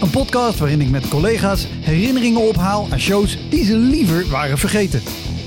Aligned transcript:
Een 0.00 0.10
podcast 0.10 0.58
waarin 0.58 0.80
ik 0.80 0.90
met 0.90 1.08
collega's 1.08 1.66
herinneringen 1.80 2.48
ophaal 2.48 2.86
aan 2.90 3.00
shows 3.00 3.38
die 3.50 3.64
ze 3.64 3.76
liever 3.76 4.28
waren 4.28 4.58
vergeten. 4.58 5.02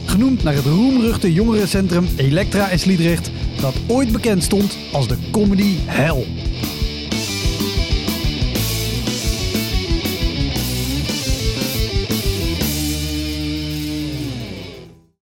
Genoemd 0.06 0.44
naar 0.44 0.54
het 0.54 0.66
roemruchte 0.66 1.34
jongerencentrum 1.34 2.08
Elektra 2.18 2.70
in 2.70 2.80
Sliedrecht, 2.80 3.32
dat 3.62 3.76
ooit 3.88 4.12
bekend 4.12 4.44
stond 4.44 4.78
als 4.92 5.08
de 5.08 5.18
comedy 5.32 5.76
hell. 5.86 6.26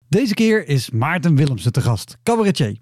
Deze 0.07 0.33
keer 0.33 0.67
is 0.67 0.89
Maarten 0.89 1.35
Willemsen 1.35 1.71
te 1.71 1.81
gast, 1.81 2.17
cabaretier. 2.23 2.77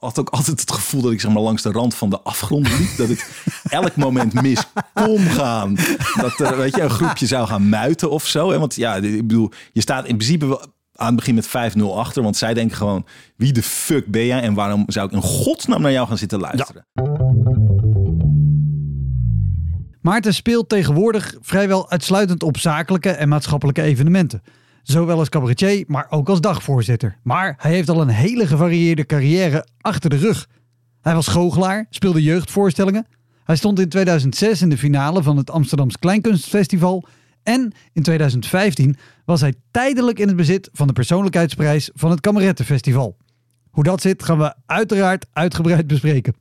Had 0.00 0.18
ook 0.18 0.28
altijd 0.28 0.60
het 0.60 0.72
gevoel 0.72 1.02
dat 1.02 1.12
ik 1.12 1.20
zeg 1.20 1.32
maar 1.32 1.42
langs 1.42 1.62
de 1.62 1.72
rand 1.72 1.94
van 1.94 2.10
de 2.10 2.20
afgrond 2.20 2.78
liep. 2.78 2.96
dat 2.96 3.08
ik 3.08 3.30
elk 3.70 3.96
moment 3.96 4.32
mis 4.32 4.62
kon 4.94 5.18
gaan. 5.18 5.74
Dat 6.20 6.40
er 6.40 6.56
weet 6.56 6.74
je, 6.74 6.82
een 6.82 6.90
groepje 6.90 7.26
zou 7.26 7.46
gaan 7.46 7.68
muiten 7.68 8.10
of 8.10 8.26
zo. 8.26 8.58
Want 8.58 8.74
ja, 8.74 8.94
ik 8.94 9.26
bedoel, 9.26 9.50
je 9.72 9.80
staat 9.80 10.06
in 10.06 10.16
principe 10.16 10.68
aan 10.94 11.06
het 11.06 11.16
begin 11.16 11.34
met 11.34 11.48
5-0 11.48 11.50
achter. 11.82 12.22
Want 12.22 12.36
zij 12.36 12.54
denken 12.54 12.76
gewoon, 12.76 13.06
wie 13.36 13.52
de 13.52 13.62
fuck 13.62 14.06
ben 14.06 14.26
jij? 14.26 14.40
En 14.40 14.54
waarom 14.54 14.84
zou 14.86 15.06
ik 15.06 15.12
in 15.12 15.22
godsnaam 15.22 15.82
naar 15.82 15.92
jou 15.92 16.08
gaan 16.08 16.18
zitten 16.18 16.40
luisteren? 16.40 16.86
Maarten 20.00 20.34
speelt 20.34 20.68
tegenwoordig 20.68 21.34
vrijwel 21.40 21.90
uitsluitend 21.90 22.42
op 22.42 22.58
zakelijke 22.58 23.10
en 23.10 23.28
maatschappelijke 23.28 23.82
evenementen. 23.82 24.42
Zowel 24.82 25.18
als 25.18 25.28
cabaretier, 25.28 25.84
maar 25.86 26.06
ook 26.10 26.28
als 26.28 26.40
dagvoorzitter. 26.40 27.18
Maar 27.22 27.54
hij 27.58 27.72
heeft 27.72 27.88
al 27.88 28.00
een 28.00 28.08
hele 28.08 28.46
gevarieerde 28.46 29.06
carrière 29.06 29.66
achter 29.80 30.10
de 30.10 30.16
rug. 30.16 30.48
Hij 31.00 31.14
was 31.14 31.28
goochelaar, 31.28 31.86
speelde 31.90 32.22
jeugdvoorstellingen. 32.22 33.06
Hij 33.44 33.56
stond 33.56 33.80
in 33.80 33.88
2006 33.88 34.62
in 34.62 34.68
de 34.68 34.78
finale 34.78 35.22
van 35.22 35.36
het 35.36 35.50
Amsterdams 35.50 35.98
Kleinkunstfestival. 35.98 37.04
En 37.42 37.72
in 37.92 38.02
2015 38.02 38.96
was 39.24 39.40
hij 39.40 39.54
tijdelijk 39.70 40.18
in 40.18 40.28
het 40.28 40.36
bezit 40.36 40.68
van 40.72 40.86
de 40.86 40.92
persoonlijkheidsprijs 40.92 41.90
van 41.94 42.10
het 42.10 42.20
Kamerettenfestival. 42.20 43.16
Hoe 43.70 43.84
dat 43.84 44.00
zit 44.00 44.22
gaan 44.22 44.38
we 44.38 44.54
uiteraard 44.66 45.26
uitgebreid 45.32 45.86
bespreken. 45.86 46.34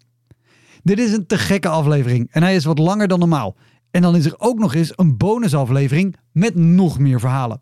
Dit 0.83 0.99
is 0.99 1.13
een 1.13 1.25
te 1.25 1.37
gekke 1.37 1.69
aflevering 1.69 2.27
en 2.31 2.43
hij 2.43 2.55
is 2.55 2.65
wat 2.65 2.79
langer 2.79 3.07
dan 3.07 3.19
normaal. 3.19 3.55
En 3.91 4.01
dan 4.01 4.15
is 4.15 4.25
er 4.25 4.35
ook 4.37 4.59
nog 4.59 4.75
eens 4.75 4.91
een 4.95 5.17
bonusaflevering 5.17 6.15
met 6.31 6.55
nog 6.55 6.99
meer 6.99 7.19
verhalen. 7.19 7.61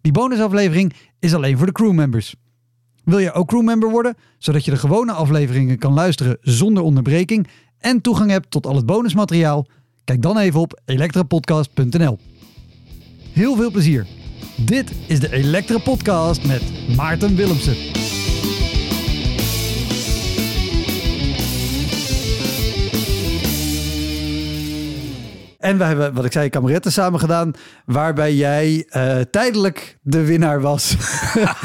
Die 0.00 0.12
bonusaflevering 0.12 0.92
is 1.18 1.34
alleen 1.34 1.56
voor 1.56 1.66
de 1.66 1.72
crewmembers. 1.72 2.34
Wil 3.04 3.18
je 3.18 3.32
ook 3.32 3.48
crewmember 3.48 3.90
worden, 3.90 4.16
zodat 4.38 4.64
je 4.64 4.70
de 4.70 4.76
gewone 4.76 5.12
afleveringen 5.12 5.78
kan 5.78 5.92
luisteren 5.92 6.38
zonder 6.40 6.82
onderbreking 6.82 7.48
en 7.78 8.00
toegang 8.00 8.30
hebt 8.30 8.50
tot 8.50 8.66
al 8.66 8.76
het 8.76 8.86
bonusmateriaal? 8.86 9.66
Kijk 10.04 10.22
dan 10.22 10.38
even 10.38 10.60
op 10.60 10.80
elektrapodcast.nl. 10.84 12.18
Heel 13.32 13.56
veel 13.56 13.70
plezier. 13.70 14.06
Dit 14.56 14.92
is 15.06 15.20
de 15.20 15.32
Elektra 15.32 15.78
Podcast 15.78 16.46
met 16.46 16.62
Maarten 16.96 17.36
Willemsen. 17.36 18.19
En 25.60 25.78
we 25.78 25.84
hebben, 25.84 26.14
wat 26.14 26.24
ik 26.24 26.32
zei, 26.32 26.48
kameretten 26.48 26.92
samen 26.92 27.20
gedaan. 27.20 27.52
Waarbij 27.84 28.34
jij 28.34 28.86
uh, 28.96 29.16
tijdelijk 29.30 29.98
de 30.02 30.24
winnaar 30.24 30.60
was 30.60 30.94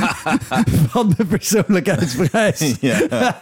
van 0.90 1.14
de 1.18 1.26
persoonlijkheidsprijs. 1.26 2.76
Ja. 2.80 3.38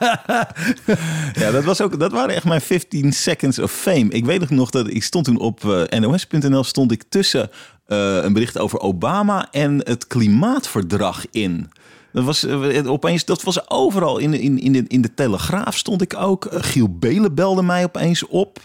ja, 1.34 1.52
dat, 1.52 1.64
was 1.64 1.82
ook, 1.82 2.00
dat 2.00 2.12
waren 2.12 2.36
echt 2.36 2.46
mijn 2.46 2.62
15 2.62 3.14
seconds 3.14 3.60
of 3.60 3.72
fame. 3.72 4.08
Ik 4.10 4.26
weet 4.26 4.50
nog 4.50 4.70
dat 4.70 4.88
ik 4.88 5.04
stond 5.04 5.26
toen 5.26 5.40
op 5.40 5.64
uh, 5.64 6.00
nos.nl 6.00 6.64
stond 6.64 6.92
ik 6.92 7.04
tussen 7.10 7.50
uh, 7.88 8.24
een 8.24 8.34
bericht 8.34 8.58
over 8.58 8.80
Obama 8.80 9.48
en 9.52 9.82
het 9.84 10.08
klimaatverdrag 10.08 11.26
in. 11.32 11.72
Dat 12.12 12.24
was 12.24 12.48
opeens, 12.86 13.26
dat 13.26 13.44
was 13.44 13.70
overal 13.70 14.18
in, 14.18 14.34
in, 14.34 14.60
in, 14.60 14.72
de, 14.72 14.84
in 14.88 15.02
de 15.02 15.14
Telegraaf 15.14 15.78
stond 15.78 16.02
ik 16.02 16.16
ook. 16.18 16.48
Giel 16.52 16.98
Belen 16.98 17.36
belde 17.36 17.64
mij 17.64 17.84
opeens 17.84 18.28
op. 18.28 18.60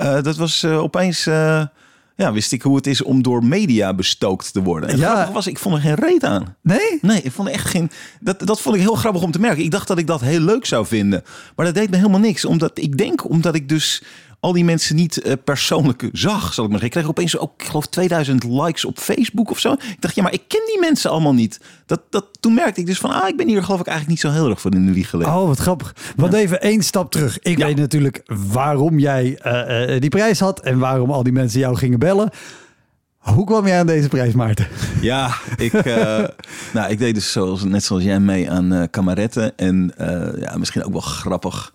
Uh, 0.00 0.22
dat 0.22 0.36
was 0.36 0.62
uh, 0.62 0.82
opeens. 0.82 1.26
Uh, 1.26 1.62
ja, 2.16 2.32
wist 2.32 2.52
ik 2.52 2.62
hoe 2.62 2.76
het 2.76 2.86
is 2.86 3.02
om 3.02 3.22
door 3.22 3.44
media 3.44 3.94
bestookt 3.94 4.52
te 4.52 4.62
worden. 4.62 4.88
En 4.88 4.98
ja. 4.98 5.32
was, 5.32 5.46
ik 5.46 5.58
vond 5.58 5.74
er 5.74 5.80
geen 5.80 5.94
reet 5.94 6.24
aan. 6.24 6.56
Nee? 6.62 6.98
Nee, 7.00 7.22
ik 7.22 7.32
vond 7.32 7.48
er 7.48 7.54
echt 7.54 7.68
geen... 7.68 7.90
Dat, 8.20 8.46
dat 8.46 8.60
vond 8.60 8.74
ik 8.74 8.80
heel 8.80 8.94
grappig 8.94 9.22
om 9.22 9.30
te 9.30 9.40
merken. 9.40 9.64
Ik 9.64 9.70
dacht 9.70 9.88
dat 9.88 9.98
ik 9.98 10.06
dat 10.06 10.20
heel 10.20 10.40
leuk 10.40 10.66
zou 10.66 10.86
vinden. 10.86 11.22
Maar 11.56 11.66
dat 11.66 11.74
deed 11.74 11.90
me 11.90 11.96
helemaal 11.96 12.20
niks. 12.20 12.44
Omdat 12.44 12.78
ik 12.78 12.98
denk, 12.98 13.28
omdat 13.30 13.54
ik 13.54 13.68
dus 13.68 14.02
al 14.40 14.52
die 14.52 14.64
mensen 14.64 14.96
niet 14.96 15.26
uh, 15.26 15.32
persoonlijk 15.44 16.08
zag, 16.12 16.54
zal 16.54 16.64
ik 16.64 16.70
maar 16.70 16.80
zeggen. 16.80 16.86
Ik 16.86 16.90
kreeg 16.90 17.08
opeens 17.08 17.38
ook, 17.38 17.52
ik 17.56 17.66
geloof, 17.66 17.86
2000 17.86 18.44
likes 18.44 18.84
op 18.84 18.98
Facebook 18.98 19.50
of 19.50 19.58
zo. 19.58 19.72
Ik 19.72 19.96
dacht, 19.98 20.14
ja, 20.14 20.22
maar 20.22 20.32
ik 20.32 20.42
ken 20.48 20.62
die 20.66 20.78
mensen 20.80 21.10
allemaal 21.10 21.34
niet. 21.34 21.60
Dat, 21.86 22.00
dat, 22.10 22.26
toen 22.40 22.54
merkte 22.54 22.80
ik 22.80 22.86
dus 22.86 22.98
van, 22.98 23.10
ah, 23.10 23.28
ik 23.28 23.36
ben 23.36 23.48
hier 23.48 23.62
geloof 23.62 23.80
ik 23.80 23.86
eigenlijk 23.86 24.22
niet 24.22 24.32
zo 24.32 24.40
heel 24.40 24.50
erg 24.50 24.60
voor 24.60 24.74
in 24.74 24.86
de 24.86 24.92
wieg 24.92 25.10
gelegen. 25.10 25.34
Oh, 25.34 25.46
wat 25.46 25.58
grappig. 25.58 25.94
Want 26.16 26.32
even 26.32 26.60
één 26.60 26.82
stap 26.82 27.10
terug. 27.10 27.38
Ik 27.38 27.58
ja. 27.58 27.66
weet 27.66 27.76
natuurlijk 27.76 28.22
waarom 28.52 28.98
jij 28.98 29.38
uh, 29.46 29.94
uh, 29.94 30.00
die 30.00 30.10
prijs 30.10 30.40
had 30.40 30.60
en 30.60 30.78
waarom 30.78 31.10
al 31.10 31.22
die 31.22 31.32
mensen 31.32 31.60
jou 31.60 31.76
gingen 31.76 31.98
bellen. 31.98 32.30
Hoe 33.18 33.44
kwam 33.44 33.66
jij 33.66 33.78
aan 33.78 33.86
deze 33.86 34.08
prijs, 34.08 34.34
Maarten? 34.34 34.66
Ja, 35.00 35.34
ik, 35.56 35.72
uh, 35.72 36.24
nou, 36.74 36.90
ik 36.90 36.98
deed 36.98 37.14
dus 37.14 37.32
zoals, 37.32 37.64
net 37.64 37.84
zoals 37.84 38.02
jij 38.02 38.20
mee 38.20 38.50
aan 38.50 38.72
uh, 38.72 38.82
kameretten. 38.90 39.56
En 39.56 39.92
uh, 40.00 40.40
ja, 40.40 40.56
misschien 40.58 40.84
ook 40.84 40.92
wel 40.92 41.00
grappig. 41.00 41.72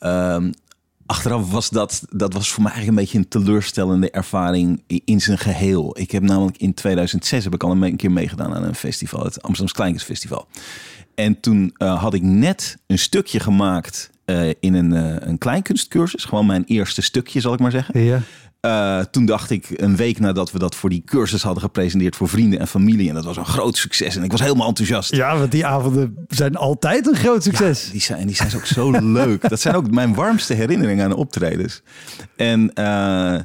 Um, 0.00 0.52
achteraf 1.08 1.50
was 1.50 1.70
dat, 1.70 2.02
dat 2.10 2.32
was 2.32 2.50
voor 2.50 2.62
mij 2.62 2.72
eigenlijk 2.72 2.98
een 2.98 3.04
beetje 3.04 3.18
een 3.18 3.44
teleurstellende 3.44 4.10
ervaring 4.10 4.82
in 5.04 5.20
zijn 5.20 5.38
geheel. 5.38 5.98
Ik 5.98 6.10
heb 6.10 6.22
namelijk 6.22 6.56
in 6.56 6.74
2006 6.74 7.44
heb 7.44 7.54
ik 7.54 7.62
al 7.62 7.70
een 7.70 7.96
keer 7.96 8.10
meegedaan 8.10 8.54
aan 8.54 8.62
een 8.62 8.74
festival, 8.74 9.24
het 9.24 9.42
Amsterdamse 9.42 9.74
Kleinkunstfestival. 9.74 10.46
En 11.14 11.40
toen 11.40 11.74
uh, 11.78 12.00
had 12.00 12.14
ik 12.14 12.22
net 12.22 12.78
een 12.86 12.98
stukje 12.98 13.40
gemaakt 13.40 14.10
uh, 14.26 14.48
in 14.60 14.74
een, 14.74 14.92
uh, 14.92 15.16
een 15.18 15.38
kleinkunstcursus. 15.38 16.24
Gewoon 16.24 16.46
mijn 16.46 16.64
eerste 16.64 17.02
stukje, 17.02 17.40
zal 17.40 17.52
ik 17.52 17.60
maar 17.60 17.70
zeggen. 17.70 18.04
Ja. 18.04 18.20
Uh, 18.60 19.00
toen 19.00 19.26
dacht 19.26 19.50
ik 19.50 19.66
een 19.70 19.96
week 19.96 20.18
nadat 20.18 20.52
we 20.52 20.58
dat 20.58 20.74
voor 20.74 20.90
die 20.90 21.02
cursus 21.04 21.42
hadden 21.42 21.62
gepresenteerd 21.62 22.16
voor 22.16 22.28
vrienden 22.28 22.60
en 22.60 22.68
familie. 22.68 23.08
En 23.08 23.14
dat 23.14 23.24
was 23.24 23.36
een 23.36 23.46
groot 23.46 23.76
succes. 23.76 24.16
En 24.16 24.22
ik 24.22 24.30
was 24.30 24.40
helemaal 24.40 24.68
enthousiast. 24.68 25.14
Ja, 25.14 25.38
want 25.38 25.50
die 25.50 25.66
avonden 25.66 26.16
zijn 26.28 26.56
altijd 26.56 27.06
een 27.06 27.16
groot 27.16 27.42
succes. 27.42 27.84
Ja, 27.84 27.92
die 27.92 28.00
zijn, 28.00 28.26
die 28.26 28.36
zijn 28.36 28.54
ook 28.54 28.66
zo 28.66 28.90
leuk. 29.20 29.48
Dat 29.48 29.60
zijn 29.60 29.74
ook 29.74 29.90
mijn 29.90 30.14
warmste 30.14 30.54
herinneringen 30.54 31.04
aan 31.04 31.14
optredens. 31.14 31.82
En 32.36 32.70
uh, 32.74 33.40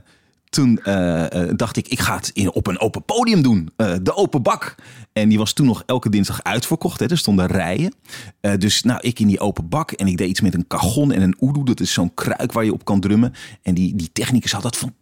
toen 0.49 0.79
uh, 0.83 1.25
dacht 1.55 1.77
ik, 1.77 1.87
ik 1.87 1.99
ga 1.99 2.15
het 2.15 2.31
in, 2.33 2.51
op 2.51 2.67
een 2.67 2.79
open 2.79 3.03
podium 3.03 3.41
doen. 3.41 3.69
de 4.01 4.15
open 4.15 4.41
bak. 4.41 4.75
En 5.11 5.29
die 5.29 5.37
was 5.37 5.53
toen 5.53 5.65
nog 5.65 5.83
elke 5.85 6.09
dinsdag 6.09 6.43
uitverkocht. 6.43 6.99
Hè. 6.99 7.09
Er 7.09 7.17
stonden 7.17 7.45
rijen. 7.45 7.93
Uh, 8.41 8.51
dus 8.57 8.83
nou, 8.83 8.99
ik 9.01 9.19
in 9.19 9.27
die 9.27 9.39
open 9.39 9.69
bak. 9.69 9.91
En 9.91 10.07
ik 10.07 10.17
deed 10.17 10.29
iets 10.29 10.41
met 10.41 10.53
een 10.53 10.67
cajon 10.67 11.11
en 11.11 11.21
een 11.21 11.37
oedoe. 11.39 11.65
Dat 11.65 11.79
is 11.79 11.93
zo'n 11.93 12.13
kruik 12.13 12.51
waar 12.51 12.65
je 12.65 12.73
op 12.73 12.85
kan 12.85 12.99
drummen. 12.99 13.33
En 13.61 13.73
die, 13.73 13.95
die 13.95 14.09
technicus 14.13 14.51
had 14.51 14.61
dat 14.61 14.75
fantastisch 14.75 15.01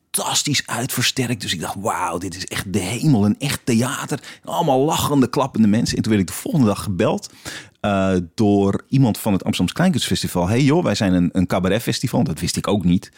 uitversterkt. 0.65 1.41
Dus 1.41 1.53
ik 1.53 1.61
dacht, 1.61 1.75
wauw, 1.79 2.17
dit 2.17 2.35
is 2.35 2.45
echt 2.45 2.73
de 2.73 2.79
hemel. 2.79 3.25
Een 3.25 3.39
echt 3.39 3.65
theater. 3.65 4.19
Allemaal 4.43 4.79
lachende, 4.79 5.29
klappende 5.29 5.67
mensen. 5.67 5.97
En 5.97 6.03
toen 6.03 6.11
werd 6.11 6.23
ik 6.23 6.29
de 6.35 6.41
volgende 6.41 6.67
dag 6.67 6.83
gebeld. 6.83 7.33
Uh, 7.81 8.13
door 8.35 8.83
iemand 8.87 9.17
van 9.17 9.31
het 9.31 9.41
Amsterdamse 9.41 9.73
Kleinkunstfestival. 9.73 10.47
Hey 10.47 10.61
joh, 10.61 10.83
wij 10.83 10.95
zijn 10.95 11.13
een, 11.13 11.29
een 11.31 11.47
cabaretfestival. 11.47 12.23
Dat 12.23 12.39
wist 12.39 12.57
ik 12.57 12.67
ook 12.67 12.83
niet. 12.83 13.11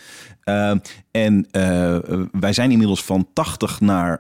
Uh, 0.45 0.73
en 1.11 1.47
uh, 1.51 1.97
wij 2.31 2.53
zijn 2.53 2.71
inmiddels 2.71 3.03
van 3.03 3.27
80 3.33 3.79
naar 3.79 4.19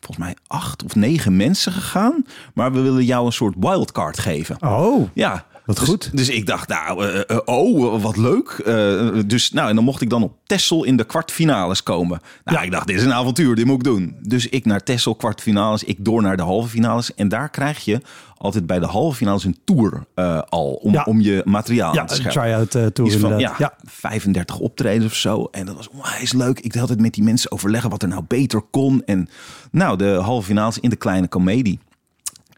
volgens 0.00 0.26
mij 0.26 0.36
acht 0.46 0.84
of 0.84 0.94
negen 0.94 1.36
mensen 1.36 1.72
gegaan. 1.72 2.24
Maar 2.54 2.72
we 2.72 2.80
willen 2.80 3.04
jou 3.04 3.26
een 3.26 3.32
soort 3.32 3.54
wildcard 3.58 4.18
geven. 4.18 4.56
Oh. 4.62 5.08
Ja. 5.14 5.46
Wat 5.64 5.76
Dus- 5.78 5.88
goed. 5.88 6.10
Dus, 6.16 6.28
ik 6.28 6.46
dacht, 6.46 6.68
nou, 6.68 7.06
eh, 7.06 7.20
eh, 7.30 7.38
oh, 7.44 8.02
wat 8.02 8.16
leuk. 8.16 8.48
Eh, 8.66 9.08
dus 9.26 9.50
nou, 9.52 9.68
en 9.68 9.74
dan 9.74 9.84
mocht 9.84 10.00
ik 10.02 10.10
dan 10.10 10.22
op 10.22 10.32
Tessel 10.46 10.84
in 10.84 10.96
de 10.96 11.04
kwartfinales 11.04 11.82
komen. 11.82 12.20
Nou, 12.44 12.58
Ja. 12.58 12.62
ik 12.64 12.70
dacht, 12.70 12.86
dit 12.86 12.96
is 12.96 13.02
een 13.04 13.12
avontuur, 13.12 13.54
dit 13.54 13.66
moet 13.66 13.76
ik 13.76 13.84
doen. 13.84 14.16
Dus 14.20 14.48
ik 14.48 14.64
naar 14.64 14.82
Tessel 14.82 15.14
kwartfinales, 15.14 15.84
ik 15.84 16.04
door 16.04 16.22
naar 16.22 16.36
de 16.36 16.42
halve 16.42 16.68
finales. 16.68 17.14
En 17.14 17.28
daar 17.28 17.48
krijg 17.50 17.84
je 17.84 18.00
altijd 18.36 18.66
bij 18.66 18.78
de 18.78 18.86
halve 18.86 19.16
finales 19.16 19.44
een 19.44 19.58
tour 19.64 20.04
eh, 20.14 20.40
al, 20.48 20.72
om, 20.72 20.92
Ja. 20.92 21.02
om 21.02 21.20
je 21.20 21.42
materiaal 21.44 21.94
Ja, 21.94 22.00
aan 22.00 22.06
te 22.06 22.12
een 22.14 22.18
scherpen. 22.20 22.42
try-out 22.42 22.74
eh, 22.74 22.86
tour 22.86 23.10
Iets 23.10 23.20
van 23.20 23.30
inderdaad. 23.30 23.58
ja, 23.58 23.72
Ja. 23.82 23.90
35 23.90 24.58
optredens 24.58 25.04
of 25.04 25.14
zo. 25.14 25.48
En 25.50 25.66
dat 25.66 25.76
was 25.76 25.88
onwijs 25.88 26.32
leuk. 26.32 26.60
Ik 26.60 26.74
had 26.74 26.88
het 26.88 27.00
met 27.00 27.14
die 27.14 27.24
mensen 27.24 27.52
overleggen 27.52 27.90
wat 27.90 28.02
er 28.02 28.08
nou 28.08 28.22
beter 28.28 28.60
kon. 28.62 29.02
En 29.04 29.28
nou, 29.70 29.96
de 29.96 30.18
halve 30.22 30.46
finales 30.46 30.78
in 30.78 30.90
de 30.90 30.96
kleine 30.96 31.28
komedie. 31.28 31.78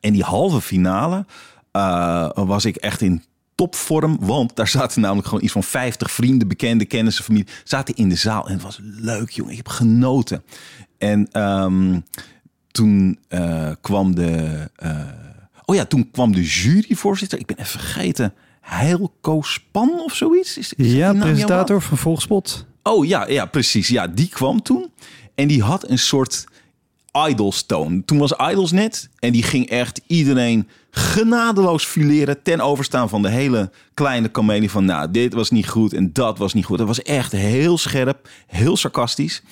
En 0.01 0.13
die 0.13 0.23
halve 0.23 0.61
finale 0.61 1.27
eh, 1.75 2.29
was 2.35 2.65
ik 2.65 2.77
echt 2.77 3.01
in 3.01 3.23
topvorm. 3.55 4.17
Want 4.21 4.57
daar 4.57 4.69
zaten 4.69 5.01
namelijk 5.01 5.29
gewoon 5.29 5.45
iets 5.45 5.53
van 5.53 5.63
50 5.63 6.11
vrienden, 6.11 6.49
bekende 6.49 6.85
kennissen, 6.85 7.25
familie. 7.25 7.47
Zaten 7.65 7.95
in 7.95 8.09
de 8.09 8.15
zaal. 8.15 8.47
En 8.47 8.53
het 8.53 8.63
was 8.63 8.79
leuk, 8.83 9.31
jongen. 9.31 9.51
Ik 9.51 9.57
heb 9.57 9.69
genoten. 9.69 10.45
En 10.99 11.29
ehm, 11.33 12.01
toen 12.71 13.19
eh, 13.29 13.71
kwam 13.81 14.15
de... 14.15 14.71
eh, 14.77 15.01
oh 15.65 15.75
ja, 15.75 15.85
toen 15.85 16.11
kwam 16.11 16.33
de 16.33 16.43
juryvoorzitter. 16.43 17.39
Ik 17.39 17.47
ben 17.47 17.57
even 17.59 17.81
vergeten. 17.81 18.35
Heilko 18.61 19.43
Span 19.43 20.01
of 20.01 20.15
zoiets? 20.15 20.59
Is, 20.59 20.73
Ja, 20.77 21.13
presentator 21.13 21.83
van 21.83 21.99
Volgspot. 21.99 22.67
Oh 22.83 23.07
ja, 23.07 23.29
ja, 23.29 23.47
precies. 23.47 23.89
Ja, 23.89 24.07
die 24.07 24.29
kwam 24.29 24.63
toen. 24.63 24.93
En 25.35 25.49
die 25.49 25.63
had 25.63 25.89
een 25.89 25.99
soort 25.99 26.45
Idols 27.29 27.63
toon. 27.63 28.05
Toen 28.05 28.19
was 28.19 28.33
Idols 28.51 28.73
net. 28.73 29.09
En 29.19 29.33
die 29.33 29.43
ging 29.43 29.69
echt 29.69 30.01
iedereen 30.07 30.69
genadeloos 30.91 31.85
fileren. 31.85 32.43
Ten 32.43 32.61
overstaan 32.61 33.09
van 33.09 33.23
de 33.23 33.29
hele 33.29 33.71
kleine 33.95 34.31
comedie. 34.31 34.71
Van 34.71 34.85
nou, 34.85 35.11
dit 35.11 35.35
was 35.35 35.51
niet 35.51 35.69
goed 35.69 35.93
en 35.93 36.13
dat 36.13 36.39
was 36.39 36.55
niet 36.55 36.65
goed. 36.65 36.79
Dat 36.79 36.87
was 36.87 37.03
echt 37.03 37.33
heel 37.33 37.79
scherp. 37.79 38.29
Heel 38.47 38.77
sarcastisch. 38.77 39.43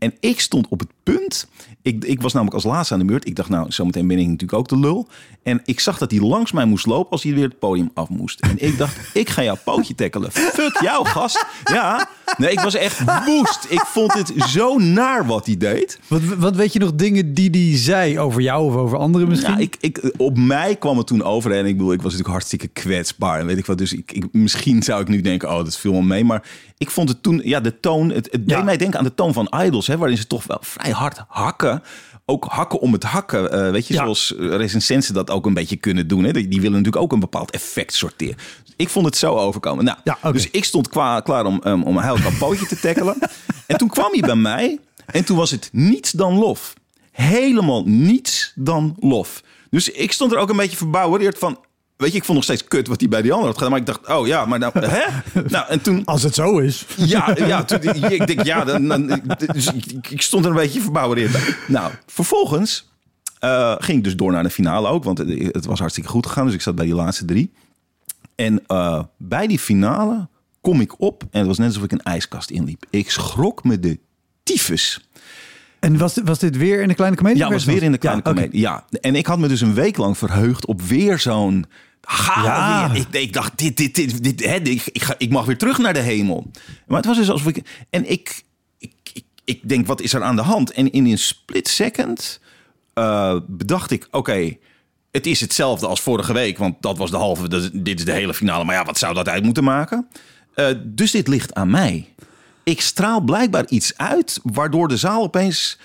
En 0.00 0.14
ik 0.20 0.40
stond 0.40 0.68
op 0.68 0.80
het 0.80 0.88
punt. 1.02 1.48
Ik, 1.82 2.04
ik 2.04 2.22
was 2.22 2.32
namelijk 2.32 2.56
als 2.56 2.64
laatste 2.64 2.94
aan 2.94 3.00
de 3.00 3.06
beurt. 3.06 3.26
Ik 3.26 3.36
dacht 3.36 3.48
nou, 3.48 3.72
zometeen 3.72 4.06
ben 4.06 4.18
ik 4.18 4.24
natuurlijk 4.26 4.58
ook 4.58 4.68
de 4.68 4.78
lul. 4.78 5.08
En 5.42 5.60
ik 5.64 5.80
zag 5.80 5.98
dat 5.98 6.10
hij 6.10 6.20
langs 6.20 6.52
mij 6.52 6.64
moest 6.64 6.86
lopen 6.86 7.10
als 7.10 7.22
hij 7.22 7.34
weer 7.34 7.44
het 7.44 7.58
podium 7.58 7.90
af 7.94 8.08
moest. 8.08 8.40
En 8.40 8.54
ik 8.58 8.78
dacht, 8.78 8.96
ik 9.14 9.28
ga 9.28 9.42
jouw 9.42 9.56
pootje 9.64 9.94
tackelen. 9.94 10.32
Fuck 10.32 10.78
jou, 10.80 11.06
gast. 11.06 11.46
Ja, 11.64 12.08
nee, 12.36 12.50
ik 12.50 12.60
was 12.60 12.74
echt 12.74 13.24
woest. 13.24 13.66
Ik 13.68 13.80
vond 13.80 14.12
het 14.12 14.32
zo 14.36 14.78
naar 14.78 15.26
wat 15.26 15.46
hij 15.46 15.56
deed. 15.56 15.98
Wat, 16.06 16.20
wat 16.22 16.56
weet 16.56 16.72
je 16.72 16.78
nog 16.78 16.94
dingen 16.94 17.34
die 17.34 17.50
die 17.50 17.76
zei 17.76 18.18
over 18.18 18.40
jou 18.40 18.66
of 18.66 18.74
over 18.74 18.98
anderen 18.98 19.28
misschien? 19.28 19.52
Ja, 19.52 19.58
ik, 19.58 19.76
ik, 19.80 20.12
op 20.16 20.38
mij 20.38 20.76
kwam 20.76 20.98
het 20.98 21.06
toen 21.06 21.22
over. 21.22 21.52
En 21.52 21.66
ik 21.66 21.76
bedoel, 21.76 21.92
ik 21.92 22.02
was 22.02 22.12
natuurlijk 22.12 22.32
hartstikke 22.32 22.68
kwetsbaar. 22.68 23.40
En 23.40 23.46
weet 23.46 23.58
ik 23.58 23.66
wat. 23.66 23.78
Dus 23.78 23.92
ik, 23.92 24.12
ik, 24.12 24.24
misschien 24.32 24.82
zou 24.82 25.00
ik 25.00 25.08
nu 25.08 25.20
denken, 25.20 25.48
oh, 25.48 25.56
dat 25.56 25.78
viel 25.78 25.92
me 25.92 26.02
mee. 26.02 26.24
Maar 26.24 26.42
ik 26.80 26.90
vond 26.90 27.08
het 27.08 27.22
toen, 27.22 27.40
ja, 27.44 27.60
de 27.60 27.80
toon. 27.80 28.10
Het, 28.10 28.28
het 28.30 28.40
Ja. 28.46 28.56
deed 28.56 28.64
mij 28.64 28.76
denken 28.76 28.98
aan 28.98 29.04
de 29.04 29.14
toon 29.14 29.32
van 29.32 29.52
Idols. 29.64 29.86
Hè, 29.86 29.96
waarin 29.98 30.16
ze 30.16 30.26
toch 30.26 30.44
wel 30.44 30.58
vrij 30.60 30.90
hard 30.90 31.20
hakken. 31.28 31.82
Ook 32.26 32.44
hakken 32.44 32.80
om 32.80 32.92
het 32.92 33.02
hakken. 33.04 33.52
eh, 33.52 33.70
weet 33.70 33.86
je, 33.86 33.94
Ja. 33.94 34.02
zoals 34.02 34.36
eh, 34.36 34.46
recensenten 34.56 35.14
dat 35.14 35.30
ook 35.30 35.46
een 35.46 35.54
beetje 35.54 35.76
kunnen 35.76 36.08
doen. 36.08 36.24
Hè. 36.24 36.32
Die, 36.32 36.48
die 36.48 36.60
willen 36.60 36.76
natuurlijk 36.76 37.02
ook 37.02 37.12
een 37.12 37.20
bepaald 37.20 37.50
effect 37.50 37.94
sorteren. 37.94 38.36
Ik 38.76 38.88
vond 38.88 39.06
het 39.06 39.16
zo 39.16 39.34
overkomen. 39.36 39.84
Nou, 39.84 39.98
Ja. 40.04 40.32
Dus 40.32 40.50
ik 40.50 40.64
stond 40.64 40.88
kwa- 40.88 41.20
klaar 41.20 41.44
om, 41.44 41.60
um, 41.64 41.82
om 41.82 41.96
een 41.96 42.02
heel 42.04 42.18
kapootje 42.30 42.66
te 42.66 42.80
tackelen. 42.80 43.16
en 43.66 43.76
toen 43.76 43.88
kwam 43.88 44.12
hij 44.12 44.20
bij 44.20 44.36
mij. 44.36 44.78
En 45.06 45.24
toen 45.24 45.36
was 45.36 45.50
het 45.50 45.68
niets 45.72 46.10
dan 46.10 46.34
lof. 46.34 46.74
Helemaal 47.12 47.82
niets 47.86 48.52
dan 48.54 48.96
lof. 49.00 49.42
Dus 49.70 49.88
ik 49.90 50.12
stond 50.12 50.32
er 50.32 50.38
ook 50.38 50.50
een 50.50 50.56
beetje 50.56 50.76
verbouwereerd 50.76 51.38
van... 51.38 51.58
Weet 52.00 52.10
je, 52.10 52.16
ik 52.16 52.24
vond 52.24 52.36
nog 52.36 52.44
steeds 52.44 52.64
kut 52.64 52.86
wat 52.86 53.00
hij 53.00 53.08
bij 53.08 53.22
die 53.22 53.32
ander 53.32 53.46
had 53.46 53.54
gedaan. 53.56 53.70
Maar 53.70 53.80
ik 53.80 53.86
dacht, 53.86 54.06
oh 54.08 54.26
ja, 54.26 54.44
maar 54.44 54.58
nou, 54.58 54.72
hè? 54.74 55.04
Nou, 55.48 55.66
en 55.68 55.80
toen... 55.80 56.04
Als 56.04 56.22
het 56.22 56.34
zo 56.34 56.58
is. 56.58 56.86
Ja, 56.96 57.36
ja 57.36 57.64
toen, 57.64 57.82
ik 58.10 58.26
denk, 58.26 58.42
ja, 58.42 58.64
dan, 58.64 58.88
dan, 58.88 59.22
dus 59.52 59.66
ik, 59.72 60.08
ik 60.08 60.22
stond 60.22 60.44
er 60.44 60.50
een 60.50 60.56
beetje 60.56 60.80
verbouwereerd 60.80 61.32
bij. 61.32 61.54
Nou, 61.66 61.92
vervolgens 62.06 62.90
eh, 63.38 63.74
ging 63.78 63.98
ik 63.98 64.04
dus 64.04 64.16
door 64.16 64.32
naar 64.32 64.42
de 64.42 64.50
finale 64.50 64.88
ook. 64.88 65.04
Want 65.04 65.18
het, 65.18 65.28
het 65.52 65.64
was 65.64 65.78
hartstikke 65.78 66.10
goed 66.10 66.26
gegaan. 66.26 66.44
Dus 66.46 66.54
ik 66.54 66.60
zat 66.62 66.74
bij 66.74 66.84
die 66.84 66.94
laatste 66.94 67.24
drie. 67.24 67.52
En 68.34 68.62
eh, 68.66 69.02
bij 69.16 69.46
die 69.46 69.58
finale 69.58 70.28
kom 70.60 70.80
ik 70.80 71.00
op. 71.00 71.22
En 71.30 71.38
het 71.38 71.46
was 71.46 71.58
net 71.58 71.66
alsof 71.66 71.82
ik 71.82 71.92
een 71.92 72.02
ijskast 72.02 72.50
inliep. 72.50 72.84
Ik 72.90 73.10
schrok 73.10 73.64
me 73.64 73.80
de 73.80 73.98
tyfus. 74.42 75.08
En 75.80 75.98
was, 75.98 76.14
dit- 76.14 76.26
was 76.28 76.38
dit 76.38 76.56
weer 76.56 76.80
in 76.80 76.88
de 76.88 76.94
kleine 76.94 77.16
comedie? 77.16 77.38
Ja, 77.38 77.50
was 77.50 77.64
weer 77.64 77.82
in 77.82 77.92
de 77.92 77.98
kleine 77.98 78.22
Ja. 78.34 78.48
Ja, 78.50 78.84
en 79.00 79.14
ik 79.14 79.26
had 79.26 79.38
me 79.38 79.48
dus 79.48 79.60
een 79.60 79.74
week 79.74 79.96
lang 79.96 80.18
verheugd 80.18 80.66
op 80.66 80.82
weer 80.82 81.18
zo'n... 81.18 81.66
Ja. 82.16 82.90
weer. 82.90 83.00
Ik, 83.00 83.14
ik 83.14 83.32
dacht, 83.32 83.58
dit, 83.58 83.76
dit, 83.76 83.94
dit, 83.94 84.22
dit, 84.22 84.44
hè, 84.44 84.54
ik, 84.54 84.86
ik, 84.92 85.02
ga, 85.02 85.14
ik 85.18 85.30
mag 85.30 85.44
weer 85.44 85.58
terug 85.58 85.78
naar 85.78 85.92
de 85.94 86.00
hemel. 86.00 86.50
Maar 86.86 86.96
het 86.96 87.06
was 87.06 87.16
dus 87.16 87.30
alsof 87.30 87.48
ik... 87.48 87.84
En 87.90 88.10
ik, 88.10 88.44
ik, 88.78 88.92
ik, 89.12 89.24
ik 89.44 89.68
denk, 89.68 89.86
wat 89.86 90.00
is 90.00 90.12
er 90.12 90.22
aan 90.22 90.36
de 90.36 90.42
hand? 90.42 90.72
En 90.72 90.92
in 90.92 91.06
een 91.06 91.18
split 91.18 91.68
second 91.68 92.40
eh, 92.94 93.36
bedacht 93.46 93.90
ik, 93.90 94.08
oké... 94.10 94.56
het 95.10 95.26
is 95.26 95.40
hetzelfde 95.40 95.86
als 95.86 96.00
vorige 96.00 96.32
week, 96.32 96.58
want 96.58 96.82
dat 96.82 96.98
was 96.98 97.10
de 97.10 97.16
halve... 97.16 97.70
dit 97.72 97.98
is 97.98 98.04
de 98.04 98.12
hele 98.12 98.34
finale, 98.34 98.64
maar 98.64 98.74
ja, 98.74 98.84
wat 98.84 98.98
zou 98.98 99.14
dat 99.14 99.28
uit 99.28 99.44
moeten 99.44 99.64
maken? 99.64 100.08
Eh, 100.54 100.66
dus 100.84 101.10
dit 101.10 101.28
ligt 101.28 101.54
aan 101.54 101.70
mij. 101.70 102.08
Ik 102.64 102.80
straal 102.80 103.20
blijkbaar 103.20 103.66
iets 103.68 103.96
uit, 103.96 104.40
waardoor 104.42 104.88
de 104.88 104.96
zaal 104.96 105.22
opeens 105.22 105.78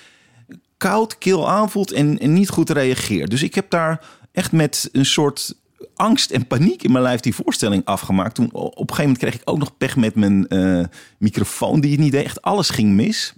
koud, 0.77 1.18
kil 1.18 1.50
aanvoelt 1.50 1.92
en, 1.92 2.19
en 2.19 2.33
niet 2.33 2.50
goed 2.50 2.69
reageert. 2.69 3.30
Dus 3.30 3.44
ik 3.44 3.56
heb 3.56 3.69
daar 3.69 4.06
echt 4.31 4.51
met 4.51 4.89
een 4.92 5.06
soort 5.06 5.56
angst 5.95 6.31
en 6.31 6.47
paniek 6.47 6.83
in 6.83 6.91
mijn 6.91 7.03
lijf 7.03 7.19
die 7.19 7.35
voorstelling 7.35 7.85
afgemaakt. 7.85 8.35
Toen 8.35 8.53
op 8.53 8.63
een 8.63 8.71
gegeven 8.77 9.03
moment 9.03 9.17
kreeg 9.17 9.35
ik 9.35 9.41
ook 9.45 9.57
nog 9.57 9.77
pech 9.77 9.95
met 9.95 10.15
mijn 10.15 10.47
eh, 10.47 10.85
microfoon 11.17 11.79
die 11.79 11.91
het 11.91 11.99
niet 11.99 12.11
deed. 12.11 12.25
Echt 12.25 12.41
alles 12.41 12.69
ging 12.69 12.93
mis. 12.93 13.33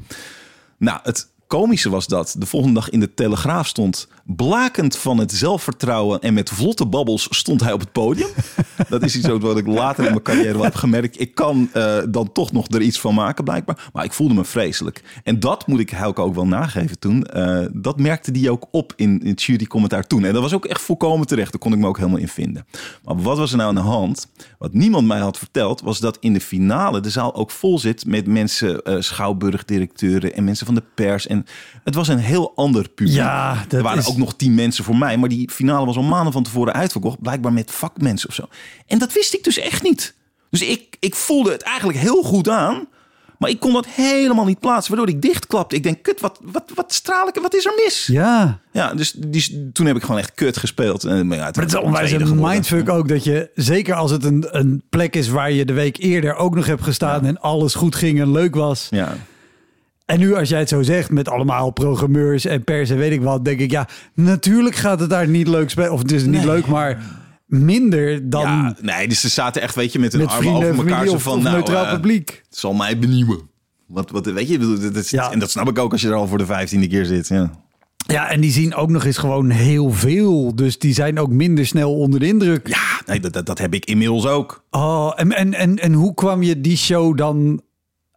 Nou, 0.77 0.99
het 1.03 1.29
komische 1.47 1.89
was 1.89 2.07
dat 2.07 2.35
de 2.39 2.45
volgende 2.45 2.75
dag 2.75 2.89
in 2.89 2.99
de 2.99 3.13
Telegraaf 3.13 3.67
stond... 3.67 4.07
blakend 4.27 4.97
van 4.97 5.17
het 5.17 5.31
zelfvertrouwen 5.31 6.19
en 6.19 6.33
met 6.33 6.49
vlotte 6.49 6.85
babbels 6.85 7.27
stond 7.29 7.61
hij 7.61 7.73
op 7.73 7.79
het 7.79 7.91
podium. 7.91 8.27
Dat 8.89 9.03
is 9.03 9.15
iets 9.15 9.27
wat 9.27 9.57
ik 9.57 9.67
later 9.67 10.03
in 10.03 10.09
mijn 10.09 10.21
carrière 10.21 10.53
wel 10.53 10.63
heb 10.63 10.75
gemerkt. 10.75 11.19
Ik 11.19 11.35
kan 11.35 11.69
eh, 11.73 11.97
dan 12.09 12.31
toch 12.31 12.51
nog 12.51 12.67
er 12.67 12.81
iets 12.81 12.99
van 12.99 13.13
maken, 13.13 13.43
blijkbaar. 13.43 13.89
Maar 13.93 14.03
ik 14.03 14.13
voelde 14.13 14.33
me 14.33 14.45
vreselijk. 14.45 15.03
En 15.23 15.39
dat 15.39 15.67
moet 15.67 15.79
ik 15.79 15.89
Helke 15.89 16.21
ook 16.21 16.35
wel 16.35 16.47
nageven 16.47 16.99
toen. 16.99 17.23
Eh, 17.23 17.65
dat 17.73 17.99
merkte 17.99 18.31
die 18.31 18.51
ook 18.51 18.67
op 18.71 18.93
in, 18.95 19.21
in 19.21 19.29
het 19.29 19.43
jurycommentaar 19.43 20.07
toen. 20.07 20.25
En 20.25 20.33
dat 20.33 20.41
was 20.41 20.53
ook 20.53 20.65
echt 20.65 20.81
volkomen 20.81 21.27
terecht. 21.27 21.51
Daar 21.51 21.61
kon 21.61 21.73
ik 21.73 21.79
me 21.79 21.87
ook 21.87 21.97
helemaal 21.97 22.19
in 22.19 22.27
vinden. 22.27 22.65
Maar 23.03 23.21
wat 23.21 23.37
was 23.37 23.51
er 23.51 23.57
nou 23.57 23.69
aan 23.69 23.75
de 23.75 23.81
hand? 23.81 24.27
Wat 24.57 24.73
niemand 24.73 25.07
mij 25.07 25.19
had 25.19 25.37
verteld, 25.37 25.81
was 25.81 25.99
dat 25.99 26.17
in 26.19 26.33
de 26.33 26.41
finale 26.41 26.99
de 26.99 27.09
zaal 27.09 27.35
ook 27.35 27.51
vol 27.51 27.79
zit 27.79 28.05
met 28.05 28.27
mensen, 28.27 28.81
eh 28.83 28.95
schouwburgdirecteuren 28.99 30.33
en 30.33 30.43
mensen 30.43 30.65
van 30.65 30.75
de 30.75 30.83
pers. 30.95 31.27
En 31.27 31.45
het 31.87 31.95
was 31.95 32.07
een 32.07 32.17
heel 32.17 32.51
ander 32.55 32.89
publiek. 32.89 33.15
Ja, 33.15 33.65
er 33.69 33.81
waren 33.83 33.99
is- 33.99 34.07
ook 34.07 34.17
nog 34.17 34.35
tien 34.35 34.55
mensen 34.55 34.83
voor 34.83 34.95
mij, 34.97 35.17
maar 35.17 35.29
die 35.29 35.49
finale 35.51 35.85
was 35.85 35.95
al 35.95 36.03
maanden 36.03 36.33
van 36.33 36.43
tevoren 36.43 36.73
uitverkocht, 36.73 37.21
blijkbaar 37.21 37.53
met 37.53 37.71
vakmensen 37.71 38.29
of 38.29 38.35
zo. 38.35 38.47
En 38.87 38.99
dat 38.99 39.13
wist 39.13 39.33
ik 39.33 39.43
dus 39.43 39.57
echt 39.59 39.83
niet. 39.83 40.13
Dus 40.49 40.61
ik, 40.61 40.97
ik 40.99 41.15
voelde 41.15 41.51
het 41.51 41.61
eigenlijk 41.61 41.97
heel 41.99 42.23
goed 42.23 42.49
aan. 42.49 42.87
Maar 43.39 43.49
ik 43.49 43.59
kon 43.59 43.73
dat 43.73 43.85
helemaal 43.87 44.45
niet 44.45 44.59
plaatsen, 44.59 44.95
waardoor 44.95 45.15
ik 45.15 45.21
dichtklapte. 45.21 45.75
Ik 45.75 45.83
denk, 45.83 46.03
kut, 46.03 46.19
wat, 46.21 46.39
wat, 46.43 46.63
wat 46.75 46.93
straal 46.93 47.27
ik? 47.27 47.35
Wat 47.41 47.55
is 47.55 47.65
er 47.65 47.73
mis? 47.85 48.07
Ja, 48.11 48.59
Ja, 48.71 48.93
dus 48.93 49.11
die, 49.11 49.69
toen 49.73 49.85
heb 49.85 49.95
ik 49.95 50.01
gewoon 50.01 50.17
echt 50.17 50.33
kut 50.33 50.57
gespeeld. 50.57 51.03
En, 51.03 51.27
maar 51.27 51.37
ja, 51.37 51.43
maar 51.43 51.63
het 51.63 51.73
is 51.73 51.79
onwijs 51.79 52.11
een 52.11 52.39
mindfuck 52.39 52.89
ook 52.89 53.07
dat 53.07 53.23
je, 53.23 53.49
zeker 53.55 53.95
als 53.95 54.11
het 54.11 54.23
een, 54.23 54.45
een 54.49 54.83
plek 54.89 55.15
is 55.15 55.27
waar 55.29 55.51
je 55.51 55.65
de 55.65 55.73
week 55.73 55.97
eerder 55.97 56.35
ook 56.35 56.55
nog 56.55 56.65
hebt 56.65 56.83
gestaan 56.83 57.25
en 57.25 57.39
alles 57.39 57.73
goed 57.75 57.95
ging 57.95 58.19
en 58.19 58.31
leuk 58.31 58.55
was. 58.55 58.87
Ja. 58.89 59.15
En 60.07 60.19
nu 60.19 60.35
als 60.35 60.49
jij 60.49 60.59
het 60.59 60.69
zo 60.69 60.81
zegt 60.81 61.11
met 61.11 61.29
allemaal 61.29 61.71
programmeurs 61.71 62.45
en 62.45 62.63
pers 62.63 62.89
en 62.89 62.97
weet 62.97 63.11
ik 63.11 63.21
wat, 63.21 63.45
denk 63.45 63.59
ik 63.59 63.71
ja, 63.71 63.87
natuurlijk 64.13 64.75
gaat 64.75 64.99
het 64.99 65.09
daar 65.09 65.27
niet 65.27 65.47
leuk 65.47 65.69
spelen. 65.69 65.91
Of 65.91 65.99
het 66.01 66.11
is 66.11 66.23
niet 66.23 66.31
Nee. 66.31 66.45
leuk, 66.45 66.65
maar 66.67 67.01
minder 67.45 68.29
dan 68.29 68.41
ja, 68.41 68.75
nee, 68.81 69.07
dus 69.07 69.21
ze 69.21 69.29
zaten 69.29 69.61
echt, 69.61 69.75
weet 69.75 69.91
je, 69.91 69.99
met 69.99 70.11
hun 70.11 70.21
met 70.21 70.29
armen 70.31 70.53
over 70.53 70.77
elkaar. 70.77 71.07
Zo 71.07 71.17
van, 71.17 71.37
of 71.37 71.43
nou, 71.43 71.55
neutraal 71.55 71.85
eh, 71.85 71.93
publiek. 71.93 72.43
het 72.49 72.57
zal 72.57 72.73
mij 72.73 72.99
benieuwen. 72.99 73.39
Wat, 73.87 74.11
wat, 74.11 74.25
weet 74.25 74.47
je, 74.49 74.57
dat 74.91 74.95
is- 74.95 75.09
Ja. 75.09 75.31
en 75.31 75.39
dat 75.39 75.51
snap 75.51 75.67
ik 75.69 75.79
ook 75.79 75.91
als 75.91 76.01
je 76.01 76.07
er 76.07 76.13
al 76.13 76.27
voor 76.27 76.37
de 76.37 76.45
vijftiende 76.45 76.87
keer 76.87 77.05
zit. 77.05 77.27
Ja. 77.27 77.51
Ja, 78.07 78.29
en 78.29 78.41
die 78.41 78.51
zien 78.51 78.75
ook 78.75 78.89
nog 78.89 79.05
eens 79.05 79.17
gewoon 79.17 79.49
heel 79.49 79.91
veel. 79.91 80.55
Dus 80.55 80.79
die 80.79 80.93
zijn 80.93 81.19
ook 81.19 81.29
minder 81.29 81.65
snel 81.65 81.95
onder 81.95 82.19
de 82.19 82.27
indruk. 82.27 82.67
Ja, 82.67 83.01
nee, 83.05 83.19
dat, 83.19 83.33
dat, 83.33 83.45
dat 83.45 83.57
heb 83.57 83.73
ik 83.73 83.85
inmiddels 83.85 84.25
ook. 84.27 84.63
Oh, 84.71 85.11
en, 85.15 85.31
en, 85.35 85.53
en, 85.53 85.75
en 85.79 85.93
hoe 85.93 86.13
kwam 86.13 86.43
je 86.43 86.61
die 86.61 86.77
show 86.77 87.17
dan 87.17 87.61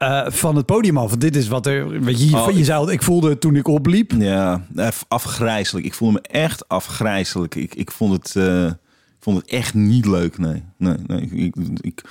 eh, 0.01 0.27
van 0.27 0.57
het 0.57 0.67
podium 0.67 0.97
af? 0.99 1.09
Want 1.09 1.21
dit 1.21 1.37
is 1.37 1.49
wat 1.49 1.67
er. 1.67 2.01
Weet 2.01 2.31
je, 2.31 2.37
Oh, 2.37 2.51
je 2.51 2.65
zei 2.65 2.91
ik 2.93 3.03
voelde 3.03 3.29
het 3.29 3.41
toen 3.41 3.57
ik 3.57 3.69
opliep. 3.69 4.13
Ja, 4.19 4.67
af- 4.77 5.05
afgrijzelijk. 5.09 5.87
Ik 5.87 5.95
voelde 5.95 6.15
me 6.23 6.29
echt 6.39 6.69
afgrijzelijk. 6.69 7.55
Ik, 7.55 7.75
ik, 7.75 7.91
vond, 7.91 8.13
het, 8.13 8.37
eh, 8.37 8.67
ik 8.67 9.21
vond 9.21 9.37
het 9.37 9.51
echt 9.51 9.75
niet 9.75 10.07
leuk. 10.07 10.39
Nee, 10.39 10.63
nee, 10.77 10.95
nee. 11.07 11.21
Ik, 11.21 11.55
ik, 11.81 12.03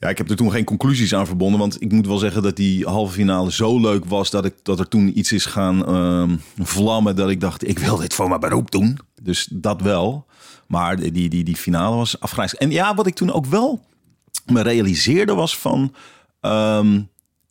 ja, 0.00 0.08
ik 0.08 0.18
heb 0.18 0.30
er 0.30 0.36
toen 0.36 0.50
geen 0.50 0.64
conclusies 0.64 1.14
aan 1.14 1.26
verbonden. 1.26 1.60
Want 1.60 1.82
ik 1.82 1.92
moet 1.92 2.06
wel 2.06 2.18
zeggen 2.18 2.42
dat 2.42 2.56
die 2.56 2.84
halve 2.86 3.12
finale 3.12 3.52
zo 3.52 3.80
leuk 3.80 4.04
was... 4.04 4.30
dat, 4.30 4.44
ik, 4.44 4.54
dat 4.62 4.78
er 4.78 4.88
toen 4.88 5.18
iets 5.18 5.32
is 5.32 5.46
gaan 5.46 5.86
ehm, 5.86 6.36
vlammen 6.66 7.16
dat 7.16 7.30
ik 7.30 7.40
dacht... 7.40 7.68
ik 7.68 7.78
wil 7.78 7.96
dit 7.96 8.14
voor 8.14 8.28
mijn 8.28 8.40
beroep 8.40 8.70
doen. 8.70 8.98
Dus 9.22 9.48
dat 9.52 9.80
wel. 9.80 10.26
Maar 10.66 10.96
die, 10.96 11.12
die, 11.12 11.28
die, 11.28 11.44
die 11.44 11.56
finale 11.56 11.96
was 11.96 12.20
afgrijzelijk. 12.20 12.64
En 12.64 12.70
ja, 12.70 12.94
wat 12.94 13.06
ik 13.06 13.14
toen 13.14 13.32
ook 13.32 13.46
wel 13.46 13.84
me 14.46 14.62
realiseerde 14.62 15.34
was 15.34 15.58
van... 15.58 15.94
ehm, 16.40 17.00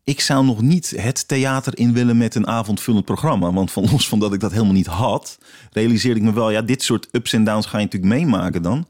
ik 0.04 0.22
zou 0.22 0.46
nog 0.46 0.62
niet 0.62 0.94
het 0.96 1.28
theater 1.28 1.78
in 1.78 1.94
willen 1.94 2.18
met 2.18 2.36
een 2.36 2.48
avondvullend 2.48 3.06
programma. 3.06 3.54
Want 3.54 3.72
van 3.72 3.88
los 3.92 4.08
van 4.08 4.20
dat 4.20 4.34
ik 4.34 4.40
dat 4.40 4.52
helemaal 4.52 4.74
niet 4.74 4.86
had... 4.86 5.38
realiseerde 5.72 6.20
ik 6.20 6.26
me 6.26 6.34
wel, 6.34 6.50
ja, 6.52 6.62
dit 6.62 6.84
soort 6.84 7.08
ups 7.12 7.34
en 7.34 7.44
downs 7.44 7.66
ga 7.66 7.78
je 7.78 7.84
natuurlijk 7.84 8.14
meemaken 8.14 8.62
dan. 8.62 8.88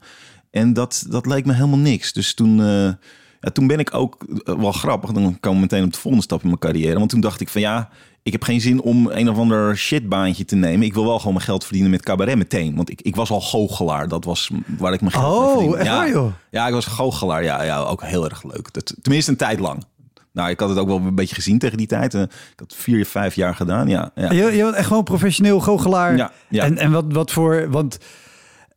En 0.50 0.72
dat, 0.72 1.04
dat 1.08 1.26
leek 1.26 1.44
me 1.46 1.52
helemaal 1.52 1.78
niks. 1.78 2.12
Dus 2.12 2.34
toen... 2.34 2.60
eh, 2.60 2.92
ja, 3.40 3.50
toen 3.50 3.66
ben 3.66 3.78
ik 3.78 3.94
ook 3.94 4.24
eh, 4.44 4.54
wel 4.54 4.72
grappig. 4.72 5.12
Dan 5.12 5.40
komen 5.40 5.58
we 5.60 5.66
meteen 5.66 5.84
op 5.84 5.92
de 5.92 5.98
volgende 5.98 6.24
stap 6.24 6.40
in 6.40 6.46
mijn 6.46 6.58
carrière. 6.58 6.98
Want 6.98 7.10
toen 7.10 7.20
dacht 7.20 7.40
ik 7.40 7.48
van 7.48 7.60
ja, 7.60 7.88
ik 8.22 8.32
heb 8.32 8.42
geen 8.42 8.60
zin 8.60 8.80
om 8.82 9.06
een 9.10 9.28
of 9.30 9.38
ander 9.38 9.76
shitbaantje 9.76 10.44
te 10.44 10.56
nemen. 10.56 10.86
Ik 10.86 10.94
wil 10.94 11.04
wel 11.04 11.18
gewoon 11.18 11.32
mijn 11.32 11.44
geld 11.44 11.64
verdienen 11.64 11.90
met 11.90 12.02
cabaret 12.02 12.36
meteen. 12.36 12.76
Want 12.76 12.90
ik, 12.90 13.00
ik 13.00 13.16
was 13.16 13.30
al 13.30 13.40
goochelaar. 13.40 14.08
Dat 14.08 14.24
was 14.24 14.50
waar 14.78 14.92
ik 14.92 15.00
mijn 15.00 15.12
geld 15.12 15.24
mee 15.24 15.40
Oh, 15.40 15.50
verdiende. 15.52 15.76
echt 15.76 15.86
ja, 15.86 15.96
waar, 15.96 16.10
joh? 16.10 16.32
Ja, 16.50 16.66
ik 16.66 16.72
was 16.72 16.84
goochelaar. 16.86 17.42
Ja, 17.44 17.62
ja, 17.62 17.78
ook 17.78 18.02
heel 18.02 18.24
erg 18.24 18.42
leuk. 18.44 18.72
Dat, 18.72 18.94
tenminste 19.02 19.30
een 19.30 19.36
tijd 19.36 19.58
lang. 19.60 19.84
Nou, 20.32 20.50
ik 20.50 20.60
had 20.60 20.68
het 20.68 20.78
ook 20.78 20.86
wel 20.86 20.96
een 20.96 21.14
beetje 21.14 21.34
gezien 21.34 21.58
tegen 21.58 21.76
die 21.76 21.86
tijd. 21.86 22.14
Eh, 22.14 22.20
Ik 22.22 22.28
had 22.56 22.74
vier, 22.76 23.06
vijf 23.06 23.34
jaar 23.34 23.54
gedaan. 23.54 23.88
Ja, 23.88 24.10
ja. 24.14 24.30
Je, 24.32 24.44
je 24.56 24.62
bent 24.62 24.74
echt 24.74 24.86
gewoon 24.86 25.04
professioneel 25.04 25.60
goochelaar. 25.60 26.16
Ja, 26.16 26.32
ja. 26.48 26.64
En, 26.64 26.78
en 26.78 26.90
wat, 26.92 27.04
wat 27.08 27.30
voor... 27.32 27.70
Want 27.70 27.98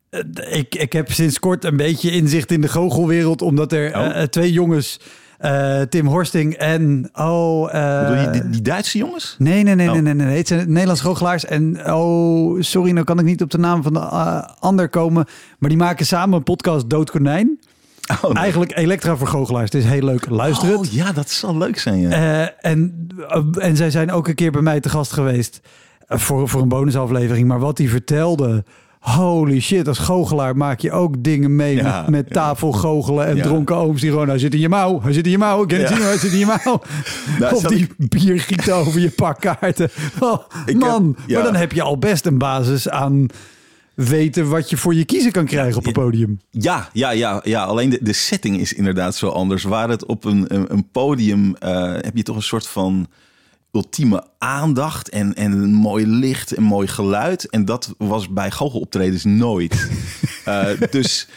eh, 0.09 0.57
ik, 0.57 0.75
ik 0.75 0.93
heb 0.93 1.11
sinds 1.11 1.39
kort 1.39 1.63
een 1.63 1.77
beetje 1.77 2.11
inzicht 2.11 2.51
in 2.51 2.61
de 2.61 2.67
goochelwereld. 2.67 3.41
Omdat 3.41 3.71
er 3.71 3.97
Oh. 3.97 4.05
eh, 4.21 4.23
twee 4.27 4.51
jongens... 4.51 4.99
eh, 5.43 5.81
Tim 5.81 6.07
Horsting 6.07 6.53
en... 6.53 7.09
Oh, 7.13 7.75
eh, 7.75 7.99
Bedoel 8.07 8.21
je 8.23 8.29
die, 8.29 8.49
die 8.49 8.61
Duitse 8.61 8.97
jongens? 8.97 9.35
Nee, 9.39 9.63
nee, 9.63 9.75
nee, 9.75 9.87
Oh. 9.87 9.93
nee, 9.93 10.01
nee, 10.01 10.13
nee. 10.13 10.37
Het 10.37 10.47
zijn 10.47 10.67
Nederlandse 10.67 11.03
goochelaars. 11.03 11.45
En 11.45 11.93
oh, 11.93 12.61
sorry, 12.61 12.91
nou 12.91 13.05
kan 13.05 13.19
ik 13.19 13.25
niet 13.25 13.41
op 13.41 13.49
de 13.51 13.57
naam 13.57 13.83
van 13.83 13.93
de 13.93 13.99
eh, 13.99 14.43
ander 14.59 14.89
komen. 14.89 15.25
Maar 15.59 15.69
die 15.69 15.77
maken 15.77 16.05
samen 16.05 16.37
een 16.37 16.43
podcast 16.43 16.89
Dood 16.89 17.11
Konijn. 17.11 17.59
Oh, 18.11 18.23
nee. 18.23 18.33
Eigenlijk 18.43 18.77
Elektra 18.77 19.15
voor 19.15 19.27
goochelaars. 19.27 19.71
Het 19.71 19.83
is 19.83 19.89
heel 19.89 20.03
leuk. 20.03 20.29
Luister 20.29 20.67
het. 20.67 20.77
Oh, 20.77 20.85
ja, 20.85 21.11
dat 21.11 21.29
zal 21.29 21.57
leuk 21.57 21.79
zijn. 21.79 21.99
Ja. 21.99 22.51
En, 22.59 23.07
en 23.59 23.75
zij 23.75 23.89
zijn 23.91 24.11
ook 24.11 24.27
een 24.27 24.35
keer 24.35 24.51
bij 24.51 24.61
mij 24.61 24.79
te 24.79 24.89
gast 24.89 25.11
geweest 25.11 25.61
voor, 26.07 26.49
voor 26.49 26.61
een 26.61 26.67
bonusaflevering. 26.67 27.47
Maar 27.47 27.59
wat 27.59 27.77
hij 27.77 27.87
vertelde, 27.87 28.63
holy 29.03 29.59
shit, 29.59 29.87
als 29.87 29.97
goochelaar 29.97 30.57
maak 30.57 30.79
je 30.79 30.91
ook 30.91 31.23
dingen 31.23 31.55
mee 31.55 31.75
Ja, 31.75 32.01
met, 32.01 32.09
met 32.09 32.33
tafelgoochelen 32.33 33.25
en 33.25 33.35
Ja. 33.35 33.43
dronken 33.43 33.75
ooms 33.75 34.01
die 34.01 34.09
gewoon, 34.09 34.27
hij 34.27 34.37
zit 34.39 34.53
in 34.53 34.59
je 34.59 34.69
mouw, 34.69 35.01
hij 35.01 35.13
zit 35.13 35.25
in 35.25 35.31
je 35.31 35.37
mouw, 35.37 35.61
ik 35.61 35.67
kan 35.67 35.77
het 35.79 35.89
Ja. 35.89 35.95
zien, 35.95 36.05
hij 36.05 36.17
zit 36.17 36.31
in 36.31 36.37
je 36.39 36.45
mouw. 36.45 36.81
Nou, 37.39 37.55
of 37.55 37.61
die 37.63 37.87
bier 37.97 38.39
giet 38.39 38.71
over 38.71 38.99
je 39.01 39.09
pakkaarten. 39.09 39.89
Oh, 40.19 40.37
Ik 40.65 40.77
man, 40.79 41.15
heb- 41.25 41.35
maar 41.35 41.43
dan 41.43 41.55
heb 41.55 41.71
je 41.71 41.81
al 41.81 41.97
best 41.97 42.25
een 42.25 42.37
basis 42.37 42.89
aan 42.89 43.25
weten 43.93 44.49
wat 44.49 44.69
je 44.69 44.77
voor 44.77 44.93
je 44.95 45.05
kiezen 45.05 45.31
kan 45.31 45.45
krijgen 45.45 45.77
op 45.77 45.85
een 45.85 45.93
podium. 45.93 46.39
Ja, 46.49 46.89
ja, 46.93 47.11
ja, 47.11 47.41
ja. 47.43 47.63
alleen 47.63 47.89
de, 47.89 47.99
de 48.01 48.13
setting 48.13 48.57
is 48.59 48.73
inderdaad 48.73 49.15
zo 49.15 49.27
anders. 49.27 49.63
Waar 49.63 49.89
het 49.89 50.05
op 50.05 50.25
een, 50.25 50.45
een, 50.55 50.65
een 50.73 50.87
podium 50.91 51.55
eh, 51.55 51.93
heb 51.93 52.15
je 52.17 52.23
toch 52.23 52.35
een 52.35 52.41
soort 52.41 52.67
van 52.67 53.07
ultieme 53.71 54.23
aandacht 54.43 55.09
en, 55.09 55.33
en 55.33 55.51
een 55.51 55.73
mooi 55.73 56.07
licht 56.07 56.51
en 56.51 56.63
mooi 56.63 56.87
geluid. 56.87 57.49
En 57.49 57.65
dat 57.65 57.93
was 57.97 58.29
bij 58.29 58.51
goocheloptredens 58.51 59.23
nooit. 59.23 59.75
Eh, 60.43 60.67
dus 60.91 61.27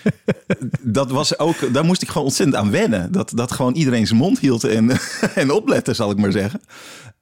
dat 0.80 1.10
was 1.10 1.38
ook, 1.38 1.72
daar 1.72 1.84
moest 1.84 2.02
ik 2.02 2.08
gewoon 2.08 2.26
ontzettend 2.26 2.58
aan 2.58 2.70
wennen. 2.70 3.12
Dat, 3.12 3.32
dat 3.34 3.52
gewoon 3.52 3.74
iedereen 3.74 4.06
zijn 4.06 4.18
mond 4.18 4.38
hield 4.38 4.64
en, 4.64 4.90
en 5.34 5.50
oplette, 5.50 5.94
zal 5.94 6.10
ik 6.10 6.16
maar 6.16 6.32
zeggen. 6.32 6.60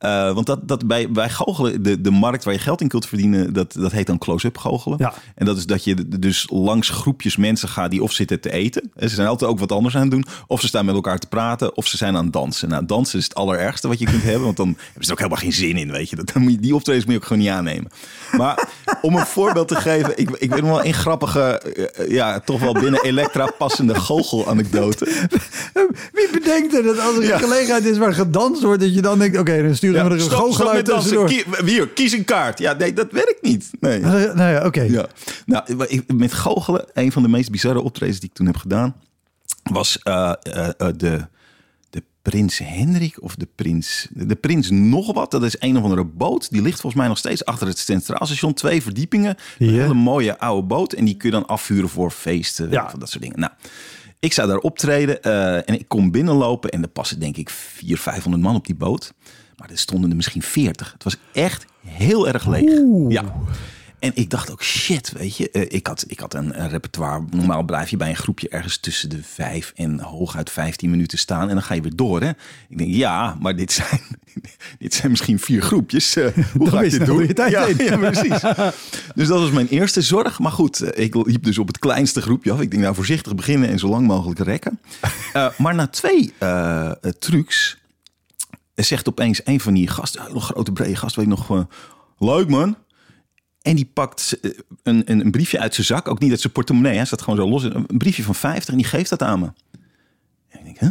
Eh, 0.05 0.33
want 0.33 0.47
dat, 0.47 0.69
dat 0.69 0.87
bij, 0.87 1.11
bij 1.11 1.31
goochelen, 1.31 1.83
de, 1.83 2.01
de 2.01 2.11
markt 2.11 2.45
waar 2.45 2.55
je 2.55 2.61
geld 2.61 2.81
in 2.81 2.89
kunt 2.89 3.07
verdienen, 3.07 3.53
dat, 3.53 3.73
dat 3.73 3.93
heet 3.93 4.07
dan 4.07 4.19
close-up 4.19 4.59
goochelen. 4.59 4.99
Ja. 4.99 5.15
En 5.35 5.47
dat 5.47 5.57
is 5.57 5.67
dat 5.67 5.85
je 5.85 6.09
dus 6.19 6.47
langs 6.51 6.89
groepjes 6.89 7.37
mensen 7.37 7.69
gaat 7.69 7.91
die 7.91 8.03
of 8.03 8.13
zitten 8.13 8.41
te 8.41 8.51
eten. 8.51 8.91
En 8.95 9.09
ze 9.09 9.15
zijn 9.15 9.29
altijd 9.29 9.51
ook 9.51 9.59
wat 9.59 9.73
anders 9.73 9.95
aan 9.95 10.01
het 10.01 10.11
doen. 10.11 10.25
Of 10.47 10.61
ze 10.61 10.67
staan 10.67 10.85
met 10.85 10.95
elkaar 10.95 11.19
te 11.19 11.27
praten. 11.27 11.77
Of 11.77 11.87
ze 11.87 11.97
zijn 11.97 12.17
aan 12.17 12.25
het 12.25 12.33
dansen. 12.33 12.69
Nou, 12.69 12.87
dansen 12.87 13.19
is 13.19 13.25
het 13.25 13.35
allerergste 13.35 13.89
wat 13.89 13.99
je 13.99 14.05
kunt 14.05 14.23
hebben. 14.23 14.45
Want 14.45 14.57
dan 14.57 14.77
hebben 14.85 15.05
ze 15.05 15.13
ook 15.13 15.19
helemaal 15.19 15.41
geen 15.41 15.53
zin 15.53 15.74
in, 15.77 15.93
weet 15.93 16.11
je. 16.11 16.17
Dat, 16.17 16.31
dan 16.33 16.43
moet 16.43 16.53
je 16.53 16.59
die 16.59 16.75
optredens 16.75 17.05
moet 17.05 17.15
je 17.15 17.21
ook 17.21 17.27
gewoon 17.27 17.43
niet 17.43 17.53
aannemen. 17.53 17.91
Maar 18.37 18.69
om 19.03 19.17
een 19.17 19.27
voorbeeld 19.27 19.69
te 19.69 19.75
geven. 19.77 20.13
Ik, 20.19 20.31
ik 20.31 20.51
nog 20.51 20.61
wel 20.71 20.85
een 20.85 20.95
grappige, 20.95 21.41
eh, 21.41 22.09
ja, 22.11 22.41
toch 22.41 22.61
wel 22.61 22.73
binnen 22.73 23.03
Elektra 23.03 23.47
passende 23.59 23.95
goochel-anekdote. 23.95 25.07
Wie 26.13 26.29
bedenkt 26.33 26.75
er 26.75 26.83
dat 26.83 26.99
als 27.01 27.17
er 27.17 27.23
Ja. 27.23 27.33
een 27.35 27.41
gelegenheid 27.41 27.85
is 27.85 27.99
waar 27.99 28.15
gedanst 28.15 28.63
wordt, 28.63 28.81
dat 28.81 28.95
je 28.95 29.03
dan 29.03 29.19
denkt, 29.19 29.39
oké, 29.39 29.63
dan 29.63 29.75
sturen 29.75 29.95
we 30.05 30.15
er 30.15 30.21
een 30.33 30.75
met 30.75 30.87
dansen. 30.87 31.27
tussendoor. 31.27 31.27
Kie- 31.27 31.73
hier, 31.73 31.89
kies 31.89 32.13
een 32.13 32.25
kaart. 32.25 32.59
Ja, 32.59 32.73
nee, 32.73 32.93
dat 32.93 33.07
werkt 33.13 33.39
niet. 33.43 33.71
Nee. 33.81 34.01
Nou 34.01 34.51
ja, 34.53 34.67
oké. 34.67 34.83
Ja. 34.83 35.07
Nou, 35.47 35.65
ik- 35.89 36.13
met 36.15 36.33
goochelen, 36.33 36.85
een 36.93 37.13
van 37.13 37.23
de 37.23 37.29
meest 37.29 37.51
bizarre 37.51 37.81
optredens 37.83 38.21
die 38.21 38.29
ik 38.29 38.35
toen 38.35 38.47
heb 38.47 38.57
gedaan, 38.57 38.95
was 39.63 39.99
eh, 40.03 40.33
eh, 40.43 40.69
de 40.97 41.27
Prins 42.31 42.59
Hendrik 42.59 43.23
of 43.23 43.35
de 43.35 43.49
Prins, 43.55 44.09
de 44.11 44.35
Prins 44.35 44.71
nog 44.71 45.13
wat. 45.13 45.31
Dat 45.31 45.43
is 45.43 45.57
een 45.59 45.77
of 45.77 45.83
andere 45.83 46.05
boot. 46.05 46.51
Die 46.51 46.63
ligt 46.63 46.81
volgens 46.81 47.01
mij 47.01 47.09
nog 47.09 47.19
steeds 47.19 47.45
achter 47.45 47.67
het 47.67 47.79
Centraal 47.79 48.27
Station. 48.27 48.55
Twee 48.55 48.83
verdiepingen. 48.83 49.37
Een 49.59 49.69
hele 49.69 49.95
mooie 49.95 50.39
oude 50.39 50.67
boot. 50.67 50.93
En 50.93 51.05
die 51.05 51.17
kun 51.17 51.31
je 51.31 51.35
dan 51.35 51.47
afvuren 51.47 51.89
voor 51.89 52.11
feesten. 52.11 52.71
Ja. 52.71 52.85
Of 52.85 52.93
dat 52.93 53.11
soort 53.11 53.23
dingen. 53.23 53.41
Nou, 53.41 53.53
ik 54.19 54.33
zou 54.33 54.49
daar 54.49 54.59
optreden 54.59 55.23
eh, 55.23 55.57
en 55.57 55.75
ik 55.79 55.89
kom 55.89 56.11
binnenlopen. 56.11 56.71
En 56.71 56.83
er 56.83 56.89
passen 56.89 57.21
denk 57.21 57.37
ik 57.37 57.51
400, 57.51 58.01
500 58.03 58.43
man 58.43 58.55
op 58.55 58.67
die 58.67 58.77
boot. 58.77 59.13
Maar 59.57 59.71
er 59.71 59.79
stonden 59.79 60.11
er 60.11 60.17
misschien 60.17 60.43
40. 60.43 60.93
Het 60.93 61.05
was 61.05 61.17
echt 61.33 61.67
heel 61.87 62.29
erg 62.29 62.47
leeg. 62.47 62.71
Oeh. 62.79 63.13
Ja. 63.13 63.35
En 63.99 64.11
ik 64.15 64.31
dacht 64.31 64.51
ook, 64.51 64.63
shit, 64.63 65.13
weet 65.13 65.37
je. 65.37 65.51
eh, 65.51 65.63
ik, 65.69 65.87
had, 65.87 66.05
ik 66.07 66.21
had 66.21 66.35
een, 66.35 66.61
een 66.61 66.69
repertoire. 66.69 67.25
Normaal 67.31 67.63
blijf 67.63 67.91
je 67.91 67.97
bij 67.97 68.09
een 68.09 68.17
groepje 68.17 68.49
ergens 68.49 68.79
tussen 68.79 69.09
de 69.09 69.23
vijf 69.23 69.73
en 69.77 70.01
hooguit 70.01 70.51
15 70.51 70.91
minuten 70.91 71.19
staan. 71.19 71.49
En 71.49 71.55
dan 71.55 71.63
ga 71.63 71.75
je 71.75 71.81
weer 71.81 71.97
door, 71.97 72.21
hè. 72.21 72.29
Ik 72.69 72.79
denk, 72.79 72.91
ja, 72.91 73.37
maar 73.41 73.57
dit 73.57 73.73
zijn, 73.73 74.01
dit 74.79 74.95
zijn 74.95 75.11
misschien 75.11 75.39
vier 75.39 75.63
groepjes. 75.63 76.17
Eh, 76.17 76.27
hoe 76.57 76.71
ga 76.71 76.83
ik 76.83 76.91
dit 76.91 77.07
doen? 77.07 77.27
tijd 77.27 77.51
ja, 77.51 77.67
ja, 77.77 77.97
precies. 77.97 78.41
Dus 79.15 79.29
dat 79.29 79.41
was 79.41 79.51
mijn 79.51 79.69
eerste 79.69 80.03
zorg. 80.03 80.39
Maar 80.39 80.53
goed, 80.53 80.81
eh, 80.81 81.05
ik 81.05 81.15
liep 81.15 81.45
dus 81.45 81.59
op 81.59 81.67
het 81.67 81.79
kleinste 81.79 82.23
groepje 82.23 82.53
af. 82.53 82.61
Ik 82.61 82.71
denk, 82.71 82.83
nou, 82.83 82.95
voorzichtig 82.95 83.35
beginnen 83.35 83.69
en 83.69 83.79
zo 83.79 83.89
lang 83.89 84.07
mogelijk 84.07 84.41
rekken. 84.41 84.81
Maar 85.59 85.75
na 85.75 85.87
twee 85.87 86.33
trucs 87.19 87.79
zegt 88.75 89.09
opeens 89.09 89.41
een 89.45 89.61
van 89.61 89.75
die 89.75 89.89
gasten, 89.89 90.21
een 90.21 90.27
hele 90.27 90.41
grote 90.41 90.73
brede 90.73 90.97
gast, 90.97 91.17
weet 91.17 91.25
je 91.25 91.31
nog, 91.31 91.67
leuk 92.19 92.49
man. 92.49 92.77
En 93.65 93.77
die 93.77 93.91
pakt 93.93 94.39
eh, 94.41 94.51
een, 94.83 95.03
een, 95.11 95.21
een 95.21 95.31
briefje 95.31 95.59
uit 95.59 95.75
zijn 95.75 95.87
zak, 95.87 96.09
ook 96.09 96.19
niet 96.19 96.31
uit 96.31 96.41
zijn 96.41 96.53
portemonnee, 96.53 96.97
hij 96.97 97.05
staat 97.05 97.23
gewoon 97.23 97.39
zo 97.39 97.49
los, 97.49 97.63
een 97.63 97.85
een 97.87 97.99
briefje 97.99 98.23
van 98.23 98.35
50 98.35 98.71
en 98.71 98.77
die 98.77 98.87
geeft 98.87 99.11
dat 99.11 99.23
aan 99.23 99.41
me. 99.41 99.53
En 100.49 100.59
ik 100.59 100.65
denk, 100.65 100.79
hè? 100.79 100.87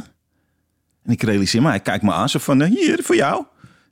En 1.04 1.12
ik 1.12 1.24
realiseer 1.24 1.62
me, 1.62 1.68
hij 1.68 1.80
kijkt 1.80 2.04
me 2.04 2.12
aan, 2.14 2.30
zo 2.30 2.40
van, 2.40 2.62
eh, 2.62 2.70
hier, 2.70 3.04
voor 3.04 3.16
jou. 3.16 3.46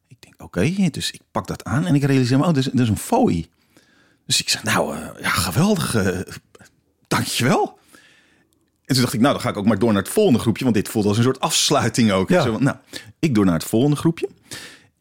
Ik 0.07 0.17
denk, 0.19 0.41
oké, 0.41 0.89
dus 0.89 1.11
ik 1.11 1.21
pak 1.31 1.47
dat 1.47 1.63
aan 1.63 1.85
en 1.85 1.95
ik 1.95 2.03
realiseer 2.03 2.37
me, 2.37 2.43
oh, 2.43 2.53
dat 2.53 2.57
is, 2.57 2.65
dat 2.65 2.79
is 2.79 2.89
een 2.89 2.97
fooi. 2.97 3.49
Dus 4.25 4.39
ik 4.39 4.49
zeg, 4.49 4.63
nou, 4.63 4.95
eh, 4.95 5.21
ja, 5.21 5.29
geweldig, 5.29 5.95
dankjewel. 7.07 7.79
En 8.85 8.93
toen 8.93 9.01
dacht 9.01 9.13
ik, 9.13 9.21
nou, 9.21 9.33
dan 9.33 9.41
ga 9.41 9.49
ik 9.49 9.57
ook 9.57 9.65
maar 9.65 9.79
door 9.79 9.93
naar 9.93 10.01
het 10.01 10.11
volgende 10.11 10.39
groepje. 10.39 10.63
Want 10.63 10.75
dit 10.75 10.89
voelt 10.89 11.05
als 11.05 11.17
een 11.17 11.23
soort 11.23 11.39
afsluiting 11.39 12.11
ook. 12.11 12.29
Ja. 12.29 12.41
Zo, 12.41 12.57
nou, 12.57 12.77
ik 13.19 13.35
door 13.35 13.45
naar 13.45 13.53
het 13.53 13.63
volgende 13.63 13.95
groepje. 13.95 14.29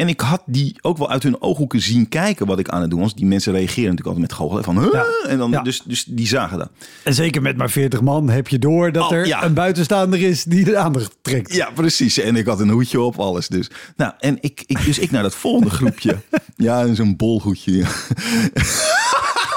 En 0.01 0.09
ik 0.09 0.21
had 0.21 0.43
die 0.47 0.77
ook 0.81 0.99
wel 0.99 1.11
uit 1.11 1.23
hun 1.23 1.43
ooghoeken 1.43 1.81
zien 1.81 2.09
kijken 2.09 2.47
wat 2.47 2.59
ik 2.59 2.69
aan 2.69 2.81
het 2.81 2.91
doen 2.91 3.01
was. 3.01 3.15
Die 3.15 3.27
mensen 3.27 3.53
reageren 3.53 3.91
natuurlijk 3.91 4.07
altijd 4.07 4.27
met 4.29 4.33
goochelen. 4.39 4.65
Van, 4.65 4.79
huh? 4.79 4.93
Ja. 4.93 5.29
En 5.29 5.39
dan, 5.39 5.51
Ja. 5.51 5.63
dus, 5.63 5.83
dus 5.85 6.05
die 6.05 6.27
zagen 6.27 6.59
dat. 6.59 6.71
En 7.05 7.15
zeker 7.15 7.43
met 7.43 7.57
maar 7.57 7.71
40 7.71 8.01
man 8.01 8.29
heb 8.31 8.49
je 8.49 8.59
door 8.59 8.93
dat 8.93 9.03
Oh, 9.05 9.13
er 9.13 9.27
ja. 9.27 9.45
een 9.45 9.55
buitenstaander 9.55 10.23
is 10.23 10.45
die 10.45 10.65
de 10.65 10.77
aandacht 10.77 11.17
trekt. 11.23 11.55
Ja, 11.55 11.71
precies. 11.75 12.19
En 12.19 12.37
ik 12.37 12.47
had 12.47 12.61
een 12.61 12.69
hoedje 12.69 13.01
op, 13.01 13.19
alles 13.19 13.49
dus. 13.49 13.71
Nou, 13.97 14.13
en 14.19 14.39
ik, 14.41 14.63
ik, 14.67 14.85
dus 14.85 14.99
ik 14.99 15.11
naar 15.11 15.23
dat 15.23 15.35
volgende 15.35 15.71
groepje. 15.71 16.17
ja, 16.57 16.95
zo'n 16.95 17.17
bolhoedje. 17.17 17.85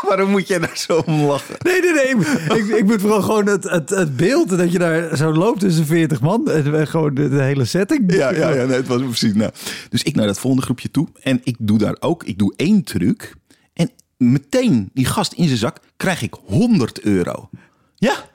Waarom 0.09 0.29
moet 0.29 0.47
jij 0.47 0.59
daar 0.59 0.77
zo 0.77 1.03
om 1.05 1.21
lachen? 1.21 1.55
Nee, 1.59 1.81
nee, 1.81 1.93
nee. 1.93 2.59
ik, 2.59 2.77
ik 2.77 2.85
moet 2.85 3.01
vooral 3.01 3.21
gewoon 3.21 3.47
het, 3.47 3.63
het, 3.63 3.89
het 3.89 4.15
beeld 4.15 4.49
dat 4.49 4.71
je 4.71 4.79
daar 4.79 5.17
zo 5.17 5.33
loopt 5.33 5.59
tussen 5.59 5.85
40 5.85 6.21
man. 6.21 6.51
En 6.51 6.79
eh, 6.79 6.87
gewoon 6.87 7.13
de, 7.13 7.29
de 7.29 7.41
hele 7.41 7.65
setting. 7.65 8.13
Ja, 8.13 8.31
ja, 8.31 8.49
ja 8.49 8.65
nee, 8.65 8.75
het 8.75 8.87
was 8.87 9.01
precies. 9.01 9.33
Nou, 9.33 9.51
dus 9.89 10.03
ik 10.03 10.15
naar 10.15 10.27
dat 10.27 10.39
volgende 10.39 10.65
groepje 10.65 10.91
toe. 10.91 11.07
En 11.21 11.41
ik 11.43 11.55
doe 11.59 11.77
daar 11.77 11.97
ook, 11.99 12.23
ik 12.23 12.37
doe 12.37 12.53
één 12.55 12.83
truc. 12.83 13.35
En 13.73 13.91
meteen 14.17 14.89
die 14.93 15.05
gast 15.05 15.33
in 15.33 15.47
zijn 15.47 15.59
zak 15.59 15.79
krijg 15.97 16.21
ik 16.21 16.35
100 16.45 17.01
euro. 17.01 17.49
Ja. 17.95 18.31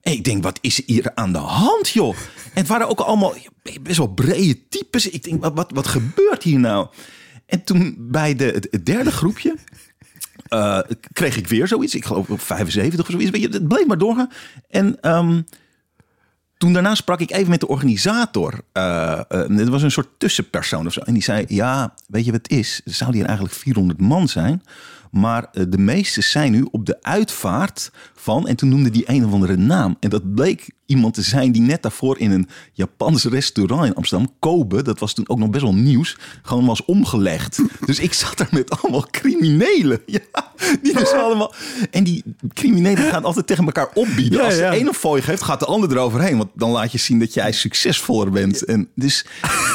En 0.00 0.12
ik 0.12 0.24
denk, 0.24 0.42
wat 0.42 0.58
is 0.60 0.82
hier 0.86 1.10
aan 1.14 1.32
de 1.32 1.38
hand, 1.38 1.88
joh? 1.88 2.16
En 2.44 2.60
het 2.60 2.66
waren 2.66 2.88
ook 2.88 3.00
allemaal 3.00 3.34
best 3.82 3.96
wel 3.96 4.06
brede 4.14 4.68
types. 4.68 5.10
Ik 5.10 5.22
denk, 5.22 5.42
wat, 5.42 5.54
wat, 5.54 5.70
wat 5.74 5.86
gebeurt 5.86 6.42
hier 6.42 6.58
nou? 6.58 6.86
En 7.46 7.64
toen 7.64 7.96
bij 7.98 8.34
de, 8.34 8.66
het 8.70 8.86
derde 8.86 9.10
groepje 9.10 9.54
eh, 10.48 10.78
kreeg 11.12 11.36
ik 11.36 11.48
weer 11.48 11.68
zoiets. 11.68 11.94
Ik 11.94 12.04
geloof 12.04 12.30
op 12.30 12.40
75 12.40 13.00
of 13.00 13.20
zoiets. 13.20 13.54
Het 13.54 13.68
bleef 13.68 13.86
maar 13.86 13.98
doorgaan. 13.98 14.30
En 14.70 15.00
ehm, 15.00 15.42
toen 16.56 16.72
daarna 16.72 16.94
sprak 16.94 17.20
ik 17.20 17.30
even 17.30 17.50
met 17.50 17.60
de 17.60 17.68
organisator. 17.68 18.60
Eh 18.72 19.20
eh, 19.28 19.48
het 19.48 19.68
was 19.68 19.82
een 19.82 19.90
soort 19.90 20.08
tussenpersoon 20.18 20.86
of 20.86 20.92
zo. 20.92 21.00
En 21.00 21.12
die 21.12 21.22
zei, 21.22 21.44
ja, 21.48 21.94
weet 22.06 22.24
je 22.24 22.32
wat 22.32 22.40
het 22.42 22.58
is? 22.58 22.80
Zouden 22.84 23.18
hier 23.18 23.28
eigenlijk 23.28 23.58
400 23.58 24.00
man 24.00 24.28
zijn. 24.28 24.62
Maar 25.10 25.48
eh, 25.52 25.64
de 25.68 25.78
meeste 25.78 26.20
zijn 26.20 26.52
nu 26.52 26.66
op 26.70 26.86
de 26.86 27.02
uitvaart 27.02 27.90
van. 28.14 28.48
En 28.48 28.56
toen 28.56 28.68
noemde 28.68 28.90
die 28.90 29.04
een 29.06 29.24
of 29.24 29.32
andere 29.32 29.56
naam. 29.56 29.96
En 30.00 30.10
dat 30.10 30.34
bleek 30.34 30.68
iemand 30.88 31.14
te 31.14 31.22
zijn 31.22 31.52
die 31.52 31.62
net 31.62 31.82
daarvoor 31.82 32.18
in 32.18 32.30
een 32.30 32.48
Japans 32.72 33.24
restaurant 33.24 33.86
in 33.86 33.94
Amsterdam, 33.94 34.32
Kobe, 34.38 34.82
dat 34.82 34.98
was 34.98 35.14
toen 35.14 35.28
ook 35.28 35.38
nog 35.38 35.50
best 35.50 35.62
wel 35.62 35.74
nieuws, 35.74 36.16
gewoon 36.42 36.66
was 36.66 36.84
omgelegd. 36.84 37.58
Dus 37.86 37.98
ik 37.98 38.12
zat 38.12 38.36
daar 38.36 38.48
met 38.50 38.80
allemaal 38.80 39.06
criminelen. 39.10 40.00
Ja, 40.06 40.52
die 40.82 40.94
dus 40.94 41.12
allemaal. 41.24 41.54
En 41.90 42.04
die 42.04 42.24
criminelen 42.54 43.10
gaan 43.10 43.24
altijd 43.24 43.46
tegen 43.46 43.64
elkaar 43.64 43.88
opbieden. 43.94 44.38
Ja, 44.38 44.44
Als 44.44 44.54
de 44.54 44.60
ja. 44.60 44.72
ene 44.72 44.94
fooi 44.94 45.22
geeft, 45.22 45.42
gaat 45.42 45.60
de 45.60 45.66
ander 45.66 45.90
eroverheen. 45.90 46.36
Want 46.36 46.50
dan 46.54 46.70
laat 46.70 46.92
je 46.92 46.98
zien 46.98 47.18
dat 47.18 47.34
jij 47.34 47.52
succesvoller 47.52 48.30
bent. 48.30 48.64
En 48.64 48.88
dus, 48.94 49.26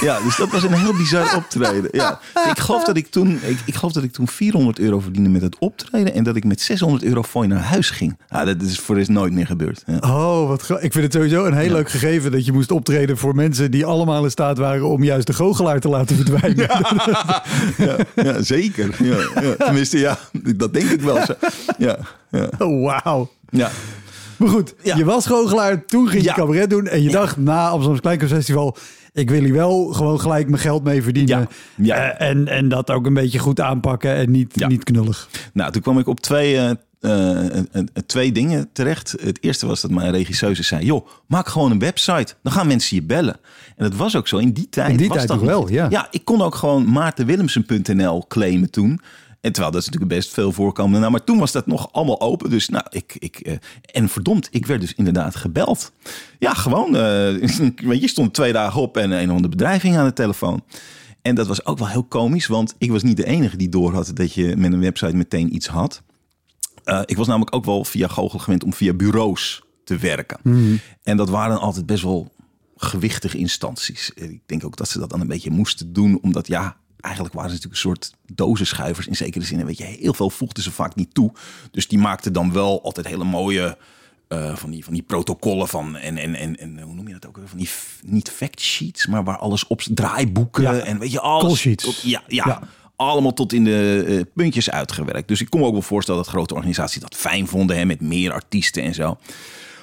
ja, 0.01 0.19
dus 0.21 0.37
dat 0.37 0.51
was 0.51 0.63
een 0.63 0.73
heel 0.73 0.93
bizar 0.93 1.35
optreden. 1.35 1.89
Ja. 1.91 2.19
Ik, 2.49 2.59
geloof 2.59 2.83
dat 2.83 2.97
ik, 2.97 3.07
toen, 3.07 3.39
ik, 3.43 3.59
ik 3.65 3.75
geloof 3.75 3.93
dat 3.93 4.03
ik 4.03 4.11
toen 4.11 4.27
400 4.27 4.79
euro 4.79 4.99
verdiende 4.99 5.22
met 5.31 5.41
het 5.41 5.57
optreden. 5.59 6.13
En 6.13 6.23
dat 6.23 6.35
ik 6.35 6.43
met 6.43 6.61
600 6.61 7.03
euro 7.03 7.23
fooi 7.23 7.47
naar 7.47 7.59
huis 7.59 7.89
ging. 7.89 8.17
Ja, 8.29 8.45
dat 8.45 8.61
is 8.61 8.79
voor 8.79 8.95
rest 8.95 9.09
nooit 9.09 9.33
meer 9.33 9.45
gebeurd. 9.45 9.83
Ja. 9.85 9.97
Oh, 10.01 10.47
wat 10.47 10.61
ik 10.69 10.91
vind 10.91 11.03
het 11.03 11.13
sowieso 11.13 11.45
een 11.45 11.53
heel 11.53 11.71
leuk 11.71 11.89
gegeven 11.89 12.31
dat 12.31 12.45
je 12.45 12.51
moest 12.51 12.71
optreden 12.71 13.17
voor 13.17 13.35
mensen 13.35 13.71
die 13.71 13.85
allemaal 13.85 14.23
in 14.23 14.31
staat 14.31 14.57
waren 14.57 14.87
om 14.87 15.03
juist 15.03 15.27
de 15.27 15.33
goochelaar 15.33 15.79
te 15.79 15.89
laten 15.89 16.15
verdwijnen. 16.15 16.67
Ja, 17.77 17.97
ja, 18.15 18.41
zeker. 18.41 18.95
Ja, 19.03 19.17
ja. 19.41 19.55
Tenminste, 19.57 19.97
ja, 19.99 20.17
dat 20.55 20.73
denk 20.73 20.89
ik 20.89 21.01
wel. 21.01 21.25
zo. 21.25 21.33
Ja, 21.77 21.97
ja, 22.31 22.49
Oh, 22.59 22.85
wauw. 23.03 23.29
ja. 23.49 23.69
Maar 24.37 24.49
goed, 24.49 24.73
je 24.83 25.05
was 25.05 25.25
goochelaar, 25.25 25.85
toen 25.85 26.07
ging 26.07 26.23
je 26.23 26.33
cabaret 26.33 26.69
doen 26.69 26.87
en 26.87 27.01
je 27.03 27.09
dacht 27.09 27.37
na 27.37 27.67
Amsterdam 27.69 27.99
Kleinkunstfestival, 28.01 28.75
ik 29.13 29.29
wil 29.29 29.43
hier 29.43 29.53
wel 29.53 29.85
gewoon 29.85 30.19
gelijk 30.19 30.49
mijn 30.49 30.61
geld 30.61 30.83
mee 30.83 31.03
verdienen. 31.03 31.39
Ja. 31.39 31.47
Ja. 31.75 31.95
Eh, 31.95 32.29
en, 32.29 32.47
en 32.47 32.69
dat 32.69 32.91
ook 32.91 33.05
een 33.05 33.13
beetje 33.13 33.39
goed 33.39 33.59
aanpakken 33.61 34.15
en 34.15 34.31
niet, 34.31 34.51
Ja. 34.55 34.67
niet 34.67 34.83
knullig. 34.83 35.29
Nou, 35.53 35.71
toen 35.71 35.81
kwam 35.81 35.99
ik 35.99 36.07
op 36.07 36.19
twee, 36.19 36.55
eh, 36.57 36.69
eh, 36.99 37.83
twee 38.05 38.31
dingen 38.31 38.69
terecht. 38.73 39.15
Het 39.21 39.43
eerste 39.43 39.65
was 39.67 39.81
dat 39.81 39.91
mijn 39.91 40.11
regisseuse 40.11 40.63
zei... 40.63 40.85
joh, 40.85 41.07
maak 41.27 41.47
gewoon 41.47 41.71
een 41.71 41.79
website. 41.79 42.33
Dan 42.43 42.53
gaan 42.53 42.67
mensen 42.67 42.95
je 42.95 43.03
bellen. 43.03 43.35
En 43.75 43.83
dat 43.89 43.95
was 43.95 44.15
ook 44.15 44.27
zo. 44.27 44.37
In 44.37 44.51
die 44.51 44.69
tijd 44.69 44.89
In 44.89 44.97
die 44.97 45.07
was 45.07 45.17
tijd 45.17 45.27
dat 45.27 45.37
nog 45.37 45.47
wel, 45.47 45.69
ja. 45.69 45.87
Ja, 45.89 46.07
ik 46.11 46.25
kon 46.25 46.41
ook 46.41 46.55
gewoon 46.55 46.91
maartenwillemsen.nl 46.91 48.25
claimen 48.27 48.69
toen. 48.69 49.01
En 49.43 49.51
terwijl 49.51 49.73
dat 49.73 49.81
is 49.81 49.89
natuurlijk 49.89 50.15
best 50.15 50.33
veel 50.33 50.51
voorkomende. 50.51 50.99
Nou, 50.99 51.11
maar 51.11 51.23
toen 51.23 51.37
was 51.37 51.51
dat 51.51 51.67
nog 51.67 51.91
allemaal 51.91 52.21
open. 52.21 52.49
Dus 52.49 52.69
nou, 52.69 52.85
ik... 52.89 53.15
ik 53.19 53.39
eh, 53.39 53.55
en 53.91 54.09
verdomd, 54.09 54.47
ik 54.51 54.65
werd 54.65 54.81
dus 54.81 54.93
inderdaad 54.93 55.35
gebeld. 55.35 55.91
Ja, 56.39 56.53
gewoon. 56.53 56.91
weet 57.91 58.01
je, 58.01 58.07
stond 58.07 58.33
twee 58.33 58.53
dagen 58.53 58.81
op 58.81 58.97
en 58.97 59.11
een 59.11 59.29
of 59.29 59.35
andere 59.35 59.49
bedrijving 59.49 59.97
aan 59.97 60.05
de 60.05 60.13
telefoon. 60.13 60.63
En 61.21 61.35
dat 61.35 61.47
was 61.47 61.65
ook 61.65 61.77
wel 61.77 61.87
heel 61.87 62.03
komisch, 62.03 62.47
want 62.47 62.75
ik 62.77 62.91
was 62.91 63.03
niet 63.03 63.17
de 63.17 63.25
enige 63.25 63.57
die 63.57 63.69
door 63.69 63.93
had 63.93 64.11
dat 64.13 64.33
je 64.33 64.55
met 64.57 64.73
een 64.73 64.79
website 64.79 65.15
meteen 65.15 65.55
iets 65.55 65.67
had. 65.67 66.01
Eh, 66.83 67.01
ik 67.05 67.17
was 67.17 67.27
namelijk 67.27 67.55
ook 67.55 67.65
wel 67.65 67.85
via 67.85 68.07
Google 68.07 68.39
gewend 68.39 68.63
om 68.63 68.73
via 68.73 68.93
bureaus 68.93 69.63
te 69.83 69.97
werken. 69.97 70.39
En 71.03 71.17
dat 71.17 71.29
waren 71.29 71.59
altijd 71.59 71.85
best 71.85 72.03
wel 72.03 72.31
gewichtige 72.75 73.37
instanties. 73.37 74.11
Ik 74.15 74.41
denk 74.45 74.65
ook 74.65 74.77
dat 74.77 74.89
ze 74.89 74.99
dat 74.99 75.09
dan 75.09 75.21
een 75.21 75.27
beetje 75.27 75.51
moesten 75.51 75.93
doen, 75.93 76.19
omdat 76.21 76.47
ja, 76.47 76.77
eigenlijk 77.03 77.33
waren 77.35 77.49
ze 77.49 77.55
natuurlijk 77.55 77.83
een 77.83 77.89
soort 77.89 78.13
dozenschuivers 78.35 79.07
in 79.07 79.15
zekere 79.15 79.45
zin. 79.45 79.59
En 79.59 79.65
weet 79.65 79.77
je, 79.77 79.83
heel 79.83 80.13
veel 80.13 80.29
voegden 80.29 80.63
ze 80.63 80.71
vaak 80.71 80.95
niet 80.95 81.13
toe. 81.13 81.31
Dus 81.71 81.87
die 81.87 81.99
maakten 81.99 82.33
dan 82.33 82.53
wel 82.53 82.83
altijd 82.83 83.07
hele 83.07 83.23
mooie 83.23 83.77
eh, 84.27 84.55
van, 84.55 84.71
die, 84.71 84.83
van 84.83 84.93
die 84.93 85.01
protocollen 85.03 85.67
van 85.67 85.97
en, 85.97 86.17
en, 86.17 86.35
en, 86.35 86.57
en 86.59 86.81
hoe 86.81 86.93
noem 86.93 87.07
je 87.07 87.13
dat 87.13 87.27
ook? 87.27 87.39
Van 87.45 87.57
die 87.57 87.69
niet 88.05 88.29
fact 88.29 88.59
sheets, 88.61 89.07
maar 89.07 89.23
waar 89.23 89.37
alles 89.37 89.67
op 89.67 89.81
draaiboeken 89.81 90.63
Ja. 90.63 90.73
en 90.79 90.99
weet 90.99 91.11
je 91.11 91.19
alles. 91.19 91.43
Call 91.45 91.55
sheets. 91.55 91.83
tot- 91.83 92.01
ja, 92.01 92.23
ja, 92.27 92.43
Ja. 92.47 92.61
allemaal 92.95 93.33
tot 93.33 93.53
in 93.53 93.63
de 93.63 94.03
eh, 94.07 94.21
puntjes 94.33 94.69
uitgewerkt. 94.69 95.27
Dus 95.27 95.41
ik 95.41 95.49
kon 95.49 95.59
me 95.59 95.65
ook 95.65 95.71
wel 95.73 95.81
voorstellen 95.81 96.21
dat 96.23 96.29
grote 96.29 96.53
organisaties 96.53 97.01
dat 97.01 97.15
fijn 97.15 97.47
vonden 97.47 97.77
hè, 97.77 97.85
met 97.85 98.01
meer 98.01 98.31
artiesten 98.33 98.83
en 98.83 98.93
zo. 98.93 99.17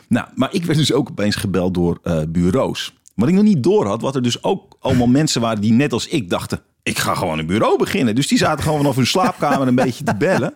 Nou, 0.09 0.29
maar 0.35 0.55
ik 0.55 0.65
werd 0.65 0.79
dus 0.79 0.93
ook 0.93 1.11
opeens 1.11 1.37
gebeld 1.37 1.75
door 1.75 1.99
eh, 2.03 2.21
bureaus. 2.29 2.95
Wat 3.15 3.29
ik 3.29 3.35
nog 3.35 3.45
niet 3.45 3.62
door 3.62 3.87
had, 3.87 4.00
wat 4.00 4.15
er 4.15 4.23
dus 4.23 4.43
ook 4.43 4.77
allemaal 4.81 5.07
mensen 5.21 5.41
waren 5.41 5.61
die 5.61 5.73
net 5.73 5.93
als 5.93 6.07
ik 6.07 6.31
dachten. 6.31 6.62
Ik 6.83 6.99
ga 6.99 7.15
gewoon 7.15 7.39
een 7.39 7.47
bureau 7.47 7.79
beginnen. 7.79 8.15
Dus 8.15 8.29
die 8.29 8.39
zaten 8.39 8.65
gewoon 8.65 8.79
vanaf 8.79 8.97
hun 8.97 9.07
slaapkamer 9.07 9.69
een 9.69 9.75
beetje 9.75 10.05
te 10.05 10.15
bellen. 10.17 10.55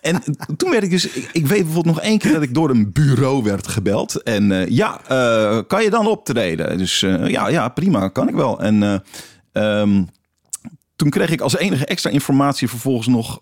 En 0.00 0.22
toen 0.56 0.70
werd 0.70 0.82
ik 0.82 0.90
dus... 0.90 1.08
Ik, 1.08 1.28
ik 1.32 1.46
weet 1.46 1.64
bijvoorbeeld 1.64 1.94
nog 1.94 2.04
één 2.04 2.18
keer 2.18 2.32
dat 2.32 2.42
ik 2.42 2.54
door 2.54 2.70
een 2.70 2.92
bureau 2.92 3.42
werd 3.42 3.68
gebeld. 3.68 4.22
En 4.22 4.52
eh, 4.52 4.68
ja, 4.68 5.00
eh, 5.08 5.58
kan 5.66 5.82
je 5.82 5.90
dan 5.90 6.06
optreden? 6.06 6.78
Dus 6.78 7.02
eh, 7.02 7.28
ja, 7.28 7.48
ja, 7.48 7.68
prima, 7.68 8.08
kan 8.08 8.28
ik 8.28 8.34
wel. 8.34 8.60
En 8.60 8.82
eh, 8.82 8.98
ehm, 9.52 10.04
toen 10.96 11.10
kreeg 11.10 11.30
ik 11.30 11.40
als 11.40 11.56
enige 11.56 11.86
extra 11.86 12.10
informatie 12.10 12.68
vervolgens 12.68 13.06
nog... 13.06 13.40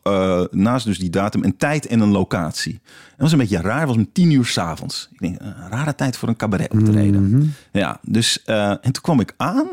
naast 0.51 0.87
dus 0.87 0.99
die 0.99 1.11
datum 1.11 1.45
een 1.45 1.57
tijd 1.57 1.87
en 1.87 2.01
een 2.01 2.11
locatie. 2.11 2.81
Dat 2.83 3.17
was 3.17 3.33
een 3.33 3.39
beetje 3.39 3.61
raar. 3.61 3.79
Het 3.79 3.89
was 3.89 3.97
om 3.97 4.13
tien 4.13 4.31
uur 4.31 4.45
s'avonds. 4.45 5.09
Ik 5.13 5.19
denk, 5.19 5.41
een 5.41 5.69
rare 5.71 5.95
tijd 5.95 6.17
voor 6.17 6.29
een 6.29 6.37
cabaret 6.37 6.73
optreden. 6.73 7.55
Ja, 7.73 7.99
dus... 8.03 8.43
en 8.45 8.81
toen 8.83 9.03
kwam 9.03 9.21
ik 9.21 9.35
aan... 9.37 9.69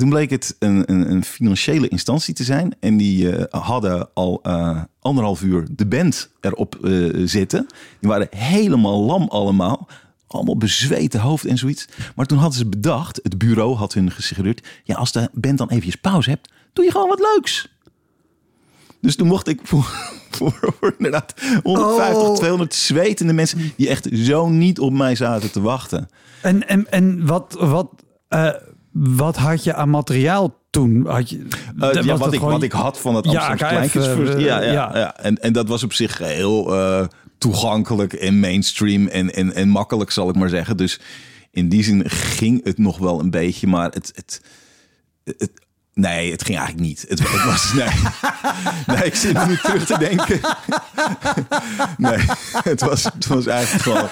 En 0.00 0.06
toen 0.06 0.14
bleek 0.14 0.30
het 0.30 0.56
een, 0.58 0.90
een, 0.90 1.10
een 1.10 1.24
financiële 1.24 1.88
instantie 1.88 2.34
te 2.34 2.44
zijn. 2.44 2.74
En 2.80 2.96
die 2.96 3.36
eh, 3.36 3.62
hadden 3.62 4.08
al 4.14 4.40
eh, 4.42 4.82
anderhalf 5.00 5.42
uur 5.42 5.66
de 5.70 5.86
band 5.86 6.30
erop 6.40 6.84
eh, 6.84 7.08
zitten. 7.24 7.66
Die 8.00 8.10
waren 8.10 8.26
helemaal 8.30 9.02
lam 9.02 9.28
allemaal. 9.28 9.88
Allemaal 10.26 10.56
bezweten 10.56 11.20
hoofd 11.20 11.44
en 11.44 11.58
zoiets. 11.58 11.88
Maar 12.14 12.26
toen 12.26 12.38
hadden 12.38 12.58
ze 12.58 12.66
bedacht, 12.66 13.20
het 13.22 13.38
bureau 13.38 13.74
had 13.76 13.94
hun 13.94 14.10
gesuggereerd... 14.10 14.68
ja, 14.84 14.94
als 14.94 15.12
de 15.12 15.28
band 15.32 15.58
dan 15.58 15.68
eventjes 15.68 15.96
pauze 15.96 16.30
hebt, 16.30 16.52
doe 16.72 16.84
je 16.84 16.90
gewoon 16.90 17.08
wat 17.08 17.20
leuks. 17.34 17.68
Dus 19.00 19.16
toen 19.16 19.26
mocht 19.26 19.48
ik 19.48 19.60
voor, 19.62 19.84
voor, 20.36 20.74
voor 20.80 20.94
inderdaad 20.96 21.34
150, 21.62 22.22
Oh. 22.22 22.34
200 22.36 22.74
zwetende 22.74 23.32
mensen... 23.32 23.72
die 23.76 23.88
echt 23.88 24.08
zo 24.12 24.48
niet 24.48 24.78
op 24.78 24.92
mij 24.92 25.14
zaten 25.14 25.52
te 25.52 25.60
wachten. 25.60 26.08
En, 26.42 26.68
en, 26.68 26.90
en 26.90 27.26
wat, 27.26 27.56
wat, 27.58 27.88
eh, 28.28 28.50
wat 28.92 29.36
had 29.36 29.64
je 29.64 29.74
aan 29.74 29.90
materiaal 29.90 30.58
toen? 30.70 31.06
Had 31.06 31.30
je, 31.30 31.36
Uh, 31.38 31.46
ja, 31.92 32.02
dat 32.02 32.18
wat, 32.18 32.32
ik, 32.32 32.38
gewoon- 32.38 32.52
wat 32.54 32.62
ik 32.62 32.72
had 32.72 32.98
van 33.00 33.14
het 33.14 33.26
Amsterdamse 33.26 33.64
Kleinkunstfeest. 33.64 34.34
eh, 34.34 34.40
ja, 34.44 34.62
ja, 34.62 34.72
ja. 34.72 34.90
ja. 34.98 35.16
En, 35.16 35.36
en 35.42 35.52
dat 35.52 35.68
was 35.68 35.82
op 35.82 35.92
zich 35.92 36.18
heel 36.18 36.74
eh, 36.74 37.06
toegankelijk 37.38 38.12
en 38.12 38.40
mainstream 38.40 39.06
en, 39.06 39.34
en, 39.34 39.54
en 39.54 39.68
makkelijk, 39.68 40.10
zal 40.10 40.28
ik 40.28 40.34
maar 40.36 40.48
zeggen. 40.48 40.76
Dus 40.76 41.00
in 41.50 41.68
die 41.68 41.82
zin 41.84 42.10
ging 42.10 42.64
het 42.64 42.78
nog 42.78 42.98
wel 42.98 43.20
een 43.20 43.30
beetje, 43.30 43.66
maar 43.66 43.90
het... 43.90 44.12
het, 44.14 44.42
het 45.24 45.50
Nee, 45.94 46.30
het 46.30 46.44
ging 46.44 46.58
eigenlijk 46.58 46.88
niet. 46.88 47.04
Het, 47.08 47.18
het 47.18 47.44
was, 47.44 47.72
nee. 47.80 47.88
nee, 48.96 49.04
ik 49.06 49.14
zit 49.14 49.46
nu 49.46 49.56
terug 49.56 49.86
te 49.86 49.98
denken. 49.98 50.40
Nee, 51.96 52.18
het 52.62 52.80
was, 52.80 53.04
het 53.04 53.26
was 53.26 53.46
eigenlijk 53.46 53.82
gewoon... 53.82 54.08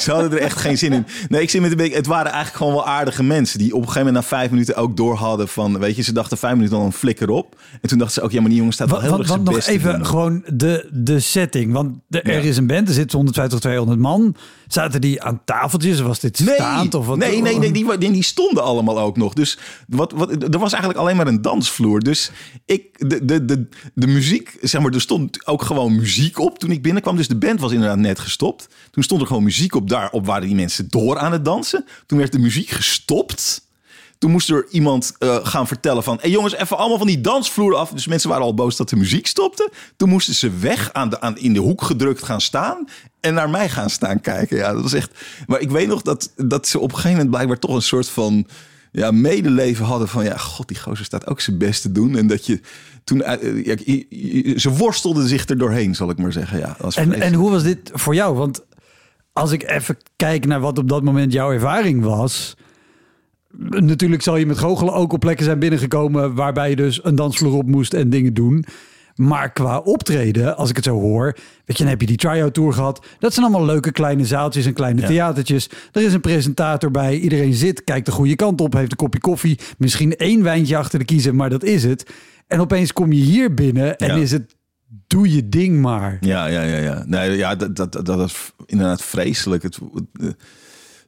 Ze 0.00 0.12
hadden 0.12 0.32
er 0.32 0.38
echt 0.38 0.56
geen 0.56 0.78
zin 0.78 0.92
in. 0.92 1.06
Nee, 1.28 1.42
ik 1.42 1.50
zit 1.50 1.60
met 1.60 1.70
een 1.70 1.76
beetje... 1.76 1.96
Het 1.96 2.06
waren 2.06 2.32
eigenlijk 2.32 2.56
gewoon 2.56 2.72
wel 2.72 2.86
aardige 2.86 3.22
mensen... 3.22 3.58
die 3.58 3.68
op 3.74 3.80
een 3.80 3.86
gegeven 3.88 4.06
moment 4.06 4.24
na 4.24 4.36
vijf 4.36 4.50
minuten 4.50 4.76
ook 4.76 4.96
door 4.96 5.16
hadden 5.16 5.48
van... 5.48 5.78
Weet 5.78 5.96
je, 5.96 6.02
ze 6.02 6.12
dachten 6.12 6.38
vijf 6.38 6.54
minuten 6.54 6.76
al 6.76 6.84
een 6.84 6.92
flikker 6.92 7.30
op. 7.30 7.56
En 7.82 7.88
toen 7.88 7.98
dachten 7.98 8.16
ze 8.16 8.22
ook... 8.22 8.30
Ja, 8.32 8.40
maar 8.40 8.48
die 8.48 8.58
jongen 8.58 8.72
staat 8.72 8.90
wel 8.90 9.00
heel 9.00 9.08
erg 9.08 9.18
wat 9.18 9.26
zijn 9.26 9.42
nog 9.42 9.66
even 9.66 9.92
doen. 9.92 10.06
gewoon 10.06 10.42
de, 10.46 10.88
de 10.92 11.20
setting. 11.20 11.72
Want 11.72 11.94
de, 12.06 12.22
er 12.22 12.32
Ja. 12.32 12.48
is 12.48 12.56
een 12.56 12.66
band, 12.66 12.88
er 12.88 12.94
zitten 12.94 13.16
150, 13.16 13.60
200 13.60 14.00
man. 14.00 14.36
Zaten 14.66 15.00
die 15.00 15.22
aan 15.22 15.40
tafeltjes? 15.44 16.00
Was 16.00 16.20
dit 16.20 16.36
staand? 16.36 16.94
Of 16.94 17.06
wat? 17.06 17.16
Nee, 17.16 17.42
nee, 17.42 17.58
nee 17.58 17.72
die, 17.72 17.98
die, 17.98 18.10
die 18.12 18.22
stonden 18.22 18.62
allemaal 18.62 18.98
ook 18.98 19.16
nog. 19.16 19.32
Dus 19.32 19.58
wat, 19.86 20.12
wat, 20.12 20.42
er 20.42 20.58
was 20.58 20.72
eigenlijk 20.78 20.98
alleen 20.98 21.16
maar 21.16 21.26
een 21.26 21.42
dansvloer. 21.42 22.00
Dus 22.00 22.30
ik, 22.64 23.08
de, 23.08 23.24
de, 23.24 23.44
de, 23.44 23.68
de 23.94 24.06
muziek, 24.06 24.56
zeg 24.60 24.80
maar, 24.80 24.92
er 24.92 25.00
stond 25.00 25.46
ook 25.46 25.62
gewoon 25.62 25.96
muziek 25.96 26.38
op 26.38 26.58
toen 26.58 26.70
ik 26.70 26.82
binnenkwam. 26.82 27.16
Dus 27.16 27.28
de 27.28 27.36
band 27.36 27.60
was 27.60 27.72
inderdaad 27.72 27.98
net 27.98 28.18
gestopt. 28.18 28.68
Toen 28.90 29.02
stond 29.02 29.20
er 29.20 29.26
gewoon 29.26 29.42
muziek 29.42 29.74
op. 29.74 29.88
Daarop 29.88 30.26
waren 30.26 30.46
die 30.46 30.56
mensen 30.56 30.88
door 30.88 31.18
aan 31.18 31.32
het 31.32 31.44
dansen. 31.44 31.84
Toen 32.06 32.18
werd 32.18 32.32
de 32.32 32.38
muziek 32.38 32.70
gestopt. 32.70 33.66
Toen 34.18 34.30
moest 34.30 34.50
er 34.50 34.66
iemand 34.70 35.14
eh, 35.18 35.36
gaan 35.42 35.66
vertellen 35.66 36.02
van... 36.02 36.18
Hey 36.20 36.30
jongens, 36.30 36.54
even 36.54 36.78
allemaal 36.78 36.98
van 36.98 37.06
die 37.06 37.20
dansvloer 37.20 37.74
af. 37.74 37.90
Dus 37.90 38.06
mensen 38.06 38.28
waren 38.28 38.44
al 38.44 38.54
boos 38.54 38.76
dat 38.76 38.88
de 38.88 38.96
muziek 38.96 39.26
stopte. 39.26 39.70
Toen 39.96 40.08
moesten 40.08 40.34
ze 40.34 40.50
weg 40.50 40.92
aan 40.92 41.08
de, 41.08 41.20
aan, 41.20 41.38
in 41.38 41.52
de 41.52 41.60
hoek 41.60 41.82
gedrukt 41.82 42.22
gaan 42.22 42.40
staan... 42.40 42.88
en 43.20 43.34
naar 43.34 43.50
mij 43.50 43.68
gaan 43.68 43.90
staan 43.90 44.20
kijken. 44.20 44.56
Ja, 44.56 44.72
dat 44.72 44.82
was 44.82 44.92
echt... 44.92 45.10
Maar 45.46 45.60
ik 45.60 45.70
weet 45.70 45.88
nog 45.88 46.02
dat, 46.02 46.32
dat 46.36 46.68
ze 46.68 46.78
op 46.78 46.88
een 46.88 46.94
gegeven 46.94 47.10
moment 47.10 47.30
blijkbaar 47.30 47.58
toch 47.58 47.74
een 47.74 47.82
soort 47.82 48.08
van... 48.08 48.46
Ja, 48.98 49.10
medeleven 49.10 49.84
hadden 49.84 50.08
van... 50.08 50.24
Ja, 50.24 50.36
god, 50.36 50.68
die 50.68 50.78
gozer 50.78 51.04
staat 51.04 51.26
ook 51.26 51.40
zijn 51.40 51.58
best 51.58 51.82
te 51.82 51.92
doen. 51.92 52.16
En 52.16 52.26
dat 52.26 52.46
je 52.46 52.60
toen... 53.04 53.22
eh, 53.22 53.64
ja, 53.64 53.74
je- 53.84 54.06
je- 54.08 54.60
ze 54.60 54.70
worstelden 54.70 55.28
zich 55.28 55.48
er 55.48 55.58
doorheen, 55.58 55.94
zal 55.94 56.10
ik 56.10 56.18
maar 56.18 56.32
zeggen. 56.32 56.58
Ja, 56.58 56.68
En, 56.68 56.92
vreselijk. 56.92 57.22
en 57.22 57.34
hoe 57.34 57.50
was 57.50 57.62
dit 57.62 57.90
voor 57.94 58.14
jou? 58.14 58.36
Want 58.36 58.64
als 59.32 59.52
ik 59.52 59.62
even 59.70 59.96
kijk 60.16 60.46
naar 60.46 60.60
wat 60.60 60.78
op 60.78 60.88
dat 60.88 61.02
moment 61.02 61.32
jouw 61.32 61.52
ervaring 61.52 62.02
was. 62.02 62.56
Natuurlijk 63.68 64.22
zal 64.22 64.36
je 64.36 64.46
met 64.46 64.58
goochelen 64.58 64.94
ook 64.94 65.12
op 65.12 65.20
plekken 65.20 65.44
zijn 65.44 65.58
binnengekomen 65.58 66.34
waarbij 66.34 66.70
je 66.70 66.76
dus 66.76 67.04
een 67.04 67.14
dansvloer 67.14 67.52
op 67.54 67.66
moest 67.66 67.94
en 67.94 68.10
dingen 68.10 68.34
doen. 68.34 68.64
Maar 69.18 69.52
qua 69.52 69.78
optreden, 69.78 70.56
als 70.56 70.70
ik 70.70 70.76
het 70.76 70.84
zo 70.84 71.00
hoor, 71.00 71.36
weet 71.64 71.76
je, 71.76 71.82
dan 71.82 71.86
heb 71.86 72.00
je 72.00 72.06
die 72.06 72.16
try-out 72.16 72.54
tour 72.54 72.72
gehad. 72.72 73.06
Dat 73.18 73.32
zijn 73.34 73.46
allemaal 73.46 73.64
leuke 73.66 73.92
kleine 73.92 74.24
zaaltjes 74.26 74.66
en 74.66 74.72
kleine 74.72 75.00
Ja. 75.00 75.06
theatertjes. 75.06 75.68
Er 75.92 76.02
is 76.02 76.12
een 76.12 76.20
presentator 76.20 76.90
bij, 76.90 77.18
iedereen 77.18 77.54
zit, 77.54 77.84
kijkt 77.84 78.06
de 78.06 78.12
goede 78.12 78.36
kant 78.36 78.60
op, 78.60 78.72
heeft 78.72 78.90
een 78.90 78.96
kopje 78.96 79.20
koffie, 79.20 79.58
misschien 79.78 80.16
één 80.16 80.42
wijntje 80.42 80.76
achter 80.76 80.98
de 80.98 81.04
kiezen, 81.04 81.36
maar 81.36 81.50
dat 81.50 81.62
is 81.64 81.84
het. 81.84 82.10
En 82.46 82.60
opeens 82.60 82.92
kom 82.92 83.12
je 83.12 83.22
hier 83.22 83.54
binnen 83.54 83.96
en 83.96 84.06
Ja. 84.16 84.22
is 84.22 84.30
het 84.30 84.56
doe 85.06 85.34
je 85.34 85.48
ding 85.48 85.80
maar. 85.80 86.16
Ja, 86.20 86.46
ja, 86.46 86.62
ja, 86.62 86.76
ja. 86.76 87.02
Nee, 87.06 87.36
ja, 87.36 87.54
dat, 87.54 87.76
dat, 87.76 87.92
dat, 88.06 88.20
is 88.28 88.52
inderdaad 88.66 89.02
vreselijk. 89.02 89.62
Het, 89.62 89.78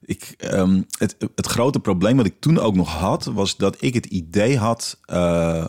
ik, 0.05 0.35
ehm, 0.37 0.83
het, 0.99 1.17
het 1.35 1.47
grote 1.47 1.81
probleem 1.81 2.17
wat 2.17 2.27
ik 2.27 2.35
toen 2.41 2.59
ook 2.59 2.75
nog 2.75 2.89
had, 2.99 3.25
was 3.25 3.57
dat 3.57 3.77
ik 3.81 3.95
het 3.95 4.07
idee 4.07 4.57
had. 4.59 4.99
eh, 5.05 5.65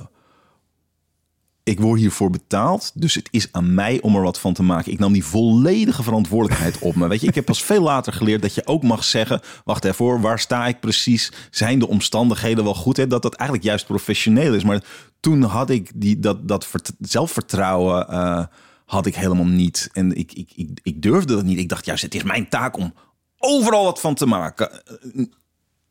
ik 1.71 1.79
word 1.79 1.99
hiervoor 1.99 2.29
betaald, 2.29 2.91
dus 2.95 3.15
het 3.15 3.27
is 3.31 3.47
aan 3.51 3.73
mij 3.73 4.01
om 4.01 4.15
er 4.15 4.21
wat 4.21 4.39
van 4.39 4.53
te 4.53 4.63
maken. 4.63 4.91
Ik 4.91 4.99
nam 4.99 5.13
die 5.13 5.25
volledige 5.25 6.03
verantwoordelijkheid 6.03 6.79
op 6.79 6.95
me. 6.95 7.07
Weet 7.07 7.21
je, 7.21 7.27
ik 7.27 7.35
heb 7.35 7.45
pas 7.45 7.63
veel 7.71 7.81
later 7.81 8.13
geleerd 8.13 8.41
dat 8.41 8.55
je 8.55 8.65
ook 8.67 8.83
mag 8.83 9.03
zeggen: 9.03 9.41
wacht 9.65 9.85
even 9.85 10.05
hoor, 10.05 10.21
waar 10.21 10.39
sta 10.39 10.67
ik 10.67 10.79
precies? 10.79 11.31
Zijn 11.51 11.79
de 11.79 11.87
omstandigheden 11.87 12.63
wel 12.63 12.73
goed? 12.75 12.97
Hè? 12.97 13.07
Dat 13.07 13.21
dat 13.21 13.33
eigenlijk 13.33 13.69
juist 13.69 13.85
professioneel 13.85 14.53
is. 14.53 14.63
Maar 14.63 14.83
toen 15.19 15.41
had 15.41 15.69
ik 15.69 15.91
die, 15.95 16.19
dat, 16.19 16.47
dat 16.47 16.65
vert- 16.65 16.91
zelfvertrouwen 16.99 18.07
eh, 18.09 18.45
had 18.85 19.05
ik 19.05 19.15
helemaal 19.15 19.45
niet. 19.45 19.89
En 19.93 20.15
ik, 20.17 20.33
ik, 20.33 20.49
ik, 20.55 20.79
ik 20.83 21.01
durfde 21.01 21.35
dat 21.35 21.43
niet. 21.43 21.59
Ik 21.59 21.69
dacht 21.69 21.85
juist, 21.85 22.03
het 22.03 22.15
is 22.15 22.23
mijn 22.23 22.49
taak 22.49 22.77
om 22.77 22.93
overal 23.37 23.83
wat 23.83 23.99
van 23.99 24.15
te 24.15 24.25
maken. 24.25 24.71
Eh, 24.85 25.25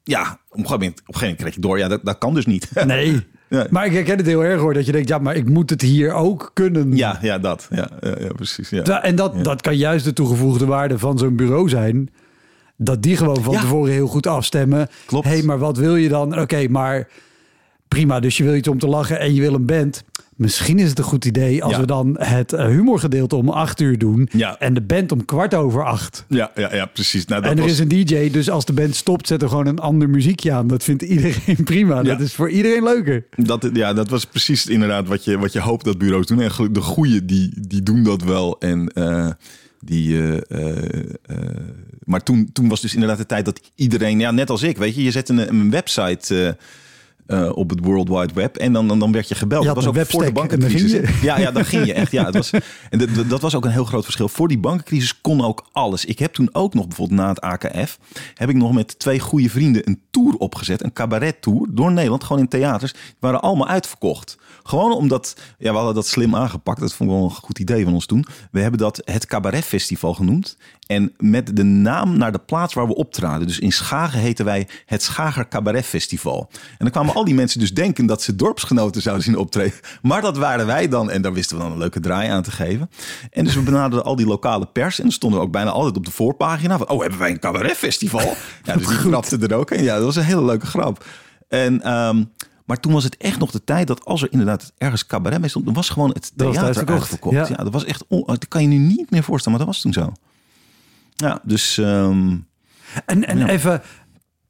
Ja, 0.04 0.22
op 0.22 0.28
een 0.58 0.66
gegeven 0.66 0.78
moment, 0.78 1.00
op 1.00 1.06
een 1.08 1.14
gegeven 1.14 1.20
moment 1.20 1.36
kreeg 1.40 1.54
ik 1.56 1.62
door, 1.62 1.78
ja, 1.78 1.88
dat, 1.88 2.04
dat 2.04 2.18
kan 2.18 2.34
dus 2.34 2.46
niet. 2.46 2.70
Nee. 2.84 3.26
Ja. 3.50 3.66
Maar 3.70 3.86
ik 3.86 3.92
herken 3.92 4.16
het 4.16 4.26
heel 4.26 4.44
erg 4.44 4.60
hoor. 4.60 4.74
Dat 4.74 4.86
je 4.86 4.92
denkt, 4.92 5.08
ja, 5.08 5.18
maar 5.18 5.36
ik 5.36 5.48
moet 5.48 5.70
het 5.70 5.82
hier 5.82 6.12
ook 6.12 6.50
kunnen. 6.54 6.96
Ja, 6.96 7.18
ja, 7.22 7.38
dat. 7.38 7.68
Ja, 7.70 7.88
ja, 8.00 8.32
precies. 8.36 8.70
Ja. 8.70 9.02
En 9.02 9.14
dat, 9.16 9.44
dat 9.44 9.60
kan 9.60 9.76
juist 9.76 10.04
de 10.04 10.12
toegevoegde 10.12 10.66
waarde 10.66 10.98
van 10.98 11.18
zo'n 11.18 11.36
bureau 11.36 11.68
zijn. 11.68 12.10
Dat 12.76 13.02
die 13.02 13.16
gewoon 13.16 13.42
van 13.42 13.54
tevoren 13.54 13.92
heel 13.92 14.06
goed 14.06 14.26
afstemmen. 14.26 14.88
Klopt. 15.06 15.26
Hé, 15.26 15.32
hey, 15.32 15.42
maar 15.42 15.58
wat 15.58 15.76
wil 15.76 15.96
je 15.96 16.08
dan? 16.08 16.40
Oké, 16.40 16.68
maar 16.68 17.08
prima. 17.88 18.20
Dus 18.20 18.36
je 18.36 18.44
wil 18.44 18.54
iets 18.54 18.68
om 18.68 18.78
te 18.78 18.86
lachen 18.86 19.20
en 19.20 19.34
je 19.34 19.40
wil 19.40 19.54
een 19.54 19.66
band. 19.66 20.04
Misschien 20.40 20.78
is 20.78 20.88
het 20.88 20.98
een 20.98 21.04
goed 21.04 21.24
idee 21.24 21.64
als 21.64 21.72
Ja. 21.72 21.80
we 21.80 21.86
dan 21.86 22.16
het 22.18 22.52
eh, 22.52 22.66
humorgedeelte 22.66 23.36
om 23.36 23.48
acht 23.48 23.80
uur 23.80 23.98
doen. 23.98 24.28
Ja. 24.32 24.58
En 24.58 24.74
de 24.74 24.80
band 24.80 25.12
om 25.12 25.24
kwart 25.24 25.54
over 25.54 25.84
acht. 25.84 26.24
Ja, 26.28 26.50
ja, 26.54 26.74
ja, 26.74 26.86
precies. 26.86 27.24
Nou, 27.24 27.42
dat 27.42 27.50
en 27.50 27.56
er 27.56 27.62
was, 27.62 27.72
is 27.72 27.78
een 27.78 27.88
DJ, 27.88 28.30
dus 28.30 28.50
als 28.50 28.64
de 28.64 28.72
band 28.72 28.94
stopt, 28.96 29.26
zet 29.26 29.42
er 29.42 29.48
gewoon 29.48 29.66
een 29.66 29.78
ander 29.78 30.10
muziekje 30.10 30.52
aan. 30.52 30.66
Dat 30.66 30.82
vindt 30.84 31.02
iedereen 31.02 31.64
prima. 31.64 32.02
Dat 32.02 32.20
is 32.20 32.34
voor 32.34 32.50
iedereen 32.50 32.82
leuker. 32.82 33.24
dat, 33.36 33.70
ja, 33.72 33.92
dat 33.92 34.08
was 34.08 34.24
precies 34.24 34.66
inderdaad 34.66 35.08
wat 35.08 35.24
je, 35.24 35.38
wat 35.38 35.52
je 35.52 35.60
hoopt 35.60 35.84
dat 35.84 35.98
bureaus 35.98 36.26
doen. 36.26 36.40
En 36.40 36.72
de 36.72 36.80
goeie, 36.80 37.24
die, 37.24 37.52
die 37.68 37.82
doen 37.82 38.02
dat 38.04 38.22
wel. 38.22 38.58
En 38.60 38.88
eh, 38.88 39.28
die... 39.80 40.38
eh, 40.40 40.72
maar 42.04 42.22
toen, 42.22 42.50
toen 42.52 42.68
was 42.68 42.80
dus 42.80 42.94
inderdaad 42.94 43.18
de 43.18 43.26
tijd 43.26 43.44
dat 43.44 43.60
iedereen... 43.74 44.20
Ja, 44.20 44.30
net 44.30 44.50
als 44.50 44.62
ik, 44.62 44.76
weet 44.78 44.94
je. 44.94 45.02
Je 45.02 45.10
zet 45.10 45.28
een, 45.28 45.48
een 45.48 45.70
website... 45.70 46.56
eh, 47.30 47.50
op 47.56 47.70
het 47.70 47.80
World 47.84 48.08
Wide 48.08 48.34
Web. 48.34 48.56
En 48.56 48.72
dan, 48.72 48.88
dan, 48.88 48.98
dan 48.98 49.12
werd 49.12 49.28
je 49.28 49.34
gebeld. 49.34 49.62
Je 49.62 49.66
dat 49.66 49.84
was 49.84 49.86
ook 49.86 50.06
voor 50.06 50.24
de 50.24 50.32
bankencrisis. 50.32 51.20
Ja, 51.22 51.38
ja, 51.38 51.50
dan 51.50 51.64
ging 51.64 51.86
je 51.86 51.92
echt. 51.92 52.12
Ja, 52.12 52.24
het 52.24 52.34
was, 52.34 52.50
en 52.90 52.98
dat, 52.98 53.08
dat- 53.28 53.40
was 53.40 53.54
ook 53.54 53.64
een 53.64 53.70
heel 53.70 53.84
groot 53.84 54.04
verschil. 54.04 54.28
Voor 54.28 54.48
die 54.48 54.58
bankencrisis 54.58 55.20
kon 55.20 55.44
ook 55.44 55.66
alles. 55.72 56.04
Ik 56.04 56.18
heb 56.18 56.32
toen 56.32 56.48
ook 56.52 56.74
nog 56.74 56.86
bijvoorbeeld 56.86 57.20
na 57.20 57.28
het 57.28 57.40
AKF... 57.40 57.98
heb 58.34 58.48
ik 58.48 58.56
nog 58.56 58.72
met 58.72 58.98
twee 58.98 59.20
goede 59.20 59.50
vrienden 59.50 59.88
een 59.88 60.00
tour 60.10 60.34
opgezet. 60.34 60.84
Een 60.84 60.92
cabaret 60.92 61.42
tour 61.42 61.66
door 61.70 61.92
Nederland. 61.92 62.24
Gewoon 62.24 62.42
in 62.42 62.48
theaters. 62.48 62.92
Die 62.92 63.00
waren 63.20 63.40
allemaal 63.40 63.68
uitverkocht. 63.68 64.38
Gewoon 64.62 64.92
omdat... 64.92 65.36
Ja, 65.58 65.70
we 65.70 65.76
hadden 65.76 65.94
dat 65.94 66.06
slim 66.06 66.36
aangepakt. 66.36 66.80
Dat 66.80 66.92
vond 66.92 67.10
ik 67.10 67.16
wel 67.16 67.24
een 67.24 67.30
goed 67.30 67.58
idee 67.58 67.84
van 67.84 67.92
ons 67.94 68.06
toen. 68.06 68.26
We 68.50 68.60
hebben 68.60 68.80
dat 68.80 69.02
het 69.04 69.26
Cabaret 69.26 69.64
Festival 69.64 70.14
genoemd. 70.14 70.56
En 70.86 71.12
met 71.18 71.56
de 71.56 71.62
naam 71.62 72.18
naar 72.18 72.32
de 72.32 72.38
plaats 72.38 72.74
waar 72.74 72.86
we 72.86 72.94
optraden. 72.94 73.46
Dus 73.46 73.58
in 73.58 73.72
Schagen 73.72 74.20
heten 74.20 74.44
wij 74.44 74.68
het 74.86 75.02
Schager 75.02 75.48
Cabaret 75.48 75.84
Festival. 75.84 76.48
En 76.52 76.76
dan 76.78 76.90
kwamen 76.90 77.14
al 77.20 77.26
die 77.26 77.34
mensen 77.34 77.60
dus 77.60 77.74
denken 77.74 78.06
dat 78.06 78.22
ze 78.22 78.36
dorpsgenoten 78.36 79.02
zouden 79.02 79.24
zien 79.24 79.36
optreden. 79.36 79.78
Maar 80.02 80.22
dat 80.22 80.36
waren 80.36 80.66
wij 80.66 80.88
dan. 80.88 81.10
En 81.10 81.22
daar 81.22 81.32
wisten 81.32 81.56
we 81.56 81.62
dan 81.62 81.72
een 81.72 81.78
leuke 81.78 82.00
draai 82.00 82.28
aan 82.30 82.42
te 82.42 82.50
geven. 82.50 82.90
En 83.30 83.44
dus 83.44 83.54
we 83.54 83.60
benaderden 83.60 84.04
al 84.04 84.16
die 84.16 84.26
lokale 84.26 84.66
pers. 84.66 84.96
En 84.98 85.02
dan 85.04 85.12
stonden 85.12 85.38
we 85.38 85.44
ook 85.46 85.52
bijna 85.52 85.70
altijd 85.70 85.96
op 85.96 86.04
de 86.04 86.10
voorpagina. 86.10 86.78
Van, 86.78 86.88
oh, 86.88 87.00
hebben 87.00 87.18
wij 87.18 87.30
een 87.30 87.38
cabaret 87.38 87.76
festival? 87.76 88.20
Ja, 88.64 88.76
dus 88.76 88.86
die 88.86 88.96
grapte 88.96 89.38
er 89.38 89.54
ook 89.54 89.70
in. 89.70 89.82
Ja, 89.82 89.94
dat 89.96 90.04
was 90.04 90.16
een 90.16 90.22
hele 90.22 90.44
leuke 90.44 90.66
grap. 90.66 91.04
En... 91.48 91.82
ehm, 91.82 92.24
maar 92.64 92.80
toen 92.80 92.92
was 92.92 93.04
het 93.04 93.16
echt 93.16 93.38
nog 93.38 93.50
de 93.50 93.64
tijd 93.64 93.86
dat 93.86 94.04
als 94.04 94.22
er 94.22 94.28
inderdaad 94.32 94.72
ergens 94.78 95.06
cabaret 95.06 95.40
mee 95.40 95.48
stond, 95.48 95.64
dan 95.64 95.74
was 95.74 95.88
gewoon 95.88 96.08
het 96.10 96.32
Dat 96.34 96.46
was 96.46 96.56
theater 96.56 96.64
uitverkocht, 96.66 97.00
uitverkocht. 97.00 97.34
ja. 97.36 97.46
Ja. 97.58 97.64
dat 97.64 97.72
was 97.72 97.84
echt, 97.84 98.04
on- 98.08 98.22
dat 98.26 98.48
kan 98.48 98.62
je 98.62 98.68
nu 98.68 98.76
niet 98.78 99.10
meer 99.10 99.22
voorstellen, 99.22 99.58
maar 99.58 99.66
dat 99.66 99.74
was 99.76 99.82
toen 99.84 99.92
zo. 99.92 100.12
Ja, 101.16 101.40
dus 101.42 101.78
ehm, 101.78 102.36
En, 103.06 103.26
en 103.26 103.38
Ja. 103.38 103.48
even, 103.48 103.82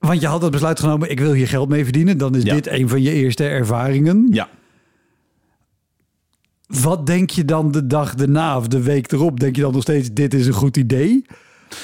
want 0.00 0.20
je 0.20 0.26
had 0.26 0.42
het 0.42 0.50
besluit 0.50 0.80
genomen, 0.80 1.10
ik 1.10 1.20
wil 1.20 1.32
hier 1.32 1.48
geld 1.48 1.68
mee 1.68 1.84
verdienen. 1.84 2.18
Dan 2.18 2.34
is 2.34 2.42
Ja. 2.42 2.54
dit 2.54 2.66
een 2.66 2.88
van 2.88 3.02
je 3.02 3.12
eerste 3.12 3.44
ervaringen. 3.44 4.28
ja. 4.30 4.48
Wat 6.66 7.06
denk 7.06 7.30
je 7.30 7.44
dan 7.44 7.72
de 7.72 7.86
dag 7.86 8.14
erna 8.14 8.56
of 8.56 8.68
de 8.68 8.82
week 8.82 9.12
erop? 9.12 9.40
Denk 9.40 9.56
je 9.56 9.62
dan 9.62 9.72
nog 9.72 9.82
steeds, 9.82 10.08
dit 10.12 10.34
is 10.34 10.46
een 10.46 10.52
goed 10.52 10.76
idee? 10.76 11.24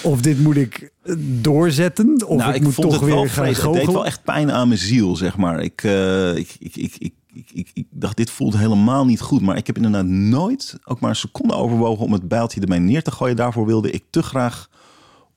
Of 0.02 0.20
dit 0.20 0.40
moet 0.40 0.56
ik 0.56 0.90
eh, 1.02 1.14
doorzetten? 1.18 2.26
Of 2.26 2.38
nou, 2.38 2.50
ik, 2.50 2.56
ik, 2.56 2.62
moet 2.62 2.74
toch 2.74 3.00
weer 3.00 3.16
gaan 3.16 3.28
vreselijk. 3.28 3.76
Het 3.76 3.84
deed 3.84 3.94
wel 3.94 4.06
echt 4.06 4.24
pijn 4.24 4.52
aan 4.52 4.68
mijn 4.68 4.80
ziel, 4.80 5.16
zeg 5.16 5.36
maar. 5.36 5.62
Ik, 5.62 5.82
eh, 5.84 6.36
ik, 6.36 6.56
ik, 6.58 6.76
ik, 6.76 6.94
ik, 6.98 7.12
ik, 7.32 7.50
ik, 7.52 7.70
ik 7.74 7.86
dacht, 7.90 8.16
dit 8.16 8.30
voelt 8.30 8.56
helemaal 8.56 9.04
niet 9.04 9.20
goed. 9.20 9.40
Maar 9.42 9.56
ik 9.56 9.66
heb 9.66 9.76
inderdaad 9.76 10.06
nooit 10.06 10.78
ook 10.84 11.00
maar 11.00 11.10
een 11.10 11.16
seconde 11.16 11.54
overwogen 11.54 12.04
om 12.04 12.12
het 12.12 12.28
bijltje 12.28 12.60
ermee 12.60 12.80
neer 12.80 13.02
te 13.02 13.10
gooien. 13.10 13.36
Daarvoor 13.36 13.66
wilde 13.66 13.90
ik 13.90 14.04
te 14.10 14.22
graag 14.22 14.68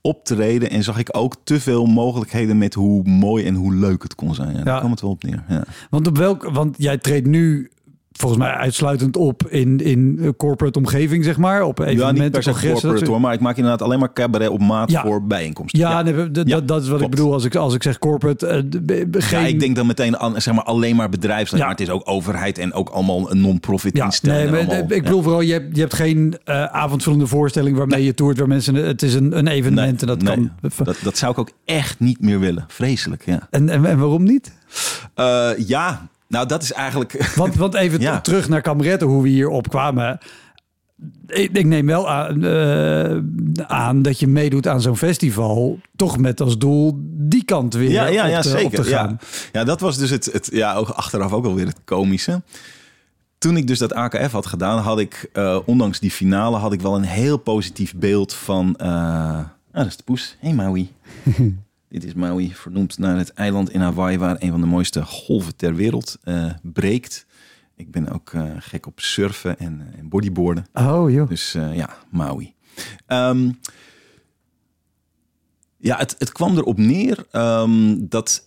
optreden 0.01 0.69
en 0.69 0.83
zag 0.83 0.99
ik 0.99 1.09
ook 1.11 1.35
te 1.43 1.59
veel 1.59 1.85
mogelijkheden 1.85 2.57
met 2.57 2.73
hoe 2.73 3.03
mooi 3.03 3.45
en 3.45 3.55
hoe 3.55 3.75
leuk 3.75 4.03
het 4.03 4.15
kon 4.15 4.35
zijn. 4.35 4.55
Ja, 4.55 4.63
Daar 4.63 4.79
kwam 4.79 4.91
het 4.91 5.01
wel 5.01 5.09
op 5.09 5.23
neer. 5.23 5.43
Ja. 5.47 5.63
Want, 5.89 6.07
op 6.07 6.17
welk, 6.17 6.43
want 6.43 6.75
jij 6.77 6.97
treedt 6.97 7.27
nu 7.27 7.69
volgens 8.19 8.41
mij 8.41 8.51
uitsluitend 8.51 9.17
op 9.17 9.47
in, 9.47 9.79
in 9.79 10.33
corporate 10.37 10.79
omgeving, 10.79 11.23
zeg 11.23 11.37
maar. 11.37 11.63
Op 11.63 11.77
Ja, 11.77 11.83
niet 11.85 11.93
evenementen, 11.93 12.31
per 12.31 12.43
se 12.43 12.49
dat 12.49 12.59
corporate 12.81 13.05
hoor, 13.11 13.21
maar 13.21 13.33
ik 13.33 13.39
maak 13.39 13.55
inderdaad 13.55 13.81
alleen 13.81 13.99
maar 13.99 14.13
cabaret 14.13 14.49
op 14.49 14.59
maat 14.59 14.91
Ja. 14.91 15.01
voor 15.01 15.23
bijeenkomsten. 15.23 15.79
Ja, 15.79 16.01
nee, 16.01 16.31
dat, 16.31 16.47
Ja, 16.47 16.55
dat, 16.55 16.67
dat 16.67 16.81
is 16.83 16.89
wat 16.89 17.01
ik 17.01 17.09
bedoel 17.09 17.33
als 17.33 17.43
ik, 17.45 17.55
als 17.55 17.73
ik 17.73 17.83
zeg 17.83 17.99
corporate. 17.99 18.67
be- 18.83 19.07
geen, 19.11 19.39
Ja, 19.41 19.45
ik 19.47 19.59
denk 19.59 19.75
dan 19.75 19.85
meteen 19.87 20.17
aan 20.17 20.41
zeg 20.41 20.53
maar, 20.53 20.63
alleen 20.63 20.95
maar 20.95 21.09
bedrijfsleven. 21.09 21.57
Ja. 21.57 21.63
Maar 21.63 21.73
het 21.77 21.81
is 21.87 21.89
ook 21.89 22.01
overheid 22.09 22.57
en 22.57 22.73
ook 22.73 22.89
allemaal 22.89 23.31
een 23.31 23.41
non-profit 23.41 23.97
Ja, 23.97 24.05
instelling. 24.05 24.41
nee, 24.41 24.49
maar 24.51 24.59
allemaal- 24.75 24.91
ik 24.97 25.03
bedoel 25.03 25.21
vooral, 25.21 25.41
je 25.41 25.53
hebt, 25.53 25.75
je 25.75 25.81
hebt 25.81 25.93
geen 25.93 26.37
eh, 26.43 26.63
avondvullende 26.63 27.27
voorstelling 27.27 27.77
waarmee 27.77 28.03
je 28.03 28.13
toert, 28.13 28.37
waar 28.37 28.47
mensen, 28.47 28.75
het 28.75 29.01
is 29.01 29.13
een, 29.13 29.37
een 29.37 29.43
Nee, 29.43 29.53
evenement 29.55 30.01
en 30.01 30.07
dat 30.07 30.23
kan. 30.23 30.51
dat, 30.83 30.97
dat 31.03 31.17
zou 31.17 31.31
ik 31.31 31.37
ook 31.37 31.51
echt 31.65 31.99
niet 31.99 32.21
meer 32.21 32.39
willen. 32.39 32.65
Vreselijk, 32.67 33.25
ja. 33.25 33.47
En, 33.49 33.69
en, 33.69 33.85
en 33.85 33.97
waarom 33.99 34.23
niet? 34.23 34.51
Eh, 35.15 35.49
ja, 35.57 36.07
nou 36.29 36.45
dat 36.47 36.63
is 36.63 36.71
eigenlijk... 36.71 37.33
Want, 37.35 37.55
want 37.55 37.73
even 37.73 37.99
Ja. 38.09 38.21
terug 38.21 38.49
naar 38.49 38.61
Kameretten, 38.61 39.07
hoe 39.07 39.21
we 39.23 39.29
hier 39.29 39.49
opkwamen. 39.49 40.17
Ik, 41.27 41.49
ik 41.57 41.65
neem 41.65 41.85
wel 41.85 42.09
aan, 42.09 42.43
eh, 42.43 43.17
aan 43.67 44.01
dat 44.01 44.19
je 44.19 44.27
meedoet 44.27 44.67
aan 44.67 44.81
zo'n 44.81 44.97
festival, 44.97 45.79
toch 45.95 46.17
met 46.17 46.41
als 46.41 46.57
doel 46.57 46.99
die 47.03 47.43
kant 47.43 47.73
weer 47.73 47.91
Ja, 47.91 48.05
ja, 48.07 48.37
op, 48.37 48.73
te 48.73 48.83
gaan. 48.83 49.17
Ja. 49.21 49.27
ja, 49.59 49.63
dat 49.63 49.79
was 49.79 49.97
dus 49.97 50.09
het, 50.09 50.25
het 50.31 50.49
ja, 50.51 50.75
ook 50.75 50.89
achteraf 50.89 51.31
ook 51.31 51.45
alweer 51.45 51.65
het 51.65 51.79
komische. 51.85 52.41
Toen 53.37 53.57
ik 53.57 53.67
dus 53.67 53.79
dat 53.79 53.93
AKF 53.93 54.31
had 54.31 54.45
gedaan, 54.45 54.79
had 54.79 54.99
ik, 54.99 55.29
eh, 55.33 55.59
ondanks 55.65 55.99
die 55.99 56.11
finale, 56.11 56.57
had 56.57 56.73
ik 56.73 56.81
wel 56.81 56.95
een 56.95 57.03
heel 57.03 57.37
positief 57.37 57.95
beeld 57.95 58.33
van. 58.33 58.75
eh 58.75 58.87
ah, 58.87 59.45
dat 59.71 59.85
is 59.85 59.97
de 59.97 60.03
poes. 60.03 60.37
Hey 60.39 60.53
Maui. 60.53 60.91
Dit 61.89 62.03
is 62.03 62.13
Maui, 62.13 62.53
vernoemd 62.53 62.97
naar 62.97 63.17
het 63.17 63.33
eiland 63.33 63.69
in 63.69 63.81
Hawaii 63.81 64.17
waar 64.17 64.35
een 64.39 64.51
van 64.51 64.61
de 64.61 64.67
mooiste 64.67 65.05
golven 65.05 65.55
ter 65.55 65.75
wereld 65.75 66.17
eh, 66.23 66.53
breekt. 66.61 67.25
Ik 67.75 67.91
ben 67.91 68.09
ook 68.09 68.33
eh, 68.33 68.51
gek 68.59 68.85
op 68.85 68.99
surfen 68.99 69.59
en, 69.59 69.81
eh, 69.81 69.99
en 69.99 70.09
bodyboarden. 70.09 70.65
Oh 70.73 71.11
joh. 71.11 71.29
Dus 71.29 71.51
ja, 71.51 71.97
Maui. 72.11 72.53
Ehm, 73.05 73.51
ja, 75.77 75.97
het, 75.97 76.15
het 76.17 76.31
kwam 76.31 76.57
erop 76.57 76.77
neer 76.77 77.25
ehm, 77.31 77.95
dat 77.99 78.45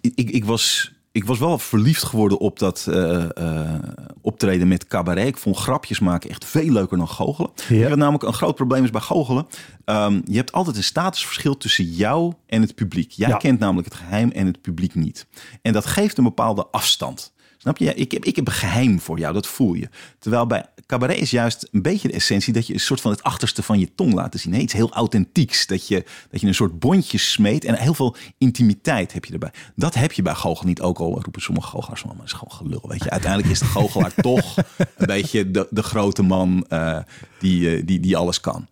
ik, 0.00 0.30
ik 0.30 0.44
was, 0.44 0.92
ik 1.12 1.24
was 1.24 1.38
wel 1.38 1.58
verliefd 1.58 2.02
geworden 2.02 2.38
op 2.38 2.58
dat 2.58 2.86
eh, 2.88 3.24
eh, 3.36 3.82
optreden 4.20 4.68
met 4.68 4.86
cabaret. 4.86 5.26
Ik 5.26 5.36
vond 5.36 5.56
grapjes 5.56 5.98
maken 6.00 6.30
echt 6.30 6.44
veel 6.44 6.70
leuker 6.72 6.96
dan 6.98 7.08
goochelen. 7.08 7.50
Ja. 7.68 7.88
Wat 7.88 7.98
namelijk 7.98 8.24
een 8.24 8.32
groot 8.32 8.54
probleem 8.54 8.84
is 8.84 8.90
bij 8.90 9.00
goochelen. 9.00 9.46
Ehm, 9.84 10.20
je 10.24 10.36
hebt 10.36 10.52
altijd 10.52 10.76
een 10.76 10.84
statusverschil 10.84 11.56
tussen 11.56 11.84
jou 11.84 12.32
en 12.46 12.60
het 12.60 12.74
publiek. 12.74 13.10
Jij 13.10 13.28
Ja. 13.28 13.36
kent 13.36 13.58
namelijk 13.58 13.88
het 13.88 13.96
geheim 13.96 14.30
en 14.30 14.46
het 14.46 14.60
publiek 14.60 14.94
niet. 14.94 15.26
En 15.62 15.72
dat 15.72 15.86
geeft 15.86 16.18
een 16.18 16.24
bepaalde 16.24 16.66
afstand. 16.70 17.32
Snap 17.60 17.78
je? 17.78 17.94
Ik 17.94 18.12
heb, 18.12 18.24
ik 18.24 18.36
heb 18.36 18.46
een 18.46 18.52
geheim 18.52 19.00
voor 19.00 19.18
jou, 19.18 19.34
dat 19.34 19.46
voel 19.46 19.74
je. 19.74 19.88
Terwijl 20.18 20.46
bij 20.46 20.66
cabaret 20.86 21.16
is 21.16 21.30
juist 21.30 21.68
een 21.72 21.82
beetje 21.82 22.08
de 22.08 22.14
essentie 22.14 22.52
dat 22.52 22.66
je 22.66 22.72
een 22.72 22.80
soort 22.80 23.00
van 23.00 23.10
het 23.10 23.22
achterste 23.22 23.62
van 23.62 23.78
je 23.78 23.94
tong 23.94 24.12
laat 24.12 24.34
zien. 24.38 24.52
Nee, 24.52 24.60
iets 24.60 24.72
heel 24.72 24.92
authentieks. 24.92 25.66
Dat 25.66 25.88
je, 25.88 26.04
dat 26.30 26.40
je 26.40 26.46
een 26.46 26.54
soort 26.54 26.78
bondje 26.78 27.18
smeet 27.18 27.64
en 27.64 27.74
heel 27.74 27.94
veel 27.94 28.16
intimiteit 28.38 29.12
heb 29.12 29.24
je 29.24 29.32
erbij. 29.32 29.52
Dat 29.76 29.94
heb 29.94 30.12
je 30.12 30.22
bij 30.22 30.34
goochel 30.34 30.66
niet. 30.66 30.80
Ook 30.80 30.98
al 30.98 31.20
roepen 31.22 31.42
sommige 31.42 31.68
goochelaars 31.68 32.00
van, 32.00 32.14
maar 32.16 32.24
is 32.24 32.32
gewoon 32.32 32.52
gelul. 32.52 32.88
Weet 32.88 33.04
je, 33.04 33.10
uiteindelijk 33.10 33.52
is 33.52 33.58
de 33.58 33.64
goochelaar 33.64 34.14
toch 34.30 34.56
een 34.76 35.06
beetje 35.06 35.50
de, 35.50 35.66
de 35.70 35.82
grote 35.82 36.22
man 36.22 36.64
eh, 36.68 36.98
die, 37.38 37.76
eh, 37.76 37.82
die, 37.86 38.00
die 38.00 38.16
alles 38.16 38.40
kan. 38.40 38.66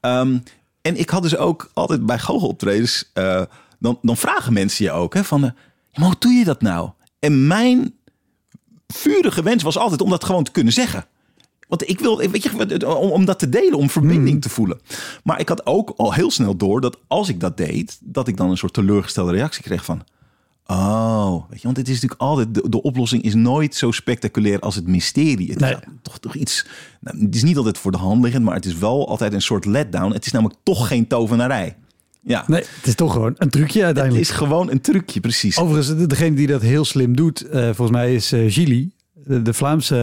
Ehm, 0.00 0.38
en 0.80 0.96
ik 0.96 1.10
had 1.10 1.22
dus 1.22 1.36
ook 1.36 1.70
altijd 1.72 2.06
bij 2.06 2.18
goocheloptredens, 2.18 3.10
eh 3.12 3.42
dan, 3.78 3.98
dan 4.02 4.16
vragen 4.16 4.52
mensen 4.52 4.84
je 4.84 4.90
ook 4.90 5.14
hè, 5.14 5.24
van, 5.24 5.40
maar 5.40 5.54
hoe 5.94 6.16
doe 6.18 6.32
je 6.32 6.44
dat 6.44 6.62
nou? 6.62 6.90
En 7.18 7.46
mijn 7.46 7.94
vurige 8.92 9.42
wens 9.42 9.62
was 9.62 9.78
altijd 9.78 10.00
om 10.00 10.10
dat 10.10 10.24
gewoon 10.24 10.44
te 10.44 10.50
kunnen 10.50 10.72
zeggen. 10.72 11.04
Want 11.68 11.88
ik 11.88 12.00
wil, 12.00 12.18
weet 12.18 12.42
je, 12.42 12.86
om, 12.96 13.10
om 13.10 13.24
dat 13.24 13.38
te 13.38 13.48
delen, 13.48 13.78
om 13.78 13.90
verbinding 13.90 14.42
te 14.42 14.48
voelen. 14.48 14.80
Maar 15.24 15.40
ik 15.40 15.48
had 15.48 15.66
ook 15.66 15.92
al 15.96 16.12
heel 16.12 16.30
snel 16.30 16.56
door 16.56 16.80
dat 16.80 16.96
als 17.06 17.28
ik 17.28 17.40
dat 17.40 17.56
deed, 17.56 17.98
dat 18.00 18.28
ik 18.28 18.36
dan 18.36 18.50
een 18.50 18.56
soort 18.56 18.72
teleurgestelde 18.72 19.32
reactie 19.32 19.62
kreeg 19.62 19.84
van. 19.84 20.02
Oh, 20.66 21.44
weet 21.50 21.58
je, 21.60 21.64
want 21.64 21.76
het 21.76 21.88
is 21.88 21.94
natuurlijk 21.94 22.20
altijd, 22.20 22.54
de, 22.54 22.68
de 22.68 22.82
oplossing 22.82 23.22
is 23.22 23.34
nooit 23.34 23.74
zo 23.74 23.90
spectaculair 23.90 24.60
als 24.60 24.74
het 24.74 24.86
mysterie. 24.86 25.50
Het 25.50 25.60
Nee. 25.60 25.72
is 25.72 25.78
toch, 26.02 26.18
toch 26.18 26.34
iets, 26.34 26.66
nou, 27.00 27.24
het 27.24 27.34
is 27.34 27.42
niet 27.42 27.56
altijd 27.56 27.78
voor 27.78 27.92
de 27.92 27.98
hand 27.98 28.22
liggend, 28.22 28.44
maar 28.44 28.54
het 28.54 28.66
is 28.66 28.78
wel 28.78 29.08
altijd 29.08 29.32
een 29.32 29.42
soort 29.42 29.64
letdown. 29.64 30.12
Het 30.12 30.26
is 30.26 30.32
namelijk 30.32 30.58
toch 30.62 30.88
geen 30.88 31.06
tovenarij. 31.06 31.76
Ja, 32.24 32.44
Nee, 32.46 32.60
het 32.76 32.86
is 32.86 32.94
toch 32.94 33.12
gewoon 33.12 33.34
een 33.38 33.48
trucje 33.50 33.78
het 33.78 33.84
uiteindelijk. 33.86 34.24
is 34.24 34.30
gewoon 34.30 34.70
een 34.70 34.80
trucje, 34.80 35.20
precies. 35.20 35.58
Overigens, 35.58 35.96
de- 35.98 36.06
degene 36.06 36.36
die 36.36 36.46
dat 36.46 36.62
heel 36.62 36.84
slim 36.84 37.16
doet, 37.16 37.48
eh, 37.48 37.62
volgens 37.64 37.90
mij 37.90 38.14
is 38.14 38.28
Gilly, 38.46 38.90
de, 39.14 39.42
de 39.42 39.52
Vlaamse. 39.52 39.94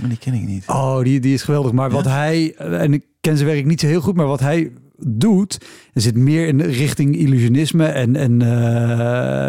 Maar 0.00 0.08
die 0.08 0.18
ken 0.18 0.34
ik 0.34 0.42
niet. 0.46 0.64
oh, 0.66 1.02
die, 1.02 1.20
die 1.20 1.34
is 1.34 1.42
geweldig. 1.42 1.72
Maar 1.72 1.90
wat 1.90 2.04
hij, 2.04 2.54
eh, 2.58 2.80
en 2.82 2.92
ik 2.92 3.04
ken 3.20 3.36
zijn 3.36 3.48
werk 3.48 3.64
niet 3.66 3.80
zo 3.80 3.86
heel 3.86 4.00
goed, 4.00 4.14
maar 4.16 4.26
wat 4.26 4.40
hij 4.40 4.72
doet, 5.06 5.58
er 5.92 6.00
zit 6.00 6.16
meer 6.16 6.46
in 6.46 6.58
de 6.58 6.66
richting 6.66 7.16
illusionisme 7.16 7.86
en, 7.86 8.16
en 8.16 8.36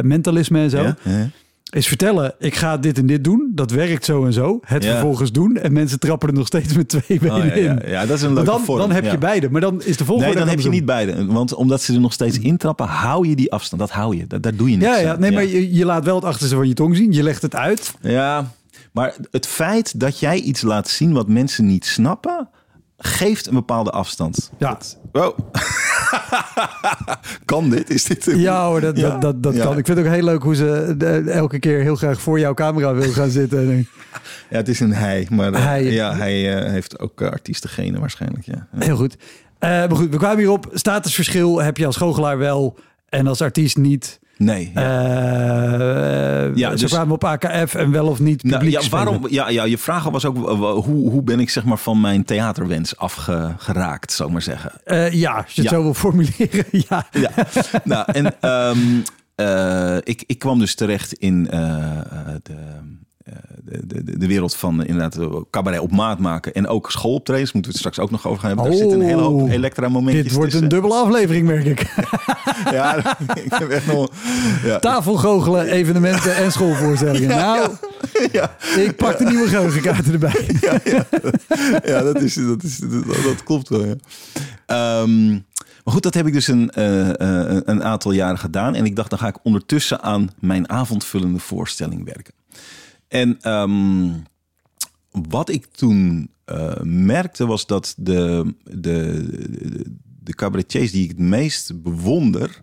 mentalisme 0.07 0.59
en 0.59 0.69
zo. 0.69 0.81
Ja? 0.81 0.97
Ja? 1.03 1.29
Is 1.69 1.87
vertellen, 1.87 2.33
ik 2.39 2.55
ga 2.55 2.77
dit 2.77 2.97
en 2.97 3.05
dit 3.05 3.23
doen, 3.23 3.51
dat 3.55 3.71
werkt 3.71 4.05
zo 4.05 4.25
en 4.25 4.33
zo. 4.33 4.59
Het 4.65 4.83
Ja. 4.83 4.91
vervolgens 4.91 5.31
doen 5.31 5.55
en 5.57 5.73
mensen 5.73 5.99
trappen 5.99 6.27
er 6.29 6.33
nog 6.35 6.47
steeds 6.47 6.73
met 6.73 6.87
twee 6.89 7.19
benen 7.19 7.31
Oh, 7.35 7.45
ja, 7.45 7.55
ja, 7.55 7.81
in. 7.81 7.89
ja, 7.89 8.05
dat 8.05 8.17
is 8.17 8.21
een 8.23 8.33
leuke 8.33 8.49
dan, 8.49 8.61
vorm. 8.63 8.79
dan 8.79 8.91
heb 8.91 9.03
je 9.11 9.17
beide, 9.17 9.49
maar 9.49 9.61
dan 9.61 9.81
is 9.83 9.97
de 9.97 10.05
volgende. 10.05 10.29
Nee, 10.33 10.39
dan 10.39 10.49
heb 10.49 10.59
je 10.59 10.69
niet 10.69 10.85
beide. 10.85 11.25
Want 11.25 11.53
omdat 11.53 11.81
ze 11.81 11.93
er 11.93 11.99
nog 11.99 12.13
steeds 12.13 12.39
intrappen, 12.39 12.85
hou 12.87 13.27
je 13.27 13.35
die 13.35 13.51
afstand. 13.51 13.81
Dat 13.81 13.91
hou 13.91 14.17
je. 14.17 14.27
Daar, 14.27 14.41
daar 14.41 14.55
doe 14.55 14.69
je 14.71 14.77
niks 14.77 14.89
Ja, 14.89 14.97
ja, 14.99 15.15
nee, 15.17 15.31
maar 15.31 15.45
je, 15.45 15.73
je 15.73 15.85
laat 15.85 16.05
wel 16.05 16.15
het 16.15 16.25
achterste 16.25 16.55
van 16.55 16.67
je 16.67 16.73
tong 16.73 16.95
zien. 16.95 17.11
Je 17.11 17.23
legt 17.23 17.41
het 17.41 17.55
uit. 17.55 17.93
Ja, 18.01 18.51
maar 18.91 19.15
het 19.31 19.47
feit 19.47 19.99
dat 19.99 20.19
jij 20.19 20.39
iets 20.39 20.61
laat 20.61 20.87
zien 20.87 21.13
wat 21.13 21.27
mensen 21.27 21.65
niet 21.65 21.85
snappen, 21.85 22.49
geeft 22.97 23.47
een 23.47 23.53
bepaalde 23.53 23.91
afstand. 23.91 24.51
Ja. 24.57 24.69
Dat- 24.69 24.97
Wow. 25.11 25.37
kan 27.45 27.69
dit? 27.69 27.89
Is 27.89 28.03
dit 28.03 28.27
een- 28.27 28.39
Ja 28.39 28.65
hoor, 28.67 28.81
dat, 28.81 28.97
Ja? 28.97 29.09
dat, 29.09 29.21
dat, 29.21 29.43
dat 29.43 29.55
Ja. 29.55 29.63
kan. 29.63 29.77
Ik 29.77 29.85
vind 29.85 29.97
het 29.97 30.07
ook 30.07 30.13
heel 30.13 30.23
leuk 30.23 30.43
hoe 30.43 30.55
ze 30.55 30.95
eh, 30.99 31.27
elke 31.35 31.59
keer 31.59 31.81
heel 31.81 31.95
graag 31.95 32.21
voor 32.21 32.39
jouw 32.39 32.53
camera 32.53 32.93
wil 32.93 33.11
gaan 33.11 33.29
zitten. 33.29 33.59
En, 33.71 33.87
Ja, 34.49 34.57
het 34.57 34.67
is 34.67 34.79
een 34.79 34.93
hij. 34.93 35.27
Maar 35.29 35.53
eh, 35.53 35.63
Hij. 35.65 35.83
ja, 35.83 36.15
hij 36.15 36.55
eh, 36.57 36.71
heeft 36.71 36.99
ook 36.99 37.21
uh, 37.21 37.29
artiestengenen 37.29 37.99
waarschijnlijk. 37.99 38.45
Ja. 38.45 38.67
Heel 38.77 38.95
goed. 38.95 39.15
Maar 39.59 39.89
goed, 39.95 40.09
we 40.09 40.17
kwamen 40.17 40.37
hierop. 40.37 40.69
Statusverschil 40.73 41.61
heb 41.61 41.77
je 41.77 41.85
als 41.85 41.95
goochelaar 41.95 42.37
wel 42.37 42.77
en 43.09 43.27
als 43.27 43.41
artiest 43.41 43.77
niet. 43.77 44.19
Nee. 44.39 44.71
Ja. 44.73 44.81
Eh, 46.49 46.55
Ja, 46.55 46.69
ze 46.69 46.75
dus- 46.77 46.91
kwamen 46.91 47.13
op 47.13 47.23
AKF 47.23 47.75
en 47.75 47.91
wel 47.91 48.07
of 48.07 48.19
niet 48.19 48.41
publiek 48.41 48.71
Nou, 48.73 48.83
ja, 48.83 48.89
waarom, 48.89 49.27
ja, 49.29 49.49
ja, 49.49 49.63
je 49.63 49.77
vraag 49.77 50.03
was 50.03 50.25
ook 50.25 50.49
eh, 50.49 50.59
hoe, 50.59 51.09
hoe 51.09 51.21
ben 51.23 51.39
ik 51.39 51.49
zeg 51.49 51.63
maar, 51.63 51.77
van 51.77 52.01
mijn 52.01 52.23
theaterwens 52.23 52.97
afgeraakt, 52.97 54.11
zou 54.11 54.27
ik 54.27 54.33
maar 54.33 54.43
zeggen. 54.43 54.71
Eh, 54.83 55.11
ja, 55.13 55.31
als 55.31 55.53
je 55.53 55.61
het 55.61 55.69
Ja. 55.71 55.77
zo 55.77 55.83
wil 55.83 55.93
formuleren. 55.93 56.65
ja. 56.89 57.07
Ja, 57.11 57.29
nou, 57.83 58.11
en 58.11 58.35
ehm, 58.39 58.77
eh, 59.35 59.97
ik, 60.03 60.23
ik 60.25 60.39
kwam 60.39 60.59
dus 60.59 60.75
terecht 60.75 61.13
in 61.13 61.43
de, 61.43 62.53
de, 64.17 64.27
wereld 64.27 64.55
van 64.55 64.85
inderdaad 64.85 65.17
eh, 65.17 65.35
cabaret 65.51 65.79
op 65.79 65.91
maat 65.91 66.19
maken. 66.19 66.53
En 66.53 66.67
ook 66.67 66.91
schooloptredens, 66.91 67.51
moeten 67.51 67.71
we 67.71 67.77
het 67.77 67.87
straks 67.87 67.99
ook 67.99 68.11
nog 68.11 68.27
over 68.27 68.39
gaan 68.39 68.47
hebben. 68.47 68.65
Daar 68.65 68.83
Oh, 68.83 68.89
zit 68.89 68.91
een 68.91 69.05
hele 69.07 69.21
hoop 69.21 69.49
elektra 69.49 69.89
momentjes 69.89 70.23
Dit 70.23 70.33
wordt 70.33 70.53
een 70.53 70.67
dubbele 70.67 70.93
aflevering, 70.93 71.47
merk 71.47 71.65
ik. 71.65 71.85
Ja, 72.71 72.97
ik 73.45 73.53
heb 73.53 73.69
echt 73.69 73.87
nog... 73.87 74.09
Ja, 74.63 74.79
Tafelgoochelen, 74.79 75.67
evenementen 75.67 76.35
en 76.35 76.51
schoolvoorstellingen. 76.51 77.27
Nou, 77.39 77.69
ja, 78.31 78.55
ik 78.75 78.95
pak 78.95 79.17
de 79.17 79.25
nieuwe 79.25 79.47
geheugenkaarten 79.47 80.13
erbij. 80.13 80.49
ja 81.83 82.01
dat, 82.01 82.21
is, 82.21 82.33
dat, 82.33 82.63
is, 82.63 82.77
dat, 82.77 83.23
dat 83.23 83.43
klopt 83.43 83.69
wel, 83.69 83.85
ja. 83.85 83.95
Ehm, 84.65 85.37
maar 85.89 85.93
goed, 85.93 86.03
dat 86.03 86.13
heb 86.13 86.27
ik 86.27 86.33
dus 86.33 86.47
een, 86.47 86.69
eh, 86.69 87.09
eh, 87.09 87.61
een 87.65 87.83
aantal 87.83 88.11
jaren 88.11 88.37
gedaan. 88.37 88.75
En 88.75 88.85
ik 88.85 88.95
dacht, 88.95 89.09
dan 89.09 89.19
ga 89.19 89.27
ik 89.27 89.37
ondertussen 89.43 90.01
aan 90.01 90.29
mijn 90.39 90.69
avondvullende 90.69 91.39
voorstelling 91.39 92.05
werken. 92.05 92.33
En 93.09 93.37
ehm, 93.41 94.11
wat 95.11 95.49
ik 95.49 95.65
toen 95.65 96.31
eh, 96.45 96.81
merkte 96.81 97.45
was 97.45 97.65
dat 97.65 97.93
de, 97.97 98.53
de, 98.63 99.25
de, 100.23 100.35
cabaretiers 100.35 100.91
die 100.91 101.03
ik 101.03 101.09
het 101.09 101.19
meest 101.19 101.81
bewonder... 101.81 102.61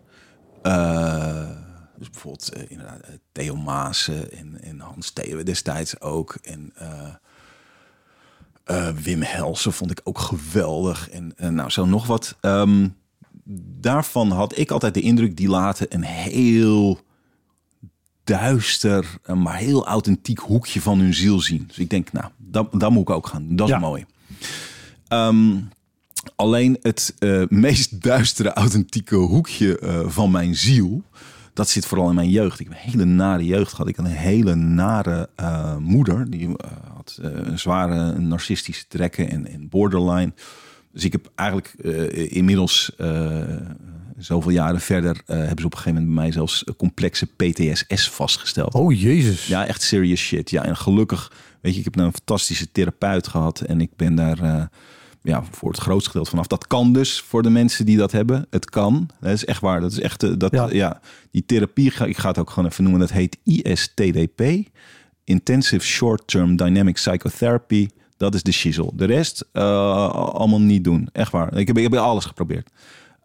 dus 1.97 2.09
bijvoorbeeld 2.09 2.49
eh, 2.49 2.71
inderdaad, 2.71 3.01
Theo 3.31 3.55
Maassen 3.55 4.31
en, 4.31 4.61
en 4.61 4.79
Hans 4.79 5.11
Theo 5.11 5.43
destijds 5.43 6.01
ook. 6.01 6.37
En 6.41 6.73
Wim 9.03 9.21
Helsen 9.21 9.73
vond 9.73 9.91
ik 9.91 10.01
ook 10.03 10.19
geweldig. 10.19 11.09
En, 11.09 11.33
en 11.37 11.55
nou, 11.55 11.69
zo 11.69 11.85
nog 11.85 12.07
wat. 12.07 12.37
Ehm, 12.41 12.87
daarvan 13.79 14.31
had 14.31 14.57
ik 14.57 14.71
altijd 14.71 14.93
de 14.93 15.01
indruk, 15.01 15.37
die 15.37 15.49
laten 15.49 15.87
een 15.89 16.03
heel 16.03 17.05
duister, 18.27 19.17
maar 19.35 19.55
heel 19.57 19.87
authentiek 19.87 20.39
hoekje 20.39 20.81
van 20.81 20.99
hun 20.99 21.13
ziel 21.13 21.39
zien. 21.39 21.63
Dus 21.67 21.77
ik 21.77 21.89
denk, 21.89 22.11
nou, 22.11 22.25
dat, 22.37 22.67
dat 22.71 22.91
moet 22.91 23.01
ik 23.01 23.09
ook 23.09 23.27
gaan 23.27 23.47
doen. 23.47 23.55
Dat 23.55 23.67
is 23.67 23.73
Ja. 23.73 23.79
mooi. 23.79 24.05
Ehm, 25.07 25.55
alleen 26.35 26.77
het 26.81 27.15
eh, 27.19 27.43
meest 27.49 28.01
duistere, 28.01 28.53
authentieke 28.53 29.15
hoekje 29.15 29.79
eh, 29.79 29.99
van 30.07 30.31
mijn 30.31 30.55
ziel, 30.55 31.03
dat 31.53 31.69
zit 31.69 31.85
vooral 31.85 32.09
in 32.09 32.15
mijn 32.15 32.29
jeugd. 32.29 32.59
Ik 32.59 32.67
heb 32.69 32.77
een 32.77 32.91
hele 32.91 33.05
nare 33.05 33.45
jeugd 33.45 33.71
gehad. 33.71 33.87
Ik 33.87 33.95
had 33.95 34.05
een 34.05 34.11
hele 34.11 34.55
nare 34.55 35.29
eh, 35.35 35.77
moeder. 35.77 36.29
Die 36.29 36.49
had 36.93 37.17
een 37.21 37.59
zware 37.59 38.19
narcistische 38.19 38.85
trekken 38.87 39.29
en, 39.29 39.47
en 39.47 39.69
borderline. 39.69 40.33
Dus 40.91 41.03
ik 41.03 41.11
heb 41.11 41.31
eigenlijk 41.35 41.67
inmiddels 42.29 42.91
zoveel 44.17 44.51
jaren 44.51 44.81
verder... 44.81 45.21
eh, 45.25 45.37
hebben 45.37 45.59
ze 45.59 45.65
op 45.65 45.71
een 45.73 45.77
gegeven 45.77 45.93
moment 45.93 46.13
bij 46.15 46.23
mij 46.23 46.31
zelfs 46.31 46.63
complexe 46.77 47.25
PTSS 47.25 48.09
vastgesteld. 48.09 48.73
Oh, 48.73 48.99
jezus. 48.99 49.47
Ja, 49.47 49.65
echt 49.65 49.81
serious 49.81 50.19
shit. 50.19 50.49
Ja, 50.49 50.63
en 50.65 50.77
gelukkig, 50.77 51.31
weet 51.61 51.73
je, 51.73 51.77
ik 51.79 51.85
heb 51.85 51.95
nou 51.95 52.07
een 52.07 52.13
fantastische 52.13 52.71
therapeut 52.71 53.27
gehad 53.27 53.59
en 53.61 53.81
ik 53.81 53.89
ben 53.95 54.15
daar 54.15 54.39
eh, 54.39 54.63
ja, 55.23 55.43
voor 55.51 55.69
het 55.71 55.79
grootste 55.79 56.09
gedeelte 56.09 56.29
vanaf. 56.29 56.47
Dat 56.47 56.67
kan 56.67 56.93
dus 56.93 57.19
voor 57.21 57.43
de 57.43 57.49
mensen 57.49 57.85
die 57.85 57.97
dat 57.97 58.11
hebben. 58.11 58.45
Het 58.49 58.69
kan. 58.69 59.09
Dat 59.19 59.31
is 59.31 59.45
echt 59.45 59.61
waar. 59.61 59.81
Dat 59.81 59.91
is 59.91 59.99
echt, 59.99 60.23
eh, 60.23 60.31
dat, 60.37 60.51
Ja. 60.51 60.67
ja. 60.71 60.99
die 61.31 61.45
therapie, 61.45 61.91
ga- 61.91 62.05
ik 62.05 62.17
ga 62.17 62.27
het 62.27 62.37
ook 62.37 62.49
gewoon 62.49 62.69
even 62.69 62.83
noemen, 62.83 63.01
dat 63.01 63.11
heet 63.11 63.37
ISTDP. 63.43 64.41
Intensive 65.23 65.85
Short 65.85 66.27
Term 66.27 66.55
Dynamic 66.55 66.93
Psychotherapy. 66.93 67.87
Dat 68.17 68.35
is 68.35 68.43
de 68.43 68.51
shizzle. 68.51 68.91
De 68.93 69.05
rest 69.05 69.45
allemaal 69.53 70.61
niet 70.61 70.83
doen. 70.83 71.09
Echt 71.11 71.31
waar. 71.31 71.57
Ik 71.57 71.67
heb, 71.67 71.77
ik 71.77 71.83
heb 71.83 71.93
alles 71.95 72.25
geprobeerd. 72.25 72.69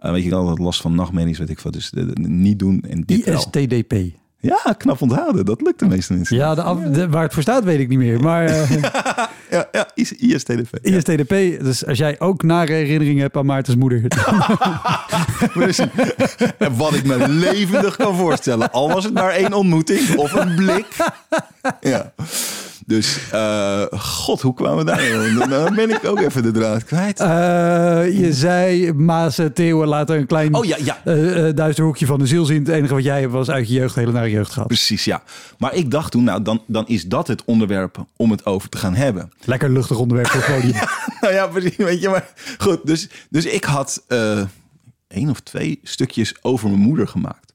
Eh, 0.02 0.10
weet 0.10 0.20
je, 0.20 0.26
ik 0.26 0.32
had 0.32 0.40
altijd 0.40 0.58
last 0.58 0.80
van 0.80 0.94
nachtmerries, 0.94 1.38
weet 1.38 1.50
ik 1.50 1.60
wat. 1.60 1.72
Dus 1.72 1.90
de- 1.90 2.06
de- 2.12 2.28
niet 2.28 2.58
doen 2.58 2.84
en 2.88 3.02
dit. 3.06 3.26
ISTDP. 3.26 3.94
Ja, 4.38 4.74
knap 4.78 5.00
onthouden. 5.02 5.44
Dat 5.44 5.60
lukt 5.60 5.78
de 5.78 5.86
meeste 5.86 6.12
mensen. 6.12 6.36
Ja, 6.36 6.54
de 6.54 6.62
af- 6.62 6.78
de- 6.82 7.08
waar 7.08 7.22
het 7.22 7.32
voor 7.32 7.42
staat 7.42 7.64
weet 7.64 7.80
ik 7.80 7.88
niet 7.88 7.98
meer. 7.98 8.20
Maar 8.20 8.44
eh, 8.44 8.70
Ja, 9.50 9.68
ja 9.72 9.88
is- 9.94 10.12
ISTDP. 10.12 10.78
Ja. 10.82 10.96
ISTDP, 10.96 11.28
dus 11.64 11.86
als 11.86 11.98
jij 11.98 12.20
ook 12.20 12.42
nare 12.42 12.72
herinneringen 12.72 13.22
hebt 13.22 13.36
aan 13.36 13.46
Maartens 13.46 13.76
moeder. 13.76 14.02
En 16.58 16.76
wat 16.76 16.94
ik 16.94 17.04
me 17.04 17.28
levendig 17.28 17.96
kan 17.96 18.16
voorstellen. 18.16 18.72
Al 18.72 18.92
was 18.92 19.04
het 19.04 19.14
maar 19.14 19.30
één 19.30 19.52
ontmoeting 19.52 20.16
of 20.16 20.32
een 20.32 20.54
blik. 20.54 20.86
Ja. 21.80 22.12
Dus, 22.86 23.18
eh, 23.32 23.82
god, 23.90 24.40
hoe 24.40 24.54
kwamen 24.54 24.76
we 24.78 24.84
daar? 24.84 25.34
Dan- 25.38 25.50
Dan 25.50 25.74
ben 25.74 25.90
ik 25.90 26.04
ook 26.04 26.18
even 26.20 26.42
de 26.42 26.50
draad 26.50 26.84
kwijt. 26.84 27.20
Eh, 27.20 28.18
je 28.20 28.32
zei, 28.32 28.92
Maas, 28.92 29.38
Theo 29.54 29.86
laten 29.86 30.16
een 30.16 30.26
klein 30.26 30.54
Oh 30.54 30.64
ja, 30.64 30.76
ja. 30.84 31.00
eh, 31.04 31.48
duister 31.54 31.84
hoekje 31.84 32.06
van 32.06 32.18
de 32.18 32.26
ziel 32.26 32.44
zien. 32.44 32.58
Het 32.58 32.68
enige 32.68 32.94
wat 32.94 33.04
jij 33.04 33.20
hebt 33.20 33.32
was 33.32 33.50
uit 33.50 33.68
je 33.68 33.74
jeugd, 33.74 33.94
hele 33.94 34.12
nare 34.12 34.30
jeugd 34.30 34.52
gehad. 34.52 34.68
Precies, 34.68 35.04
ja. 35.04 35.22
Maar 35.58 35.74
ik 35.74 35.90
dacht 35.90 36.10
toen, 36.10 36.24
nou, 36.24 36.42
dan, 36.42 36.62
dan 36.66 36.86
is 36.88 37.04
dat 37.04 37.26
het 37.28 37.44
onderwerp 37.44 38.04
om 38.16 38.30
het 38.30 38.46
over 38.46 38.68
te 38.68 38.78
gaan 38.78 38.94
hebben. 38.94 39.32
Lekker 39.44 39.70
luchtig 39.70 39.98
onderwerp 39.98 40.28
voor 40.28 40.44
podium. 40.54 40.74
nou 41.20 41.34
ja, 41.34 41.46
precies, 41.46 41.76
weet 41.76 42.00
je, 42.00 42.08
maar 42.08 42.28
goed. 42.58 42.86
Dus, 42.86 43.08
dus 43.30 43.44
ik 43.44 43.64
had 43.64 44.02
één 45.08 45.30
of 45.30 45.40
twee 45.40 45.80
stukjes 45.82 46.34
over 46.42 46.68
mijn 46.68 46.80
moeder 46.80 47.08
gemaakt. 47.08 47.52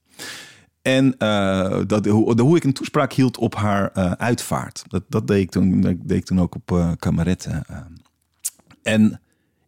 En 0.87 1.17
eh, 1.17 1.79
dat, 1.87 2.05
hoe, 2.05 2.41
hoe 2.41 2.55
ik 2.57 2.63
een 2.63 2.73
toespraak 2.73 3.13
hield 3.13 3.37
op 3.37 3.55
haar 3.55 3.91
eh, 3.93 4.11
uitvaart. 4.11 4.83
Dat, 4.87 5.03
dat, 5.09 5.27
deed 5.27 5.41
ik 5.41 5.49
toen, 5.51 5.81
dat 5.81 5.93
deed 6.03 6.17
ik 6.17 6.25
toen 6.25 6.41
ook 6.41 6.55
op 6.55 6.71
eh 6.71 6.91
kameretten. 6.99 7.63
en 8.83 9.21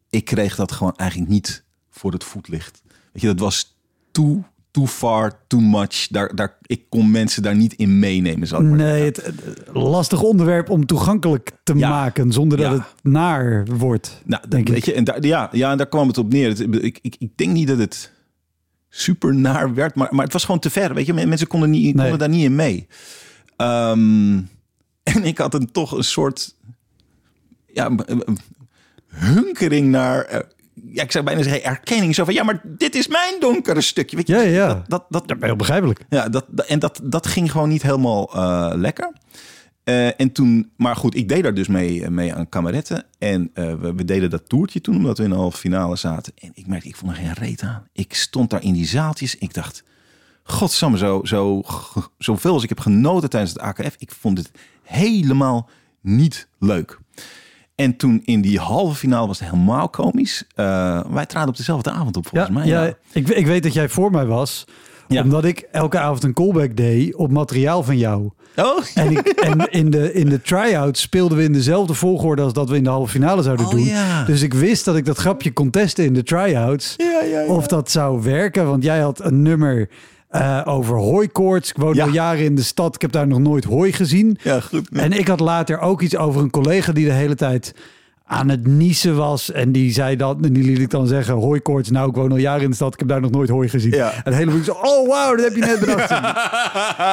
ik 0.09 0.25
kreeg 0.25 0.55
dat 0.55 0.71
gewoon 0.71 0.93
eigenlijk 0.95 1.31
niet 1.31 1.63
voor 1.89 2.11
het 2.11 2.23
voetlicht. 2.23 2.81
Weet 3.11 3.21
je, 3.21 3.27
dat 3.27 3.39
was 3.39 3.75
too, 4.11 4.43
too 4.71 4.87
far, 4.87 5.39
too 5.47 5.59
much. 5.59 6.07
Daar, 6.07 6.35
daar, 6.35 6.57
ik 6.65 6.81
kon 6.89 7.11
mensen 7.11 7.43
daar 7.43 7.55
niet 7.55 7.73
in 7.73 7.99
meenemen. 7.99 8.47
Zal 8.47 8.61
ik 8.61 8.67
maar 8.67 8.77
Nee, 8.77 9.03
het, 9.03 9.25
het- 9.25 9.67
lastig 9.73 10.21
onderwerp 10.21 10.69
om 10.69 10.85
toegankelijk 10.85 11.51
te 11.63 11.75
Ja. 11.75 11.89
maken 11.89 12.31
zonder 12.31 12.57
dat 12.57 12.67
Ja. 12.67 12.73
het 12.73 12.83
naar 13.03 13.65
wordt. 13.65 14.21
Nou, 14.25 14.43
denk 14.49 14.67
weet 14.67 14.77
ik. 14.77 14.83
je, 14.85 14.93
en 14.93 15.03
daar, 15.03 15.25
ja, 15.25 15.49
ja, 15.51 15.71
en 15.71 15.77
daar 15.77 15.87
kwam 15.89 16.07
het 16.07 16.17
op 16.17 16.31
neer. 16.31 16.61
Ik, 16.83 16.99
ik, 17.01 17.15
ik 17.19 17.37
denk 17.37 17.51
niet 17.51 17.67
dat 17.67 17.77
het 17.77 18.11
super 18.89 19.35
naar 19.35 19.73
werd, 19.73 19.95
maar, 19.95 20.07
maar 20.11 20.23
het 20.23 20.33
was 20.33 20.43
gewoon 20.45 20.59
te 20.59 20.69
ver. 20.69 20.93
Weet 20.93 21.05
je, 21.05 21.13
mensen 21.13 21.47
konden, 21.47 21.69
niet, 21.69 21.85
konden 21.85 22.09
Nee. 22.09 22.17
daar 22.17 22.29
niet 22.29 22.43
in 22.43 22.55
mee. 22.55 22.87
Ehm, 23.57 24.33
en 25.13 25.23
ik 25.23 25.37
had 25.37 25.53
een 25.53 25.71
toch 25.71 25.91
een 25.91 26.03
soort 26.03 26.55
ja, 27.73 27.91
hunkering 29.07 29.87
naar, 29.89 30.21
eh, 30.25 30.39
ja, 30.73 31.03
ik 31.03 31.11
zou 31.11 31.25
bijna 31.25 31.43
zeggen 31.43 31.63
erkenning. 31.63 32.15
Zo 32.15 32.23
van, 32.25 32.33
ja, 32.33 32.43
maar 32.43 32.61
dit 32.63 32.95
is 32.95 33.07
mijn 33.07 33.39
donkere 33.39 33.81
stukje. 33.81 34.15
Weet 34.15 34.27
je, 34.27 34.33
Ja, 34.35 34.41
ja. 34.41 34.83
Dat, 34.87 35.05
dat, 35.09 35.27
dat, 35.27 35.37
Heel 35.39 35.55
begrijpelijk. 35.55 36.05
ja, 36.09 36.29
dat, 36.29 36.45
dat- 36.47 36.65
en 36.65 36.79
dat, 36.79 36.99
dat 37.03 37.27
ging 37.27 37.51
gewoon 37.51 37.69
niet 37.69 37.81
helemaal 37.81 38.33
eh, 38.33 38.71
lekker. 38.75 39.11
Eh, 39.89 40.19
en 40.19 40.31
toen, 40.31 40.71
maar 40.75 40.95
goed, 40.95 41.15
ik 41.15 41.29
deed 41.29 41.43
daar 41.43 41.53
dus 41.53 41.67
mee, 41.67 42.09
mee 42.09 42.33
aan 42.33 42.49
kameretten. 42.49 43.05
En 43.17 43.49
eh, 43.53 43.73
we, 43.73 43.93
we 43.93 44.05
deden 44.05 44.29
dat 44.29 44.49
toertje 44.49 44.81
toen, 44.81 44.95
omdat 44.95 45.17
we 45.17 45.23
in 45.23 45.29
de 45.29 45.35
halve 45.35 45.57
finale 45.57 45.95
zaten. 45.95 46.33
En 46.37 46.51
ik 46.53 46.67
merkte, 46.67 46.87
ik 46.87 46.95
vond 46.95 47.11
er 47.11 47.17
geen 47.17 47.33
reet 47.33 47.61
aan. 47.61 47.83
Ik 47.93 48.13
stond 48.13 48.49
daar 48.49 48.63
in 48.63 48.73
die 48.73 48.85
zaaltjes. 48.85 49.35
Ik 49.37 49.53
dacht, 49.53 49.83
godsamme, 50.43 50.97
zo, 50.97 51.21
zo, 51.23 51.61
zoveel 52.17 52.53
als 52.53 52.63
ik 52.63 52.69
heb 52.69 52.79
genoten 52.79 53.29
tijdens 53.29 53.51
het 53.53 53.61
AKF. 53.61 53.95
Ik 53.97 54.11
vond 54.19 54.37
het 54.37 54.51
helemaal 54.83 55.69
niet 56.01 56.47
leuk. 56.59 56.99
En 57.75 57.95
toen 57.97 58.21
in 58.25 58.41
die 58.41 58.59
halve 58.59 58.95
finale 58.95 59.27
was 59.27 59.39
het 59.39 59.49
helemaal 59.49 59.89
komisch. 59.89 60.43
Eh, 60.55 60.99
wij 61.09 61.25
traden 61.25 61.49
op 61.49 61.57
dezelfde 61.57 61.91
avond 61.91 62.17
op, 62.17 62.27
volgens 62.27 62.51
Ja, 62.51 62.57
mij. 62.59 62.67
ja, 62.67 62.93
Ik, 63.11 63.29
ik 63.29 63.45
weet 63.45 63.63
dat 63.63 63.73
jij 63.73 63.89
voor 63.89 64.11
mij 64.11 64.25
was. 64.25 64.65
Ja. 65.07 65.23
Omdat 65.23 65.45
ik 65.45 65.59
elke 65.59 65.99
avond 65.99 66.23
een 66.23 66.33
callback 66.33 66.75
deed 66.75 67.15
op 67.15 67.31
materiaal 67.31 67.83
van 67.83 67.97
jou. 67.97 68.29
Oh, 68.55 68.83
En, 68.93 69.11
ik, 69.11 69.27
en 69.27 69.67
in 69.71 69.89
de, 69.89 70.13
in 70.13 70.29
de 70.29 70.41
try-outs 70.41 71.01
speelden 71.01 71.37
we 71.37 71.43
in 71.43 71.53
dezelfde 71.53 71.93
volgorde 71.93 72.41
als 72.41 72.53
dat 72.53 72.69
we 72.69 72.75
in 72.75 72.83
de 72.83 72.89
halve 72.89 73.11
finale 73.11 73.41
zouden 73.41 73.65
Oh, 73.65 73.71
doen. 73.71 73.83
ja. 73.83 74.23
Dus 74.25 74.41
ik 74.41 74.53
wist 74.53 74.85
dat 74.85 74.95
ik 74.95 75.05
dat 75.05 75.17
grapje 75.17 75.51
kon 75.51 75.69
testen 75.69 76.05
in 76.05 76.13
de 76.13 76.23
try-outs. 76.23 76.93
Ja, 76.97 77.21
ja, 77.21 77.39
ja. 77.39 77.45
Of 77.45 77.67
dat 77.67 77.91
zou 77.91 78.21
werken, 78.23 78.65
want 78.65 78.83
jij 78.83 78.99
had 78.99 79.23
een 79.23 79.41
nummer 79.41 79.89
eh, 80.29 80.61
over 80.65 80.97
hooikoorts. 80.97 81.69
Ik 81.69 81.77
woon 81.77 81.93
Ja. 81.93 82.03
al 82.05 82.11
jaren 82.11 82.43
in 82.43 82.55
de 82.55 82.61
stad, 82.63 82.95
ik 82.95 83.01
heb 83.01 83.11
daar 83.11 83.27
nog 83.27 83.39
nooit 83.39 83.63
hooi 83.63 83.91
gezien. 83.93 84.37
ja, 84.43 84.59
goed. 84.59 84.89
En 84.93 85.11
ik 85.11 85.27
had 85.27 85.39
later 85.39 85.79
ook 85.79 86.01
iets 86.01 86.17
over 86.17 86.41
een 86.41 86.49
collega 86.49 86.91
die 86.91 87.05
de 87.05 87.11
hele 87.11 87.35
tijd 87.35 87.73
aan 88.31 88.49
het 88.49 88.67
niezen 88.67 89.15
was. 89.15 89.51
En 89.51 89.71
die 89.71 89.93
zei 89.93 90.15
dat, 90.15 90.37
en 90.41 90.53
die 90.53 90.63
liet 90.63 90.79
ik 90.79 90.89
dan 90.89 91.07
zeggen, 91.07 91.33
hooikoorts. 91.33 91.89
Nou, 91.89 92.09
ik 92.09 92.15
woon 92.15 92.31
al 92.31 92.37
jaren 92.37 92.63
in 92.63 92.69
de 92.69 92.75
stad, 92.75 92.93
ik 92.93 92.99
heb 92.99 93.07
daar 93.07 93.21
nog 93.21 93.31
nooit 93.31 93.49
hooi 93.49 93.69
gezien. 93.69 93.91
Ja. 93.91 94.11
En 94.11 94.21
het 94.23 94.33
hele 94.35 94.51
boek 94.51 94.63
zo, 94.63 94.71
oh 94.71 95.07
wauw, 95.07 95.35
dat 95.35 95.45
heb 95.45 95.55
je 95.55 95.59
net 95.61 95.79
bedacht. 95.79 96.09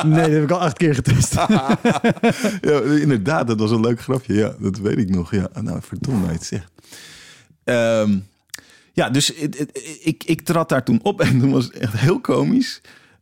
nee, 0.04 0.20
dat 0.22 0.30
heb 0.30 0.42
ik 0.42 0.50
al 0.50 0.60
acht 0.60 0.76
keer 0.76 0.94
getest. 0.94 1.34
Ja, 2.60 2.80
inderdaad, 3.00 3.46
dat 3.46 3.58
was 3.58 3.70
een 3.70 3.80
leuk 3.80 4.00
grapje. 4.00 4.34
Ja, 4.34 4.54
dat 4.58 4.78
weet 4.78 4.98
ik 4.98 5.08
nog. 5.10 5.30
Ja, 5.34 5.48
nou, 5.62 5.78
verdomme, 5.82 6.26
het 6.26 6.44
zegt. 6.44 6.70
Ehm, 7.64 8.16
ja, 8.92 9.10
dus 9.10 9.32
het- 9.40 9.80
ik, 10.02 10.24
ik 10.26 10.40
trad 10.40 10.68
daar 10.68 10.84
toen 10.84 11.00
op 11.02 11.20
en 11.26 11.40
toen 11.40 11.50
was 11.52 11.64
het 11.64 11.76
echt 11.78 11.92
heel 11.96 12.20
komisch. 12.20 12.80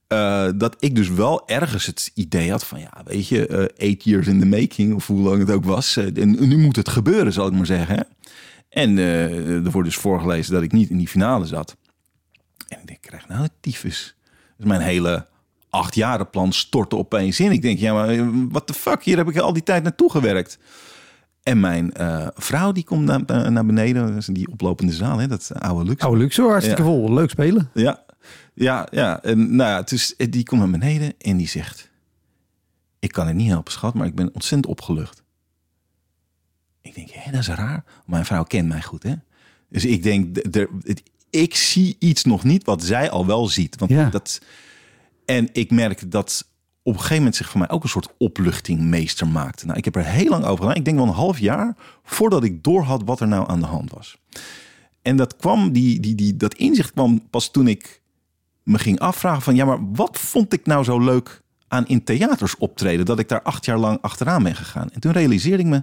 Eh, 0.09 0.49
dat 0.57 0.77
ik 0.79 0.95
dus 0.95 1.09
wel 1.09 1.49
ergens 1.49 1.87
het 1.87 2.11
idee 2.14 2.51
had 2.51 2.64
van, 2.67 2.81
ja, 2.81 2.93
weet 3.05 3.29
je, 3.29 3.47
eh, 3.47 3.88
eight 3.88 4.05
years 4.05 4.27
in 4.27 4.40
the 4.40 4.47
making, 4.47 4.95
of 4.95 5.07
hoe 5.07 5.21
lang 5.21 5.38
het 5.38 5.51
ook 5.51 5.64
was. 5.64 5.97
eh, 5.97 6.17
en 6.23 6.49
nu 6.49 6.57
moet 6.59 6.77
het 6.77 6.88
gebeuren, 6.88 7.33
zal 7.33 7.47
ik 7.47 7.53
maar 7.53 7.67
zeggen. 7.67 7.97
Hè? 7.97 8.03
En 8.69 8.99
er 8.99 9.71
wordt 9.71 9.88
dus 9.88 9.97
voorgelezen 9.99 10.53
dat 10.55 10.62
ik 10.62 10.73
niet 10.73 10.90
in 10.90 10.97
die 10.99 11.09
finale 11.09 11.47
zat. 11.47 11.77
En 12.69 12.81
ik 12.81 12.87
denk, 12.87 13.01
krijg 13.01 13.29
nou 13.29 13.49
tyfus. 13.61 14.17
Dus 14.57 14.67
mijn 14.67 14.81
hele 14.81 15.27
achtjarenplan 15.71 16.53
stortte 16.53 16.97
opeens 16.97 17.40
in. 17.40 17.53
Ik 17.53 17.62
denk, 17.62 17.79
ja, 17.79 17.93
maar 17.93 18.49
wat 18.49 18.67
de 18.67 18.75
fuck? 18.75 19.03
Hier 19.03 19.17
heb 19.17 19.29
ik 19.29 19.38
al 19.38 19.53
die 19.53 19.62
tijd 19.62 19.83
naartoe 19.83 20.11
gewerkt. 20.11 20.59
En 21.43 21.61
mijn 21.61 21.93
vrouw 22.35 22.73
die 22.73 22.85
komt 22.85 23.05
naar, 23.05 23.53
naar 23.53 23.67
beneden. 23.67 24.07
Dat 24.07 24.17
is 24.17 24.27
die 24.27 24.49
oplopende 24.51 24.93
zaal, 24.93 25.19
hè? 25.19 25.27
dat 25.27 25.51
oude 25.59 25.85
luxe. 25.85 26.05
Oude 26.07 26.21
luxe, 26.21 26.43
hartstikke 26.43 26.83
Ja. 26.83 26.88
vol. 26.88 27.12
Leuk 27.12 27.31
spelen. 27.31 27.71
Ja, 27.75 28.04
ja, 28.55 28.88
ja. 28.90 29.23
En 29.23 29.57
nou 29.57 29.71
ja, 29.71 29.83
dus 29.83 30.14
die 30.17 30.45
komt 30.45 30.61
naar 30.61 30.71
beneden 30.71 31.14
en 31.19 31.37
die 31.37 31.49
zegt... 31.49 31.93
Ik 32.99 33.12
kan 33.12 33.27
het 33.27 33.37
niet 33.37 33.49
helpen, 33.49 33.73
schat, 33.73 33.95
maar 33.95 34.07
ik 34.07 34.14
ben 34.14 34.35
ontzettend 34.35 34.67
opgelucht. 34.67 35.23
Ik 36.83 36.95
denk, 36.95 37.11
hé, 37.11 37.31
dat 37.31 37.40
is 37.40 37.49
raar. 37.49 37.85
Mijn 38.07 38.25
vrouw 38.25 38.43
kent 38.43 38.69
mij 38.69 38.83
goed, 38.83 39.03
hè? 39.03 39.14
Dus 39.69 39.85
ik 39.85 40.03
denk, 40.03 40.38
ik 41.31 41.55
zie 41.55 41.97
iets 41.99 42.25
nog 42.25 42.45
niet 42.45 42.64
wat 42.64 42.83
zij 42.83 43.11
al 43.11 43.27
wel 43.27 43.47
ziet. 43.49 43.79
Want 43.79 43.90
Ja. 43.90 44.11
dat, 44.11 44.40
en 45.25 45.49
ik 45.53 45.71
merk 45.71 46.11
dat 46.11 46.49
op 46.83 46.93
een 46.93 46.99
gegeven 46.99 47.17
moment 47.17 47.37
zich 47.37 47.51
voor 47.51 47.61
mij 47.61 47.71
ook 47.71 47.83
een 47.83 47.88
soort 47.88 48.09
opluchting 48.19 48.81
meester 48.81 49.29
maakte. 49.29 49.67
Nou, 49.67 49.79
ik 49.79 49.85
heb 49.85 49.97
er 49.97 50.05
heel 50.05 50.29
lang 50.29 50.45
over 50.45 50.59
gedaan. 50.64 50.79
Ik 50.79 50.85
denk 50.85 50.97
wel 50.97 51.07
een 51.07 51.12
half 51.12 51.38
jaar 51.38 51.77
voordat 52.03 52.45
ik 52.45 52.62
doorhad 52.64 53.03
wat 53.05 53.21
er 53.21 53.29
nou 53.29 53.49
aan 53.49 53.61
de 53.61 53.67
hand 53.67 53.90
was. 53.90 54.19
En 55.03 55.17
dat 55.17 55.37
kwam, 55.37 55.73
die, 55.73 56.01
die, 56.01 56.14
die, 56.14 56.37
dat 56.37 56.55
inzicht 56.55 56.93
kwam 56.93 57.29
pas 57.31 57.51
toen 57.51 57.69
ik 57.69 58.03
me 58.64 58.79
ging 58.79 58.98
afvragen 58.98 59.42
van... 59.42 59.55
ja, 59.55 59.64
maar 59.64 59.92
wat 59.92 60.18
vond 60.18 60.53
ik 60.53 60.66
nou 60.66 60.85
zo 60.85 60.98
leuk 60.98 61.42
aan 61.68 61.87
in 61.87 62.05
theaters 62.05 62.57
optreden... 62.57 63.07
dat 63.07 63.18
ik 63.18 63.29
daar 63.29 63.42
acht 63.42 63.64
jaar 63.64 63.79
lang 63.79 63.98
achteraan 64.00 64.42
ben 64.42 64.55
gegaan. 64.55 64.90
En 64.90 65.00
toen 65.00 65.12
realiseerde 65.12 65.62
ik 65.62 65.68
me... 65.68 65.83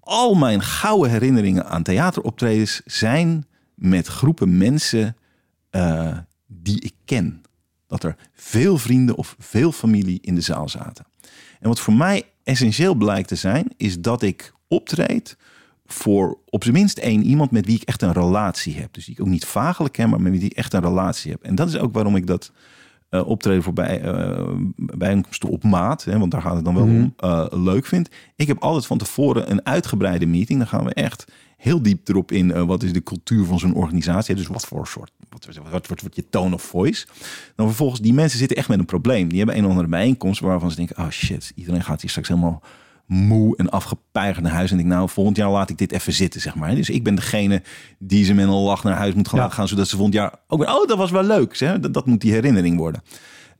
al 0.00 0.34
mijn 0.34 0.62
gouden 0.62 1.10
herinneringen 1.10 1.66
aan 1.66 1.82
theateroptredens... 1.82 2.80
zijn 2.84 3.46
met 3.74 4.06
groepen 4.06 4.56
mensen 4.56 5.16
eh, 5.70 6.18
die 6.46 6.80
ik 6.80 6.94
ken. 7.04 7.42
Dat 7.86 8.02
er 8.02 8.16
veel 8.32 8.78
vrienden 8.78 9.16
of 9.16 9.36
veel 9.38 9.72
familie 9.72 10.18
in 10.20 10.34
de 10.34 10.40
zaal 10.40 10.68
zaten. 10.68 11.06
En 11.60 11.68
wat 11.68 11.80
voor 11.80 11.94
mij 11.94 12.24
essentieel 12.44 12.94
blijkt 12.94 13.28
te 13.28 13.36
zijn... 13.36 13.72
is 13.76 14.00
dat 14.00 14.22
ik 14.22 14.52
optreed 14.68 15.36
voor 15.86 16.38
op 16.48 16.62
zijn 16.62 16.74
minst 16.74 16.98
één 16.98 17.24
iemand 17.24 17.50
met 17.50 17.66
wie 17.66 17.76
ik 17.76 17.82
echt 17.82 18.02
een 18.02 18.12
relatie 18.12 18.76
heb. 18.76 18.92
Dus 18.92 19.04
die 19.04 19.14
ik 19.14 19.20
ook 19.20 19.26
niet 19.26 19.44
vagelijk 19.44 19.94
ken, 19.94 20.08
maar 20.10 20.20
met 20.20 20.32
wie 20.32 20.50
ik 20.50 20.56
echt 20.56 20.72
een 20.72 20.80
relatie 20.80 21.30
heb. 21.30 21.42
En 21.42 21.54
dat 21.54 21.68
is 21.68 21.78
ook 21.78 21.92
waarom 21.92 22.16
ik 22.16 22.26
dat 22.26 22.52
eh, 23.08 23.26
optreden 23.26 23.62
voor 23.62 23.72
bij, 23.72 24.00
eh, 24.00 24.48
bijeenkomsten 24.76 25.48
op 25.48 25.62
maat, 25.62 26.04
hè, 26.04 26.18
want 26.18 26.30
daar 26.30 26.42
gaat 26.42 26.54
het 26.54 26.64
dan 26.64 26.74
wel 26.74 26.84
om, 26.84 27.14
eh, 27.16 27.46
leuk 27.50 27.86
vind. 27.86 28.08
Ik 28.36 28.46
heb 28.46 28.58
altijd 28.58 28.86
van 28.86 28.98
tevoren 28.98 29.50
een 29.50 29.66
uitgebreide 29.66 30.26
meeting. 30.26 30.58
Dan 30.58 30.68
gaan 30.68 30.84
we 30.84 30.94
echt 30.94 31.24
heel 31.56 31.82
diep 31.82 32.08
erop 32.08 32.32
in. 32.32 32.66
wat 32.66 32.82
is 32.82 32.92
de 32.92 33.02
cultuur 33.02 33.44
van 33.44 33.58
zo'n 33.58 33.74
organisatie? 33.74 34.34
Dus 34.34 34.46
wat 34.46 34.66
voor 34.66 34.86
soort, 34.86 35.12
wat, 35.28 35.46
wat, 35.46 35.56
wat, 35.70 35.86
wat 35.86 36.00
wordt 36.00 36.16
je 36.16 36.28
tone 36.28 36.54
of 36.54 36.62
voice? 36.62 37.06
Dan 37.56 37.66
vervolgens, 37.66 38.00
die 38.00 38.12
mensen 38.12 38.38
zitten 38.38 38.56
echt 38.56 38.68
met 38.68 38.78
een 38.78 38.84
probleem. 38.84 39.28
Die 39.28 39.38
hebben 39.38 39.56
een 39.56 39.64
of 39.64 39.70
andere 39.70 39.88
bijeenkomst 39.88 40.40
waarvan 40.40 40.70
ze 40.70 40.76
denken, 40.76 40.98
oh 40.98 41.10
shit, 41.10 41.52
iedereen 41.54 41.82
gaat 41.82 42.00
hier 42.00 42.10
straks 42.10 42.28
helemaal 42.28 42.62
moe 43.06 43.56
en 43.56 43.70
afgepeigerd 43.70 44.44
naar 44.44 44.52
huis. 44.52 44.70
En 44.70 44.78
ik 44.78 44.84
nou, 44.84 45.08
volgend 45.08 45.36
jaar 45.36 45.50
laat 45.50 45.70
ik 45.70 45.78
dit 45.78 45.92
even 45.92 46.12
zitten, 46.12 46.40
zeg 46.40 46.54
maar. 46.54 46.74
Dus 46.74 46.90
ik 46.90 47.02
ben 47.04 47.14
degene 47.14 47.62
die 47.98 48.24
ze 48.24 48.34
met 48.34 48.44
een 48.44 48.50
lach 48.52 48.84
naar 48.84 48.96
huis 48.96 49.14
moet 49.14 49.28
gaan 49.28 49.38
Ja. 49.38 49.48
gaan, 49.48 49.68
zodat 49.68 49.88
ze 49.88 49.94
volgend 49.94 50.14
jaar 50.14 50.34
ook 50.48 50.58
weer, 50.58 50.68
oh, 50.68 50.86
dat 50.88 50.98
was 50.98 51.10
wel 51.10 51.22
leuk. 51.22 51.54
Zeg. 51.54 51.78
Dat, 51.78 51.94
dat 51.94 52.06
moet 52.06 52.20
die 52.20 52.32
herinnering 52.32 52.78
worden. 52.78 53.02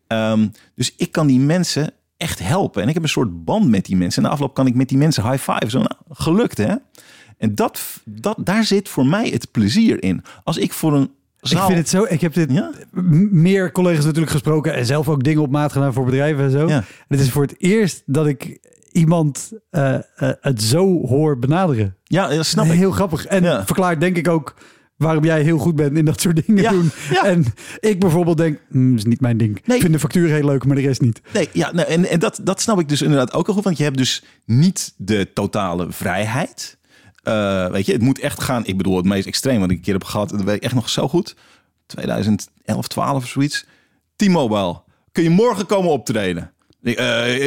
Ehm, 0.06 0.48
dus 0.74 0.94
ik 0.96 1.12
kan 1.12 1.26
die 1.26 1.40
mensen 1.40 1.90
echt 2.16 2.38
helpen. 2.38 2.82
En 2.82 2.88
ik 2.88 2.94
heb 2.94 3.02
een 3.02 3.08
soort 3.08 3.44
band 3.44 3.68
met 3.68 3.84
die 3.84 3.96
mensen. 3.96 4.22
En 4.22 4.28
na 4.28 4.34
afloop 4.34 4.54
kan 4.54 4.66
ik 4.66 4.74
met 4.74 4.88
die 4.88 4.98
mensen 4.98 5.30
high 5.30 5.50
five. 5.52 5.70
Zo, 5.70 5.78
nou, 5.78 5.90
gelukt 6.10 6.58
hè. 6.58 6.74
En 7.38 7.54
dat, 7.54 7.80
dat, 8.04 8.36
daar 8.44 8.64
zit 8.64 8.88
voor 8.88 9.06
mij 9.06 9.28
het 9.28 9.50
plezier 9.50 10.02
in. 10.02 10.22
Als 10.44 10.56
ik 10.56 10.72
voor 10.72 10.94
een 10.94 11.10
zaal... 11.40 11.60
Ik 11.60 11.66
vind 11.66 11.78
het 11.78 11.88
zo. 11.88 12.06
Ik 12.08 12.20
heb 12.20 12.34
dit 12.34 12.52
Ja? 12.52 12.70
meer 13.30 13.72
collega's 13.72 14.04
natuurlijk 14.04 14.32
gesproken 14.32 14.74
en 14.74 14.86
zelf 14.86 15.08
ook 15.08 15.24
dingen 15.24 15.42
op 15.42 15.50
maat 15.50 15.72
gedaan 15.72 15.92
voor 15.92 16.04
bedrijven 16.04 16.44
en 16.44 16.50
zo. 16.50 16.68
Ja. 16.68 16.76
En 16.76 16.84
het 17.08 17.20
is 17.20 17.30
voor 17.30 17.42
het 17.42 17.54
eerst 17.58 18.02
dat 18.06 18.26
ik 18.26 18.58
iemand 18.96 19.52
eh, 19.70 19.94
eh, 19.94 20.00
het 20.40 20.62
zo 20.62 21.06
hoor 21.06 21.38
benaderen. 21.38 21.96
Ja, 22.04 22.28
dat 22.28 22.46
snap 22.46 22.66
ik. 22.66 22.72
Heel 22.72 22.90
grappig. 22.90 23.26
En 23.26 23.42
Ja. 23.42 23.64
verklaart 23.66 24.00
denk 24.00 24.16
ik 24.16 24.28
ook 24.28 24.54
waarom 24.96 25.24
jij 25.24 25.42
heel 25.42 25.58
goed 25.58 25.76
bent 25.76 25.96
in 25.96 26.04
dat 26.04 26.20
soort 26.20 26.46
dingen 26.46 26.62
Ja, 26.62 26.70
doen. 26.70 26.90
ja. 27.10 27.22
En 27.24 27.44
ik 27.80 28.00
bijvoorbeeld 28.00 28.36
denk, 28.36 28.58
"Hmm, 28.68 28.96
is 28.96 29.04
niet 29.04 29.20
mijn 29.20 29.36
ding. 29.36 29.60
Nee. 29.64 29.76
Ik 29.76 29.82
vind 29.82 29.92
de 29.94 29.98
factuur 30.00 30.28
heel 30.28 30.44
leuk, 30.44 30.64
maar 30.64 30.76
de 30.76 30.82
rest 30.82 31.00
niet. 31.00 31.20
Nee, 31.32 31.48
ja, 31.52 31.72
nou, 31.72 31.88
en, 31.88 32.08
en 32.08 32.18
dat, 32.18 32.40
dat 32.44 32.60
snap 32.60 32.80
ik 32.80 32.88
dus 32.88 33.02
inderdaad 33.02 33.32
ook 33.32 33.48
al 33.48 33.54
goed. 33.54 33.64
Want 33.64 33.76
je 33.78 33.84
hebt 33.84 33.96
dus 33.96 34.24
niet 34.44 34.94
de 34.96 35.32
totale 35.34 35.86
vrijheid. 35.90 36.78
Eh, 37.22 37.66
weet 37.70 37.86
je, 37.86 37.92
het 37.92 38.02
moet 38.02 38.18
echt 38.18 38.42
gaan. 38.42 38.66
Ik 38.66 38.76
bedoel, 38.76 38.96
het 38.96 39.04
meest 39.06 39.26
extreem 39.26 39.60
wat 39.60 39.70
ik 39.70 39.76
een 39.76 39.82
keer 39.82 39.92
heb 39.94 40.04
gehad. 40.04 40.28
Dat 40.28 40.42
weet 40.42 40.56
ik 40.56 40.62
echt 40.62 40.74
nog 40.74 40.88
zo 40.88 41.08
goed. 41.08 41.36
2011, 41.86 42.88
12 42.88 43.16
of 43.22 43.28
zoiets. 43.28 43.66
T-Mobile. 44.16 44.82
Kun 45.12 45.22
je 45.22 45.30
morgen 45.30 45.66
komen 45.66 45.90
optreden? 45.90 46.50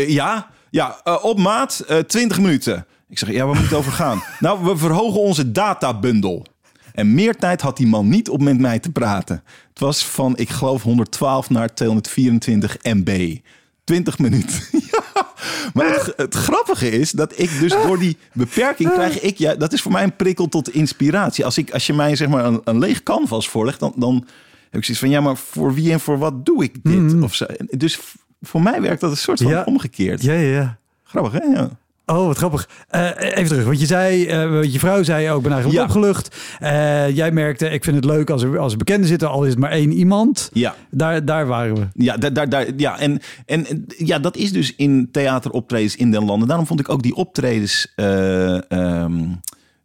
Ja, 0.07 0.49
ja 0.71 0.99
eh, 1.03 1.23
op 1.23 1.39
maat, 1.39 1.79
eh 1.87 1.97
20 1.97 2.39
minuten. 2.39 2.85
Ik 3.09 3.19
zeg, 3.19 3.31
ja, 3.31 3.45
waar 3.45 3.55
moet 3.55 3.63
het 3.63 3.73
over 3.73 3.91
gaan? 3.91 4.23
nou, 4.39 4.63
we 4.63 4.77
verhogen 4.77 5.19
onze 5.19 5.51
databundel. 5.51 6.45
En 6.93 7.13
meer 7.13 7.35
tijd 7.35 7.61
had 7.61 7.77
die 7.77 7.87
man 7.87 8.09
niet 8.09 8.29
om 8.29 8.43
met 8.43 8.59
mij 8.59 8.79
te 8.79 8.91
praten. 8.91 9.43
Het 9.69 9.79
was 9.79 10.05
van, 10.05 10.37
ik 10.37 10.49
geloof, 10.49 10.83
112 10.83 11.49
naar 11.49 11.73
224 11.73 12.77
MB. 12.83 13.37
20 13.83 14.19
minuten. 14.19 14.59
ja. 14.91 15.03
Maar 15.73 15.93
het, 15.93 16.13
het 16.15 16.35
grappige 16.35 16.89
is 16.89 17.11
dat 17.11 17.39
ik 17.39 17.59
dus 17.59 17.71
door 17.71 17.99
die 17.99 18.17
beperking 18.33 18.91
krijg 18.91 19.19
ik... 19.19 19.37
Ja, 19.37 19.55
dat 19.55 19.73
is 19.73 19.81
voor 19.81 19.91
mij 19.91 20.03
een 20.03 20.15
prikkel 20.15 20.47
tot 20.47 20.73
inspiratie. 20.73 21.45
Als, 21.45 21.57
ik, 21.57 21.71
als 21.71 21.87
je 21.87 21.93
mij 21.93 22.15
zeg 22.15 22.27
maar 22.27 22.45
een, 22.45 22.61
een 22.63 22.79
leeg 22.79 23.03
canvas 23.03 23.49
voorlegt, 23.49 23.79
dan, 23.79 23.93
dan 23.95 24.13
heb 24.69 24.79
ik 24.79 24.83
zoiets 24.83 24.99
van... 24.99 25.09
Ja, 25.09 25.21
maar 25.21 25.37
voor 25.37 25.73
wie 25.73 25.91
en 25.91 25.99
voor 25.99 26.17
wat 26.17 26.45
doe 26.45 26.63
ik 26.63 26.75
dit? 26.83 27.21
Of 27.21 27.35
zo. 27.35 27.45
Dus 27.69 27.99
voor 28.41 28.61
mij 28.61 28.81
werkt 28.81 29.01
dat 29.01 29.11
een 29.11 29.17
soort 29.17 29.41
van 29.41 29.51
Ja. 29.51 29.63
omgekeerd. 29.65 30.21
Ja, 30.21 30.33
ja, 30.33 30.51
ja. 30.55 30.77
Grappig, 31.03 31.31
hè? 31.31 31.39
Ja. 31.53 31.69
Oh, 32.05 32.25
wat 32.25 32.37
grappig. 32.37 32.69
Eh, 32.87 33.09
even 33.19 33.45
terug, 33.47 33.63
want 33.65 33.79
je 33.79 33.85
zei, 33.85 34.25
eh, 34.25 34.63
je 34.63 34.79
vrouw 34.79 35.03
zei 35.03 35.29
ook, 35.31 35.41
ben 35.43 35.51
eigenlijk 35.51 35.81
Ja. 35.81 35.87
opgelucht. 35.87 36.37
Eh, 36.59 37.15
jij 37.15 37.31
merkte, 37.31 37.69
ik 37.69 37.83
vind 37.83 37.95
het 37.95 38.05
leuk 38.05 38.29
als 38.29 38.43
er, 38.43 38.57
als 38.59 38.71
er 38.71 38.77
bekenden 38.77 39.07
zitten, 39.07 39.29
al 39.29 39.43
is 39.43 39.49
het 39.49 39.59
maar 39.59 39.71
één 39.71 39.91
iemand. 39.91 40.49
Ja. 40.53 40.75
Daar, 40.91 41.25
daar 41.25 41.47
waren 41.47 41.75
we. 41.75 41.87
Ja, 41.93 42.17
daar, 42.17 42.33
daar, 42.33 42.49
daar, 42.49 42.65
ja, 42.77 42.99
en, 42.99 43.19
en 43.45 43.85
ja, 43.97 44.19
dat 44.19 44.37
is 44.37 44.51
dus 44.51 44.75
in 44.75 45.09
theateroptredens 45.11 45.95
in 45.95 46.11
den 46.11 46.25
landen. 46.25 46.47
Daarom 46.47 46.65
vond 46.67 46.79
ik 46.79 46.89
ook 46.89 47.01
die 47.03 47.15
optredens 47.15 47.93
eh, 47.95 48.71
ehm, 48.71 49.23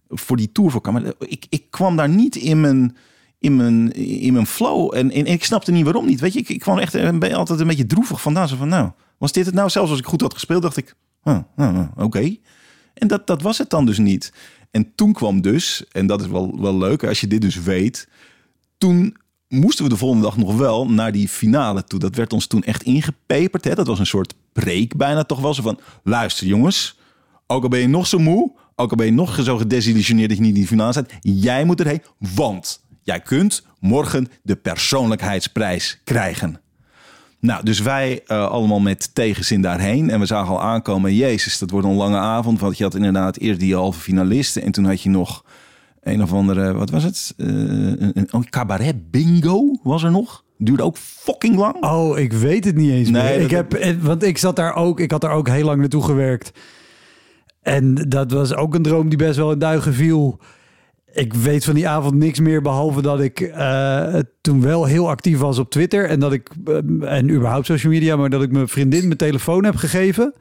voor 0.08 0.36
die 0.36 0.52
tour 0.52 0.70
voor 0.70 0.80
Kamer. 0.80 1.14
Ik, 1.18 1.46
ik 1.48 1.64
kwam 1.70 1.96
daar 1.96 2.08
niet 2.08 2.36
in 2.36 2.60
mijn, 2.60 2.96
in 3.44 3.56
mijn, 3.56 3.92
in 3.92 4.46
flow. 4.46 4.94
En, 4.94 5.10
en, 5.10 5.26
ik 5.26 5.44
snapte 5.44 5.72
niet 5.72 5.84
waarom 5.84 6.06
niet. 6.06 6.20
Weet 6.20 6.32
je, 6.32 6.38
ik, 6.38 6.48
ik 6.48 6.60
kwam 6.60 6.78
echt 6.78 6.94
een, 6.94 7.18
be- 7.18 7.34
altijd 7.34 7.60
een 7.60 7.66
beetje 7.66 7.86
droevig 7.86 8.20
vandaan. 8.20 8.48
Zo 8.48 8.56
van, 8.56 8.68
nou, 8.68 8.90
was 9.18 9.32
dit 9.32 9.46
het 9.46 9.54
nou? 9.54 9.70
Zelfs 9.70 9.90
als 9.90 9.98
ik 9.98 10.06
goed 10.06 10.20
had 10.20 10.34
gespeeld, 10.34 10.62
dacht 10.62 10.76
ik, 10.76 10.94
oké. 11.96 12.36
En 12.94 13.08
dat, 13.08 13.26
dat 13.26 13.42
was 13.42 13.58
het 13.58 13.70
dan 13.70 13.86
dus 13.86 13.98
niet. 13.98 14.32
En 14.70 14.94
toen 14.94 15.12
kwam 15.12 15.40
dus, 15.40 15.84
en 15.92 16.06
dat 16.06 16.20
is 16.20 16.26
wel, 16.26 16.60
wel 16.60 16.78
leuk 16.78 17.04
als 17.04 17.20
je 17.20 17.26
dit 17.26 17.40
dus 17.40 17.62
weet 17.62 18.08
toen 18.78 19.16
moesten 19.48 19.84
we 19.84 19.90
de 19.90 19.96
volgende 19.96 20.24
dag 20.24 20.36
nog 20.36 20.56
wel 20.56 20.90
naar 20.90 21.12
die 21.12 21.28
finale 21.28 21.84
toe. 21.84 21.98
Dat 21.98 22.14
werd 22.14 22.32
ons 22.32 22.46
toen 22.46 22.62
echt 22.62 22.82
ingepeperd. 22.82 23.64
Hè? 23.64 23.74
Dat 23.74 23.86
was 23.86 23.98
een 23.98 24.06
soort 24.06 24.34
preek 24.52 24.96
bijna 24.96 25.24
toch 25.24 25.40
wel. 25.40 25.54
Zo 25.54 25.62
van, 25.62 25.80
luister 26.02 26.46
jongens, 26.46 26.98
ook 27.46 27.62
al 27.62 27.68
ben 27.68 27.80
je 27.80 27.88
nog 27.88 28.06
zo 28.06 28.18
moe... 28.18 28.52
ook 28.76 28.90
al 28.90 28.96
ben 28.96 29.06
je 29.06 29.12
nog 29.12 29.40
zo 29.42 29.56
gedesillusioneerd 29.56 30.28
dat 30.28 30.36
je 30.36 30.44
niet 30.44 30.54
in 30.54 30.60
die 30.60 30.68
finale 30.68 30.92
staat... 30.92 31.10
jij 31.20 31.64
moet 31.64 31.80
erheen, 31.80 32.02
want 32.34 32.83
jij 33.04 33.20
kunt 33.20 33.66
morgen 33.80 34.28
de 34.42 34.56
persoonlijkheidsprijs 34.56 36.00
krijgen. 36.04 36.58
Nou, 37.40 37.64
dus 37.64 37.80
wij 37.80 38.22
eh, 38.26 38.48
allemaal 38.48 38.80
met 38.80 39.14
tegenzin 39.14 39.62
daarheen. 39.62 40.10
En 40.10 40.20
we 40.20 40.26
zagen 40.26 40.52
al 40.52 40.62
aankomen, 40.62 41.14
jezus, 41.14 41.58
dat 41.58 41.70
wordt 41.70 41.86
een 41.86 41.94
lange 41.94 42.18
avond. 42.18 42.60
Want 42.60 42.78
je 42.78 42.84
had 42.84 42.94
inderdaad 42.94 43.36
eerst 43.38 43.60
die 43.60 43.74
halve 43.74 44.00
finalisten. 44.00 44.62
En 44.62 44.72
toen 44.72 44.84
had 44.84 45.02
je 45.02 45.10
nog 45.10 45.44
een 46.02 46.22
of 46.22 46.32
andere, 46.32 46.72
wat 46.72 46.90
was 46.90 47.02
het? 47.02 47.34
Eh, 47.36 47.46
een, 47.46 48.10
een 48.14 48.28
oh, 48.32 48.42
cabaret 48.42 49.10
bingo 49.10 49.78
was 49.82 50.02
er 50.02 50.10
nog. 50.10 50.44
Duurde 50.58 50.82
ook 50.82 50.96
fucking 50.98 51.56
lang. 51.56 51.82
Oh, 51.82 52.18
ik 52.18 52.32
weet 52.32 52.64
het 52.64 52.76
niet 52.76 52.90
eens 52.90 53.08
Nee, 53.08 53.22
meer. 53.22 53.44
Ik 53.44 53.50
heb, 53.50 53.74
eh, 53.74 53.94
want 54.00 54.22
ik 54.22 54.38
zat 54.38 54.56
daar 54.56 54.74
ook, 54.74 55.00
ik 55.00 55.10
had 55.10 55.20
daar 55.20 55.32
ook 55.32 55.48
heel 55.48 55.64
lang 55.64 55.80
naartoe 55.80 56.02
gewerkt. 56.02 56.52
En 57.62 57.94
dat 57.94 58.32
was 58.32 58.54
ook 58.54 58.74
een 58.74 58.82
droom 58.82 59.08
die 59.08 59.18
best 59.18 59.36
wel 59.36 59.52
in 59.52 59.58
duigen 59.58 59.94
viel. 59.94 60.40
Ik 61.14 61.34
weet 61.34 61.64
van 61.64 61.74
die 61.74 61.88
avond 61.88 62.14
niks 62.14 62.40
meer, 62.40 62.62
behalve 62.62 63.02
dat 63.02 63.20
ik 63.20 63.40
eh, 63.40 64.14
toen 64.40 64.62
wel 64.62 64.84
heel 64.84 65.08
actief 65.08 65.38
was 65.38 65.58
op 65.58 65.70
Twitter. 65.70 66.08
En 66.08 66.20
dat 66.20 66.32
ik, 66.32 66.50
eh, 66.66 66.76
en 67.16 67.30
überhaupt 67.30 67.66
social 67.66 67.92
media, 67.92 68.16
maar 68.16 68.30
dat 68.30 68.42
ik 68.42 68.52
mijn 68.52 68.68
vriendin 68.68 69.06
mijn 69.06 69.16
telefoon 69.16 69.64
heb 69.64 69.76
gegeven. 69.76 70.34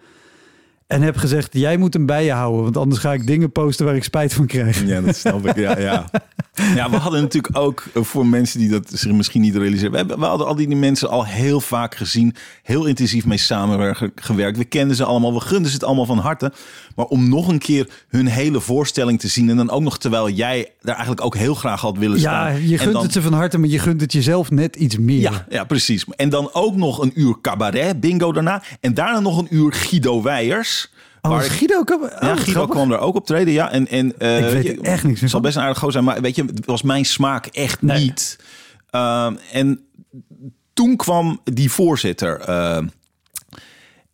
En 0.88 1.01
heb 1.01 1.17
gezegd, 1.17 1.49
jij 1.51 1.78
moet 1.78 1.93
hem 1.93 2.05
bij 2.05 2.26
je 2.26 2.32
houden, 2.32 2.63
want 2.63 2.78
anders 2.78 3.01
ga 3.01 3.13
ik 3.13 3.28
dingen 3.28 3.51
posten 3.51 3.86
waar 3.86 3.95
ik 3.95 4.03
spijt 4.03 4.34
van 4.34 4.45
krijg. 4.45 4.86
Ja, 4.86 5.01
dat 5.01 5.15
snap 5.15 5.47
ik. 5.47 5.55
Ja, 5.55 5.80
ja. 5.80 6.09
ja, 6.76 6.89
we 6.89 6.95
hadden 6.97 7.22
natuurlijk 7.22 7.58
ook 7.58 7.84
eh, 7.93 8.04
voor 8.04 8.26
mensen 8.26 8.60
die 8.60 8.70
dat 8.70 8.89
zich 8.93 9.12
misschien 9.12 9.41
niet 9.41 9.56
realiseren. 9.56 9.91
We, 9.91 9.97
hebben, 9.97 10.20
we 10.20 10.26
hadden 10.26 10.47
al 10.47 10.56
die, 10.56 10.68
die 10.68 10.76
mensen 10.76 11.10
al 11.10 11.26
heel 11.26 11.62
vaak 11.62 11.95
gezien. 11.95 12.36
Heel 12.64 12.86
intensief 12.86 13.26
mee 13.26 13.38
samengewerkt. 13.38 14.58
We 14.58 14.66
kenden 14.66 14.95
ze 14.95 15.06
allemaal. 15.06 15.34
We 15.34 15.39
gunden 15.39 15.68
ze 15.68 15.74
het 15.74 15.84
allemaal 15.86 16.06
van 16.06 16.18
harte. 16.18 16.51
Maar 16.95 17.06
om 17.06 17.30
nog 17.30 17.47
een 17.47 17.60
keer 17.60 17.88
hun 18.08 18.28
hele 18.28 18.60
voorstelling 18.62 19.20
te 19.20 19.28
zien. 19.28 19.49
En 19.49 19.56
dan 19.58 19.70
ook 19.70 19.82
nog 19.82 19.97
terwijl 19.97 20.30
jij 20.30 20.72
daar 20.82 20.95
eigenlijk 20.95 21.26
ook 21.26 21.36
heel 21.36 21.56
graag 21.56 21.82
had 21.82 21.97
willen 21.97 22.20
Ja, 22.20 22.22
staan. 22.22 22.68
je 22.68 22.74
En 22.74 22.80
gunt 22.80 22.93
dan- 22.93 23.04
het 23.04 23.12
ze 23.14 23.22
van 23.22 23.34
harte, 23.34 23.58
maar 23.58 23.70
je 23.70 23.80
gunt 23.80 24.01
het 24.01 24.14
jezelf 24.14 24.51
net 24.51 24.76
iets 24.76 24.97
meer. 24.97 25.20
Ja, 25.20 25.45
ja, 25.49 25.64
precies. 25.64 26.06
En 26.16 26.30
dan 26.30 26.49
ook 26.54 26.76
nog 26.76 27.01
een 27.01 27.12
uur 27.16 27.36
cabaret, 27.41 27.99
bingo 27.99 28.32
daarna. 28.32 28.64
En 28.80 28.93
daarna 28.93 29.20
nog 29.20 29.38
een 29.38 29.47
uur 29.49 29.74
Guido 29.74 30.22
Weijers. 30.22 30.91
Oh, 31.28 31.41
ik- 31.43 31.51
Guido, 31.51 31.84
oh, 31.86 32.09
ja, 32.21 32.36
Guido 32.36 32.65
kwam 32.67 32.91
er 32.91 32.99
ook 32.99 33.15
op 33.15 33.26
treden, 33.26 33.53
ja. 33.53 33.71
En, 33.71 33.88
en, 33.88 34.19
eh, 34.19 34.38
Ik 34.47 34.53
weet 34.53 34.63
je- 34.63 34.82
echt 34.82 35.03
niks 35.03 35.21
Het 35.21 35.30
zal 35.30 35.39
best 35.39 35.55
een 35.55 35.61
aardig 35.61 35.78
gozer 35.78 35.91
zijn, 35.93 36.03
maar 36.05 36.21
weet 36.21 36.36
je, 36.36 36.43
het 36.43 36.65
was 36.65 36.82
mijn 36.82 37.05
smaak 37.05 37.45
echt 37.45 37.82
Nee. 37.82 38.03
niet. 38.03 38.39
Ehm, 38.89 39.36
en 39.51 39.86
toen 40.74 40.95
kwam 40.95 41.41
die 41.43 41.71
voorzitter. 41.71 42.39
eh, 42.39 42.82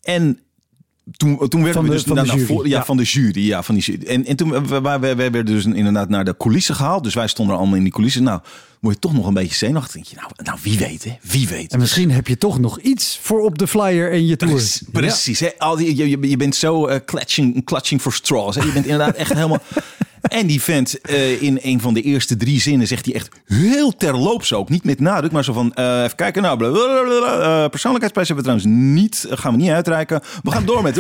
en 0.02 0.40
toen, 1.18 1.48
toen 1.48 1.64
werden 1.64 1.82
we 1.82 1.88
de- 1.88 1.94
dus 1.94 2.04
van 2.04 2.16
de 2.16 2.22
naar, 2.22 2.36
naar 2.36 2.46
jury, 2.46 2.70
ja, 2.70 2.78
ja. 2.78 2.86
van 2.86 2.98
de 2.98 3.04
jury. 3.04 3.48
Ja, 3.48 3.64
van 3.64 3.76
die 3.76 3.84
jury. 3.84 4.06
En, 4.06 4.26
en 4.26 4.36
toen 4.36 4.50
we, 4.50 4.62
we, 4.62 4.82
we, 4.82 5.00
we 5.00 5.16
werden 5.16 5.46
dus 5.46 5.66
inderdaad 5.66 6.10
naar 6.10 6.26
de 6.26 6.38
coulissen 6.38 6.76
gehaald. 6.76 7.04
Dus 7.04 7.14
wij 7.14 7.28
stonden 7.28 7.58
allemaal 7.58 7.76
in 7.76 7.84
die 7.84 7.92
coulissen. 7.92 8.24
Nou, 8.24 8.40
word 8.80 8.94
je 8.94 9.00
toch 9.02 9.14
nog 9.14 9.28
een 9.28 9.34
beetje 9.34 9.56
zenuwachtig. 9.56 9.94
Denk 9.94 10.06
je, 10.06 10.16
nou, 10.16 10.30
nou 10.44 10.58
wie 10.62 10.78
weet, 10.78 11.04
hè? 11.04 11.18
Wie 11.22 11.48
weet. 11.48 11.74
En 11.74 11.80
misschien 11.80 12.12
heb 12.12 12.28
je 12.28 12.38
toch 12.38 12.60
nog 12.60 12.80
iets 12.80 13.20
voor 13.22 13.42
op 13.42 13.58
de 13.58 13.68
flyer 13.68 14.12
en 14.12 14.26
je 14.26 14.36
tour. 14.36 14.54
Precies, 14.54 14.82
precies 14.92 15.40
hè? 15.40 15.50
Al 15.58 15.76
die, 15.76 15.96
je, 15.96 16.10
je, 16.10 16.30
je 16.30 16.38
bent 16.38 16.56
zo 16.56 16.86
eh 16.88 17.00
clutching, 17.06 17.66
clutching 17.66 18.02
for 18.02 18.14
straws. 18.14 18.56
Hè? 18.56 18.64
Je 18.64 18.72
bent 18.72 18.86
inderdaad 18.86 19.16
echt 19.16 19.34
helemaal... 19.34 19.62
En 20.22 20.48
die 20.48 20.62
vent 20.62 21.02
eh, 21.02 21.42
in 21.42 21.60
een 21.62 21.82
van 21.82 21.94
de 21.94 22.02
eerste 22.02 22.38
drie 22.38 22.62
zinnen 22.62 22.88
zegt 22.88 23.06
hij 23.06 23.16
echt 23.16 23.30
heel 23.46 23.96
terloops 23.96 24.54
ook. 24.54 24.70
Niet 24.70 24.84
met 24.84 25.00
nadruk, 25.00 25.32
maar 25.32 25.44
zo 25.44 25.54
van... 25.54 25.74
eh, 25.74 26.04
even 26.04 26.16
kijken, 26.16 26.42
nou... 26.42 26.64
eh, 26.64 27.70
persoonlijkheidsprijs 27.70 28.28
hebben 28.28 28.46
we 28.46 28.52
trouwens 28.52 28.66
niet... 28.66 29.26
gaan 29.30 29.52
we 29.52 29.58
niet 29.58 29.72
uitreiken. 29.72 30.22
We 30.44 30.52
gaan 30.52 30.66
door 30.66 30.82
met... 30.82 31.00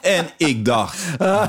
En 0.00 0.26
ik 0.36 0.64
dacht, 0.64 0.98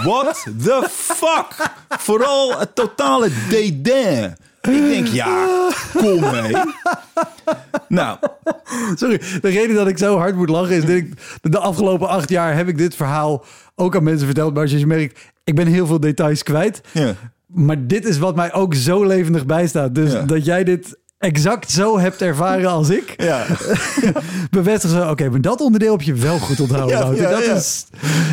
what 0.04 0.48
the 0.64 0.88
fuck? 0.92 1.72
Vooral 1.90 2.60
het 2.60 2.76
totale 2.76 3.30
dédain. 3.50 4.36
Ik 4.62 4.90
denk, 4.90 5.08
ja, 5.08 5.46
kom 5.94 6.20
mee. 6.20 6.56
Nou, 7.88 8.18
Sorry, 8.96 9.22
de 9.42 9.50
reden 9.50 9.76
dat 9.76 9.88
ik 9.88 9.98
zo 9.98 10.18
hard 10.18 10.36
moet 10.36 10.50
lachen 10.50 10.76
is 10.76 10.82
dat 10.82 10.96
ik 10.96 11.14
de 11.42 11.60
afgelopen 11.60 12.08
acht 12.08 12.30
jaar 12.30 12.56
heb 12.56 12.68
ik 12.68 12.78
dit 12.78 12.96
verhaal 12.96 13.46
ook 13.76 13.96
aan 13.96 14.04
mensen 14.04 14.26
verteld. 14.26 14.54
Maar 14.54 14.62
als 14.62 14.72
je 14.72 14.88
merkt, 14.88 15.20
ik 15.48 15.56
ben 15.56 15.68
heel 15.68 15.88
veel 15.88 16.00
details 16.00 16.44
kwijt. 16.44 16.82
ja. 16.94 17.14
Maar 17.48 17.88
dit 17.88 18.06
is 18.06 18.18
wat 18.18 18.36
mij 18.36 18.54
ook 18.54 18.74
zo 18.74 19.06
levendig 19.06 19.46
bijstaat. 19.46 19.96
Dus 19.96 20.12
Ja. 20.12 20.22
dat 20.22 20.46
jij 20.46 20.64
dit 20.64 20.98
exact 21.18 21.72
zo 21.72 22.00
hebt 22.00 22.22
ervaren 22.22 22.70
als 22.70 22.90
ik. 22.90 23.14
Ja. 23.18 23.46
Bevestig 24.52 24.90
zo, 24.90 25.10
oké, 25.10 25.30
maar 25.30 25.42
dat 25.42 25.62
onderdeel 25.62 25.92
heb 25.92 26.02
je 26.02 26.14
wel 26.14 26.40
goed 26.40 26.60
onthouden. 26.60 26.98
Ja, 26.98 27.04
Wouter. 27.04 27.24
ja, 27.24 27.30
dat 27.30 27.46
ja. 27.46 27.54
is... 27.54 27.86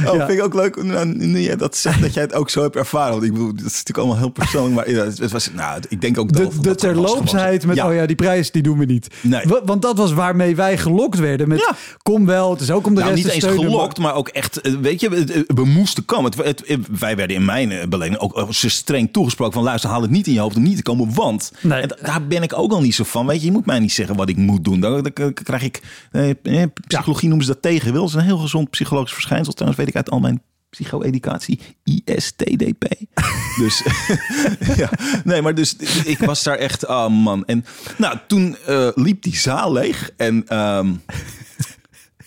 Oh, 0.06 0.10
vind 0.26 0.30
ik 0.38 0.42
ook 0.44 0.54
leuk 0.54 0.82
nou, 0.82 1.28
jij 1.40 1.56
dat 1.56 1.76
zegt, 1.76 2.00
dat 2.00 2.14
jij 2.14 2.22
het 2.22 2.34
ook 2.34 2.50
zo 2.50 2.62
hebt 2.62 2.76
ervaren. 2.76 3.12
Want 3.12 3.24
ik 3.24 3.32
bedoel, 3.32 3.48
dat 3.54 3.56
is 3.58 3.62
natuurlijk 3.64 3.98
allemaal 3.98 4.16
heel 4.16 4.28
persoonlijk. 4.28 4.74
Maar 4.74 5.04
het 5.20 5.32
was, 5.32 5.50
nou, 5.54 5.80
ik 5.88 6.00
denk 6.00 6.18
ook 6.18 6.32
dat 6.32 6.52
De, 6.62 6.74
terloopsheid 6.74 7.66
met, 7.66 7.82
oh 7.82 7.94
ja, 7.94 8.06
die 8.06 8.16
prijs, 8.16 8.50
die 8.50 8.62
doen 8.62 8.78
we 8.78 8.84
niet. 8.84 9.08
Nee. 9.20 9.42
Wa- 9.46 9.60
Want 9.64 9.82
dat 9.82 9.96
was 9.96 10.12
waarmee 10.12 10.56
wij 10.56 10.78
gelokt 10.78 11.18
werden. 11.18 11.48
Met, 11.48 11.58
Ja. 11.58 11.76
kom 12.02 12.26
wel, 12.26 12.50
het 12.50 12.60
is 12.60 12.70
ook 12.70 12.86
om 12.86 12.94
de 12.94 13.00
Nou, 13.00 13.12
rest 13.12 13.24
niet 13.24 13.40
te 13.40 13.46
eens 13.48 13.60
gelokt, 13.60 13.98
maar 13.98 14.14
ook 14.14 14.28
echt, 14.28 14.60
eh, 14.60 14.72
weet 14.80 15.00
je, 15.00 15.44
we 15.46 15.64
moesten 15.64 16.04
komen. 16.04 16.32
Het, 16.36 16.58
het- 16.68 16.78
wij 16.98 17.16
werden 17.16 17.36
in 17.36 17.44
mijn 17.44 17.70
eh, 17.72 17.86
beleving 17.88 18.18
ook 18.18 18.46
ze 18.50 18.68
streng 18.68 19.12
toegesproken 19.12 19.54
van 19.54 19.62
luister, 19.62 19.90
haal 19.90 20.02
het 20.02 20.10
niet 20.10 20.26
in 20.26 20.32
je 20.32 20.40
hoofd 20.40 20.56
om 20.56 20.62
niet 20.62 20.76
te 20.76 20.82
komen, 20.82 21.14
want 21.14 21.52
Nee. 21.60 21.80
en 21.80 21.96
daar 22.02 22.26
ben 22.26 22.42
ik 22.42 22.58
ook 22.58 22.72
niet 22.80 22.94
zo 22.94 23.04
van. 23.04 23.26
Weet 23.26 23.40
je, 23.40 23.46
je 23.46 23.52
moet 23.52 23.66
mij 23.66 23.78
niet 23.78 23.92
zeggen 23.92 24.16
wat 24.16 24.28
ik 24.28 24.36
moet 24.36 24.64
doen. 24.64 24.80
Dan, 24.80 25.12
krijg 25.32 25.62
ik, 25.62 25.82
eh, 26.10 26.30
eh, 26.42 26.70
psychologie 26.86 27.28
noemen 27.28 27.46
ze 27.46 27.52
dat 27.52 27.62
tegenwil. 27.62 28.00
Dat 28.00 28.08
is 28.08 28.14
een 28.14 28.20
heel 28.20 28.38
gezond 28.38 28.70
psychologisch 28.70 29.12
verschijnsel. 29.12 29.52
Trouwens 29.52 29.80
weet 29.80 29.88
ik 29.88 29.96
uit 29.96 30.10
al 30.10 30.20
mijn 30.20 30.42
psycho-educatie, 30.70 31.60
ISTDP. 31.84 32.84
dus 33.60 33.82
ja, 34.82 34.90
nee, 35.24 35.42
maar 35.42 35.54
dus 35.54 35.76
ik 36.04 36.18
was 36.18 36.42
daar 36.42 36.56
echt, 36.56 36.86
oh 36.86 37.08
man. 37.08 37.44
En 37.44 37.64
nou, 37.98 38.18
toen 38.26 38.56
eh, 38.66 38.88
liep 38.94 39.22
die 39.22 39.36
zaal 39.36 39.72
leeg 39.72 40.10
en 40.16 40.48
ehm, 40.48 40.92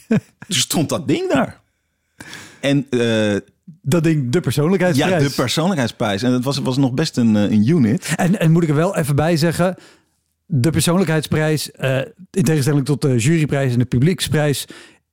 toen 0.47 0.57
stond 0.57 0.89
dat 0.89 1.07
ding 1.07 1.31
daar. 1.31 1.61
En 2.59 2.87
Dat 3.81 4.03
ding, 4.03 4.31
de 4.31 4.39
persoonlijkheidsprijs. 4.39 5.23
ja, 5.23 5.29
de 5.29 5.35
persoonlijkheidsprijs. 5.35 6.23
En 6.23 6.31
het 6.31 6.43
was, 6.43 6.57
was 6.57 6.77
nog 6.77 6.93
best 6.93 7.17
een, 7.17 7.35
een 7.35 7.67
unit. 7.67 8.13
En, 8.15 8.39
en 8.39 8.51
moet 8.51 8.63
ik 8.63 8.69
er 8.69 8.75
wel 8.75 8.95
even 8.95 9.15
bij 9.15 9.37
zeggen, 9.37 9.75
de 10.47 10.69
persoonlijkheidsprijs, 10.69 11.71
eh, 11.71 11.97
in 12.31 12.43
tegenstelling 12.43 12.85
tot 12.85 13.01
de 13.01 13.17
juryprijs 13.17 13.73
en 13.73 13.79
de 13.79 13.85
publieksprijs, 13.85 14.65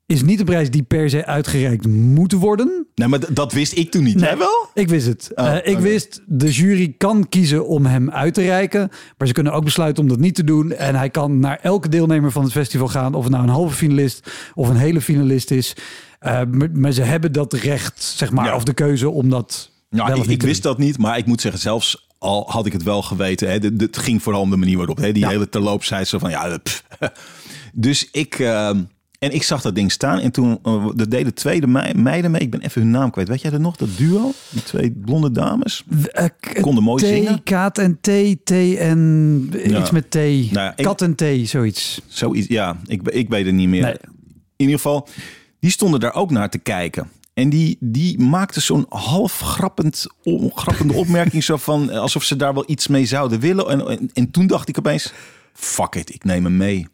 is 0.07 0.23
niet 0.23 0.39
een 0.39 0.45
prijs 0.45 0.71
die 0.71 0.83
per 0.83 1.11
se 1.11 1.27
uitgereikt 1.27 1.87
moet 1.87 2.33
worden. 2.33 2.87
Nee, 2.95 3.09
maar 3.09 3.21
dat 3.35 3.53
wist 3.53 3.77
ik 3.77 3.91
toen 3.91 4.05
niet. 4.05 4.21
Jij 4.21 4.39
wel? 4.39 4.69
Ik 4.75 4.89
wist 4.89 5.07
het. 5.07 5.31
Oh, 5.35 5.47
Eh, 5.57 5.73
ik 5.73 5.79
wist, 5.79 6.23
de 6.27 6.51
jury 6.51 6.95
kan 6.99 7.29
kiezen 7.29 7.67
om 7.67 7.87
hem 7.87 8.11
uit 8.11 8.35
te 8.35 8.43
reiken. 8.43 8.89
Maar 9.19 9.27
ze 9.27 9.33
kunnen 9.35 9.53
ook 9.53 9.65
besluiten 9.65 10.03
om 10.03 10.09
dat 10.09 10.19
niet 10.19 10.35
te 10.35 10.45
doen. 10.45 10.73
En 10.73 10.95
hij 10.95 11.11
kan 11.11 11.39
naar 11.39 11.59
elke 11.63 11.89
deelnemer 11.89 12.31
van 12.33 12.43
het 12.43 12.53
festival 12.53 12.89
gaan. 12.89 13.15
Of 13.15 13.23
het 13.23 13.33
nou 13.33 13.45
een 13.45 13.51
halve 13.51 13.75
finalist 13.77 14.31
of 14.55 14.69
een 14.69 14.77
hele 14.77 15.01
finalist 15.01 15.51
is. 15.51 15.77
Eh, 16.19 16.41
maar, 16.51 16.71
maar 16.73 16.93
ze 16.93 17.03
hebben 17.03 17.33
dat 17.33 17.53
recht, 17.53 18.03
zeg 18.03 18.31
maar, 18.31 18.45
Ja. 18.47 18.55
of 18.55 18.65
de 18.65 18.75
keuze 18.75 19.09
om 19.11 19.29
dat 19.31 19.71
Nou, 19.91 20.31
ik, 20.31 20.43
wist 20.43 20.63
dat 20.63 20.79
niet, 20.79 20.99
maar 20.99 21.19
ik 21.19 21.27
moet 21.27 21.41
zeggen, 21.41 21.61
zelfs 21.61 22.09
al 22.25 22.45
had 22.51 22.67
ik 22.67 22.73
het 22.73 22.83
wel 22.83 23.03
geweten, 23.03 23.51
hè, 23.51 23.59
de- 23.59 23.77
de- 23.77 23.85
het 23.85 23.99
ging 23.99 24.23
vooral 24.23 24.41
om 24.43 24.51
de 24.51 24.57
manier 24.57 24.77
waarop, 24.77 24.97
hè, 24.97 25.13
die 25.13 25.23
Ja. 25.23 25.29
hele 25.29 25.49
terloopsheid 25.49 26.09
zo 26.09 26.19
van, 26.19 26.31
ja, 26.31 26.59
pff. 26.63 26.85
dus 27.73 28.09
ik, 28.13 28.35
ehm, 28.39 28.81
en 29.19 29.35
ik 29.35 29.43
zag 29.43 29.63
dat 29.63 29.75
ding 29.75 29.93
staan 29.93 30.19
en 30.19 30.31
toen, 30.31 30.59
uh, 30.65 30.87
er 30.97 31.09
deden 31.09 31.35
tweede 31.35 31.67
mei- 31.67 31.95
meiden 31.95 32.31
mee, 32.31 32.41
ik 32.41 32.51
ben 32.51 32.61
even 32.61 32.81
hun 32.83 32.91
naam 32.91 33.11
kwijt, 33.11 33.29
weet 33.29 33.41
jij 33.41 33.51
dat 33.51 33.61
nog, 33.61 33.77
dat 33.77 33.89
duo, 33.97 34.33
die 34.51 34.63
twee 34.63 34.91
blonde 34.91 35.31
dames? 35.31 35.85
Eh, 36.13 36.25
Konden 36.61 36.83
mooi 36.85 37.07
zingen. 37.07 37.43
Kaat 37.43 37.79
en 37.79 37.99
T, 38.01 38.09
T 38.45 38.51
en 38.79 39.51
Ja. 39.65 39.81
iets 39.81 39.91
met 39.91 40.11
T. 40.11 40.15
ik- 40.15 40.73
Kat 40.77 41.03
en 41.03 41.15
T, 41.15 41.25
zoiets. 41.49 42.01
Zoiets, 42.07 42.47
ja, 42.49 42.77
ik, 42.87 43.09
ik 43.09 43.29
weet 43.29 43.47
het 43.47 43.55
niet 43.55 43.69
meer. 43.69 43.89
In 43.91 44.01
ieder 44.57 44.75
geval, 44.77 45.09
die 45.61 45.71
stonden 45.71 46.01
daar 46.01 46.15
ook 46.15 46.31
naar 46.31 46.51
te 46.51 46.59
kijken. 46.59 47.09
En 47.35 47.49
die, 47.49 47.77
die 47.81 48.19
maakte 48.19 48.61
zo'n 48.61 48.87
half 48.89 49.41
grappend, 49.41 50.07
grappende 50.55 50.93
opmerking. 50.93 51.45
zo 51.45 51.57
van 51.57 51.91
eh, 51.91 51.99
alsof 51.99 52.23
ze 52.23 52.37
daar 52.37 52.55
wel 52.55 52.65
iets 52.67 52.87
mee 52.87 53.07
zouden 53.07 53.41
willen. 53.41 53.69
En, 53.69 53.89
en, 53.89 54.11
en 54.13 54.31
toen 54.31 54.47
dacht 54.47 54.69
ik 54.69 54.79
opeens: 54.79 55.13
fuck 55.53 55.95
it, 55.95 56.15
ik 56.15 56.25
neem 56.25 56.45
hem 56.45 56.57
mee. 56.57 56.89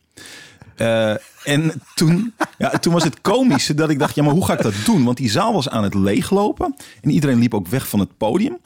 Eh, 0.76 1.14
en 1.44 1.82
toen, 1.94 2.34
ja, 2.58 2.70
toen 2.70 2.92
was 2.92 3.04
het 3.04 3.20
komische 3.20 3.74
dat 3.74 3.90
ik 3.90 3.98
dacht: 3.98 4.14
ja, 4.14 4.22
maar 4.22 4.32
hoe 4.32 4.44
ga 4.44 4.52
ik 4.52 4.62
dat 4.62 4.74
doen? 4.84 5.04
Want 5.04 5.16
die 5.16 5.30
zaal 5.30 5.52
was 5.52 5.68
aan 5.68 5.82
het 5.82 5.94
leeglopen. 5.94 6.76
En 7.00 7.10
iedereen 7.10 7.38
liep 7.38 7.54
ook 7.54 7.68
weg 7.68 7.88
van 7.88 8.00
het 8.00 8.16
podium. 8.16 8.58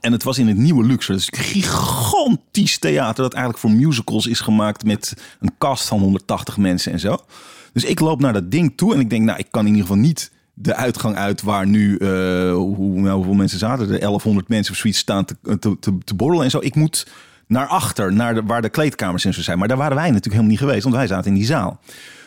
En 0.00 0.12
het 0.12 0.22
was 0.22 0.38
in 0.38 0.48
het 0.48 0.56
nieuwe 0.56 0.84
Luxor. 0.84 1.14
Dus 1.14 1.28
gigantisch 1.32 2.78
theater 2.78 3.22
dat 3.22 3.34
eigenlijk 3.34 3.62
voor 3.62 3.70
musicals 3.70 4.26
is 4.26 4.40
gemaakt 4.40 4.84
met 4.84 5.14
een 5.40 5.52
cast 5.58 5.88
van 5.88 6.00
180 6.00 6.56
mensen 6.56 6.92
en 6.92 7.00
zo. 7.00 7.18
Dus 7.72 7.84
ik 7.84 8.00
loop 8.00 8.20
naar 8.20 8.32
dat 8.32 8.50
ding 8.50 8.72
toe 8.76 8.94
en 8.94 9.00
ik 9.00 9.10
denk, 9.10 9.24
nou, 9.24 9.38
ik 9.38 9.46
kan 9.50 9.66
in 9.66 9.72
ieder 9.72 9.82
geval 9.82 10.02
niet 10.02 10.30
de 10.54 10.74
uitgang 10.74 11.16
uit 11.16 11.42
waar 11.42 11.66
nu, 11.66 11.96
eh, 11.96 12.08
hoe, 12.52 13.00
nou, 13.00 13.14
hoeveel 13.14 13.34
mensen 13.34 13.58
zaten 13.58 13.90
er? 13.90 13.98
1100 13.98 14.48
mensen 14.48 14.72
of 14.72 14.78
zoiets 14.78 14.98
staan 14.98 15.24
te, 15.24 15.58
te, 15.58 15.98
te, 16.04 16.14
borrelen 16.14 16.44
en 16.44 16.50
zo. 16.50 16.58
Ik 16.60 16.74
moet 16.74 17.06
naar 17.46 17.66
achter, 17.66 18.12
naar 18.12 18.34
de, 18.34 18.42
waar 18.42 18.62
de 18.62 18.68
kleedkamers 18.68 19.24
en 19.24 19.34
zo 19.34 19.42
zijn. 19.42 19.58
Maar 19.58 19.68
daar 19.68 19.76
waren 19.76 19.96
wij 19.96 20.04
natuurlijk 20.04 20.32
helemaal 20.34 20.50
niet 20.50 20.60
geweest, 20.60 20.82
want 20.82 20.94
wij 20.94 21.06
zaten 21.06 21.30
in 21.30 21.36
die 21.36 21.46
zaal. 21.46 21.80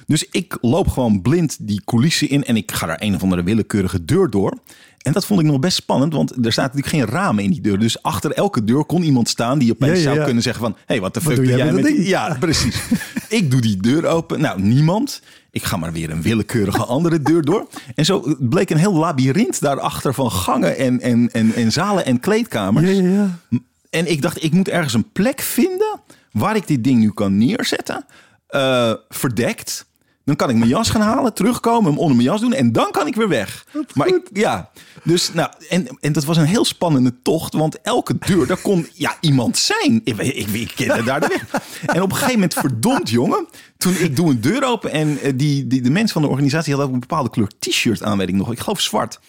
Dus 0.07 0.27
ik 0.31 0.57
loop 0.61 0.87
gewoon 0.87 1.21
blind 1.21 1.57
die 1.59 1.81
coulissen 1.85 2.29
in 2.29 2.43
en 2.43 2.55
ik 2.55 2.71
ga 2.71 2.87
daar 2.87 3.01
een 3.01 3.15
of 3.15 3.23
andere 3.23 3.43
willekeurige 3.43 4.05
deur 4.05 4.29
door. 4.29 4.57
En 5.01 5.13
dat 5.13 5.25
vond 5.25 5.39
ik 5.39 5.45
nog 5.45 5.59
best 5.59 5.75
spannend, 5.75 6.13
want 6.13 6.45
er 6.45 6.51
staat 6.51 6.73
natuurlijk 6.73 7.05
geen 7.09 7.15
ramen 7.19 7.43
in 7.43 7.51
die 7.51 7.61
deur. 7.61 7.79
Dus 7.79 8.01
achter 8.03 8.31
elke 8.31 8.63
deur 8.63 8.85
kon 8.85 9.03
iemand 9.03 9.29
staan 9.29 9.59
die 9.59 9.71
opeens 9.71 9.91
Ja, 9.91 10.09
ja, 10.09 10.13
zou 10.13 10.25
kunnen 10.25 10.43
zeggen 10.43 10.63
van... 10.63 10.75
hey, 10.85 11.01
wat 11.01 11.13
de 11.13 11.21
fuck 11.21 11.35
doe 11.35 11.45
doe 11.45 11.55
jij 11.55 11.71
met 11.73 11.83
ding? 11.83 12.07
Ja, 12.07 12.35
precies. 12.39 12.81
ik 13.29 13.51
doe 13.51 13.61
die 13.61 13.77
deur 13.77 14.05
open. 14.05 14.41
Nou, 14.41 14.61
niemand. 14.61 15.21
Ik 15.51 15.63
ga 15.63 15.77
maar 15.77 15.91
weer 15.91 16.09
een 16.09 16.21
willekeurige 16.21 16.83
andere 16.85 17.21
deur 17.21 17.41
door. 17.41 17.67
En 17.95 18.05
zo 18.05 18.35
bleek 18.39 18.69
een 18.69 18.77
heel 18.77 18.93
labyrint 18.93 19.61
daarachter 19.61 20.13
van 20.13 20.31
gangen 20.31 20.77
en, 20.77 21.01
en, 21.01 21.29
en, 21.31 21.53
en 21.53 21.71
zalen 21.71 22.05
en 22.05 22.19
kleedkamers. 22.19 22.89
Ja, 22.89 23.01
ja, 23.01 23.09
ja. 23.49 23.59
En 23.89 24.11
ik 24.11 24.21
dacht, 24.21 24.43
ik 24.43 24.51
moet 24.51 24.69
ergens 24.69 24.93
een 24.93 25.11
plek 25.11 25.41
vinden 25.41 25.99
waar 26.31 26.55
ik 26.55 26.67
dit 26.67 26.83
ding 26.83 26.99
nu 26.99 27.11
kan 27.11 27.37
neerzetten. 27.37 28.05
eh, 28.47 28.93
verdekt. 29.09 29.85
Dan 30.25 30.35
kan 30.35 30.49
ik 30.49 30.55
mijn 30.55 30.69
jas 30.69 30.89
gaan 30.89 31.01
halen, 31.01 31.33
terugkomen, 31.33 31.91
hem 31.91 31.99
onder 31.99 32.15
mijn 32.15 32.27
jas 32.27 32.41
doen 32.41 32.53
en 32.53 32.71
dan 32.71 32.91
kan 32.91 33.07
ik 33.07 33.15
weer 33.15 33.27
weg. 33.27 33.65
Maar 33.93 34.07
ik, 34.07 34.29
ja, 34.33 34.69
dus 35.03 35.33
nou, 35.33 35.51
en, 35.69 35.87
en 35.99 36.13
dat 36.13 36.23
was 36.23 36.37
een 36.37 36.45
heel 36.45 36.65
spannende 36.65 37.21
tocht, 37.21 37.53
want 37.53 37.81
elke 37.81 38.15
deur, 38.19 38.47
daar 38.47 38.61
kon 38.61 38.87
ja, 38.93 39.17
iemand 39.19 39.57
zijn. 39.57 40.01
Ik, 40.03 40.17
ik, 40.17 40.47
ik, 40.47 40.71
kende 40.75 41.03
daar 41.03 41.19
de 41.19 41.27
weg. 41.27 41.61
En 41.85 42.01
op 42.01 42.09
een 42.09 42.15
gegeven 42.15 42.33
moment, 42.33 42.53
verdomd 42.53 43.09
jongen, 43.09 43.47
toen 43.77 43.95
ik 43.95 44.15
doe 44.15 44.29
een 44.29 44.41
deur 44.41 44.63
open 44.63 44.91
en 44.91 45.19
eh, 45.19 45.33
die, 45.35 45.67
die, 45.67 45.81
de 45.81 45.91
mensen 45.91 46.13
van 46.13 46.21
de 46.21 46.27
organisatie 46.27 46.69
hadden 46.69 46.87
ook 46.87 46.93
een 46.93 47.07
bepaalde 47.07 47.29
kleur 47.29 47.51
t-shirt 47.59 48.03
aan, 48.03 48.17
weet 48.17 48.29
ik 48.29 48.35
nog. 48.35 48.51
Ik 48.51 48.59
geloof 48.59 48.81
zwart. 48.81 49.19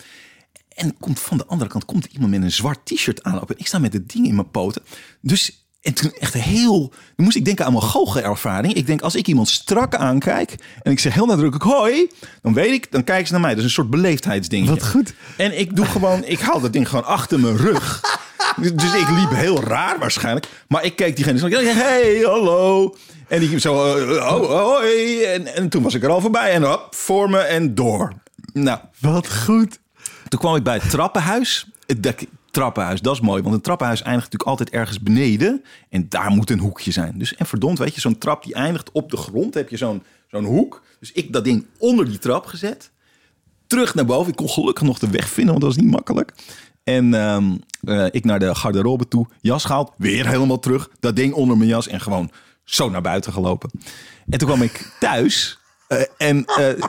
En 0.75 0.97
komt 0.99 1.21
van 1.21 1.37
de 1.37 1.47
andere 1.47 1.71
kant 1.71 1.85
komt 1.85 2.05
iemand 2.05 2.31
met 2.31 2.43
een 2.43 2.53
zwart 2.53 2.81
t-shirt 2.85 3.23
aanlopen. 3.23 3.55
En 3.55 3.61
ik 3.61 3.67
sta 3.67 3.79
met 3.79 3.93
het 3.93 4.13
ding 4.13 4.27
in 4.27 4.35
mijn 4.35 4.51
poten. 4.51 4.83
Dus 5.21 5.64
en 5.85 5.95
toen 5.95 6.13
echt 6.19 6.35
heel. 6.35 6.89
Dan 7.17 7.25
moest 7.25 7.37
ik 7.37 7.45
denken 7.45 7.65
aan 7.65 7.73
mijn 7.73 7.85
goochelervaring. 7.85 8.75
Ik 8.75 8.87
denk 8.87 9.01
als 9.03 9.15
ik 9.15 9.27
iemand 9.27 9.49
strak 9.49 9.95
aankijk 9.95 10.55
en 10.83 10.93
ik 10.93 10.99
zeg 10.99 11.15
heel 11.15 11.27
nadrukkelijk 11.27 11.65
hoi, 11.65 12.11
dan 12.43 12.55
weet 12.55 12.73
ik, 12.73 12.93
dan 12.93 13.05
kijken 13.05 13.27
ze 13.27 13.33
naar 13.33 13.41
mij. 13.41 13.51
Dat 13.51 13.59
is 13.59 13.65
een 13.65 13.71
soort 13.71 13.91
beleefdheidsding. 13.91 14.69
Wat 14.69 14.87
goed. 14.87 15.15
En 15.37 15.59
ik 15.59 15.77
doe 15.77 15.87
gewoon, 15.87 16.25
ik 16.25 16.41
haal 16.41 16.61
dat 16.61 16.73
ding 16.73 16.89
gewoon 16.89 17.05
achter 17.05 17.41
mijn 17.41 17.57
rug. 17.57 18.01
Dus 18.57 18.75
dus 18.83 18.95
ik 18.95 19.09
liep 19.09 19.31
heel 19.31 19.61
raar 19.63 19.99
waarschijnlijk. 19.99 20.47
Maar 20.69 20.85
ik 20.85 20.97
keek 20.97 21.17
diegene 21.17 21.39
zo. 21.39 21.47
ik 21.47 21.53
Hey, 21.55 22.21
hallo. 22.25 22.95
En 23.29 23.41
die 23.41 23.61
zo, 23.61 23.97
eh, 23.97 24.33
oh, 24.35 24.47
hoi. 24.49 25.23
En, 25.23 25.55
en 25.55 25.69
toen 25.69 25.83
was 25.83 25.95
ik 25.95 26.03
er 26.03 26.11
al 26.11 26.21
voorbij. 26.21 26.51
En 26.53 26.63
hop, 26.63 26.87
voor 26.95 27.31
me 27.31 27.39
en 27.39 27.75
door. 27.75 28.13
Nou, 28.53 28.79
Wat 29.01 29.35
goed. 29.35 29.79
toen 30.29 30.41
kwam 30.41 30.57
ik 30.57 30.63
bij 30.63 30.75
het 30.75 30.91
trappenhuis. 30.91 31.67
Dek- 32.01 32.27
trappenhuis, 32.55 33.01
dat 33.01 33.15
is 33.15 33.21
mooi. 33.21 33.43
Want 33.43 33.55
een 33.55 33.61
trappenhuis 33.61 34.03
eindigt 34.03 34.25
natuurlijk 34.25 34.51
altijd 34.51 34.71
ergens 34.71 35.01
beneden. 35.01 35.65
En 35.89 36.09
daar 36.09 36.31
moet 36.31 36.51
een 36.51 36.59
hoekje 36.59 36.93
zijn. 36.93 37.19
Dus 37.19 37.35
en 37.35 37.47
verdomd, 37.47 37.79
weet 37.79 37.95
je, 37.95 38.01
zo'n 38.01 38.19
trap 38.19 38.45
die 38.45 38.55
eindigt 38.55 38.93
op 38.93 39.11
de 39.11 39.17
grond. 39.17 39.55
Heb 39.55 39.69
je 39.69 39.77
zo'n 39.77 40.03
zo'n 40.31 40.45
hoek. 40.45 40.83
Dus 41.01 41.13
ik 41.13 41.33
dat 41.33 41.45
ding 41.45 41.67
onder 41.79 42.05
die 42.05 42.19
trap 42.19 42.47
gezet. 42.47 42.91
Terug 43.67 43.95
naar 43.95 44.05
boven. 44.05 44.31
Ik 44.31 44.37
kon 44.37 44.51
gelukkig 44.51 44.85
nog 44.85 44.99
de 44.99 45.11
weg 45.11 45.29
vinden, 45.29 45.53
want 45.53 45.65
dat 45.65 45.75
was 45.75 45.85
niet 45.85 45.93
makkelijk. 45.93 46.33
En 46.85 47.15
ehm, 47.15 47.57
eh, 47.81 48.07
ik 48.11 48.25
naar 48.25 48.39
de 48.39 48.55
garderobe 48.55 49.09
toe. 49.09 49.27
Jas 49.41 49.65
gehaald. 49.65 49.93
Weer 49.97 50.29
helemaal 50.29 50.59
terug. 50.59 50.89
Dat 51.01 51.17
ding 51.17 51.33
onder 51.33 51.57
mijn 51.57 51.69
jas. 51.69 51.89
En 51.89 52.01
gewoon 52.01 52.31
zo 52.65 52.91
naar 52.91 53.03
buiten 53.03 53.33
gelopen. 53.33 53.71
En 54.29 54.39
toen 54.39 54.49
kwam 54.49 54.63
ik 54.63 54.93
thuis. 55.01 55.59
Eh, 55.89 56.29
en 56.29 56.45
eh, 56.45 56.83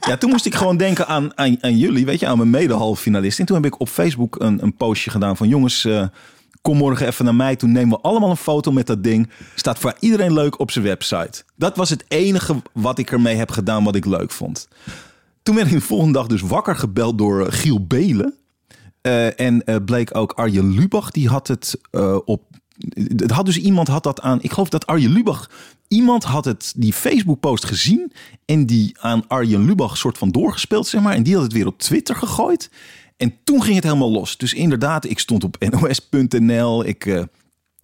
ja, 0.00 0.16
toen 0.16 0.30
moest 0.30 0.46
ik 0.46 0.54
gewoon 0.54 0.76
denken 0.76 1.06
aan, 1.06 1.38
aan, 1.38 1.56
aan 1.60 1.76
jullie, 1.76 2.04
weet 2.04 2.20
je, 2.20 2.26
aan 2.26 2.36
mijn 2.36 2.50
mede-halffinalist. 2.50 3.38
En 3.38 3.46
toen 3.46 3.56
heb 3.56 3.72
ik 3.72 3.80
op 3.80 3.88
Facebook 3.88 4.40
een, 4.40 4.62
een 4.62 4.76
postje 4.76 5.10
gedaan 5.10 5.36
van 5.36 5.48
jongens, 5.48 5.84
eh, 5.84 6.06
kom 6.62 6.76
morgen 6.76 7.06
even 7.06 7.24
naar 7.24 7.34
mij. 7.34 7.56
Toen 7.56 7.72
nemen 7.72 7.96
we 7.96 8.02
allemaal 8.02 8.30
een 8.30 8.36
foto 8.36 8.72
met 8.72 8.86
dat 8.86 9.04
ding. 9.04 9.30
Staat 9.54 9.78
voor 9.78 9.94
iedereen 10.00 10.32
leuk 10.32 10.58
op 10.58 10.70
zijn 10.70 10.84
website. 10.84 11.42
Dat 11.56 11.76
was 11.76 11.90
het 11.90 12.04
enige 12.08 12.62
wat 12.72 12.98
ik 12.98 13.10
ermee 13.10 13.36
heb 13.36 13.50
gedaan 13.50 13.84
wat 13.84 13.94
ik 13.94 14.04
leuk 14.04 14.30
vond. 14.30 14.68
Toen 15.42 15.54
werd 15.54 15.66
ik 15.66 15.72
de 15.72 15.80
volgende 15.80 16.12
dag 16.12 16.26
dus 16.26 16.40
wakker 16.40 16.76
gebeld 16.76 17.18
door 17.18 17.52
Giel 17.52 17.86
Belen. 17.86 18.34
En 19.36 19.64
bleek 19.84 20.16
ook 20.16 20.32
Arjen 20.32 20.74
Lubach, 20.74 21.10
die 21.10 21.28
had 21.28 21.48
het 21.48 21.80
op. 22.24 22.42
Het 23.16 23.30
had 23.30 23.46
dus 23.46 23.58
iemand 23.58 23.88
had 23.88 24.02
dat 24.02 24.20
aan. 24.20 24.42
Ik 24.42 24.52
geloof 24.52 24.68
dat 24.68 24.86
Arjen 24.86 25.12
Lubach. 25.12 25.48
Iemand 25.92 26.24
had 26.24 26.44
het 26.44 26.72
die 26.76 26.92
Facebook-post 26.92 27.64
gezien. 27.64 28.12
En 28.44 28.66
die 28.66 28.96
aan 29.00 29.28
Arjen 29.28 29.64
Lubach 29.64 29.96
soort 29.96 30.18
van 30.18 30.30
doorgespeeld, 30.30 30.86
zeg 30.86 31.02
maar. 31.02 31.14
En 31.14 31.22
die 31.22 31.34
had 31.34 31.42
het 31.42 31.52
weer 31.52 31.66
op 31.66 31.78
Twitter 31.78 32.16
gegooid. 32.16 32.70
En 33.16 33.34
toen 33.44 33.62
ging 33.62 33.74
het 33.74 33.84
helemaal 33.84 34.10
los. 34.10 34.36
Dus 34.36 34.54
inderdaad, 34.54 35.04
ik 35.04 35.18
stond 35.18 35.44
op 35.44 35.56
nos.nl. 35.58 36.86
Ik. 36.86 37.06
eh, 37.06 37.22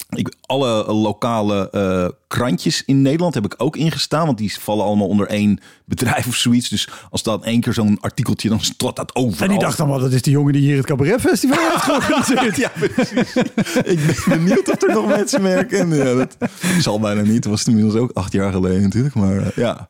ik, 0.08 0.34
alle 0.40 0.92
lokale 0.92 1.70
eh, 1.70 2.08
krantjes 2.26 2.82
in 2.84 3.02
Nederland 3.02 3.34
heb 3.34 3.44
ik 3.44 3.54
ook 3.56 3.76
ingestaan. 3.76 4.26
Want 4.26 4.38
die 4.38 4.60
vallen 4.60 4.84
allemaal 4.84 5.08
onder 5.08 5.26
één 5.26 5.60
bedrijf 5.84 6.26
of 6.26 6.34
zoiets. 6.34 6.68
Dus 6.68 6.88
als 7.10 7.22
dan 7.22 7.44
één 7.44 7.60
keer 7.60 7.72
zo'n 7.72 7.98
artikeltje, 8.00 8.48
dan 8.48 8.60
stort 8.60 8.96
dat 8.96 9.14
overal. 9.14 9.48
En 9.48 9.48
die 9.48 9.58
dacht 9.58 9.76
dan 9.76 9.88
wel, 9.88 9.98
dat 9.98 10.12
is 10.12 10.22
die 10.22 10.32
jongen 10.32 10.52
die 10.52 10.62
hier 10.62 10.76
het 10.76 10.86
Cabaret 10.86 11.20
Festival 11.20 11.70
heeft 11.70 11.82
georganiseerd. 11.82 12.56
Ja, 12.68 12.70
precies. 12.74 13.36
ik 13.84 14.24
ben 14.28 14.44
benieuwd 14.44 14.70
of 14.70 14.82
er 14.82 14.94
nog 14.94 15.06
mensen 15.06 15.42
merken. 15.42 15.94
Ja, 15.94 16.14
dat 16.14 16.36
zal 16.80 17.00
bijna 17.00 17.22
niet. 17.22 17.42
Dat 17.42 17.52
was 17.52 17.64
inmiddels 17.64 17.94
ook 17.94 18.10
acht 18.12 18.32
jaar 18.32 18.52
geleden 18.52 18.82
natuurlijk. 18.82 19.14
Maar 19.14 19.36
eh, 19.36 19.56
ja. 19.56 19.88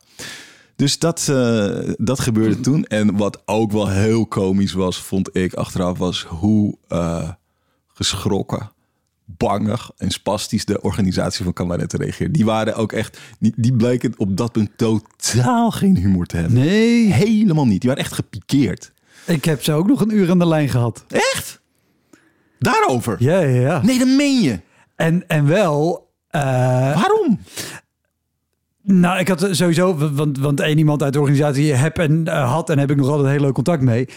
Dus 0.75 0.99
dat, 0.99 1.27
eh, 1.29 1.93
dat 1.97 2.19
gebeurde 2.19 2.59
toen. 2.59 2.85
En 2.85 3.17
wat 3.17 3.41
ook 3.45 3.71
wel 3.71 3.89
heel 3.89 4.25
komisch 4.25 4.73
was, 4.73 4.97
vond 4.97 5.35
ik 5.35 5.53
achteraf, 5.53 5.97
was 5.97 6.23
hoe 6.23 6.77
geschrokken, 7.93 8.71
bangig 9.37 9.91
en 9.97 10.11
spastisch 10.11 10.65
de 10.65 10.81
organisatie 10.81 11.43
van 11.43 11.53
Cabaret 11.53 11.93
reageerde. 11.93 12.33
Die 12.33 12.45
waren 12.45 12.75
ook 12.75 12.91
echt, 12.91 13.19
die, 13.39 13.53
die 13.55 13.73
bleken 13.73 14.13
op 14.17 14.37
dat 14.37 14.51
punt 14.51 14.69
totaal 14.75 15.71
geen 15.71 15.95
humor 15.97 16.25
te 16.25 16.35
hebben. 16.37 16.53
Nee, 16.59 17.13
Helemaal 17.13 17.65
niet. 17.67 17.81
Die 17.81 17.89
waren 17.89 18.03
echt 18.05 18.13
gepikeerd. 18.13 18.91
ik 19.25 19.45
heb 19.45 19.63
ze 19.63 19.73
ook 19.73 19.87
nog 19.87 20.01
een 20.01 20.15
uur 20.15 20.29
aan 20.29 20.39
de 20.39 20.47
lijn 20.47 20.69
gehad. 20.69 21.05
Echt? 21.07 21.61
Daarover? 22.59 23.15
Ja, 23.19 23.39
ja, 23.39 23.59
ja. 23.61 23.81
Nee, 23.83 23.99
dat 23.99 24.07
meen 24.07 24.41
je. 24.41 24.59
En, 24.95 25.27
en 25.27 25.45
wel... 25.47 26.09
eh, 26.27 26.41
Waarom? 26.95 27.39
Nou, 28.83 29.19
ik 29.19 29.27
had 29.27 29.47
sowieso, 29.51 30.13
want, 30.13 30.37
want 30.39 30.59
één 30.59 30.77
iemand 30.77 31.03
uit 31.03 31.13
de 31.13 31.19
organisatie 31.19 31.73
heb 31.73 31.97
en 31.97 32.27
eh, 32.27 32.51
had 32.51 32.69
en 32.69 32.77
heb 32.79 32.91
ik 32.91 32.97
nog 32.97 33.07
altijd 33.09 33.29
heel 33.29 33.41
leuk 33.41 33.53
contact 33.53 33.81
mee. 33.81 34.07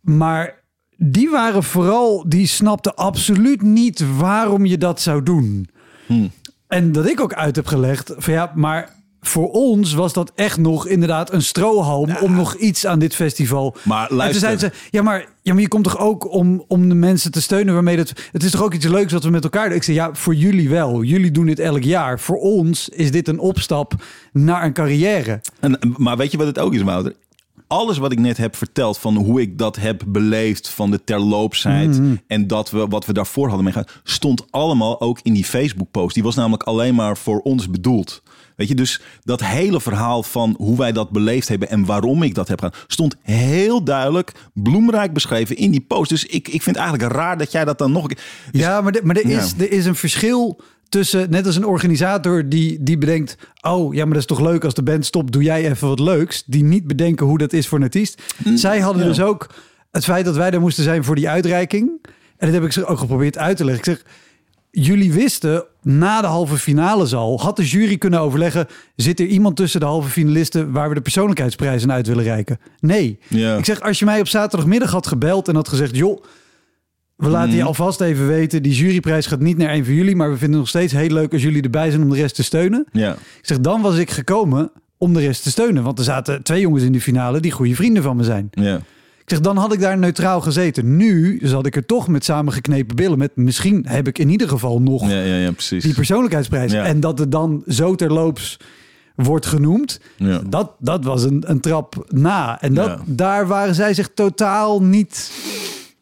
Maar 0.00 0.62
die 0.96 1.30
waren 1.30 1.62
vooral, 1.62 2.24
die 2.28 2.46
snapten 2.46 2.94
absoluut 2.94 3.62
niet 3.62 4.16
waarom 4.16 4.66
je 4.66 4.78
dat 4.78 5.00
zou 5.00 5.22
doen. 5.22 5.68
Hmm. 6.06 6.30
En 6.68 6.92
dat 6.92 7.08
ik 7.08 7.20
ook 7.20 7.34
uit 7.34 7.56
heb 7.56 7.66
gelegd 7.66 8.12
van 8.16 8.32
ja, 8.32 8.52
maar 8.54 8.92
voor 9.20 9.50
ons 9.50 9.92
was 9.92 10.12
dat 10.12 10.32
echt 10.34 10.58
nog 10.58 10.86
inderdaad 10.86 11.32
een 11.32 11.42
strohalm 11.42 12.16
om 12.16 12.34
nog 12.34 12.54
iets 12.54 12.86
aan 12.86 12.98
dit 12.98 13.14
festival. 13.14 13.76
Maar 13.82 14.02
En 14.02 14.08
toen 14.08 14.16
luister. 14.16 14.40
zeiden 14.40 14.60
ze, 14.60 14.88
ja 14.90 15.02
maar, 15.02 15.28
ja, 15.42 15.52
maar 15.52 15.62
je 15.62 15.68
komt 15.68 15.84
toch 15.84 15.98
ook 15.98 16.32
om, 16.32 16.64
om 16.68 16.88
de 16.88 16.94
mensen 16.94 17.30
te 17.30 17.42
steunen 17.42 17.74
waarmee 17.74 17.96
dat... 17.96 18.12
Het 18.32 18.42
is 18.42 18.50
toch 18.50 18.62
ook 18.62 18.74
iets 18.74 18.86
leuks 18.86 19.12
wat 19.12 19.24
we 19.24 19.30
met 19.30 19.44
elkaar 19.44 19.68
doen? 19.68 19.76
Ik 19.76 19.82
zei, 19.82 19.96
ja, 19.96 20.10
voor 20.12 20.34
jullie 20.34 20.68
wel. 20.68 21.02
Jullie 21.02 21.30
doen 21.30 21.46
dit 21.46 21.58
elk 21.58 21.82
jaar. 21.82 22.20
Voor 22.20 22.36
ons 22.36 22.88
is 22.88 23.10
dit 23.10 23.28
een 23.28 23.38
opstap 23.38 23.94
naar 24.32 24.64
een 24.64 24.72
carrière. 24.72 25.40
En, 25.60 25.78
maar 25.96 26.16
weet 26.16 26.30
je 26.30 26.38
wat 26.38 26.46
het 26.46 26.58
ook 26.58 26.74
is, 26.74 26.82
Wouter? 26.82 27.14
Alles 27.66 27.98
wat 27.98 28.12
ik 28.12 28.18
net 28.18 28.36
heb 28.36 28.56
verteld 28.56 28.98
van 28.98 29.16
hoe 29.16 29.40
ik 29.40 29.58
dat 29.58 29.76
heb 29.76 30.02
beleefd 30.06 30.68
van 30.68 30.90
de 30.90 31.04
terloopsheid 31.04 32.00
en 32.26 32.46
dat 32.46 32.70
we 32.70 32.86
wat 32.86 33.06
we 33.06 33.12
daarvoor 33.12 33.46
hadden 33.46 33.64
meegemaakt, 33.64 34.00
stond 34.04 34.44
allemaal 34.50 35.00
ook 35.00 35.18
in 35.22 35.32
die 35.32 35.44
Facebook 35.44 35.90
post. 35.90 36.14
Die 36.14 36.22
was 36.22 36.34
namelijk 36.34 36.62
alleen 36.62 36.94
maar 36.94 37.16
voor 37.16 37.38
ons 37.40 37.70
bedoeld. 37.70 38.22
Weet 38.56 38.68
je, 38.68 38.74
dus 38.74 39.00
dat 39.22 39.40
hele 39.44 39.80
verhaal 39.80 40.22
van 40.22 40.54
hoe 40.58 40.76
wij 40.78 40.92
dat 40.92 41.10
beleefd 41.10 41.48
hebben 41.48 41.68
en 41.70 41.84
waarom 41.84 42.22
ik 42.22 42.34
dat 42.34 42.48
heb 42.48 42.60
gedaan, 42.60 42.80
stond 42.86 43.16
heel 43.22 43.84
duidelijk, 43.84 44.32
bloemrijk 44.52 45.12
beschreven 45.12 45.56
in 45.56 45.70
die 45.70 45.80
post. 45.80 46.10
Dus 46.10 46.24
ik, 46.24 46.48
ik 46.48 46.62
vind 46.62 46.76
eigenlijk 46.76 47.12
raar 47.12 47.38
dat 47.38 47.52
jij 47.52 47.64
dat 47.64 47.78
dan 47.78 47.92
nog 47.92 48.02
een 48.02 48.08
keer. 48.08 48.24
ja, 48.52 48.80
maar, 48.80 48.92
de- 48.92 49.00
maar 49.04 49.16
er, 49.16 49.28
Ja. 49.28 49.40
is, 49.40 49.52
er 49.58 49.70
is 49.72 49.86
een 49.86 49.94
verschil 49.96 50.60
tussen, 50.94 51.30
net 51.30 51.46
als 51.46 51.56
een 51.56 51.66
organisator 51.66 52.48
die, 52.48 52.82
die 52.82 52.98
bedenkt... 52.98 53.36
oh, 53.60 53.94
ja, 53.94 54.04
maar 54.04 54.12
dat 54.12 54.22
is 54.22 54.36
toch 54.36 54.40
leuk 54.40 54.64
als 54.64 54.74
de 54.74 54.82
band 54.82 55.06
stopt, 55.06 55.32
doe 55.32 55.42
jij 55.42 55.70
even 55.70 55.88
wat 55.88 56.00
leuks. 56.00 56.42
Die 56.46 56.64
niet 56.64 56.86
bedenken 56.86 57.26
hoe 57.26 57.38
dat 57.38 57.52
is 57.52 57.68
voor 57.68 57.78
een 57.78 57.84
artiest. 57.84 58.22
Zij 58.54 58.80
hadden 58.80 59.02
ja. 59.02 59.08
dus 59.08 59.20
ook 59.20 59.50
het 59.90 60.04
feit 60.04 60.24
dat 60.24 60.36
wij 60.36 60.50
daar 60.50 60.60
moesten 60.60 60.84
zijn 60.84 61.04
voor 61.04 61.14
die 61.14 61.28
uitreiking. 61.28 61.90
En 62.36 62.46
dat 62.46 62.52
heb 62.52 62.64
ik 62.64 62.72
ze 62.72 62.86
ook 62.86 62.98
geprobeerd 62.98 63.38
uit 63.38 63.56
te 63.56 63.64
leggen. 63.64 63.92
Ik 63.92 63.98
zeg, 63.98 64.04
jullie 64.70 65.12
wisten 65.12 65.64
na 65.82 66.20
de 66.20 66.26
halve 66.26 66.56
finale 66.56 67.16
al, 67.16 67.40
had 67.40 67.56
de 67.56 67.66
jury 67.66 67.98
kunnen 67.98 68.20
overleggen, 68.20 68.66
zit 68.96 69.20
er 69.20 69.26
iemand 69.26 69.56
tussen 69.56 69.80
de 69.80 69.86
halve 69.86 70.08
finalisten 70.08 70.72
waar 70.72 70.88
we 70.88 70.94
de 70.94 71.00
persoonlijkheidsprijzen 71.00 71.92
uit 71.92 72.06
willen 72.06 72.24
reiken? 72.24 72.58
Nee. 72.80 73.18
Ja. 73.28 73.56
Ik 73.56 73.64
zeg, 73.64 73.80
als 73.80 73.98
je 73.98 74.04
mij 74.04 74.20
op 74.20 74.28
zaterdagmiddag 74.28 74.90
had 74.90 75.06
gebeld 75.06 75.48
en 75.48 75.54
had 75.54 75.68
gezegd, 75.68 75.96
joh, 75.96 76.24
we 77.16 77.28
laten 77.28 77.54
je 77.54 77.62
alvast 77.62 78.00
even 78.00 78.26
weten, 78.26 78.62
die 78.62 78.72
juryprijs 78.72 79.26
gaat 79.26 79.40
niet 79.40 79.56
naar 79.56 79.74
een 79.74 79.84
van 79.84 79.94
jullie, 79.94 80.16
maar 80.16 80.30
we 80.30 80.36
vinden 80.36 80.50
het 80.50 80.58
nog 80.58 80.68
steeds 80.68 80.92
heel 80.92 81.10
leuk 81.10 81.32
als 81.32 81.42
jullie 81.42 81.62
erbij 81.62 81.90
zijn 81.90 82.02
om 82.02 82.10
de 82.10 82.16
rest 82.16 82.34
te 82.34 82.42
steunen. 82.42 82.86
Ja. 82.92 83.12
Ik 83.12 83.18
zeg, 83.46 83.60
dan 83.60 83.82
was 83.82 83.96
ik 83.96 84.10
gekomen 84.10 84.70
om 84.98 85.14
de 85.14 85.20
rest 85.20 85.42
te 85.42 85.50
steunen, 85.50 85.82
want 85.82 85.98
er 85.98 86.04
zaten 86.04 86.42
twee 86.42 86.60
jongens 86.60 86.82
in 86.82 86.92
de 86.92 87.00
finale 87.00 87.40
die 87.40 87.52
goede 87.52 87.74
vrienden 87.74 88.02
van 88.02 88.16
me 88.16 88.24
zijn. 88.24 88.48
Ja. 88.50 88.76
Ik 89.24 89.30
zeg, 89.30 89.40
dan 89.40 89.56
had 89.56 89.72
ik 89.72 89.80
daar 89.80 89.98
neutraal 89.98 90.40
gezeten. 90.40 90.96
Nu 90.96 91.38
zat 91.42 91.66
ik 91.66 91.76
er 91.76 91.86
toch 91.86 92.08
met 92.08 92.24
samengeknepen 92.24 92.96
billen. 92.96 93.18
Met 93.18 93.36
misschien 93.36 93.84
heb 93.88 94.08
ik 94.08 94.18
in 94.18 94.28
ieder 94.28 94.48
geval 94.48 94.80
nog 94.80 95.08
Ja, 95.10 95.20
ja, 95.20 95.36
ja, 95.36 95.50
precies. 95.50 95.84
die 95.84 95.94
persoonlijkheidsprijs. 95.94 96.72
En 96.72 97.00
dat 97.00 97.18
het 97.18 97.30
dan 97.32 97.62
zo 97.68 97.94
terloops 97.94 98.56
wordt 99.14 99.46
genoemd. 99.46 100.00
Dat, 100.48 100.72
dat 100.78 101.04
was 101.04 101.22
een, 101.22 101.42
een 101.46 101.60
trap 101.60 102.04
na. 102.08 102.60
En 102.60 102.74
dat, 102.74 102.98
daar 103.04 103.46
waren 103.46 103.74
zij 103.74 103.94
zich 103.94 104.10
totaal 104.14 104.82
niet... 104.82 105.32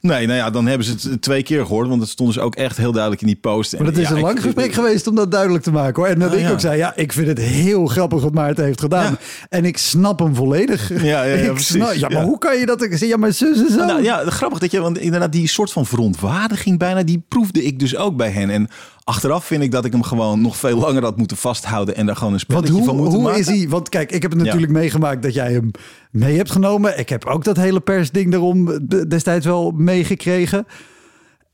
Nee, 0.02 0.26
nou 0.26 0.38
ja, 0.38 0.50
dan 0.50 0.66
hebben 0.66 0.86
ze 0.86 1.08
het 1.10 1.22
twee 1.22 1.42
keer 1.42 1.66
gehoord. 1.66 1.88
Want 1.88 2.00
het 2.00 2.10
stond 2.10 2.34
dus 2.34 2.42
ook 2.42 2.54
echt 2.54 2.76
heel 2.76 2.92
duidelijk 2.92 3.20
in 3.22 3.26
die 3.26 3.36
post. 3.36 3.78
Maar 3.78 3.86
het 3.86 3.98
is 3.98 4.08
Ja, 4.08 4.14
een 4.14 4.20
lang 4.20 4.36
ik- 4.36 4.42
gesprek 4.42 4.72
geweest 4.72 5.06
om 5.06 5.14
dat 5.14 5.30
duidelijk 5.30 5.64
te 5.64 5.70
maken. 5.72 6.02
Hoor. 6.02 6.10
En 6.12 6.18
dat 6.18 6.30
Ah, 6.30 6.36
ik 6.38 6.42
ja. 6.42 6.50
ook 6.50 6.60
zei, 6.60 6.76
ja, 6.76 6.92
ik 6.96 7.12
vind 7.12 7.26
het 7.26 7.38
heel 7.38 7.86
grappig 7.86 8.22
wat 8.22 8.32
Maarten 8.34 8.64
heeft 8.64 8.80
gedaan. 8.80 9.10
Ja. 9.12 9.18
En 9.48 9.64
ik 9.64 9.78
snap 9.78 10.18
hem 10.18 10.34
volledig. 10.34 11.02
Ja, 11.02 11.22
ja, 11.22 11.46
precies. 11.52 11.66
snap- 11.74 11.92
ja, 11.94 12.08
maar 12.08 12.22
hoe 12.24 12.38
kan 12.38 12.58
je 12.58 12.66
dat? 12.66 12.82
Ik 12.82 12.96
zeg, 12.96 13.08
ja, 13.08 13.16
maar 13.16 13.32
zus 13.32 13.58
en 13.58 13.70
zo. 13.70 13.84
Nou 13.84 14.02
ja, 14.02 14.22
grappig 14.30 14.58
dat 14.58 14.70
je, 14.70 14.80
want 14.80 14.98
inderdaad 14.98 15.32
die 15.32 15.48
soort 15.48 15.72
van 15.72 15.86
verontwaardiging 15.86 16.78
bijna, 16.78 17.02
die 17.02 17.24
proefde 17.28 17.64
ik 17.64 17.78
dus 17.78 17.96
ook 17.96 18.16
bij 18.16 18.30
hen. 18.30 18.50
En 18.50 18.68
achteraf 19.04 19.44
vind 19.44 19.62
ik 19.62 19.70
dat 19.70 19.84
ik 19.84 19.92
hem 19.92 20.02
gewoon 20.02 20.40
nog 20.40 20.56
veel 20.56 20.78
langer 20.78 21.02
had 21.02 21.16
moeten 21.16 21.36
vasthouden 21.36 21.96
en 21.96 22.06
daar 22.06 22.16
gewoon 22.16 22.32
een 22.32 22.40
spelletje 22.40 22.72
hoe, 22.72 22.84
van 22.84 22.96
moeten 22.96 23.14
hoe 23.14 23.22
maken. 23.22 23.40
is 23.40 23.46
hij? 23.46 23.68
Want 23.68 23.88
kijk, 23.88 24.12
ik 24.12 24.22
heb 24.22 24.30
het 24.30 24.42
natuurlijk 24.42 24.72
meegemaakt 24.72 25.22
dat 25.22 25.34
jij 25.34 25.52
hem 25.52 25.70
mee 26.10 26.36
hebt 26.36 26.50
genomen. 26.50 26.98
Ik 26.98 27.08
heb 27.08 27.24
ook 27.24 27.44
dat 27.44 27.56
hele 27.56 27.80
persding 27.80 28.30
daarom 28.30 28.86
destijds 29.08 29.46
wel 29.46 29.70
meegekregen. 29.70 30.66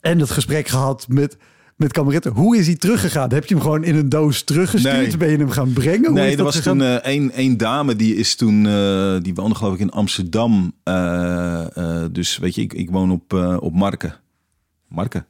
En 0.00 0.18
het 0.18 0.30
gesprek 0.30 0.68
gehad 0.68 1.06
met, 1.08 1.36
met 1.76 1.92
kameretten. 1.92 2.32
Hoe 2.32 2.56
is 2.56 2.66
hij 2.66 2.76
teruggegaan? 2.76 3.32
Heb 3.32 3.46
je 3.46 3.54
hem 3.54 3.62
gewoon 3.62 3.84
in 3.84 3.96
een 3.96 4.08
doos 4.08 4.42
teruggestuurd? 4.42 4.96
Nee. 4.96 5.16
Ben 5.16 5.30
je 5.30 5.36
hem 5.36 5.50
gaan 5.50 5.72
brengen? 5.72 6.04
Hoe 6.06 6.18
Nee, 6.18 6.30
er 6.30 6.36
dat 6.36 6.46
was 6.46 6.56
gegaan? 6.56 6.78
toen 6.78 6.86
eh, 6.86 6.94
één 6.94 7.30
één 7.30 7.56
dame 7.56 7.96
die 7.96 8.16
is 8.16 8.34
toen, 8.34 8.66
eh, 8.66 9.16
die 9.22 9.34
woonde 9.34 9.54
geloof 9.54 9.74
ik 9.74 9.80
in 9.80 9.90
Amsterdam. 9.90 10.72
Eh, 10.82 11.76
eh, 11.76 12.04
dus 12.12 12.38
weet 12.38 12.54
je, 12.54 12.60
ik, 12.62 12.72
ik 12.72 12.90
woon 12.90 13.10
op, 13.10 13.34
eh, 13.34 13.56
op 13.60 13.74
Marken. 13.74 14.14
Marken. 14.88 15.26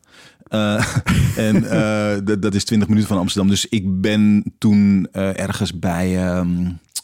Eh, 0.49 0.97
en 1.49 1.71
eh, 1.71 2.19
dat- 2.25 2.43
dat 2.43 2.55
is 2.55 2.65
20 2.65 2.89
minuten 2.89 3.09
van 3.09 3.19
Amsterdam. 3.19 3.51
Dus 3.51 3.67
ik 3.69 4.01
ben 4.01 4.45
toen 4.59 5.09
eh, 5.13 5.39
ergens 5.41 5.79
bij, 5.79 6.27
ehm, 6.27 6.49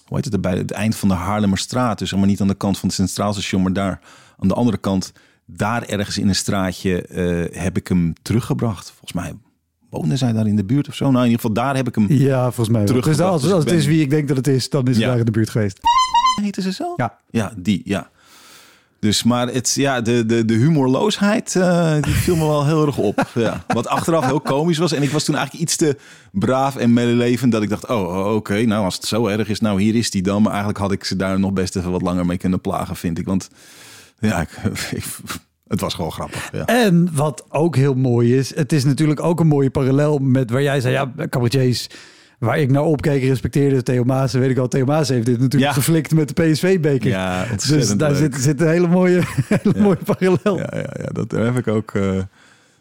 hoe 0.05 0.17
heet 0.17 0.25
het, 0.25 0.41
bij 0.41 0.57
het 0.57 0.71
eind 0.71 0.97
van 0.97 1.09
de 1.09 1.15
Haarlemmerstraat. 1.15 1.99
Dus 1.99 2.15
maar 2.15 2.27
niet 2.27 2.41
aan 2.41 2.49
de 2.49 2.55
kant 2.55 2.79
van 2.79 2.89
het 2.89 2.97
Centraal 2.99 3.33
Station, 3.33 3.63
maar 3.63 3.73
daar 3.73 4.01
aan 4.39 4.49
de 4.49 4.55
andere 4.55 4.77
kant. 4.79 5.13
Daar 5.47 5.83
ergens 5.83 6.19
in 6.19 6.29
een 6.29 6.35
straatje 6.35 7.07
heb 7.53 7.77
ik 7.77 7.89
hem 7.89 8.13
teruggebracht. 8.23 8.91
Volgens 8.91 9.13
mij 9.13 9.33
woonde 9.91 10.17
zij 10.17 10.33
daar 10.33 10.47
in 10.47 10.57
de 10.57 10.65
buurt 10.65 10.89
of 10.89 10.95
zo. 10.95 11.05
Nou, 11.05 11.17
in 11.25 11.31
ieder 11.31 11.41
geval 11.41 11.65
daar 11.65 11.77
heb 11.77 11.89
ik 11.89 11.95
hem 11.95 12.07
Ja, 12.13 12.43
volgens 12.43 12.69
mij. 12.69 12.81
Dus 12.81 12.91
teruggebracht. 12.91 13.33
als, 13.33 13.43
Dus 13.43 13.53
als 13.53 13.65
het 13.65 13.73
is 13.73 13.87
wie 13.87 14.01
ik 14.01 14.11
denk 14.11 14.29
dat 14.29 14.37
het 14.37 14.47
is, 14.47 14.69
dan 14.69 14.83
is 14.87 14.89
het 14.95 14.99
Ja. 15.05 15.09
daar 15.11 15.19
in 15.19 15.25
de 15.25 15.31
buurt 15.31 15.51
geweest. 15.51 15.79
Heette 16.43 16.63
ze 16.63 16.73
zo? 16.73 16.93
Ja. 16.97 17.19
Ja, 17.31 17.53
die, 17.57 17.81
ja. 17.85 18.11
Dus, 19.05 19.23
maar 19.23 19.49
het, 19.49 19.73
ja, 19.75 20.01
de, 20.01 20.27
de, 20.27 20.45
de 20.45 20.55
humorloosheid, 20.55 21.57
eh, 21.57 21.95
die 22.01 22.13
viel 22.15 22.37
me 22.37 22.47
wel 22.47 22.67
heel 22.67 22.87
erg 22.87 22.97
op. 22.99 23.27
Ja. 23.35 23.65
Wat 23.67 23.87
achteraf 23.87 24.25
heel 24.27 24.41
komisch 24.41 24.79
was. 24.79 24.93
En 24.93 25.03
ik 25.03 25.11
was 25.11 25.25
toen 25.25 25.35
eigenlijk 25.35 25.65
iets 25.65 25.77
te 25.77 25.97
braaf 26.33 26.77
en 26.77 26.93
medelevend 26.93 27.53
dat 27.53 27.63
ik 27.63 27.69
dacht, 27.69 27.87
oh, 27.89 28.17
oh, 28.17 28.35
oké, 28.35 28.63
nou 28.65 28.85
als 28.85 28.95
het 28.95 29.05
zo 29.05 29.27
erg 29.27 29.49
is, 29.49 29.61
nou 29.61 29.83
hier 29.83 29.95
is 29.95 30.11
die 30.11 30.23
dan. 30.23 30.43
Maar 30.43 30.51
eigenlijk 30.51 30.79
had 30.81 30.93
ik 30.93 31.05
ze 31.05 31.17
daar 31.17 31.39
nog 31.41 31.53
best 31.53 31.77
even 31.77 31.91
wat 31.91 32.03
langer 32.03 32.27
mee 32.27 32.37
kunnen 32.37 32.61
plagen, 32.61 32.97
vind 32.97 33.19
ik. 33.19 33.27
Want 33.27 33.49
ja, 34.19 34.41
ik, 34.41 34.51
ik- 34.91 35.05
het 35.69 35.81
was 35.81 35.95
gewoon 35.95 36.13
grappig. 36.13 36.49
Ja. 36.53 36.65
En 36.65 37.09
wat 37.13 37.45
ook 37.49 37.77
heel 37.77 37.95
mooi 37.95 38.37
is, 38.37 38.55
het 38.57 38.73
is 38.73 38.85
natuurlijk 38.85 39.21
ook 39.23 39.41
een 39.41 39.47
mooie 39.47 39.71
parallel 39.71 40.19
met 40.19 40.51
waar 40.51 40.63
jij 40.63 40.81
zei, 40.81 40.95
ja, 40.95 41.13
cabaretiers, 41.29 41.89
waar 42.45 42.59
ik 42.59 42.71
naar 42.71 42.83
opkeek, 42.83 43.23
respecteerde 43.23 43.83
Theo 43.83 44.05
Maas. 44.05 44.33
Weet 44.33 44.51
ik 44.51 44.59
al, 44.59 44.69
Theo 44.69 44.85
Maas 44.85 45.09
heeft 45.09 45.27
dit 45.27 45.41
natuurlijk 45.41 45.71
Ja. 45.73 45.73
geflikt 45.73 46.13
met 46.15 46.37
de 46.37 46.43
PSV-beker. 46.43 47.11
Ja, 47.11 47.47
dus 47.67 47.97
daar 47.97 48.11
leuk. 48.11 48.19
zit, 48.19 48.35
zit 48.43 48.61
een 48.61 48.69
hele 48.69 48.89
mooie, 48.89 49.21
hele 49.49 49.73
Ja. 49.77 49.83
mooie 49.83 49.99
parallel. 50.05 50.57
Ja, 50.59 50.69
ja, 50.73 50.91
ja 51.03 51.07
dat 51.13 51.31
heb 51.31 51.57
ik 51.57 51.69
ook. 51.69 51.91
eh, 51.95 52.19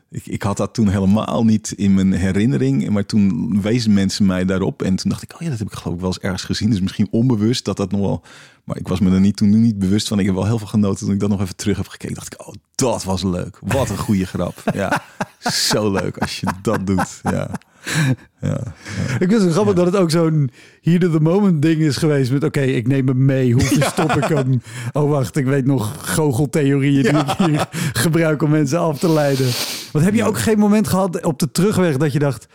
ik, 0.09 0.25
ik 0.25 0.41
had 0.43 0.57
dat 0.57 0.73
toen 0.73 0.87
helemaal 0.87 1.45
niet 1.45 1.73
in 1.75 1.93
mijn 1.93 2.13
herinnering. 2.13 2.89
Maar 2.89 3.05
toen 3.05 3.57
wezen 3.61 3.93
mensen 3.93 4.25
mij 4.25 4.45
daarop. 4.45 4.81
En 4.81 4.95
toen 4.95 5.09
dacht 5.09 5.23
ik, 5.23 5.33
oh 5.35 5.41
ja, 5.41 5.49
dat 5.49 5.59
heb 5.59 5.67
ik 5.67 5.73
geloof 5.73 5.93
ik 5.95 5.99
wel 6.01 6.09
eens 6.09 6.19
ergens 6.19 6.43
gezien. 6.43 6.69
Dus 6.69 6.81
misschien 6.81 7.07
onbewust 7.11 7.65
dat 7.65 7.77
dat 7.77 7.91
nog 7.91 8.01
wel. 8.01 8.21
Maar 8.63 8.77
ik 8.77 8.87
was 8.87 8.99
me 8.99 9.11
er 9.11 9.19
niet, 9.19 9.37
toen 9.37 9.61
niet 9.61 9.79
bewust 9.79 10.07
van. 10.07 10.19
Ik 10.19 10.25
heb 10.25 10.35
wel 10.35 10.45
heel 10.45 10.57
veel 10.57 10.67
genoten 10.67 11.05
toen 11.05 11.13
ik 11.13 11.19
dat 11.19 11.29
nog 11.29 11.41
even 11.41 11.55
terug 11.55 11.77
heb 11.77 11.87
gekeken. 11.87 12.15
Dacht 12.15 12.33
ik, 12.33 12.47
oh, 12.47 12.53
dat 12.75 13.03
was 13.03 13.23
leuk. 13.23 13.57
Wat 13.61 13.89
een 13.89 13.97
goede 13.97 14.25
grap. 14.25 14.63
Ja, 14.73 15.03
zo 15.69 15.91
leuk 15.91 16.17
als 16.17 16.39
je 16.39 16.47
dat 16.61 16.87
doet. 16.87 17.19
Ja. 17.23 17.49
Ja, 18.41 18.73
Ik 19.19 19.29
vind 19.29 19.41
het 19.41 19.51
grappig 19.51 19.73
dat 19.73 19.85
het 19.85 19.95
ook 19.95 20.11
zo'n 20.11 20.49
hier 20.81 20.99
to 20.99 21.11
the 21.11 21.19
moment 21.19 21.61
ding 21.61 21.81
is 21.81 21.97
geweest 21.97 22.31
met 22.31 22.43
oké, 22.43 22.61
ik 22.61 22.87
neem 22.87 23.07
hem 23.07 23.25
mee. 23.25 23.51
Hoe 23.53 23.61
verstop 23.79 24.11
ik 24.11 24.23
hem? 24.23 24.61
Oh 24.91 25.09
wacht, 25.09 25.35
ik 25.35 25.45
weet 25.45 25.65
nog 25.65 26.13
goocheltheorieën 26.13 27.03
die 27.03 27.11
ik 27.21 27.31
hier 27.37 27.67
gebruik 28.03 28.41
om 28.41 28.49
mensen 28.49 28.79
af 28.79 28.99
te 28.99 29.09
leiden. 29.09 29.47
Want 29.91 30.05
heb 30.05 30.13
je 30.13 30.23
ook 30.23 30.37
geen 30.37 30.59
moment 30.59 30.87
gehad 30.87 31.25
op 31.25 31.39
de 31.39 31.51
terugweg 31.51 31.97
dat 31.97 32.13
je 32.13 32.19
dacht, 32.19 32.47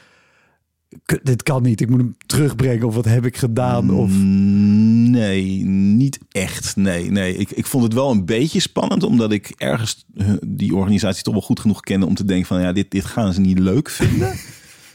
"Kut, 1.04 1.20
dit 1.22 1.42
kan 1.42 1.62
niet, 1.62 1.80
ik 1.80 1.88
moet 1.90 2.00
hem 2.00 2.16
terugbrengen 2.26 2.86
of 2.86 2.94
wat 2.94 3.04
heb 3.04 3.26
ik 3.26 3.36
gedaan? 3.36 3.90
Of 3.90 4.10
Mm, 4.10 4.76
Nee, 5.10 5.64
niet 5.64 6.18
echt. 6.30 6.76
Nee, 6.76 7.10
nee. 7.10 7.36
Ik, 7.36 7.50
ik 7.50 7.66
vond 7.66 7.84
het 7.84 7.92
wel 7.94 8.10
een 8.10 8.24
beetje 8.24 8.60
spannend, 8.60 9.02
omdat 9.02 9.32
ik 9.32 9.52
ergens 9.56 10.04
eh, 10.16 10.26
die 10.46 10.74
organisatie 10.74 11.22
toch 11.22 11.34
wel 11.34 11.42
goed 11.42 11.60
genoeg 11.60 11.80
kende 11.80 12.06
om 12.06 12.14
te 12.14 12.24
denken 12.24 12.46
van 12.46 12.60
ja, 12.60 12.72
dit, 12.72 12.90
dit 12.90 13.04
gaan 13.04 13.32
ze 13.32 13.40
niet 13.40 13.58
leuk 13.58 13.90
vinden. 13.90 14.32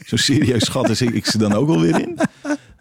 Zo 0.04 0.16
serieus 0.16 0.64
schat 0.64 0.88
is 0.88 1.02
ik, 1.02 1.10
ik 1.10 1.26
ze 1.26 1.38
dan 1.38 1.52
ook 1.52 1.68
wel 1.68 1.80
weer 1.80 2.00
in. 2.00 2.18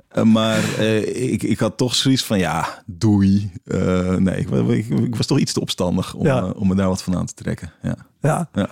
Eh, 0.07 0.23
maar 0.23 0.63
eh, 0.77 1.31
ik, 1.31 1.43
ik 1.43 1.59
had 1.59 1.77
toch 1.77 1.95
zoiets 1.95 2.23
van 2.23 2.39
ja, 2.39 2.83
doei. 2.85 3.51
Eh, 3.65 4.15
nee, 4.15 4.35
ik, 4.37 4.49
ik, 4.49 4.89
ik 4.89 5.15
was 5.15 5.25
toch 5.25 5.39
iets 5.39 5.53
te 5.53 5.61
opstandig 5.61 6.13
om, 6.13 6.25
Ja. 6.25 6.45
om 6.45 6.67
me 6.67 6.75
daar 6.75 6.87
wat 6.87 7.03
van 7.03 7.15
aan 7.15 7.25
te 7.25 7.33
trekken. 7.33 7.71
Ja. 7.81 7.95
ja. 8.21 8.49
Ja. 8.53 8.69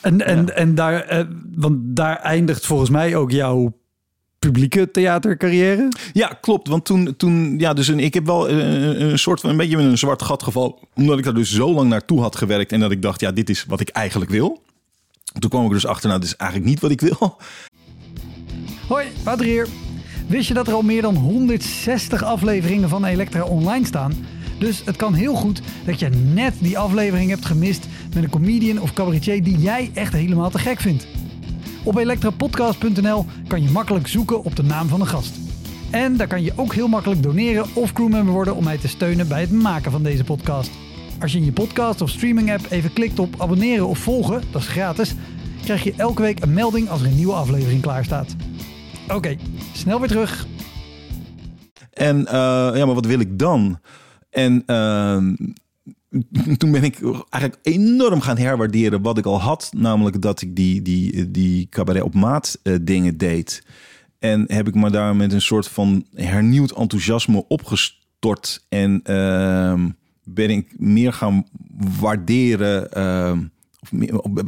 En, 0.00 0.26
en, 0.26 0.56
en 0.56 0.74
daar, 0.74 1.26
want 1.54 1.76
daar 1.80 2.16
eindigt 2.16 2.66
volgens 2.66 2.90
mij 2.90 3.16
ook 3.16 3.30
jouw 3.30 3.76
publieke 4.38 4.90
theatercarrière. 4.90 5.88
Ja, 6.12 6.38
klopt. 6.40 6.68
Want 6.68 6.84
toen, 6.84 7.16
toen 7.16 7.58
ja, 7.58 7.72
dus 7.72 7.88
een, 7.88 8.00
ik 8.00 8.14
heb 8.14 8.26
wel 8.26 8.50
een, 8.50 9.02
een 9.02 9.18
soort 9.18 9.40
van 9.40 9.50
een 9.50 9.56
beetje 9.56 9.76
een 9.76 9.98
zwart 9.98 10.22
gat 10.22 10.42
gevallen. 10.42 10.74
Omdat 10.94 11.18
ik 11.18 11.24
daar 11.24 11.34
dus 11.34 11.54
zo 11.54 11.74
lang 11.74 11.88
naartoe 11.88 12.20
had 12.20 12.36
gewerkt. 12.36 12.72
En 12.72 12.80
dat 12.80 12.90
ik 12.90 13.02
dacht, 13.02 13.20
ja, 13.20 13.32
dit 13.32 13.50
is 13.50 13.64
wat 13.68 13.80
ik 13.80 13.88
eigenlijk 13.88 14.30
wil. 14.30 14.62
Toen 15.38 15.50
kwam 15.50 15.64
ik 15.64 15.70
dus 15.70 15.86
achter, 15.86 16.08
nou, 16.08 16.20
dit 16.20 16.30
is 16.30 16.36
eigenlijk 16.36 16.70
niet 16.70 16.80
wat 16.80 16.90
ik 16.90 17.00
wil. 17.00 17.36
Hoi, 18.88 19.06
Wouter 19.24 19.46
hier. 19.46 19.68
Wist 20.26 20.48
je 20.48 20.54
dat 20.54 20.66
er 20.66 20.72
al 20.72 20.82
meer 20.82 21.02
dan 21.02 21.16
160 21.16 22.22
afleveringen 22.22 22.88
van 22.88 23.04
Elektra 23.04 23.42
online 23.42 23.86
staan? 23.86 24.12
Dus 24.58 24.82
het 24.84 24.96
kan 24.96 25.14
heel 25.14 25.34
goed 25.34 25.62
dat 25.86 25.98
je 25.98 26.08
net 26.08 26.54
die 26.58 26.78
aflevering 26.78 27.30
hebt 27.30 27.46
gemist 27.46 27.86
met 28.14 28.22
een 28.24 28.30
comedian 28.30 28.80
of 28.80 28.92
cabaretier 28.92 29.42
die 29.44 29.58
jij 29.58 29.90
echt 29.94 30.12
helemaal 30.12 30.50
te 30.50 30.58
gek 30.58 30.80
vindt. 30.80 31.06
Op 31.84 31.96
elektrapodcast.nl 31.96 33.26
kan 33.46 33.62
je 33.62 33.70
makkelijk 33.70 34.06
zoeken 34.06 34.44
op 34.44 34.56
de 34.56 34.62
naam 34.62 34.88
van 34.88 35.00
de 35.00 35.06
gast. 35.06 35.34
En 35.90 36.16
daar 36.16 36.26
kan 36.26 36.42
je 36.42 36.52
ook 36.56 36.74
heel 36.74 36.88
makkelijk 36.88 37.22
doneren 37.22 37.66
of 37.74 37.92
crewmember 37.92 38.34
worden 38.34 38.54
om 38.54 38.64
mij 38.64 38.78
te 38.78 38.88
steunen 38.88 39.28
bij 39.28 39.40
het 39.40 39.52
maken 39.52 39.90
van 39.90 40.02
deze 40.02 40.24
podcast. 40.24 40.70
Als 41.20 41.32
je 41.32 41.38
in 41.38 41.44
je 41.44 41.52
podcast 41.52 42.00
of 42.00 42.10
streaming 42.10 42.52
app 42.52 42.66
even 42.70 42.92
klikt 42.92 43.18
op 43.18 43.40
abonneren 43.40 43.88
of 43.88 43.98
volgen, 43.98 44.42
dat 44.50 44.60
is 44.60 44.68
gratis, 44.68 45.14
krijg 45.62 45.82
je 45.82 45.94
elke 45.96 46.22
week 46.22 46.42
een 46.42 46.52
melding 46.52 46.88
als 46.88 47.00
er 47.00 47.06
een 47.06 47.16
nieuwe 47.16 47.32
aflevering 47.32 47.82
klaar 47.82 48.04
staat. 48.04 48.36
Oké, 49.08 49.36
snel 49.72 49.98
weer 49.98 50.08
terug. 50.08 50.46
En 51.92 52.26
eh, 52.26 52.32
ja, 52.74 52.86
maar 52.86 52.94
wat 52.94 53.06
wil 53.06 53.20
ik 53.20 53.38
dan? 53.38 53.78
En 54.30 54.62
ehm, 54.66 55.34
toen 56.58 56.70
ben 56.70 56.82
ik 56.82 57.00
eigenlijk 57.30 57.58
enorm 57.62 58.20
gaan 58.20 58.38
herwaarderen 58.38 59.02
wat 59.02 59.18
ik 59.18 59.26
al 59.26 59.40
had. 59.40 59.70
Namelijk 59.76 60.22
dat 60.22 60.42
ik 60.42 60.56
die, 60.56 60.82
die, 60.82 61.30
die 61.30 61.68
cabaret 61.70 62.02
op 62.02 62.14
maat 62.14 62.58
eh, 62.62 62.74
dingen 62.80 63.16
deed. 63.16 63.66
En 64.18 64.44
heb 64.46 64.68
ik 64.68 64.74
me 64.74 64.90
daar 64.90 65.16
met 65.16 65.32
een 65.32 65.42
soort 65.42 65.68
van 65.68 66.06
hernieuwd 66.14 66.70
enthousiasme 66.70 67.44
opgestort. 67.48 68.64
En 68.68 69.00
ehm, 69.02 69.88
ben 70.34 70.50
ik 70.50 70.74
meer 70.76 71.12
gaan 71.12 71.46
waarderen. 72.00 72.92
ehm, 72.92 73.38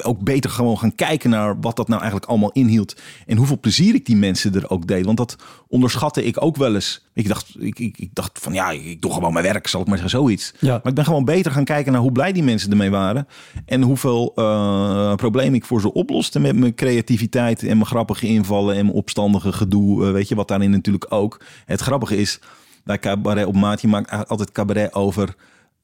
ook 0.03 0.24
beter 0.24 0.51
gewoon 0.51 0.78
gaan 0.78 0.95
kijken 0.95 1.31
naar 1.31 1.61
wat 1.61 1.76
dat 1.76 1.89
nou 1.89 2.01
eigenlijk 2.01 2.31
allemaal 2.31 2.53
inhield. 2.53 3.01
En 3.26 3.37
hoeveel 3.37 3.61
plezier 3.61 3.95
ik 3.95 4.07
die 4.07 4.16
mensen 4.16 4.55
er 4.55 4.70
ook 4.70 4.87
deed. 4.87 5.05
Want 5.05 5.16
dat 5.16 5.37
onderschatte 5.68 6.24
ik 6.24 6.43
ook 6.43 6.57
wel 6.57 6.74
eens. 6.74 7.07
Ik 7.14 7.28
dacht, 7.28 7.55
ik, 7.59 7.78
ik, 7.78 7.99
ik 7.99 8.14
dacht 8.14 8.39
van 8.43 8.53
ja, 8.53 8.70
ik 8.70 9.01
doe 9.01 9.12
gewoon 9.12 9.33
mijn 9.33 9.45
werk, 9.45 9.66
zal 9.66 9.81
ik 9.81 9.87
maar 9.87 9.99
zeggen, 9.99 10.18
zoiets. 10.18 10.55
Ja. 10.59 10.72
Maar 10.72 10.87
ik 10.87 10.95
ben 10.95 11.05
gewoon 11.05 11.24
beter 11.24 11.53
gaan 11.53 11.64
kijken 11.64 11.93
naar 11.93 12.01
hoe 12.01 12.12
blij 12.12 12.33
die 12.33 12.43
mensen 12.43 12.70
ermee 12.70 12.91
waren. 12.91 13.26
En 13.66 13.83
hoeveel 13.83 14.33
uh, 14.37 15.14
problemen 15.14 15.55
ik 15.55 15.64
voor 15.64 15.81
ze 15.81 15.93
oploste 15.93 16.41
met 16.41 16.57
mijn 16.57 16.74
creativiteit 16.74 17.62
en 17.62 17.76
mijn 17.76 17.87
grappige 17.87 18.26
invallen 18.26 18.76
en 18.76 18.85
mijn 18.85 18.97
opstandige 18.97 19.53
gedoe. 19.53 20.07
Uh, 20.07 20.12
weet 20.12 20.28
je, 20.28 20.35
wat 20.35 20.49
daarin 20.49 20.70
natuurlijk 20.70 21.07
ook. 21.09 21.41
Het 21.64 21.81
grappige 21.81 22.16
is, 22.16 22.41
bij 22.85 22.99
Cabaret 22.99 23.47
op 23.47 23.55
Maat, 23.55 23.81
je 23.81 23.89
maakt 23.89 24.28
altijd 24.28 24.53
cabaret 24.53 24.95
over... 24.95 25.35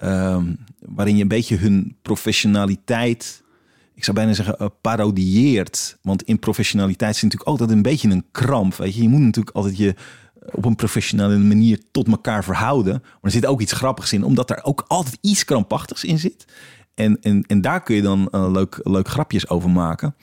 Um, 0.04 0.58
waarin 0.78 1.16
je 1.16 1.22
een 1.22 1.28
beetje 1.28 1.56
hun 1.56 1.96
professionaliteit, 2.02 3.42
ik 3.94 4.04
zou 4.04 4.16
bijna 4.16 4.32
zeggen, 4.32 4.56
uh, 4.60 4.68
parodieert. 4.80 5.98
Want 6.02 6.22
in 6.22 6.38
professionaliteit 6.38 7.14
is 7.14 7.22
natuurlijk 7.22 7.50
altijd 7.50 7.70
een 7.70 7.82
beetje 7.82 8.10
een 8.10 8.24
kramp. 8.32 8.74
Weet 8.74 8.94
je, 8.94 9.02
je 9.02 9.08
moet 9.08 9.20
natuurlijk 9.20 9.56
altijd 9.56 9.76
je 9.76 9.94
op 10.52 10.64
een 10.64 10.76
professionele 10.76 11.38
manier 11.38 11.80
tot 11.90 12.08
elkaar 12.08 12.44
verhouden. 12.44 12.92
Maar 12.92 13.20
er 13.20 13.30
zit 13.30 13.46
ook 13.46 13.60
iets 13.60 13.72
grappigs 13.72 14.12
in, 14.12 14.24
omdat 14.24 14.50
er 14.50 14.64
ook 14.64 14.84
altijd 14.88 15.18
iets 15.20 15.44
krampachtigs 15.44 16.04
in 16.04 16.18
zit. 16.18 16.44
En, 16.94 17.20
en, 17.20 17.42
en 17.42 17.60
daar 17.60 17.82
kun 17.82 17.94
je 17.94 18.02
dan 18.02 18.28
uh, 18.30 18.50
leuk, 18.50 18.80
leuk 18.82 19.08
grapjes 19.08 19.48
over 19.48 19.70
maken. 19.70 20.14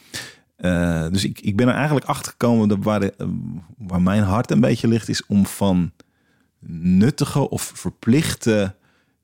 Dus 1.11 1.23
ik, 1.23 1.39
ik 1.39 1.55
ben 1.55 1.67
er 1.67 1.73
eigenlijk 1.73 2.05
achter 2.05 2.31
gekomen 2.31 2.67
dat 2.67 2.77
waar, 2.81 3.09
waar 3.77 4.01
mijn 4.01 4.23
hart 4.23 4.51
een 4.51 4.59
beetje 4.59 4.87
ligt, 4.87 5.09
is 5.09 5.25
om 5.25 5.45
van 5.45 5.91
nuttige 6.69 7.49
of 7.49 7.71
verplichte 7.75 8.75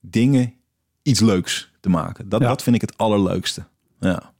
dingen 0.02 0.54
iets 1.02 1.20
leuks 1.20 1.72
te 1.80 1.90
maken. 1.90 2.30
Dat, 2.30 2.42
Ja. 2.42 2.48
dat 2.48 2.64
vind 2.64 2.76
ik 2.76 2.82
het 2.82 2.98
allerleukste. 2.98 3.64
Ja. 4.00 4.34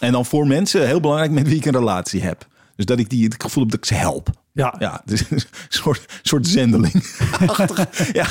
En 0.00 0.12
dan 0.12 0.26
voor 0.26 0.46
mensen, 0.46 0.86
heel 0.86 1.00
belangrijk, 1.00 1.30
met 1.32 1.48
wie 1.48 1.56
ik 1.56 1.64
een 1.64 1.72
relatie 1.72 2.22
heb. 2.22 2.46
Dus 2.76 2.86
dat 2.86 2.98
ik 2.98 3.10
die 3.10 3.24
het 3.24 3.42
gevoel 3.42 3.62
heb 3.62 3.72
dat 3.72 3.80
ik 3.80 3.86
ze 3.86 3.94
help. 3.94 4.30
Ja, 4.52 4.74
Ja, 4.78 5.02
dus 5.04 5.30
een 5.30 5.40
soort, 5.68 6.20
soort 6.22 6.46
zendeling. 6.46 6.92
Ja, 8.12 8.26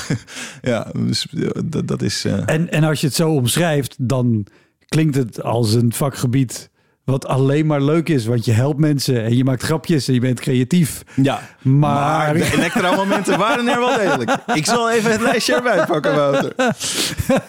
ja 0.62 0.92
dus, 0.94 1.28
eh, 1.28 1.50
dat, 1.66 1.88
dat 1.88 2.02
is... 2.02 2.26
eh, 2.26 2.50
En, 2.50 2.72
en 2.72 2.84
als 2.84 3.02
je 3.02 3.08
het 3.08 3.16
zo 3.16 3.32
omschrijft, 3.34 3.96
dan 4.00 4.46
klinkt 4.88 5.16
het 5.16 5.42
als 5.44 5.74
een 5.74 5.94
vakgebied 5.94 6.70
wat 7.12 7.26
alleen 7.28 7.66
maar 7.66 7.82
leuk 7.82 8.10
is. 8.10 8.26
Want 8.26 8.46
je 8.46 8.52
helpt 8.52 8.80
mensen 8.80 9.24
en 9.24 9.38
je 9.38 9.44
maakt 9.44 9.64
grapjes 9.64 10.08
en 10.08 10.14
je 10.14 10.20
bent 10.20 10.40
creatief. 10.40 11.04
ja, 11.16 11.42
Maar- 11.62 12.34
de 12.34 12.52
elektra-momenten 12.54 13.38
waren 13.38 13.68
er 13.68 13.80
wel 13.80 13.98
degelijk. 13.98 14.32
Ik 14.54 14.66
zal 14.66 14.92
even 14.92 15.12
het 15.12 15.22
lijstje 15.22 15.56
erbij 15.56 15.86
pakken, 15.86 16.16
Wouter. 16.16 16.54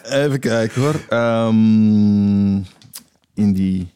Even 0.03 0.41
kijken 0.41 0.81
hoor. 0.83 0.95
Ehm, 1.09 2.55
in 3.35 3.53
die... 3.53 3.93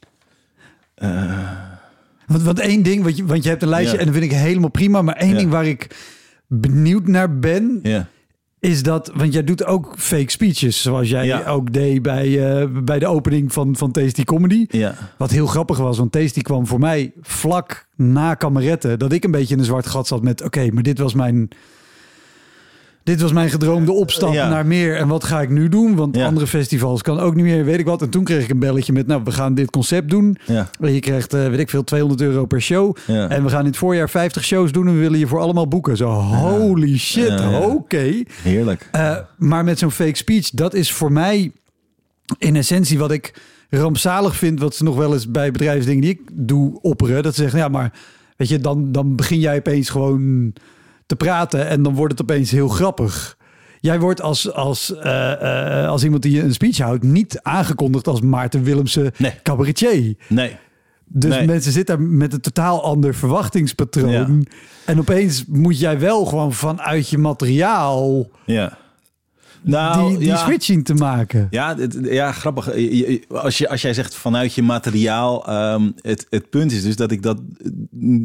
Want, 2.27 2.43
want 2.45 2.59
één 2.61 2.83
ding, 2.83 3.03
want 3.03 3.17
je, 3.17 3.25
want 3.25 3.43
je 3.43 3.49
hebt 3.49 3.63
een 3.63 3.69
lijstje 3.69 3.95
Ja. 3.95 3.99
en 4.01 4.07
dat 4.11 4.15
vind 4.21 4.33
ik 4.33 4.39
helemaal 4.39 4.71
prima. 4.71 5.03
Maar 5.03 5.17
één 5.17 5.31
Ja. 5.31 5.37
ding 5.37 5.51
waar 5.51 5.67
ik 5.67 5.97
benieuwd 6.47 7.07
naar 7.07 7.39
ben, 7.39 7.79
Ja, 7.83 8.07
is 8.63 8.83
dat... 8.83 9.11
Want 9.15 9.33
jij 9.33 9.45
doet 9.45 9.65
ook 9.65 9.95
fake 9.97 10.31
speeches, 10.31 10.83
zoals 10.83 11.09
jij 11.09 11.27
Ja. 11.27 11.45
ook 11.45 11.73
deed 11.73 12.03
bij, 12.03 12.59
eh, 12.61 12.67
bij 12.85 12.99
de 12.99 13.07
opening 13.07 13.53
van, 13.53 13.77
van 13.77 13.91
Tasty 13.91 14.25
Comedy. 14.25 14.67
ja. 14.69 14.95
Wat 15.19 15.31
heel 15.31 15.47
grappig 15.47 15.79
was, 15.79 15.99
want 15.99 16.13
Tasty 16.13 16.41
kwam 16.41 16.67
voor 16.67 16.79
mij 16.79 17.13
vlak 17.21 17.87
na 17.97 18.35
Kameretten. 18.35 18.99
Dat 18.99 19.13
ik 19.13 19.25
een 19.25 19.31
beetje 19.31 19.55
in 19.55 19.61
een 19.61 19.67
zwart 19.67 19.87
gat 19.87 20.07
zat 20.07 20.23
met... 20.23 20.43
Oké, 20.43 20.69
maar 20.73 20.83
dit 20.83 20.99
was 20.99 21.15
mijn... 21.15 21.49
Dit 23.05 23.21
was 23.21 23.33
mijn 23.33 23.51
gedroomde 23.51 23.93
opstap 23.93 24.33
Ja. 24.33 24.49
naar 24.49 24.67
meer. 24.67 24.97
En 24.97 25.09
wat 25.09 25.25
ga 25.25 25.41
ik 25.41 25.49
nu 25.51 25.69
doen? 25.69 25.95
Want 25.97 26.17
Ja. 26.17 26.27
andere 26.27 26.47
festivals 26.47 27.03
kan 27.03 27.19
ook 27.21 27.35
niet 27.35 27.45
meer, 27.45 27.65
weet 27.65 27.79
ik 27.79 27.85
wat. 27.87 28.03
En 28.03 28.11
toen 28.11 28.25
kreeg 28.25 28.43
ik 28.45 28.51
een 28.51 28.59
belletje 28.59 28.93
met... 28.93 29.07
Nou, 29.07 29.21
we 29.25 29.31
gaan 29.33 29.55
dit 29.55 29.71
concept 29.71 30.11
doen. 30.11 30.37
Ja, 30.47 30.69
Je 30.81 31.01
krijgt, 31.01 31.35
eh, 31.35 31.49
weet 31.49 31.59
ik 31.59 31.71
veel, 31.71 31.85
200 31.85 32.21
euro 32.23 32.47
per 32.47 32.61
show. 32.63 32.97
En 33.07 33.43
we 33.43 33.49
gaan 33.49 33.61
in 33.61 33.67
het 33.67 33.77
voorjaar 33.77 34.11
50 34.11 34.45
shows 34.45 34.73
doen 34.73 34.87
en 34.87 34.95
we 34.95 34.99
willen 35.01 35.19
je 35.19 35.27
voor 35.27 35.41
allemaal 35.41 35.69
boeken. 35.69 35.97
Zo, 35.97 36.09
holy 36.11 36.99
shit, 36.99 37.41
oké. 37.63 38.23
heerlijk. 38.43 38.89
Eh, 38.93 39.17
maar 39.39 39.65
met 39.65 39.79
zo'n 39.79 39.91
fake 39.91 40.17
speech, 40.17 40.51
dat 40.51 40.75
is 40.75 40.93
voor 40.93 41.13
mij 41.13 41.53
in 42.39 42.57
essentie 42.57 42.99
wat 42.99 43.11
ik 43.13 43.35
rampzalig 43.71 44.37
vind. 44.37 44.61
Wat 44.61 44.75
ze 44.75 44.85
nog 44.85 44.97
wel 44.97 45.13
eens 45.13 45.31
bij 45.31 45.51
bedrijfsdingen 45.51 46.01
die 46.03 46.11
ik 46.11 46.21
doe 46.33 46.79
opperen. 46.81 47.23
Dat 47.23 47.35
ze 47.35 47.41
zeggen, 47.43 47.59
ja, 47.59 47.69
maar 47.69 47.93
weet 48.37 48.49
je, 48.49 48.59
dan, 48.59 48.93
dan 48.93 49.17
begin 49.17 49.39
jij 49.39 49.57
opeens 49.59 49.89
gewoon 49.89 50.53
te 51.17 51.25
praten 51.25 51.69
en 51.69 51.83
dan 51.83 51.95
wordt 51.95 52.13
het 52.13 52.23
opeens 52.23 52.51
heel 52.51 52.69
grappig. 52.69 53.37
Jij 53.81 54.01
wordt 54.01 54.23
als, 54.23 54.53
als, 54.53 54.95
eh, 54.97 55.81
eh, 55.83 55.89
als 55.89 56.05
iemand 56.05 56.23
die 56.23 56.43
een 56.43 56.53
speech 56.53 56.79
houdt 56.79 57.03
niet 57.03 57.41
aangekondigd 57.43 58.07
als 58.09 58.21
Maarten 58.21 58.63
Willemsen 58.63 59.13
Nee. 59.19 59.33
cabaretier. 59.43 60.15
Nee. 60.29 60.57
Dus 61.07 61.37
Nee. 61.37 61.47
mensen 61.47 61.73
zitten 61.73 61.97
daar 61.99 62.07
met 62.07 62.33
een 62.33 62.41
totaal 62.41 62.83
ander 62.85 63.15
verwachtingspatroon. 63.15 64.47
En 64.85 64.99
opeens 64.99 65.45
moet 65.49 65.79
jij 65.79 65.99
wel 65.99 66.25
gewoon 66.25 66.53
vanuit 66.53 67.09
je 67.09 67.19
materiaal 67.19 68.29
Ja. 68.47 68.79
Nou, 69.65 70.09
die, 70.09 70.19
die 70.19 70.27
ja. 70.27 70.37
switch 70.37 70.65
zien 70.65 70.83
te 70.83 70.95
maken. 70.95 71.47
Ja, 71.51 71.77
het- 71.77 71.99
ja, 72.03 72.33
grappig. 72.33 72.69
Als, 73.29 73.59
je, 73.59 73.69
als 73.69 73.83
jij 73.83 73.95
zegt 73.95 74.15
vanuit 74.15 74.55
je 74.55 74.63
materiaal. 74.63 75.47
ehm, 75.47 75.91
het, 76.01 76.27
het 76.31 76.51
punt 76.51 76.73
is 76.73 76.83
dus 76.83 76.97
dat 76.97 77.11
ik 77.11 77.23
dat. 77.23 77.41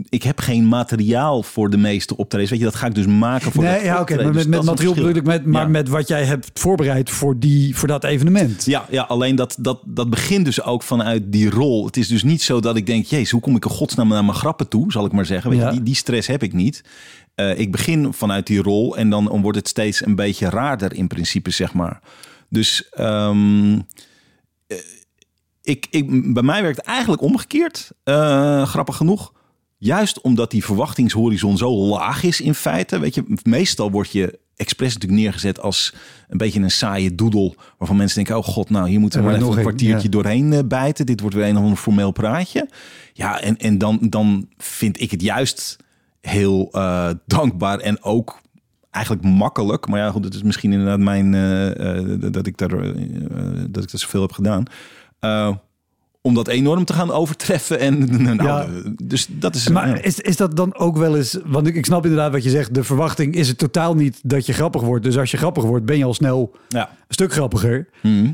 Ik 0.09 0.23
heb 0.23 0.39
geen 0.39 0.67
materiaal 0.67 1.43
voor 1.43 1.69
de 1.69 1.77
meeste 1.77 2.17
optredens. 2.17 2.49
Weet 2.51 2.59
je, 2.59 2.65
dat 2.65 2.75
ga 2.75 2.87
ik 2.87 2.95
dus 2.95 3.05
maken 3.05 3.51
voor 3.51 3.63
Nee, 3.63 3.83
ja, 3.83 3.99
oké. 4.01 4.15
maar 4.15 4.23
Dus 4.25 4.35
met, 4.35 4.47
met 4.47 4.63
materiaal 4.65 4.93
bedoel 4.93 5.09
ik 5.09 5.23
met, 5.23 5.45
maar 5.45 5.61
Ja. 5.61 5.67
met 5.67 5.89
wat 5.89 6.07
jij 6.07 6.23
hebt 6.23 6.49
voorbereid 6.53 7.09
voor, 7.09 7.39
die, 7.39 7.75
voor 7.75 7.87
dat 7.87 8.03
evenement. 8.03 8.65
Ja, 8.65 8.85
ja, 8.89 9.03
alleen 9.03 9.35
dat, 9.35 9.55
dat, 9.59 9.79
dat 9.85 10.09
begint 10.09 10.45
dus 10.45 10.63
ook 10.63 10.83
vanuit 10.83 11.23
die 11.31 11.49
rol. 11.49 11.85
Het 11.85 11.97
is 11.97 12.07
dus 12.07 12.23
niet 12.23 12.41
zo 12.41 12.59
dat 12.59 12.75
ik 12.75 12.85
denk, 12.85 13.05
jezus, 13.05 13.31
hoe 13.31 13.41
kom 13.41 13.55
ik 13.55 13.65
in 13.65 13.71
godsnaam 13.71 14.07
naar 14.07 14.25
mijn 14.25 14.37
grappen 14.37 14.67
toe, 14.67 14.91
zal 14.91 15.05
ik 15.05 15.11
maar 15.11 15.25
zeggen. 15.25 15.49
Weet 15.49 15.59
je, 15.61 15.69
die, 15.69 15.83
die 15.83 15.95
stress 15.95 16.27
heb 16.27 16.43
ik 16.43 16.53
niet. 16.53 16.83
Eh, 17.37 17.59
ik 17.59 17.71
begin 17.71 18.13
vanuit 18.13 18.47
die 18.47 18.61
rol 18.61 18.97
en 18.97 19.09
dan 19.09 19.41
wordt 19.41 19.57
het 19.57 19.67
steeds 19.67 20.05
een 20.05 20.15
beetje 20.15 20.49
raarder 20.49 20.93
in 20.93 21.07
principe, 21.07 21.49
zeg 21.49 21.73
maar. 21.73 21.99
Dus 22.49 22.89
ehm, 22.89 23.79
eh, 24.67 24.77
ik, 25.61 25.87
ik, 25.89 26.33
bij 26.33 26.43
mij 26.43 26.61
werkt 26.61 26.79
eigenlijk 26.79 27.21
omgekeerd, 27.21 27.91
eh, 28.03 28.65
grappig 28.67 28.95
genoeg. 28.95 29.33
Juist 29.77 30.21
omdat 30.21 30.51
die 30.51 30.65
verwachtingshorizon 30.65 31.57
zo 31.57 31.75
laag 31.75 32.23
is 32.23 32.41
in 32.41 32.53
feite. 32.53 32.99
Weet 32.99 33.15
je, 33.15 33.23
meestal 33.43 33.91
word 33.91 34.11
je 34.11 34.39
expres 34.55 34.93
natuurlijk 34.93 35.21
neergezet 35.21 35.59
als 35.59 35.93
een 36.27 36.37
beetje 36.37 36.59
een 36.59 36.71
saaie 36.71 37.15
doedel. 37.15 37.55
Waarvan 37.77 37.97
mensen 37.97 38.15
denken, 38.15 38.37
oh 38.37 38.53
god, 38.53 38.69
nou 38.69 38.89
hier 38.89 38.99
moeten 38.99 39.19
we 39.19 39.25
maar 39.25 39.35
even 39.35 39.45
een 39.47 39.55
nog 39.55 39.63
een, 39.63 39.67
kwartiertje 39.67 40.07
ja. 40.07 40.09
doorheen 40.09 40.67
bijten. 40.67 41.05
Dit 41.05 41.19
wordt 41.19 41.35
weer 41.35 41.47
een 41.47 41.57
of 41.57 41.63
ander 41.63 41.77
formeel 41.77 42.11
praatje. 42.11 42.69
Ja, 43.13 43.41
en, 43.41 43.57
en 43.57 43.77
dan, 43.77 43.99
dan 44.01 44.49
vind 44.57 45.01
ik 45.01 45.11
het 45.11 45.21
juist 45.21 45.85
heel 46.27 46.69
eh, 46.71 47.09
dankbaar 47.25 47.79
en 47.79 48.03
ook 48.03 48.41
eigenlijk 48.91 49.25
makkelijk. 49.25 49.87
Maar 49.87 49.99
ja, 49.99 50.11
goed, 50.11 50.23
het 50.23 50.33
is 50.33 50.43
misschien 50.43 50.71
inderdaad 50.71 50.99
mijn 50.99 51.33
eh, 51.33 51.97
eh, 51.97 52.31
dat 52.31 52.47
ik 52.47 52.57
daar 52.57 52.69
dat 53.69 53.83
ik 53.83 53.91
dat 53.91 53.99
zoveel 53.99 54.21
heb 54.21 54.31
gedaan. 54.31 54.63
Om 56.21 56.33
dat 56.33 56.47
enorm 56.47 56.85
te 56.85 56.93
gaan 56.93 57.11
overtreffen. 57.11 57.79
En, 57.79 57.99
nou, 58.23 58.43
Ja. 58.43 58.67
Dus 59.03 59.27
dat 59.29 59.55
is... 59.55 59.69
Maar 59.69 59.87
ja. 59.87 60.01
is, 60.01 60.19
is 60.19 60.37
dat 60.37 60.55
dan 60.55 60.75
ook 60.75 60.97
wel 60.97 61.15
eens... 61.15 61.37
Want 61.45 61.67
ik, 61.67 61.75
ik 61.75 61.85
snap 61.85 62.03
inderdaad 62.03 62.31
wat 62.31 62.43
je 62.43 62.49
zegt. 62.49 62.73
De 62.73 62.83
verwachting 62.83 63.35
is 63.35 63.47
het 63.47 63.57
totaal 63.57 63.95
niet 63.95 64.19
dat 64.23 64.45
je 64.45 64.53
grappig 64.53 64.81
wordt. 64.81 65.03
Dus 65.03 65.17
als 65.17 65.31
je 65.31 65.37
grappig 65.37 65.63
wordt, 65.63 65.85
ben 65.85 65.97
je 65.97 66.05
al 66.05 66.13
snel 66.13 66.55
ja. 66.67 66.89
een 66.89 67.13
stuk 67.13 67.33
grappiger. 67.33 67.87
Mhm. 68.01 68.31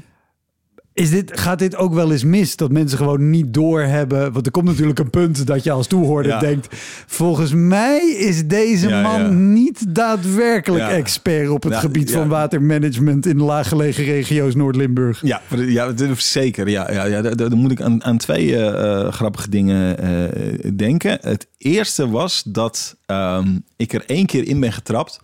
Is 0.94 1.10
dit, 1.10 1.40
gaat 1.40 1.60
dit 1.60 1.76
ook 1.76 1.94
wel 1.94 2.12
eens 2.12 2.24
mis? 2.24 2.56
Dat 2.56 2.72
mensen 2.72 2.98
gewoon 2.98 3.30
niet 3.30 3.54
doorhebben? 3.54 4.32
Want 4.32 4.46
er 4.46 4.52
komt 4.52 4.66
natuurlijk 4.66 5.00
een 5.00 5.10
punt 5.10 5.48
dat 5.48 5.64
je 5.64 5.72
als 5.72 5.88
toehoorder 5.88 6.32
Ja. 6.32 6.40
denkt... 6.40 6.68
Volgens 7.08 7.54
mij 7.54 8.16
is 8.18 8.48
deze 8.48 8.88
Ja, 8.88 9.02
man 9.02 9.22
ja. 9.22 9.30
niet 9.30 9.96
daadwerkelijk 9.96 10.90
expert 10.90 11.50
op 11.50 11.64
het 11.64 11.76
gebied 11.76 12.12
van 12.12 12.28
watermanagement 12.28 13.26
in 13.26 13.42
laaggelegen 13.42 14.04
regio's 14.04 14.56
Noord-Limburg. 14.56 15.22
Ja, 15.22 15.42
ja, 15.50 15.94
zeker. 16.16 16.70
Ja, 16.70 16.92
ja, 16.92 17.04
ja, 17.04 17.22
daar, 17.22 17.36
daar 17.36 17.58
moet 17.58 17.72
ik 17.72 17.82
aan, 17.82 18.04
aan 18.04 18.18
twee 18.18 18.56
eh, 18.56 19.02
eh, 19.06 19.14
grappige 19.14 19.50
dingen 19.50 19.98
eh, 19.98 20.72
denken. 20.76 21.18
Het 21.22 21.48
eerste 21.58 22.10
was 22.10 22.44
dat 22.46 22.96
ehm, 23.06 23.58
ik 23.76 23.94
er 23.94 24.04
één 24.06 24.26
keer 24.26 24.48
in 24.48 24.60
ben 24.60 24.74
getrapt 24.74 25.20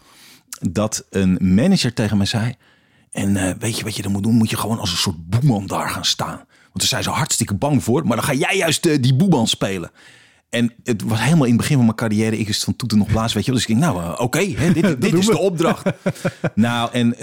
dat 0.71 1.05
een 1.09 1.37
manager 1.41 1.93
tegen 1.93 2.17
mij 2.17 2.25
zei. 2.25 2.55
En 3.11 3.37
eh, 3.37 3.53
weet 3.59 3.77
je 3.77 3.83
wat 3.83 3.95
je 3.95 4.01
dan 4.01 4.11
moet 4.11 4.23
doen? 4.23 4.35
Moet 4.35 4.49
je 4.49 4.57
gewoon 4.57 4.79
als 4.79 4.91
een 4.91 4.97
soort 4.97 5.29
boeman 5.29 5.67
daar 5.67 5.89
gaan 5.89 6.05
staan. 6.05 6.35
Want 6.35 6.79
daar 6.79 6.87
zijn 6.87 7.03
ze 7.03 7.09
hartstikke 7.09 7.53
bang 7.53 7.83
voor. 7.83 8.05
Maar 8.05 8.15
dan 8.15 8.25
ga 8.25 8.33
jij 8.33 8.57
juist 8.57 8.85
eh, 8.85 9.01
die 9.01 9.15
boeman 9.15 9.47
spelen. 9.47 9.91
En 10.49 10.73
het 10.83 11.03
was 11.03 11.19
helemaal 11.19 11.45
in 11.45 11.51
het 11.51 11.61
begin 11.61 11.75
van 11.75 11.85
mijn 11.85 11.97
carrière. 11.97 12.37
Ik 12.37 12.47
is 12.47 12.63
van 12.63 12.75
toeten 12.75 12.97
nog 12.97 13.07
blaas, 13.07 13.33
weet 13.33 13.45
je 13.45 13.51
wel. 13.51 13.59
Dus 13.59 13.69
ik 13.69 13.79
denk, 13.79 13.93
nou, 13.93 14.03
eh, 14.03 14.21
oké, 14.21 14.39
dit, 14.73 15.01
dit 15.01 15.13
is 15.13 15.25
de 15.25 15.37
opdracht. 15.37 15.85
nou, 16.55 16.91
en 16.91 17.15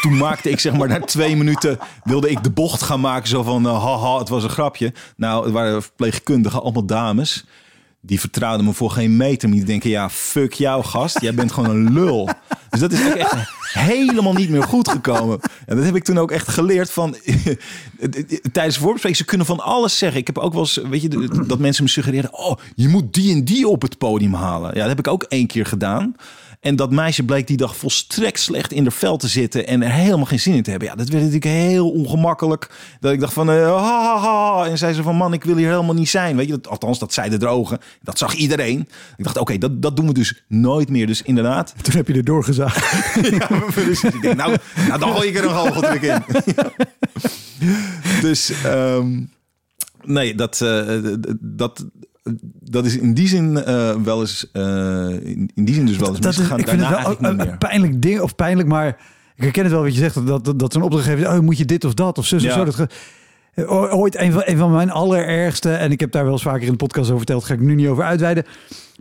toen 0.00 0.16
maakte 0.16 0.50
ik 0.50 0.60
zeg 0.60 0.72
maar 0.72 0.88
na 0.88 1.00
twee 1.00 1.36
minuten... 1.36 1.78
wilde 2.04 2.30
ik 2.30 2.42
de 2.42 2.50
bocht 2.50 2.82
gaan 2.82 3.00
maken. 3.00 3.28
Zo 3.28 3.42
van, 3.42 3.66
eh, 3.66 3.84
haha, 3.84 4.18
het 4.18 4.28
was 4.28 4.42
een 4.42 4.50
grapje. 4.50 4.92
Nou, 5.16 5.44
het 5.44 5.52
waren 5.52 5.82
verpleegkundigen, 5.82 6.62
allemaal 6.62 6.86
dames. 6.86 7.44
Die 8.06 8.20
vertrouwden 8.20 8.66
me 8.66 8.72
voor 8.72 8.90
geen 8.90 9.16
meter. 9.16 9.50
Die 9.50 9.64
denken, 9.64 9.90
ja, 9.90 10.10
fuck 10.10 10.52
jou, 10.52 10.84
gast. 10.84 11.20
Jij 11.20 11.34
bent 11.34 11.52
gewoon 11.52 11.70
een 11.70 11.92
lul. 11.92 12.28
Dus 12.70 12.80
dat 12.80 12.92
is 12.92 13.00
echt 13.00 13.34
helemaal 13.72 14.32
niet 14.32 14.48
meer 14.48 14.62
goed 14.62 14.88
gekomen. 14.88 15.40
En 15.66 15.76
dat 15.76 15.84
heb 15.84 15.96
ik 15.96 16.04
toen 16.04 16.18
ook 16.18 16.30
echt 16.30 16.48
geleerd 16.48 16.90
van... 16.90 17.16
tijdens 18.52 18.74
de 18.74 18.80
voorbespreking, 18.80 19.16
ze 19.16 19.24
kunnen 19.24 19.46
van 19.46 19.60
alles 19.60 19.98
zeggen. 19.98 20.20
Ik 20.20 20.26
heb 20.26 20.38
ook 20.38 20.52
wel 20.52 20.62
eens, 20.62 20.76
weet 20.76 21.02
je, 21.02 21.42
dat 21.46 21.58
mensen 21.58 21.84
me 21.84 21.90
suggereren... 21.90 22.38
oh, 22.38 22.56
je 22.74 22.88
moet 22.88 23.14
die 23.14 23.34
en 23.34 23.44
die 23.44 23.68
op 23.68 23.82
het 23.82 23.98
podium 23.98 24.34
halen. 24.34 24.70
Ja, 24.74 24.80
dat 24.80 24.88
heb 24.88 24.98
ik 24.98 25.08
ook 25.08 25.22
één 25.22 25.46
keer 25.46 25.66
gedaan. 25.66 26.14
En 26.64 26.76
dat 26.76 26.90
meisje 26.90 27.22
bleek 27.22 27.46
die 27.46 27.56
dag 27.56 27.76
volstrekt 27.76 28.40
slecht 28.40 28.72
in 28.72 28.84
de 28.84 28.90
vel 28.90 29.16
te 29.16 29.28
zitten 29.28 29.66
en 29.66 29.82
er 29.82 29.92
helemaal 29.92 30.24
geen 30.24 30.40
zin 30.40 30.54
in 30.54 30.62
te 30.62 30.70
hebben. 30.70 30.88
Ja, 30.88 30.94
dat 30.94 31.08
werd 31.08 31.24
natuurlijk 31.24 31.52
heel 31.52 31.90
ongemakkelijk. 31.90 32.70
Dat 33.00 33.12
ik 33.12 33.20
dacht 33.20 33.32
van, 33.32 33.50
uh, 33.50 33.66
ha, 33.66 34.02
ha, 34.02 34.18
ha. 34.18 34.66
En 34.66 34.78
zei 34.78 34.92
ze 34.92 35.02
van, 35.02 35.16
man, 35.16 35.32
ik 35.32 35.44
wil 35.44 35.56
hier 35.56 35.68
helemaal 35.68 35.94
niet 35.94 36.08
zijn. 36.08 36.36
Weet 36.36 36.46
je, 36.46 36.52
dat, 36.52 36.68
althans, 36.68 36.98
dat 36.98 37.12
zeiden 37.12 37.38
de 37.38 37.44
drogen. 37.44 37.78
Dat 38.02 38.18
zag 38.18 38.34
iedereen. 38.34 38.88
Ik 39.16 39.24
dacht, 39.24 39.38
oké, 39.38 39.58
dat, 39.58 39.82
dat 39.82 39.96
doen 39.96 40.06
we 40.06 40.12
dus 40.12 40.44
nooit 40.48 40.88
meer. 40.88 41.06
Dus 41.06 41.22
inderdaad. 41.22 41.74
Toen 41.82 41.94
heb 41.94 42.08
je 42.08 42.14
er 42.14 42.24
doorgezaagd. 42.24 43.14
ja, 43.38 43.48
dus 43.74 44.04
ik 44.04 44.22
denk, 44.22 44.36
nou, 44.36 44.56
nou, 44.88 45.00
dan 45.00 45.14
gooi 45.14 45.28
ik 45.28 45.36
er 45.36 45.44
een 45.44 45.50
goocheltruc 45.50 46.02
in. 46.02 46.22
dus, 48.28 48.52
um, 48.66 49.30
nee, 50.02 50.34
dat, 50.34 50.60
uh, 50.60 51.14
dat, 51.40 51.84
dat 52.60 52.84
is 52.84 52.98
in 52.98 53.14
die 53.14 53.28
zin 53.28 53.62
uh, 53.68 53.94
wel 54.02 54.20
eens, 54.20 54.50
uh, 54.52 54.62
in, 55.08 55.50
in, 55.54 55.64
die 55.64 55.74
zin 55.74 55.86
dus 55.86 55.96
wel 55.96 56.08
eens 56.08 56.20
dat 56.20 56.36
misgegaan. 56.36 56.58
Is, 56.58 56.62
ik 56.62 56.68
vind 56.68 56.86
het 56.86 57.18
wel 57.18 57.30
een, 57.30 57.40
een 57.40 57.58
pijnlijk 57.58 58.02
ding, 58.02 58.20
of 58.20 58.34
pijnlijk, 58.34 58.68
maar 58.68 58.88
ik 59.36 59.42
herken 59.42 59.62
het 59.62 59.72
wel 59.72 59.82
wat 59.82 59.94
je 59.94 60.00
zegt, 60.00 60.26
dat, 60.26 60.44
dat, 60.44 60.58
dat 60.58 60.72
zo'n 60.72 60.82
opdrachtgever, 60.82 61.28
oh, 61.28 61.38
moet 61.38 61.58
je 61.58 61.64
dit 61.64 61.84
of 61.84 61.94
dat, 61.94 62.18
of 62.18 62.26
zus 62.26 62.42
ja. 62.42 62.48
of 62.48 62.54
zo. 62.54 62.64
Dat, 62.64 62.92
ooit 63.92 64.18
een 64.18 64.32
van, 64.32 64.42
een 64.44 64.56
van 64.56 64.72
mijn 64.72 64.90
allerergste, 64.90 65.72
en 65.72 65.90
ik 65.90 66.00
heb 66.00 66.12
daar 66.12 66.24
wel 66.24 66.32
eens 66.32 66.42
vaker 66.42 66.62
in 66.62 66.70
de 66.70 66.76
podcast 66.76 67.06
over 67.06 67.16
verteld, 67.16 67.44
ga 67.44 67.54
ik 67.54 67.60
nu 67.60 67.74
niet 67.74 67.88
over 67.88 68.04
uitweiden. 68.04 68.44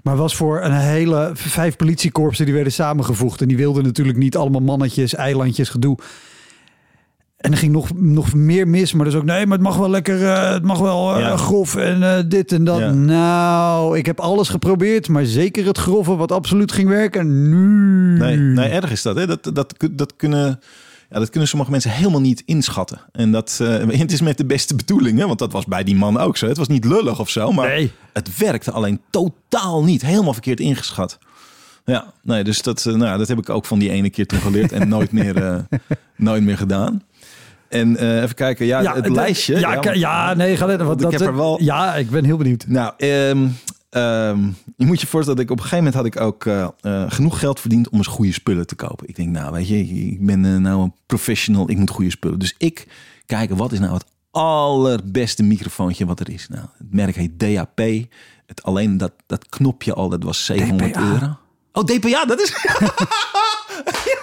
Maar 0.03 0.15
was 0.15 0.35
voor 0.35 0.61
een 0.61 0.73
hele 0.73 1.31
vijf 1.33 1.75
politiekorpsen 1.75 2.45
die 2.45 2.53
werden 2.53 2.73
samengevoegd. 2.73 3.41
En 3.41 3.47
die 3.47 3.57
wilden 3.57 3.83
natuurlijk 3.83 4.17
niet 4.17 4.37
allemaal 4.37 4.61
mannetjes, 4.61 5.15
eilandjes, 5.15 5.69
gedoe. 5.69 5.97
En 7.43 7.51
er 7.51 7.57
ging 7.57 7.71
nog, 7.71 7.89
nog 7.95 8.33
meer 8.33 8.67
mis, 8.67 8.93
maar 8.93 9.05
dus 9.05 9.15
ook 9.15 9.23
nee, 9.23 9.45
maar 9.45 9.57
het 9.57 9.67
mag 9.67 9.77
wel 9.77 9.89
lekker, 9.89 10.21
uh, 10.21 10.51
het 10.51 10.63
mag 10.63 10.79
wel 10.79 11.15
uh, 11.15 11.21
ja. 11.21 11.37
grof 11.37 11.75
en 11.75 12.01
uh, 12.01 12.17
dit 12.25 12.51
en 12.51 12.63
dat. 12.63 12.93
Nou, 12.93 13.97
ik 13.97 14.05
heb 14.05 14.19
alles 14.19 14.49
geprobeerd, 14.49 15.07
maar 15.07 15.25
zeker 15.25 15.65
het 15.65 15.77
grove 15.77 16.15
wat 16.15 16.31
absoluut 16.31 16.71
ging 16.71 16.89
werken. 16.89 17.49
Nu. 17.49 18.17
Nee, 18.17 18.37
nee, 18.37 18.69
erg 18.69 18.91
is 18.91 19.01
dat. 19.01 19.15
Hè? 19.15 19.27
Dat, 19.27 19.49
dat, 19.53 19.75
dat, 19.91 20.15
kunnen, 20.15 20.59
ja, 21.09 21.19
dat 21.19 21.29
kunnen 21.29 21.49
sommige 21.49 21.71
mensen 21.71 21.91
helemaal 21.91 22.21
niet 22.21 22.43
inschatten. 22.45 23.01
En 23.11 23.31
dat 23.31 23.59
het 23.87 24.11
is 24.11 24.21
met 24.21 24.37
de 24.37 24.45
beste 24.45 24.75
bedoelingen, 24.75 25.27
want 25.27 25.39
dat 25.39 25.51
was 25.51 25.65
bij 25.65 25.83
die 25.83 25.95
man 25.95 26.19
ook 26.19 26.37
zo. 26.37 26.47
Het 26.47 26.57
was 26.57 26.67
niet 26.67 26.85
lullig 26.85 27.19
of 27.19 27.29
zo, 27.29 27.51
maar 27.51 27.67
nee. 27.67 27.91
het 28.13 28.37
werkte 28.37 28.71
alleen 28.71 29.01
totaal 29.09 29.83
niet. 29.83 30.01
Helemaal 30.01 30.33
verkeerd 30.33 30.59
ingeschat. 30.59 31.17
Ja, 31.85 32.13
nee, 32.21 32.43
dus 32.43 32.61
dat, 32.61 32.85
nou, 32.85 33.17
dat 33.17 33.27
heb 33.27 33.37
ik 33.37 33.49
ook 33.49 33.65
van 33.65 33.79
die 33.79 33.89
ene 33.89 34.09
keer 34.09 34.27
toen 34.27 34.39
geleerd 34.39 34.71
en 34.71 34.87
nooit 34.87 35.11
meer, 35.11 35.65
nooit 36.15 36.43
meer 36.43 36.57
gedaan. 36.57 37.03
En 37.73 38.03
uh, 38.03 38.21
even 38.21 38.35
kijken, 38.35 38.65
ja, 38.65 38.81
ja 38.81 38.95
het 38.95 39.09
lijstje. 39.09 39.59
Ja, 39.59 39.79
ja, 39.81 39.93
ja, 39.93 40.33
nee, 40.33 40.57
ga 40.57 40.65
letten. 40.65 40.87
Want 40.87 40.99
dat, 40.99 41.13
ik 41.13 41.19
heb 41.19 41.27
er 41.27 41.35
wel... 41.35 41.63
Ja, 41.63 41.95
ik 41.95 42.09
ben 42.09 42.23
heel 42.25 42.37
benieuwd. 42.37 42.65
Nou, 42.67 42.93
um, 42.97 43.57
um, 43.89 44.55
je 44.75 44.85
moet 44.85 45.01
je 45.01 45.07
voorstellen 45.07 45.39
dat 45.39 45.45
ik 45.45 45.51
op 45.51 45.57
een 45.57 45.63
gegeven 45.63 45.83
moment 45.83 45.95
had 45.95 46.05
ik 46.05 46.21
ook 46.21 46.45
uh, 46.45 46.67
uh, 46.81 47.11
genoeg 47.11 47.39
geld 47.39 47.59
verdiend 47.59 47.89
om 47.89 47.97
eens 47.97 48.07
goede 48.07 48.33
spullen 48.33 48.67
te 48.67 48.75
kopen. 48.75 49.07
Ik 49.07 49.15
denk, 49.15 49.29
nou, 49.29 49.51
weet 49.51 49.67
je, 49.67 49.79
ik 49.85 50.25
ben 50.25 50.61
nou 50.61 50.81
een 50.81 50.93
professional, 51.05 51.69
ik 51.69 51.77
moet 51.77 51.89
goede 51.89 52.09
spullen. 52.11 52.39
Dus 52.39 52.55
ik 52.57 52.87
kijk, 53.25 53.53
wat 53.53 53.71
is 53.71 53.79
nou 53.79 53.93
het 53.93 54.05
allerbeste 54.31 55.43
microfoontje 55.43 56.05
wat 56.05 56.19
er 56.19 56.29
is? 56.29 56.47
Nou, 56.49 56.65
het 56.77 56.93
merk 56.93 57.15
heet 57.15 57.39
DAP. 57.39 57.79
Het, 58.45 58.63
alleen 58.63 58.97
dat, 58.97 59.11
dat 59.27 59.49
knopje 59.49 59.93
al, 59.93 60.09
dat 60.09 60.23
was 60.23 60.45
700 60.45 60.93
DPA. 60.93 61.01
euro. 61.01 61.37
Oh, 61.71 61.83
DPA, 61.83 62.25
dat 62.25 62.41
is... 62.41 62.49
je 62.49 64.19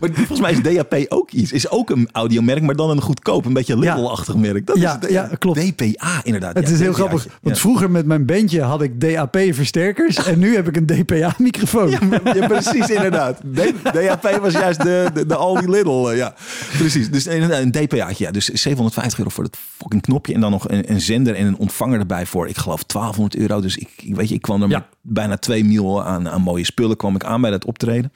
Maar 0.00 0.10
volgens 0.12 0.40
mij 0.40 0.52
is 0.52 0.62
DAP 0.62 1.04
ook 1.08 1.30
iets. 1.30 1.52
Is 1.52 1.70
ook 1.70 1.90
een 1.90 2.08
audiomerk, 2.12 2.62
maar 2.62 2.76
dan 2.76 2.90
een 2.90 3.00
goedkoop, 3.00 3.44
een 3.44 3.52
beetje 3.52 3.78
Lidl-achtig 3.78 4.36
merk. 4.36 4.66
Dat 4.66 4.78
ja, 4.78 5.00
is, 5.00 5.08
ja, 5.08 5.30
klopt. 5.38 5.76
DPA 5.76 6.20
inderdaad. 6.22 6.54
Het 6.54 6.68
ja, 6.68 6.74
is 6.74 6.80
heel 6.80 6.92
grappig. 6.92 7.26
Want 7.42 7.58
vroeger 7.58 7.90
met 7.90 8.06
mijn 8.06 8.26
bandje 8.26 8.62
had 8.62 8.82
ik 8.82 9.00
DAP-versterkers 9.00 10.16
en 10.16 10.38
nu 10.38 10.54
heb 10.54 10.68
ik 10.68 10.76
een 10.76 10.86
DPA-microfoon. 10.86 11.90
Ja, 11.90 12.46
precies 12.46 12.88
inderdaad. 12.88 13.40
DAP 13.92 14.38
was 14.40 14.52
juist 14.52 14.82
de, 14.82 15.10
de, 15.14 15.26
de 15.26 15.34
Aldi 15.34 15.70
Lidl. 15.70 16.10
Ja, 16.10 16.34
precies. 16.78 17.10
Dus 17.10 17.26
een 17.26 17.70
DPA'tje. 17.70 18.24
Ja, 18.24 18.30
dus 18.30 18.48
750 18.48 19.18
euro 19.18 19.30
voor 19.30 19.44
het 19.44 19.56
fucking 19.76 20.02
knopje 20.02 20.34
en 20.34 20.40
dan 20.40 20.50
nog 20.50 20.68
een, 20.68 20.90
een 20.90 21.00
zender 21.00 21.34
en 21.34 21.46
een 21.46 21.58
ontvanger 21.58 21.98
erbij 21.98 22.26
voor, 22.26 22.48
ik 22.48 22.56
geloof 22.56 22.84
1200 22.84 23.42
euro. 23.42 23.60
Dus 23.60 23.76
ik, 23.76 24.14
weet 24.14 24.28
je, 24.28 24.34
ik 24.34 24.42
kwam 24.42 24.62
er 24.62 24.68
met 24.68 24.84
bijna 25.00 25.36
2 25.36 25.64
mil 25.64 26.04
aan, 26.04 26.28
aan 26.28 26.42
mooie 26.42 26.64
spullen 26.64 26.96
kwam 26.96 27.14
ik 27.14 27.24
aan 27.24 27.40
bij 27.40 27.50
dat 27.50 27.64
optreden. 27.64 28.12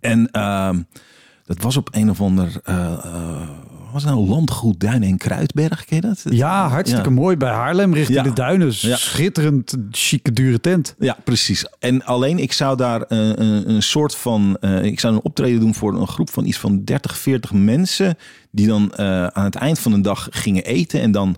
En 0.00 0.28
uh, 0.32 0.70
dat 1.44 1.62
was 1.62 1.76
op 1.76 1.88
een 1.92 2.10
of 2.10 2.20
ander. 2.20 2.60
Uh, 2.68 3.48
was 3.92 4.04
nou 4.04 4.28
landgoed 4.28 4.80
Duinen 4.80 5.08
en 5.08 5.16
Kruidberg, 5.16 5.84
ken 5.84 5.96
je 5.96 6.02
dat? 6.02 6.22
Ja, 6.24 6.68
hartstikke 6.68 7.08
ja. 7.08 7.14
mooi 7.14 7.36
bij 7.36 7.50
Haarlem 7.50 7.94
richting 7.94 8.18
ja. 8.18 8.22
de 8.24 8.32
Duinen. 8.32 8.74
Schitterend, 8.74 9.76
chique, 9.90 10.32
dure 10.32 10.60
tent. 10.60 10.94
Ja, 10.98 11.16
precies. 11.24 11.66
En 11.78 12.04
alleen 12.04 12.38
ik 12.38 12.52
zou 12.52 12.76
daar 12.76 13.04
een, 13.08 13.42
een, 13.42 13.70
een 13.70 13.82
soort 13.82 14.14
van... 14.14 14.56
Uh, 14.60 14.84
ik 14.84 15.00
zou 15.00 15.14
een 15.14 15.22
optreden 15.22 15.60
doen 15.60 15.74
voor 15.74 15.94
een 15.94 16.06
groep 16.06 16.30
van 16.30 16.44
iets 16.44 16.58
van 16.58 16.84
30, 16.84 17.18
40 17.18 17.52
mensen... 17.52 18.16
die 18.50 18.66
dan 18.66 18.92
uh, 19.00 19.26
aan 19.26 19.44
het 19.44 19.54
eind 19.54 19.78
van 19.78 19.92
de 19.92 20.00
dag 20.00 20.28
gingen 20.30 20.64
eten 20.64 21.00
en 21.00 21.12
dan 21.12 21.36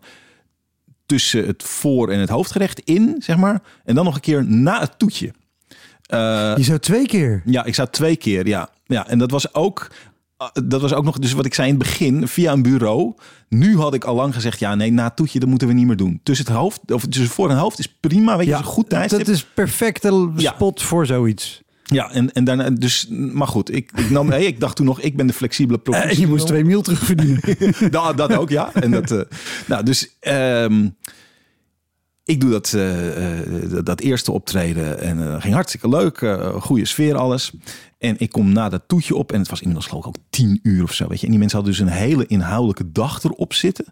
tussen 1.06 1.46
het 1.46 1.62
voor- 1.62 2.10
en 2.10 2.18
het 2.18 2.28
hoofdgerecht 2.28 2.80
in, 2.80 3.16
zeg 3.18 3.36
maar. 3.36 3.62
En 3.84 3.94
dan 3.94 4.04
nog 4.04 4.14
een 4.14 4.20
keer 4.20 4.44
na 4.44 4.80
het 4.80 4.98
toetje. 4.98 5.32
Uh, 6.14 6.52
je 6.56 6.62
zou 6.62 6.78
twee 6.78 7.06
keer? 7.06 7.42
Ja, 7.44 7.64
ik 7.64 7.74
zou 7.74 7.88
twee 7.90 8.16
keer, 8.16 8.46
ja. 8.46 8.68
ja 8.86 9.08
en 9.08 9.18
dat 9.18 9.30
was 9.30 9.54
ook 9.54 9.90
dat 10.52 10.80
was 10.80 10.92
ook 10.92 11.04
nog, 11.04 11.18
dus 11.18 11.32
wat 11.32 11.46
ik 11.46 11.54
zei 11.54 11.68
in 11.68 11.74
het 11.74 11.82
begin, 11.82 12.28
via 12.28 12.52
een 12.52 12.62
bureau. 12.62 13.14
Nu 13.48 13.76
had 13.76 13.94
ik 13.94 14.04
al 14.04 14.14
lang 14.14 14.34
gezegd, 14.34 14.58
ja, 14.58 14.74
nee, 14.74 14.92
na 14.92 15.10
toetje, 15.10 15.38
dat 15.38 15.48
moeten 15.48 15.68
we 15.68 15.74
niet 15.74 15.86
meer 15.86 15.96
doen. 15.96 16.20
Tussen 16.22 16.46
het 16.46 16.54
hoofd, 16.54 16.80
of 16.92 17.06
tussen 17.06 17.30
voor 17.30 17.50
en 17.50 17.56
hoofd 17.56 17.78
is 17.78 17.96
prima, 18.00 18.36
weet 18.36 18.46
je, 18.46 18.52
ja, 18.52 18.58
een 18.58 18.64
goed 18.64 18.88
tijd. 18.88 19.10
Dat 19.10 19.28
is 19.28 19.44
perfecte 19.44 20.30
spot 20.36 20.80
ja. 20.80 20.86
voor 20.86 21.06
zoiets. 21.06 21.62
Ja, 21.84 22.10
en, 22.10 22.32
en 22.32 22.44
daarna, 22.44 22.70
dus, 22.70 23.06
maar 23.10 23.46
goed, 23.46 23.74
ik, 23.74 23.90
ik, 23.94 24.10
nam, 24.10 24.30
hey, 24.30 24.44
ik 24.44 24.60
dacht 24.60 24.76
toen 24.76 24.86
nog, 24.86 25.00
ik 25.00 25.16
ben 25.16 25.26
de 25.26 25.32
flexibele 25.32 25.78
professional. 25.78 26.16
En 26.16 26.20
je 26.20 26.28
moest 26.28 26.46
twee 26.46 26.64
mil 26.64 26.82
terugverdienen. 26.82 27.40
dat, 27.90 28.16
dat 28.16 28.36
ook, 28.36 28.50
ja. 28.50 28.70
En 28.74 28.90
dat, 28.90 29.10
uh, 29.10 29.20
nou, 29.66 29.84
dus 29.84 30.16
um, 30.20 30.96
ik 32.24 32.40
doe 32.40 32.50
dat, 32.50 32.72
uh, 32.72 33.84
dat 33.84 34.00
eerste 34.00 34.32
optreden 34.32 35.00
en 35.00 35.18
uh, 35.18 35.40
ging 35.40 35.54
hartstikke 35.54 35.88
leuk. 35.88 36.18
goede 36.60 36.84
sfeer, 36.84 37.16
alles. 37.16 37.52
En 37.98 38.14
ik 38.18 38.30
kom 38.30 38.52
na 38.52 38.68
dat 38.68 38.82
toetje 38.86 39.16
op 39.16 39.32
en 39.32 39.38
het 39.38 39.48
was 39.48 39.60
inmiddels 39.60 39.86
geloof 39.86 40.04
ik 40.04 40.08
ook 40.08 40.24
tien 40.30 40.60
uur 40.62 40.82
of 40.82 40.92
zo. 40.92 41.08
Weet 41.08 41.18
je. 41.18 41.24
En 41.24 41.30
die 41.30 41.40
mensen 41.40 41.58
hadden 41.58 41.76
dus 41.76 41.86
een 41.86 41.98
hele 41.98 42.26
inhoudelijke 42.26 42.92
dag 42.92 43.22
erop 43.22 43.52
zitten. 43.52 43.84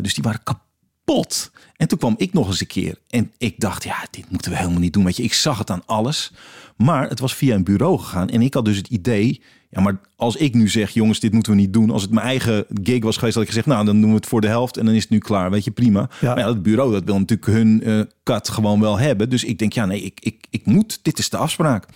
dus 0.00 0.14
die 0.14 0.24
waren 0.24 0.42
kapot. 0.42 1.50
En 1.76 1.88
toen 1.88 1.98
kwam 1.98 2.14
ik 2.16 2.32
nog 2.32 2.46
eens 2.46 2.60
een 2.60 2.66
keer. 2.66 2.98
En 3.08 3.32
ik 3.38 3.60
dacht, 3.60 3.84
ja, 3.84 4.06
dit 4.10 4.30
moeten 4.30 4.50
we 4.50 4.56
helemaal 4.56 4.80
niet 4.80 4.92
doen. 4.92 5.04
Weet 5.04 5.16
je, 5.16 5.22
ik 5.22 5.34
zag 5.34 5.58
het 5.58 5.70
aan 5.70 5.86
alles. 5.86 6.32
Maar 6.76 7.08
het 7.08 7.20
was 7.20 7.34
via 7.34 7.54
een 7.54 7.64
bureau 7.64 7.98
gegaan. 7.98 8.28
En 8.28 8.42
ik 8.42 8.54
had 8.54 8.64
dus 8.64 8.76
het 8.76 8.88
idee 8.88 9.40
ja, 9.74 9.80
maar 9.80 10.00
als 10.16 10.36
ik 10.36 10.54
nu 10.54 10.68
zeg, 10.68 10.90
jongens, 10.90 11.20
dit 11.20 11.32
moeten 11.32 11.52
we 11.52 11.58
niet 11.58 11.72
doen. 11.72 11.90
Als 11.90 12.02
het 12.02 12.10
mijn 12.10 12.26
eigen 12.26 12.64
gig 12.82 13.02
was 13.02 13.16
geweest, 13.16 13.34
had 13.34 13.42
ik 13.42 13.48
gezegd, 13.48 13.66
nou, 13.66 13.84
dan 13.84 14.00
doen 14.00 14.10
we 14.10 14.16
het 14.16 14.26
voor 14.26 14.40
de 14.40 14.46
helft 14.46 14.76
en 14.76 14.84
dan 14.84 14.94
is 14.94 15.02
het 15.02 15.10
nu 15.10 15.18
klaar. 15.18 15.50
Weet 15.50 15.64
je, 15.64 15.70
prima. 15.70 16.08
Ja. 16.20 16.28
Maar 16.28 16.38
ja, 16.38 16.48
het 16.48 16.62
bureau, 16.62 16.92
dat 16.92 17.04
wil 17.04 17.18
natuurlijk 17.18 17.50
hun 17.50 17.80
uh, 17.84 18.00
kat 18.22 18.48
gewoon 18.48 18.80
wel 18.80 18.98
hebben. 18.98 19.30
Dus 19.30 19.44
ik 19.44 19.58
denk, 19.58 19.72
ja, 19.72 19.86
nee, 19.86 20.02
ik, 20.02 20.18
ik, 20.20 20.46
ik 20.50 20.66
moet. 20.66 20.98
Dit 21.02 21.18
is 21.18 21.30
de 21.30 21.36
afspraak. 21.36 21.86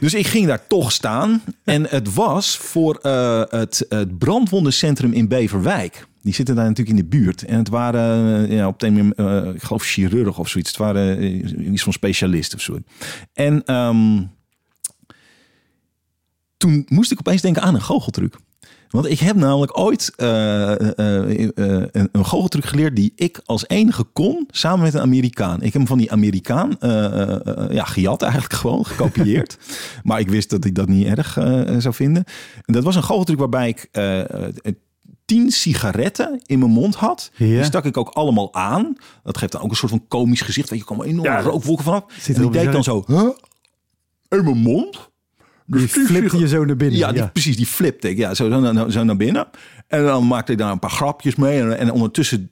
Dus 0.00 0.14
ik 0.14 0.26
ging 0.26 0.46
daar 0.46 0.66
toch 0.66 0.92
staan. 0.92 1.42
En 1.64 1.86
het 1.88 2.14
was 2.14 2.56
voor 2.56 2.98
uh, 3.02 3.42
het, 3.48 3.86
het 3.88 4.18
brandwondencentrum 4.18 5.12
in 5.12 5.28
Beverwijk. 5.28 6.06
Die 6.26 6.34
zitten 6.34 6.54
daar 6.54 6.68
natuurlijk 6.68 6.98
in 6.98 7.02
de 7.02 7.16
buurt. 7.16 7.44
En 7.44 7.58
het 7.58 7.68
waren, 7.68 8.50
uh, 8.50 8.56
ja, 8.56 8.66
op 8.66 8.82
een 8.82 9.12
uh, 9.16 9.54
ik 9.54 9.62
geloof 9.62 9.82
chirurg 9.82 10.38
of 10.38 10.48
zoiets. 10.48 10.70
Het 10.70 10.78
waren 10.78 11.72
iets 11.72 11.82
van 11.82 11.92
specialist 11.92 12.54
of 12.54 12.60
zo. 12.60 12.78
En 13.32 13.74
um, 13.74 14.30
toen 16.56 16.86
moest 16.88 17.10
ik 17.10 17.18
opeens 17.18 17.42
denken 17.42 17.62
aan 17.62 17.74
een 17.74 17.82
goocheltruc. 17.82 18.36
Want 18.88 19.10
ik 19.10 19.18
heb 19.18 19.36
namelijk 19.36 19.78
ooit 19.78 20.12
een, 20.16 21.52
een 22.12 22.24
goocheltruc 22.24 22.64
geleerd 22.64 22.96
die 22.96 23.12
ik 23.16 23.40
als 23.44 23.68
enige 23.68 24.04
kon, 24.04 24.48
samen 24.50 24.80
met 24.84 24.94
een 24.94 25.00
Amerikaan. 25.00 25.56
Ik 25.56 25.62
heb 25.62 25.72
hem 25.72 25.86
van 25.86 25.98
die 25.98 26.12
Amerikaan 26.12 26.76
ja, 27.70 27.84
gejat 27.84 28.22
eigenlijk 28.22 28.54
gewoon, 28.60 28.86
gekopieerd. 28.86 29.58
maar 30.02 30.20
ik 30.20 30.28
wist 30.28 30.50
dat 30.50 30.64
ik 30.64 30.74
dat 30.74 30.88
niet 30.88 31.06
erg 31.06 31.32
zou 31.78 31.94
vinden. 31.94 32.24
En 32.64 32.72
dat 32.72 32.84
was 32.84 32.96
een 32.96 33.02
goocheltruc 33.02 33.38
waarbij 33.38 33.68
ik 33.68 33.88
tien 35.26 35.50
sigaretten 35.50 36.40
in 36.46 36.58
mijn 36.58 36.70
mond 36.70 36.94
had. 36.94 37.30
Ja. 37.34 37.46
Die 37.46 37.64
stak 37.64 37.84
ik 37.84 37.96
ook 37.96 38.08
allemaal 38.08 38.54
aan. 38.54 38.96
Dat 39.22 39.38
geeft 39.38 39.52
dan 39.52 39.60
ook 39.60 39.70
een 39.70 39.76
soort 39.76 39.90
van 39.90 40.08
komisch 40.08 40.40
gezicht. 40.40 40.70
Weet 40.70 40.78
je, 40.78 40.84
kwam 40.84 41.02
enorme 41.02 41.30
ja, 41.30 41.40
rookwolken 41.40 41.84
vanaf. 41.84 42.04
Zit 42.20 42.36
en 42.36 42.42
die 42.42 42.50
deed 42.50 42.72
dan 42.72 42.84
zo, 42.84 43.04
huh? 43.06 43.28
in 44.28 44.44
mijn 44.44 44.56
mond? 44.56 45.10
Dus 45.66 45.92
die 45.92 46.04
flipte 46.04 46.38
je 46.38 46.48
zo 46.48 46.64
naar 46.64 46.76
binnen. 46.76 46.98
Ja, 46.98 47.12
die, 47.12 47.20
ja. 47.20 47.26
precies, 47.26 47.56
die 47.56 47.66
flipte 47.66 48.08
ik. 48.08 48.16
Ja, 48.16 48.34
zo, 48.34 48.50
zo, 48.50 48.88
zo, 48.90 49.04
naar 49.04 49.16
binnen. 49.16 49.48
En 49.86 50.04
dan 50.04 50.26
maakte 50.26 50.52
ik 50.52 50.58
daar 50.58 50.72
een 50.72 50.78
paar 50.78 50.90
grapjes 50.90 51.34
mee. 51.34 51.60
En, 51.60 51.78
en 51.78 51.90
ondertussen 51.90 52.50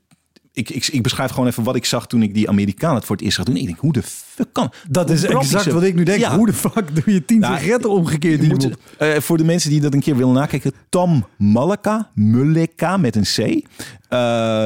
ik, 0.54 0.70
ik, 0.70 0.86
ik 0.86 1.02
beschrijf 1.02 1.30
gewoon 1.30 1.46
even 1.46 1.62
wat 1.62 1.76
ik 1.76 1.84
zag 1.84 2.06
toen 2.06 2.22
ik 2.22 2.34
die 2.34 2.48
Amerikaan 2.48 2.94
het 2.94 3.04
voor 3.04 3.16
het 3.16 3.24
eerst 3.24 3.36
zag 3.36 3.44
doen. 3.44 3.56
Ik 3.56 3.66
denk, 3.66 3.78
hoe 3.78 3.92
de 3.92 4.02
fuck 4.02 4.48
kan... 4.52 4.72
Dat 4.88 5.10
is 5.10 5.24
exact 5.24 5.72
wat 5.72 5.82
ik 5.82 5.94
nu 5.94 6.02
denk. 6.02 6.20
Ja. 6.20 6.36
Hoe 6.36 6.46
de 6.46 6.52
fuck 6.52 6.94
doe 6.94 7.14
je 7.14 7.24
tien 7.24 7.38
Nou, 7.38 7.56
sigaretten 7.56 7.90
omgekeerd 7.90 8.42
Je 8.42 8.48
moet, 8.48 8.68
eh, 8.98 9.16
voor 9.18 9.36
de 9.36 9.44
mensen 9.44 9.70
die 9.70 9.80
dat 9.80 9.94
een 9.94 10.00
keer 10.00 10.16
willen 10.16 10.34
nakijken, 10.34 10.72
Tam 10.88 11.26
Malaka, 11.36 12.10
Muleka 12.14 12.96
met 12.96 13.16
een 13.16 13.22
C. 13.22 13.38
Eh, 13.38 13.56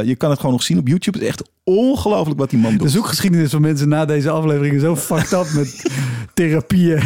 je 0.05 0.15
kan 0.17 0.31
het 0.31 0.39
gewoon 0.39 0.55
nog 0.55 0.63
zien 0.63 0.79
op 0.79 0.89
YouTube. 0.89 1.19
Het 1.19 1.27
is 1.27 1.33
echt 1.33 1.51
ongelooflijk 1.69 2.39
wat 2.39 2.51
die 2.51 2.59
man 2.59 2.73
De 2.73 2.79
doet. 2.79 2.91
zoekgeschiedenis 2.91 3.51
van 3.51 3.61
mensen 3.61 3.89
na 3.89 4.05
deze 4.05 4.31
aflevering 4.31 4.75
is 4.75 4.81
zo 4.83 4.97
fucked 4.97 5.33
up 5.33 5.47
met 5.55 5.83
therapieën 6.35 7.03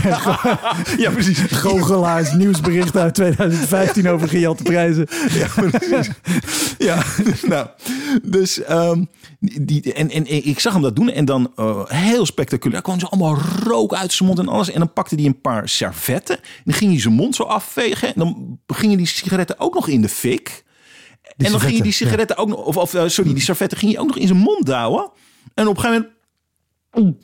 Ja, 0.98 1.10
precies. 1.12 1.38
goochelaars, 1.40 2.32
nieuwsberichten 2.32 3.00
uit 3.00 3.14
2015 3.14 4.08
over 4.08 4.28
gejatte 4.28 4.62
prijzen. 4.62 5.06
Ja, 5.40 5.46
precies. 5.54 6.10
ja, 6.78 7.02
nou, 7.46 7.66
dus 8.22 8.62
ehm, 8.62 9.04
die, 9.40 9.92
en, 9.92 10.10
en 10.10 10.46
ik 10.46 10.58
zag 10.58 10.72
hem 10.72 10.82
dat 10.82 10.96
doen 10.96 11.10
en 11.10 11.24
dan 11.24 11.52
eh, 11.56 11.80
heel 11.86 12.26
spectaculair. 12.26 12.82
kwam 12.82 13.00
zo 13.00 13.06
allemaal 13.06 13.38
rook 13.64 13.94
uit 13.94 14.12
zijn 14.12 14.28
mond 14.28 14.40
en 14.40 14.48
alles. 14.48 14.70
En 14.70 14.78
dan 14.78 14.92
pakte 14.92 15.14
hij 15.14 15.24
een 15.24 15.40
paar 15.40 15.68
servetten. 15.68 16.36
En 16.36 16.42
dan 16.64 16.74
ging 16.74 16.90
hij 16.90 17.00
zijn 17.00 17.14
mond 17.14 17.34
zo 17.34 17.42
afvegen. 17.42 18.08
En 18.08 18.14
dan 18.16 18.58
gingen 18.66 18.96
die 18.96 19.06
sigaretten 19.06 19.58
ook 19.60 19.74
nog 19.74 19.88
in 19.88 20.02
de 20.02 20.08
fik. 20.08 20.64
En 21.36 21.50
dan 21.50 21.60
ging 21.60 21.72
hij 21.72 21.82
die 21.82 21.92
sigaretten 21.92 22.36
ook 22.36 22.48
nog, 22.48 22.58
of, 22.58 22.76
of 22.76 22.94
eh, 22.94 23.08
sorry, 23.08 23.32
die 23.32 23.42
servetten 23.42 23.78
ging 23.78 23.92
hij 23.92 24.00
ook 24.00 24.06
nog 24.06 24.16
in 24.16 24.26
zijn 24.26 24.38
mond 24.38 24.66
douwen. 24.66 25.10
En 25.54 25.66
op 25.68 25.76
een 25.76 25.82
gegeven 25.82 26.12
moment 26.90 27.16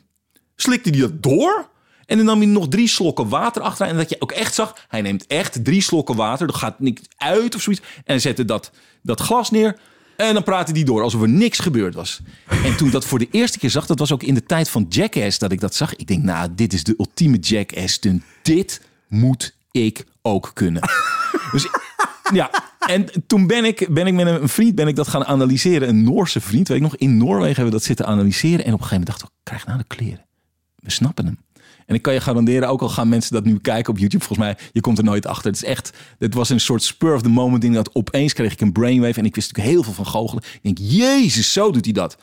slikte 0.55 0.89
hij 0.89 0.99
dat 0.99 1.23
door. 1.23 1.69
En 2.05 2.17
dan 2.17 2.25
nam 2.25 2.37
hij 2.37 2.47
nog 2.47 2.67
drie 2.67 2.87
slokken 2.87 3.29
water 3.29 3.61
achteraan. 3.61 3.91
En 3.91 3.97
dat 3.97 4.09
je 4.09 4.15
ook 4.19 4.31
echt 4.31 4.53
zag, 4.53 4.85
hij 4.87 5.01
neemt 5.01 5.27
echt 5.27 5.63
drie 5.63 5.81
slokken 5.81 6.15
water. 6.15 6.47
Er 6.47 6.53
gaat 6.53 6.79
niks 6.79 7.01
uit 7.17 7.55
of 7.55 7.61
zoiets. 7.61 7.81
En 7.81 8.03
hij 8.05 8.19
zette 8.19 8.45
dat, 8.45 8.71
dat 9.01 9.19
glas 9.19 9.51
neer. 9.51 9.79
En 10.15 10.33
dan 10.33 10.43
praatte 10.43 10.71
hij 10.71 10.83
door, 10.83 11.01
alsof 11.01 11.21
er 11.21 11.29
niks 11.29 11.59
gebeurd 11.59 11.93
was. 11.93 12.19
En 12.63 12.77
toen 12.77 12.87
ik 12.87 12.93
dat 12.93 13.05
voor 13.05 13.19
de 13.19 13.27
eerste 13.31 13.59
keer 13.59 13.69
zag, 13.69 13.85
dat 13.85 13.99
was 13.99 14.11
ook 14.11 14.23
in 14.23 14.33
de 14.33 14.43
tijd 14.43 14.69
van 14.69 14.85
Jackass 14.89 15.39
dat 15.39 15.51
ik 15.51 15.59
dat 15.59 15.75
zag. 15.75 15.95
Ik 15.95 16.07
denk, 16.07 16.23
nou, 16.23 16.49
dit 16.55 16.73
is 16.73 16.83
de 16.83 16.95
ultieme 16.97 17.37
Jackass 17.37 17.93
stunt. 17.93 18.23
Dit 18.41 18.81
moet 19.07 19.55
ik 19.71 20.05
ook 20.21 20.51
kunnen. 20.53 20.81
Dus 21.51 21.67
ja, 22.33 22.51
en 22.79 23.05
toen 23.27 23.47
ben 23.47 23.65
ik, 23.65 23.87
ben 23.89 24.07
ik 24.07 24.13
met 24.13 24.27
een 24.27 24.49
vriend 24.49 24.75
ben 24.75 24.87
ik 24.87 24.95
dat 24.95 25.07
gaan 25.07 25.25
analyseren. 25.25 25.89
Een 25.89 26.03
Noorse 26.03 26.41
vriend, 26.41 26.67
weet 26.67 26.77
ik 26.77 26.83
nog. 26.83 26.95
In 26.95 27.17
Noorwegen 27.17 27.55
hebben 27.55 27.65
we 27.65 27.71
dat 27.71 27.83
zitten 27.83 28.05
analyseren. 28.05 28.65
En 28.65 28.73
op 28.73 28.79
een 28.79 28.85
gegeven 28.85 28.97
moment 28.99 29.19
dacht 29.19 29.23
ik, 29.23 29.37
krijg 29.43 29.65
nou 29.65 29.77
de 29.77 29.95
kleren. 29.95 30.25
We 30.75 30.91
snappen 30.91 31.25
hem. 31.25 31.37
En 31.85 31.95
ik 31.95 32.01
kan 32.01 32.13
je 32.13 32.21
garanderen, 32.21 32.69
ook 32.69 32.81
al 32.81 32.89
gaan 32.89 33.09
mensen 33.09 33.33
dat 33.33 33.45
nu 33.45 33.57
kijken 33.57 33.93
op 33.93 33.99
YouTube, 33.99 34.23
volgens 34.23 34.47
mij, 34.47 34.57
je 34.71 34.81
komt 34.81 34.97
er 34.97 35.03
nooit 35.03 35.25
achter. 35.25 35.51
Het 35.51 35.61
is 35.61 35.67
echt, 35.67 35.97
dit 36.17 36.33
was 36.33 36.49
een 36.49 36.59
soort 36.59 36.83
spur 36.83 37.13
of 37.13 37.21
the 37.21 37.29
moment 37.29 37.61
ding. 37.61 37.73
Dat 37.73 37.95
opeens 37.95 38.33
kreeg 38.33 38.51
ik 38.51 38.61
een 38.61 38.71
brainwave 38.71 39.19
en 39.19 39.25
ik 39.25 39.35
wist 39.35 39.47
natuurlijk 39.47 39.75
heel 39.75 39.83
veel 39.83 40.03
van 40.03 40.05
goochelen. 40.05 40.43
Ik 40.61 40.75
denk, 40.75 40.77
jezus, 40.91 41.53
zo 41.53 41.71
doet 41.71 41.85
hij 41.85 41.93
dat. 41.93 42.17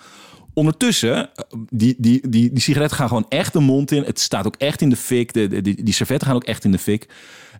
Ondertussen, 0.54 1.34
eh, 1.34 1.44
die, 1.70 1.94
die, 1.98 2.28
die, 2.28 2.52
die 2.52 2.60
sigaretten 2.60 2.96
gaan 2.96 3.08
gewoon 3.08 3.26
echt 3.28 3.52
de 3.52 3.60
mond 3.60 3.90
in. 3.90 4.02
Het 4.02 4.20
staat 4.20 4.46
ook 4.46 4.56
echt 4.56 4.80
in 4.80 4.88
de 4.88 4.96
fik. 4.96 5.32
De, 5.32 5.48
de, 5.48 5.60
die 5.60 5.94
servetten 5.94 6.26
gaan 6.26 6.36
ook 6.36 6.44
echt 6.44 6.64
in 6.64 6.72
de 6.72 6.78
fik. 6.78 7.08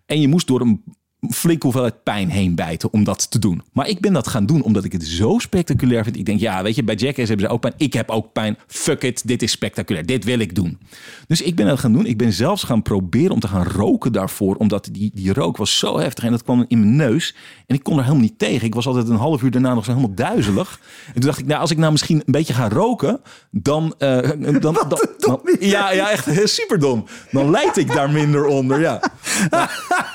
En 0.05 0.21
je 0.21 0.27
moest 0.27 0.47
door 0.47 0.61
een 0.61 0.83
flinke 1.29 1.63
hoeveelheid 1.65 2.03
pijn 2.03 2.29
heen 2.29 2.55
bijten 2.55 2.93
om 2.93 3.03
dat 3.03 3.31
te 3.31 3.39
doen. 3.39 3.61
Maar 3.73 3.87
ik 3.87 3.99
ben 3.99 4.13
dat 4.13 4.27
gaan 4.27 4.45
doen 4.45 4.61
omdat 4.61 4.83
ik 4.83 4.91
het 4.91 5.03
zo 5.05 5.37
spectaculair 5.39 6.03
vind. 6.03 6.15
Ik 6.17 6.25
denk, 6.25 6.39
ja, 6.39 6.63
weet 6.63 6.75
je, 6.75 6.83
bij 6.83 6.95
Jackass 6.95 7.27
hebben 7.27 7.47
ze 7.47 7.53
ook 7.53 7.61
pijn. 7.61 7.73
Ik 7.77 7.93
heb 7.93 8.09
ook 8.09 8.33
pijn. 8.33 8.57
Fuck 8.67 9.03
it, 9.03 9.27
dit 9.27 9.41
is 9.41 9.51
spectaculair. 9.51 10.05
Dit 10.05 10.23
wil 10.23 10.39
ik 10.39 10.55
doen. 10.55 10.77
Dus 11.27 11.41
ik 11.41 11.55
ben 11.55 11.65
dat 11.65 11.79
gaan 11.79 11.93
doen. 11.93 12.05
Ik 12.05 12.17
ben 12.17 12.33
zelfs 12.33 12.63
gaan 12.63 12.81
proberen 12.81 13.31
om 13.31 13.39
te 13.39 13.47
gaan 13.47 13.63
roken 13.63 14.11
daarvoor. 14.11 14.55
Omdat 14.55 14.89
die, 14.91 15.11
die 15.13 15.33
rook 15.33 15.57
was 15.57 15.77
zo 15.79 15.99
heftig 15.99 16.23
en 16.23 16.31
dat 16.31 16.43
kwam 16.43 16.65
in 16.67 16.79
mijn 16.79 16.95
neus. 16.95 17.35
En 17.67 17.75
ik 17.75 17.83
kon 17.83 17.93
er 17.97 18.03
helemaal 18.03 18.23
niet 18.23 18.39
tegen. 18.39 18.67
Ik 18.67 18.73
was 18.75 18.87
altijd 18.87 19.09
een 19.09 19.15
half 19.15 19.41
uur 19.43 19.51
daarna 19.51 19.73
nog 19.73 19.85
zo 19.85 19.91
helemaal 19.91 20.15
duizelig. 20.15 20.79
En 21.07 21.13
toen 21.13 21.21
dacht 21.21 21.39
ik, 21.39 21.45
nou, 21.45 21.61
als 21.61 21.71
ik 21.71 21.77
nou 21.77 21.91
misschien 21.91 22.17
een 22.25 22.31
beetje 22.31 22.53
ga 22.53 22.69
roken, 22.69 23.19
dan... 23.51 23.93
eh, 23.97 24.29
dan, 24.39 24.59
dan, 24.89 24.99
dan- 25.17 25.41
ja, 25.59 25.91
ja, 25.91 26.09
echt 26.11 26.29
superdom. 26.59 27.05
Dan 27.31 27.49
leid 27.49 27.77
ik 27.77 27.87
daar 27.93 28.09
minder 28.11 28.45
onder, 28.45 28.79
ja. 28.79 28.99
Nou, 29.49 29.69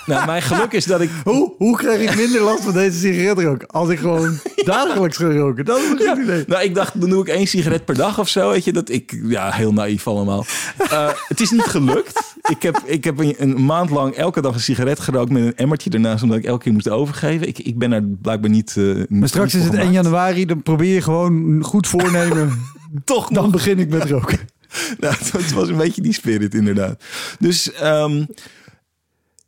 nou, 0.06 0.26
mijn 0.26 0.42
geluk 0.42 0.72
is 0.72 0.84
dat 0.84 0.91
ik 1.00 1.10
Hoe, 1.24 1.52
hoe 1.58 1.76
krijg 1.76 2.10
ik 2.10 2.16
minder 2.16 2.40
last 2.42 2.62
van 2.64 2.72
deze 2.72 2.98
sigaretrook? 2.98 3.62
Als 3.66 3.88
ik 3.88 3.98
gewoon 3.98 4.38
dagelijks 4.64 5.16
ga 5.16 5.24
roken. 5.32 5.64
Dat 5.64 5.78
is 5.78 5.84
een 5.90 5.98
goed 6.08 6.18
idee. 6.22 6.44
Nou, 6.46 6.62
ik 6.62 6.74
dacht, 6.74 7.00
dan 7.00 7.10
doe 7.10 7.22
ik 7.22 7.28
één 7.28 7.46
sigaret 7.46 7.84
per 7.84 7.94
dag 7.94 8.18
of 8.18 8.28
zo. 8.28 8.50
Weet 8.50 8.64
je, 8.64 8.72
dat 8.72 8.88
ik, 8.90 9.18
ja, 9.24 9.50
heel 9.50 9.72
naïef 9.72 10.06
allemaal. 10.06 10.44
Eh, 10.78 11.08
het 11.28 11.40
is 11.40 11.50
niet 11.50 11.62
gelukt. 11.62 12.34
Ik 12.48 12.62
heb, 12.62 12.82
ik 12.84 13.04
heb 13.04 13.18
een, 13.18 13.34
een 13.38 13.64
maand 13.64 13.90
lang 13.90 14.14
elke 14.14 14.40
dag 14.40 14.54
een 14.54 14.60
sigaret 14.60 15.00
gerookt 15.00 15.30
met 15.30 15.42
een 15.42 15.56
emmertje 15.56 15.90
ernaast, 15.90 16.22
omdat 16.22 16.38
ik 16.38 16.44
elke 16.44 16.62
keer 16.64 16.72
moest 16.72 16.88
overgeven. 16.88 17.48
Ik, 17.48 17.58
ik 17.58 17.78
ben 17.78 17.92
er 17.92 18.02
blijkbaar 18.22 18.50
niet. 18.50 18.74
eh, 18.76 18.84
Maar 19.08 19.28
straks 19.28 19.54
is 19.54 19.64
het 19.64 19.74
1 19.74 19.92
januari, 19.92 20.46
dan 20.46 20.62
probeer 20.62 20.94
je 20.94 21.02
gewoon 21.02 21.62
goed 21.62 21.86
voornemen. 21.86 22.52
Toch 23.04 23.28
Dan 23.28 23.42
nog. 23.42 23.52
begin 23.52 23.78
ik 23.78 23.88
met 23.88 24.10
roken. 24.10 24.38
Nou, 25.00 25.14
het 25.32 25.52
was 25.52 25.68
een 25.68 25.76
beetje 25.76 26.02
die 26.02 26.12
spirit, 26.12 26.54
inderdaad. 26.54 27.02
Dus, 27.38 27.72
ehm, 27.72 28.24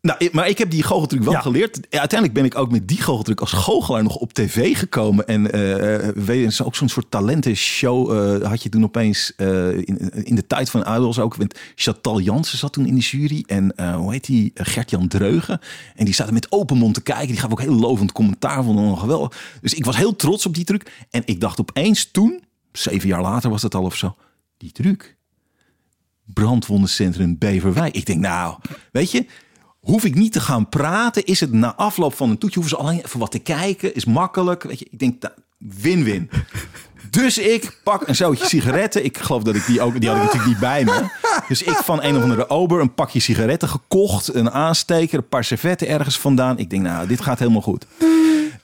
nou, 0.05 0.29
maar 0.33 0.49
ik 0.49 0.59
heb 0.59 0.71
die 0.71 0.83
goocheltruc 0.83 1.23
wel 1.23 1.33
Ja. 1.33 1.41
geleerd. 1.41 1.79
Ja, 1.91 1.99
Uiteindelijk 1.99 2.41
ben 2.41 2.45
ik 2.49 2.59
ook 2.59 2.71
met 2.71 2.89
die 2.89 3.03
goocheltruc 3.03 3.41
als 3.41 3.53
goochelaar 3.53 4.03
nog 4.03 4.17
op 4.17 4.33
tv 4.33 4.79
gekomen. 4.79 5.27
En 5.27 5.53
eh, 5.53 6.09
eh, 6.09 6.17
weet 6.17 6.57
je, 6.57 6.65
ook 6.65 6.75
zo'n 6.75 6.89
soort 6.89 7.11
talentenshow 7.11 8.11
eh, 8.13 8.49
had 8.49 8.63
je 8.63 8.69
toen 8.69 8.85
opeens 8.85 9.33
in, 9.37 10.25
in 10.25 10.35
de 10.35 10.47
tijd 10.47 10.71
van 10.71 10.81
Idols 10.81 11.19
ook. 11.19 11.35
Want 11.35 11.59
Chantal 11.75 12.21
Jansen 12.21 12.59
zat 12.59 12.73
toen 12.73 12.87
in 12.87 12.95
de 12.95 13.01
jury. 13.01 13.45
En 13.47 13.95
hoe 13.95 14.13
heet 14.13 14.25
die? 14.25 14.51
Gert-Jan 14.55 15.09
Dreugen. 15.09 15.61
En 15.95 16.05
die 16.05 16.15
zaten 16.15 16.35
met 16.35 16.53
open 16.53 16.77
mond 16.77 16.95
te 16.95 17.03
kijken. 17.03 17.27
Die 17.27 17.37
gaf 17.37 17.51
ook 17.51 17.61
heel 17.61 17.75
lovend 17.79 18.13
commentaar. 18.13 18.65
Vonden 18.65 18.91
we 18.91 18.97
geweldig. 18.97 19.59
Dus 19.61 19.75
ik 19.75 19.85
was 19.85 19.97
heel 19.97 20.17
trots 20.17 20.47
op 20.47 20.55
die 20.55 20.65
truc. 20.65 21.07
En 21.11 21.23
ik 21.25 21.41
dacht 21.41 21.61
opeens 21.61 22.11
toen, 22.11 22.43
zeven 22.73 23.09
jaar 23.09 23.23
later 23.23 23.51
was 23.51 23.63
dat 23.63 23.75
al 23.75 23.85
of 23.85 23.97
zo. 23.97 24.17
Die 24.57 24.73
truc 24.73 25.17
brandwondencentrum 26.25 27.39
Beverwijk. 27.39 27.95
Ik 27.95 28.07
denk, 28.07 28.21
nou, 28.21 28.57
weet 28.93 29.11
je, 29.11 29.27
hoef 29.85 30.05
ik 30.05 30.15
niet 30.15 30.33
te 30.33 30.41
gaan 30.41 30.69
praten. 30.69 31.25
Is 31.25 31.41
het 31.41 31.53
na 31.53 31.75
afloop 31.75 32.15
van 32.15 32.31
een 32.31 32.39
toetje, 32.39 32.61
hoeven 32.61 32.79
ze 32.79 32.85
alleen 32.85 33.03
even 33.05 33.21
wat 33.21 33.31
te 33.31 33.39
kijken. 33.39 33.95
Is 33.95 34.05
makkelijk. 34.05 34.63
Weet 34.63 34.79
je, 34.79 34.87
ik 34.91 34.99
denk, 34.99 35.23
win-win. 35.59 36.31
Dus 37.11 37.39
ik 37.39 37.81
pak 37.85 38.09
een 38.09 38.17
zoutje 38.17 38.47
sigaretten. 38.47 39.05
Ik 39.05 39.19
geloof 39.19 39.43
dat 39.43 39.55
ik 39.55 39.67
die 39.67 39.81
ook, 39.81 40.01
die 40.01 40.09
had 40.09 40.19
ik 40.19 40.25
natuurlijk 40.25 40.51
niet 40.51 40.61
bij 40.61 40.85
me. 40.85 41.03
Dus 41.49 41.63
ik 41.63 41.77
van 41.77 42.03
een 42.03 42.17
of 42.17 42.23
andere 42.23 42.49
ober 42.49 42.81
een 42.81 42.95
pakje 42.95 43.21
sigaretten 43.21 43.69
gekocht. 43.69 44.35
Een 44.35 44.51
aansteker, 44.51 45.19
een 45.19 45.29
paar 45.29 45.45
servetten 45.45 45.89
ergens 45.89 46.19
vandaan. 46.19 46.59
Ik 46.59 46.71
denk, 46.71 46.83
nou, 46.83 47.07
dit 47.07 47.21
gaat 47.21 47.39
helemaal 47.39 47.63
goed. 47.63 47.87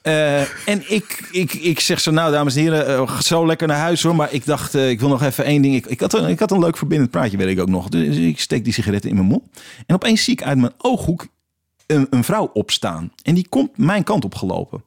Eh, 0.03 0.69
en 0.69 0.93
ik, 0.93 1.29
ik, 1.31 1.53
ik 1.53 1.81
zeg 1.81 2.01
zo, 2.01 2.11
nou 2.11 2.33
dames 2.33 2.57
en 2.57 2.63
heren, 2.63 2.87
eh, 2.87 3.21
zo 3.21 3.47
lekker 3.47 3.69
naar 3.69 3.79
huis 3.79 4.03
hoor. 4.03 4.17
Maar 4.17 4.33
ik 4.33 4.45
dacht, 4.45 4.75
eh, 4.75 4.91
ik 4.91 5.01
wil 5.01 5.09
nog 5.09 5.23
even 5.23 5.45
één 5.45 5.63
ding. 5.63 5.75
Ik, 5.75 5.87
ik, 5.87 6.01
had 6.01 6.15
een, 6.15 6.29
ik 6.29 6.39
had 6.39 6.51
een 6.51 6.59
leuk 6.59 6.77
verbindend 6.77 7.11
praatje, 7.11 7.37
weet 7.37 7.49
ik 7.49 7.61
ook 7.61 7.69
nog. 7.69 7.89
Dus 7.89 8.17
ik 8.17 8.41
steek 8.41 8.65
die 8.65 8.73
sigaretten 8.73 9.11
in 9.11 9.17
mijn 9.17 9.29
mond. 9.29 9.43
En 9.87 9.95
opeens 9.95 10.25
zie 10.25 10.33
ik 10.33 10.43
uit 10.43 10.59
mijn 10.59 10.73
ooghoek 10.79 11.27
een, 11.87 12.07
een 12.11 12.25
vrouw 12.25 12.51
opstaan. 12.53 13.13
En 13.23 13.35
die 13.35 13.47
komt 13.49 13.79
mijn 13.79 14.05
kant 14.05 14.25
op 14.25 14.35
gelopen. 14.35 14.83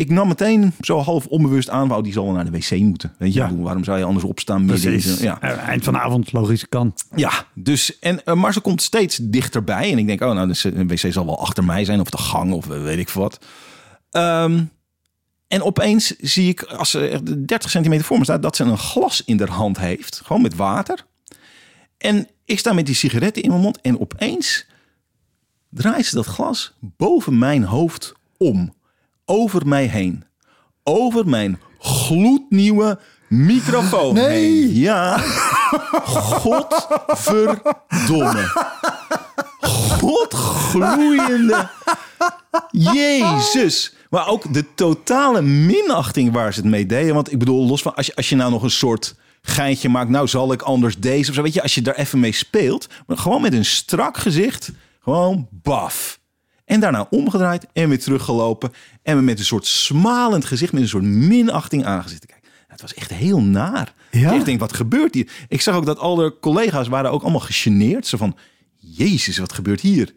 Ik 0.00 0.10
nam 0.10 0.28
meteen 0.28 0.72
zo 0.80 0.98
half 0.98 1.26
onbewust 1.26 1.68
aan, 1.70 1.88
wou 1.88 2.02
die 2.02 2.12
zal 2.12 2.24
wel 2.24 2.32
naar 2.34 2.44
de 2.44 2.58
wc 2.58 2.70
moeten. 2.80 3.14
Weet 3.18 3.32
je, 3.34 3.38
Ja. 3.40 3.54
Waarom 3.54 3.84
zou 3.84 3.98
je 3.98 4.04
anders 4.04 4.24
opstaan? 4.24 4.66
zo'n- 4.78 4.92
Ja. 5.22 5.40
Eind 5.40 5.84
van 5.84 5.92
de 5.92 5.98
avond, 6.00 6.32
logisch 6.32 6.68
kan. 6.68 6.94
Ja, 7.16 7.32
dus, 7.54 7.98
en, 7.98 8.24
eh, 8.24 8.34
maar 8.34 8.52
ze 8.52 8.60
komt 8.60 8.82
steeds 8.82 9.16
dichterbij. 9.22 9.92
En 9.92 9.98
ik 9.98 10.06
denk, 10.06 10.20
oh, 10.22 10.32
nou, 10.34 10.46
dus, 10.46 10.64
eh, 10.64 10.72
wc 10.86 11.12
zal 11.12 11.24
wel 11.26 11.40
achter 11.40 11.64
mij 11.64 11.84
zijn, 11.84 12.00
of 12.00 12.10
de 12.10 12.18
gang, 12.18 12.52
of 12.52 12.70
eh, 12.70 12.82
weet 12.82 12.98
ik 12.98 13.08
wat. 13.08 13.38
Ehm, 14.10 14.64
en 15.48 15.62
opeens 15.62 16.16
zie 16.16 16.48
ik, 16.48 16.62
als 16.62 16.90
ze 16.90 17.08
echt 17.08 17.46
30 17.48 17.70
centimeter 17.70 18.04
voor 18.04 18.18
me 18.18 18.24
staat, 18.24 18.42
dat 18.42 18.56
ze 18.56 18.64
een 18.64 18.78
glas 18.78 19.22
in 19.24 19.38
haar 19.38 19.48
hand 19.48 19.78
heeft. 19.78 20.20
Gewoon 20.24 20.42
met 20.42 20.54
water. 20.56 21.06
En 21.98 22.28
ik 22.44 22.58
sta 22.58 22.72
met 22.72 22.86
die 22.86 22.94
sigaretten 22.94 23.42
in 23.42 23.48
mijn 23.50 23.60
mond. 23.62 23.80
En 23.80 24.00
opeens 24.00 24.66
draait 25.70 26.06
ze 26.06 26.14
dat 26.14 26.26
glas 26.26 26.72
boven 26.80 27.38
mijn 27.38 27.64
hoofd 27.64 28.12
om. 28.36 28.78
Over 29.30 29.66
mij 29.66 29.84
heen. 29.86 30.24
Over 30.84 31.28
mijn 31.28 31.60
gloednieuwe 31.78 32.98
microfoon 33.28 34.14
Nee. 34.14 34.26
heen. 34.28 34.74
Ja. 34.74 35.18
Godverdomme. 36.04 38.68
Godgloeiende. 40.00 41.68
Jezus. 42.70 43.94
Maar 44.10 44.28
ook 44.28 44.54
de 44.54 44.74
totale 44.74 45.42
minachting 45.42 46.32
waar 46.32 46.52
ze 46.52 46.60
het 46.60 46.68
mee 46.68 46.86
deden. 46.86 47.14
Want 47.14 47.32
ik 47.32 47.38
bedoel, 47.38 47.66
los 47.66 47.82
van 47.82 47.94
als 47.94 48.06
je, 48.06 48.16
als 48.16 48.28
je 48.28 48.36
nou 48.36 48.50
nog 48.50 48.62
een 48.62 48.70
soort 48.70 49.14
geintje 49.42 49.88
maakt. 49.88 50.10
Nou 50.10 50.28
zal 50.28 50.52
ik 50.52 50.62
anders 50.62 50.98
deze 50.98 51.30
of 51.30 51.36
zo. 51.36 51.42
Weet 51.42 51.54
je, 51.54 51.62
als 51.62 51.74
je 51.74 51.82
daar 51.82 51.94
even 51.94 52.20
mee 52.20 52.32
speelt. 52.32 52.86
Maar 53.06 53.18
gewoon 53.18 53.42
met 53.42 53.52
een 53.52 53.64
strak 53.64 54.16
gezicht. 54.16 54.70
Gewoon 55.02 55.48
baf. 55.50 56.19
En 56.70 56.80
daarna 56.80 57.06
omgedraaid 57.10 57.66
en 57.72 57.88
weer 57.88 57.98
teruggelopen. 57.98 58.72
En 59.02 59.16
me 59.16 59.22
met 59.22 59.38
een 59.38 59.44
soort 59.44 59.66
smalend 59.66 60.44
gezicht, 60.44 60.72
met 60.72 60.82
een 60.82 60.88
soort 60.88 61.04
minachting 61.04 61.84
aangezitten 61.84 62.28
kijken. 62.28 62.48
Het 62.68 62.80
was 62.80 62.94
echt 62.94 63.10
heel 63.10 63.42
naar. 63.42 63.94
Ja? 64.10 64.32
Ik 64.32 64.44
denk, 64.44 64.60
wat 64.60 64.72
gebeurt 64.72 65.14
hier? 65.14 65.30
Ik 65.48 65.60
zag 65.60 65.74
ook 65.74 65.86
dat 65.86 65.98
al 65.98 66.14
de 66.14 66.36
collega's 66.40 66.88
waren 66.88 67.10
ook 67.10 67.22
allemaal 67.22 67.40
gegeneerd. 67.40 68.06
Zo 68.06 68.16
van, 68.16 68.36
jezus, 68.76 69.38
wat 69.38 69.52
gebeurt 69.52 69.80
hier? 69.80 70.14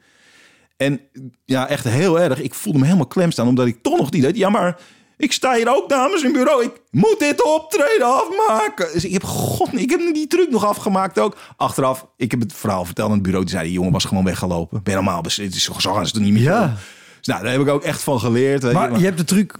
En 0.77 0.99
ja, 1.45 1.67
echt 1.67 1.83
heel 1.83 2.19
erg. 2.19 2.41
Ik 2.41 2.53
voelde 2.53 2.79
me 2.79 2.85
helemaal 2.85 3.07
klem 3.07 3.31
staan, 3.31 3.47
omdat 3.47 3.67
ik 3.67 3.81
toch 3.81 3.97
nog 3.97 4.11
niet 4.11 4.21
deed. 4.21 4.37
Ja, 4.37 4.49
maar 4.49 4.79
Ik 5.17 5.31
sta 5.31 5.55
hier 5.55 5.75
ook 5.75 5.89
namens 5.89 6.23
een 6.23 6.31
bureau. 6.31 6.63
Ik 6.63 6.71
moet 6.91 7.19
dit 7.19 7.43
optreden 7.43 8.07
afmaken. 8.07 8.87
Dus 8.93 9.05
ik 9.05 9.13
heb, 9.13 9.23
god, 9.23 9.69
ik 9.73 9.89
heb 9.89 9.99
die 10.13 10.27
truc 10.27 10.49
nog 10.49 10.65
afgemaakt 10.65 11.19
ook. 11.19 11.37
Achteraf, 11.57 12.07
ik 12.17 12.31
heb 12.31 12.39
het 12.39 12.53
verhaal 12.53 12.85
verteld 12.85 13.07
aan 13.07 13.13
het 13.13 13.23
bureau. 13.23 13.45
Die 13.45 13.53
zei, 13.53 13.65
die 13.67 13.73
jongen 13.73 13.91
was 13.91 14.05
gewoon 14.05 14.23
weggelopen. 14.23 14.83
Ben 14.83 14.93
normaal, 14.93 15.21
het 15.23 15.39
is 15.39 15.63
zo 15.63 15.93
gaan 15.93 16.07
ze 16.07 16.15
er 16.15 16.21
niet 16.21 16.33
meer 16.33 16.41
Ja. 16.41 16.75
Dus 17.17 17.33
nou, 17.33 17.43
daar 17.43 17.53
heb 17.53 17.61
ik 17.61 17.73
ook 17.73 17.83
echt 17.83 18.03
van 18.03 18.19
geleerd. 18.19 18.63
weet 18.63 18.73
Maar 18.73 18.97
je 18.99 19.05
hebt 19.05 19.17
de 19.17 19.23
truc, 19.23 19.55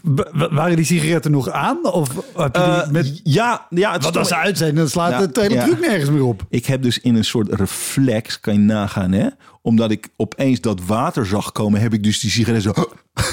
waren 0.52 0.76
die 0.76 0.86
sigaretten 0.86 1.32
nog 1.32 1.50
aan? 1.50 1.86
Of 1.86 2.10
heb 2.36 2.56
je 2.56 2.62
die 2.62 2.72
Eh, 2.72 2.90
met, 2.90 3.22
ja, 3.24 3.68
ja, 3.70 3.92
het 3.92 4.04
want 4.04 4.18
als 4.18 4.28
ze 4.28 4.36
uit 4.36 4.58
zijn, 4.58 4.76
dan 4.76 4.90
slaat 4.90 5.12
Ja, 5.12 5.20
het 5.20 5.36
hele 5.36 5.54
ja. 5.54 5.64
truc 5.64 5.80
nergens 5.80 6.10
meer 6.10 6.24
op. 6.24 6.46
Ik 6.50 6.66
heb 6.66 6.82
dus 6.82 7.00
in 7.00 7.16
een 7.16 7.24
soort 7.24 7.54
reflex, 7.54 8.40
kan 8.40 8.54
je 8.54 8.60
nagaan, 8.60 9.12
hè? 9.12 9.28
Omdat 9.62 9.92
ik 9.92 10.10
opeens 10.16 10.62
dat 10.62 10.80
water 10.86 11.26
zag 11.26 11.52
komen, 11.52 11.82
heb 11.82 11.94
ik 11.94 12.04
dus 12.04 12.20
die 12.20 12.32
sigaretten 12.32 12.74
zo... 12.76 12.84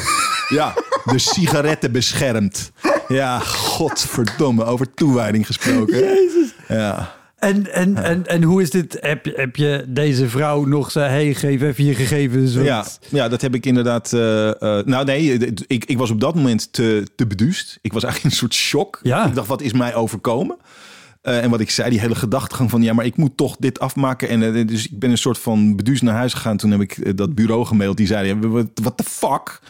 Ja, 0.49 0.75
de 1.11 1.19
sigaretten 1.19 1.93
beschermd. 1.93 2.73
Ja, 3.09 3.39
godverdomme, 3.39 4.65
over 4.65 4.95
toewijding 4.95 5.47
gesproken. 5.47 5.99
Jezus. 5.99 6.55
Ja. 6.69 7.19
En, 7.39 7.73
en, 7.73 7.97
en, 8.05 8.27
en 8.27 8.43
hoe 8.43 8.63
is 8.63 8.71
dit? 8.71 8.97
Heb 9.01 9.25
je, 9.27 9.33
heb 9.37 9.57
je 9.57 9.85
deze 9.89 10.29
vrouw 10.29 10.65
nog 10.65 10.91
zei, 10.91 11.11
hey, 11.11 11.35
geef 11.35 11.63
even 11.63 11.85
je 11.85 11.95
gegevens? 11.95 12.55
want- 12.55 12.67
Ja, 12.67 12.85
ja, 13.09 13.29
dat 13.29 13.41
heb 13.41 13.55
ik 13.55 13.67
inderdaad. 13.67 14.13
eh, 14.13 14.49
eh, 14.49 14.85
nou, 14.87 15.05
nee, 15.05 15.39
ik, 15.67 15.85
ik 15.85 15.99
was 15.99 16.11
op 16.11 16.21
dat 16.21 16.35
moment 16.35 16.73
te, 16.73 17.07
te 17.17 17.27
beduust. 17.27 17.79
Ik 17.83 17.93
was 17.93 18.03
eigenlijk 18.05 18.25
in 18.35 18.41
een 18.41 18.49
soort 18.51 18.55
shock. 18.63 19.01
Ja. 19.03 19.27
Ik 19.27 19.35
dacht, 19.35 19.49
wat 19.49 19.63
is 19.63 19.73
mij 19.73 19.95
overkomen? 19.95 20.57
Eh, 21.23 21.43
en 21.43 21.51
wat 21.51 21.61
ik 21.61 21.71
zei, 21.71 21.91
die 21.91 22.01
hele 22.01 22.15
gedachtegang 22.15 22.71
van 22.71 22.83
ja, 22.83 22.93
maar 22.93 23.05
ik 23.05 23.17
moet 23.17 23.37
toch 23.37 23.57
dit 23.59 23.79
afmaken. 23.81 24.29
En 24.29 24.55
eh, 24.55 24.67
dus 24.67 24.85
ik 24.89 24.99
ben 24.99 25.11
een 25.11 25.19
soort 25.19 25.39
van 25.39 25.77
beduust 25.77 26.03
naar 26.03 26.15
huis 26.15 26.33
gegaan. 26.35 26.57
Toen 26.57 26.71
heb 26.71 26.81
ik 26.81 26.93
eh, 26.99 27.13
dat 27.15 27.35
bureau 27.35 27.65
gemaild. 27.65 27.97
Die 27.97 28.07
zeiden, 28.07 28.51
wat 28.51 28.67
what 28.75 28.97
the 28.97 29.05
fuck? 29.05 29.61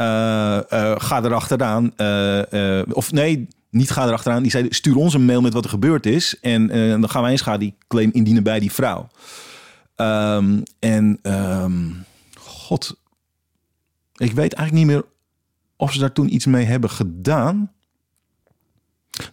Eh, 0.00 0.56
eh, 0.56 1.00
ga 1.00 1.24
erachteraan. 1.24 1.96
Eh, 1.96 2.82
of 2.92 3.12
nee, 3.12 3.48
niet 3.70 3.90
ga 3.90 4.06
erachteraan. 4.06 4.42
Die 4.42 4.50
zeiden, 4.50 4.74
stuur 4.74 4.96
ons 4.96 5.14
een 5.14 5.24
mail 5.24 5.40
met 5.40 5.52
wat 5.52 5.64
er 5.64 5.70
gebeurd 5.70 6.06
is. 6.06 6.38
En 6.40 6.66
dan 7.00 7.08
gaan 7.08 7.22
wij 7.22 7.32
een 7.32 7.38
schadeclaim 7.38 8.10
indienen 8.12 8.42
bij 8.42 8.60
die 8.60 8.72
vrouw. 8.72 9.08
Ehm, 9.96 10.60
en 10.78 11.18
ehm, 11.22 11.88
god, 12.38 13.00
ik 14.14 14.32
weet 14.32 14.52
eigenlijk 14.52 14.72
niet 14.72 14.96
meer 14.96 15.04
of 15.76 15.92
ze 15.92 15.98
daar 15.98 16.12
toen 16.12 16.34
iets 16.34 16.46
mee 16.46 16.64
hebben 16.64 16.90
gedaan. 16.90 17.72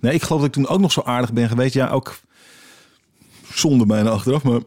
Nee, 0.02 0.14
ik 0.14 0.22
geloof 0.22 0.40
dat 0.42 0.50
ik 0.50 0.56
toen 0.56 0.68
ook 0.68 0.80
nog 0.80 0.92
zo 0.92 1.02
aardig 1.02 1.34
ben 1.34 1.50
geweest. 1.50 1.74
Ja, 1.74 1.90
ook 1.90 2.20
zonde 3.54 3.86
bijna 3.86 4.10
achteraf. 4.10 4.44
Maar 4.44 4.60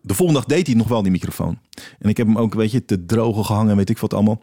de 0.00 0.14
volgende 0.14 0.40
dag 0.40 0.48
deed 0.48 0.66
hij 0.66 0.76
nog 0.76 0.88
wel 0.88 1.02
die 1.02 1.12
microfoon. 1.12 1.58
En 1.98 2.08
ik 2.08 2.16
heb 2.16 2.26
hem 2.26 2.38
ook 2.38 2.52
een 2.52 2.58
beetje 2.58 2.84
te 2.84 3.04
drogen 3.04 3.44
gehangen 3.44 3.70
en 3.70 3.76
weet 3.76 3.90
ik 3.90 3.98
wat 3.98 4.14
allemaal. 4.14 4.40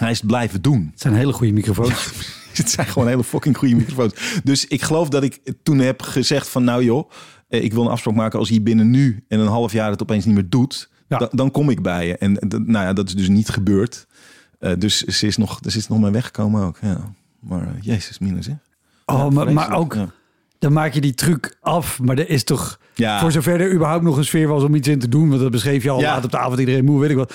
Hij 0.00 0.10
is 0.10 0.18
het 0.18 0.26
blijven 0.26 0.62
doen. 0.62 0.88
Het 0.90 1.00
zijn 1.00 1.14
hele 1.14 1.32
goede 1.32 1.52
microfoons. 1.52 2.10
Het 2.52 2.70
zijn 2.70 2.86
gewoon 2.86 3.08
hele 3.08 3.24
fucking 3.24 3.56
goede 3.56 3.74
microfoons. 3.74 4.40
Dus 4.44 4.66
ik 4.66 4.82
geloof 4.82 5.08
dat 5.08 5.22
ik 5.22 5.40
toen 5.62 5.78
heb 5.78 6.02
gezegd 6.02 6.48
van 6.48 6.64
nou 6.64 6.84
joh, 6.84 7.10
eh, 7.48 7.62
ik 7.64 7.72
wil 7.72 7.82
een 7.82 7.90
afspraak 7.90 8.14
maken 8.14 8.38
als 8.38 8.48
hij 8.48 8.62
binnen 8.62 8.90
nu 8.90 9.24
en 9.28 9.40
een 9.40 9.46
half 9.46 9.72
jaar 9.72 9.90
het 9.90 10.02
opeens 10.02 10.24
niet 10.24 10.34
meer 10.34 10.48
doet. 10.48 10.90
Ja. 11.08 11.18
Dan, 11.18 11.28
dan 11.32 11.50
kom 11.50 11.70
ik 11.70 11.82
bij 11.82 12.06
je. 12.06 12.16
En 12.16 12.32
nou 12.48 12.84
ja, 12.86 12.92
dat 12.92 13.08
is 13.08 13.14
dus 13.14 13.28
niet 13.28 13.48
gebeurd. 13.48 14.06
Eh, 14.58 14.72
dus 14.78 15.02
ze 15.02 15.26
is 15.26 15.36
nog, 15.36 15.58
ze 15.68 15.78
is 15.78 15.88
nog 15.88 16.00
maar 16.00 16.12
weggekomen 16.12 16.64
ook. 16.64 16.78
Ja. 16.80 17.12
Maar 17.40 17.62
eh, 17.62 17.68
jezus, 17.80 18.18
mina 18.18 18.42
zeg. 18.42 18.54
Oh, 19.06 19.18
Ja, 19.18 19.30
maar, 19.30 19.52
maar 19.52 19.72
ook, 19.72 19.94
ja. 19.94 20.08
dan 20.58 20.72
maak 20.72 20.92
je 20.92 21.00
die 21.00 21.14
truc 21.14 21.56
af. 21.60 22.00
Maar 22.00 22.18
er 22.18 22.28
is 22.30 22.44
toch, 22.44 22.80
Ja. 22.94 23.20
voor 23.20 23.32
zover 23.32 23.60
er 23.60 23.72
überhaupt 23.72 24.04
nog 24.04 24.16
een 24.16 24.24
sfeer 24.24 24.48
was 24.48 24.62
om 24.62 24.74
iets 24.74 24.88
in 24.88 24.98
te 24.98 25.08
doen. 25.08 25.28
Want 25.28 25.40
dat 25.40 25.50
beschreef 25.50 25.82
je 25.82 25.90
al 25.90 26.00
laat 26.00 26.24
op 26.24 26.30
de 26.30 26.38
avond, 26.38 26.58
iedereen 26.60 26.84
moe, 26.84 27.00
weet 27.00 27.10
ik 27.10 27.16
wat. 27.16 27.34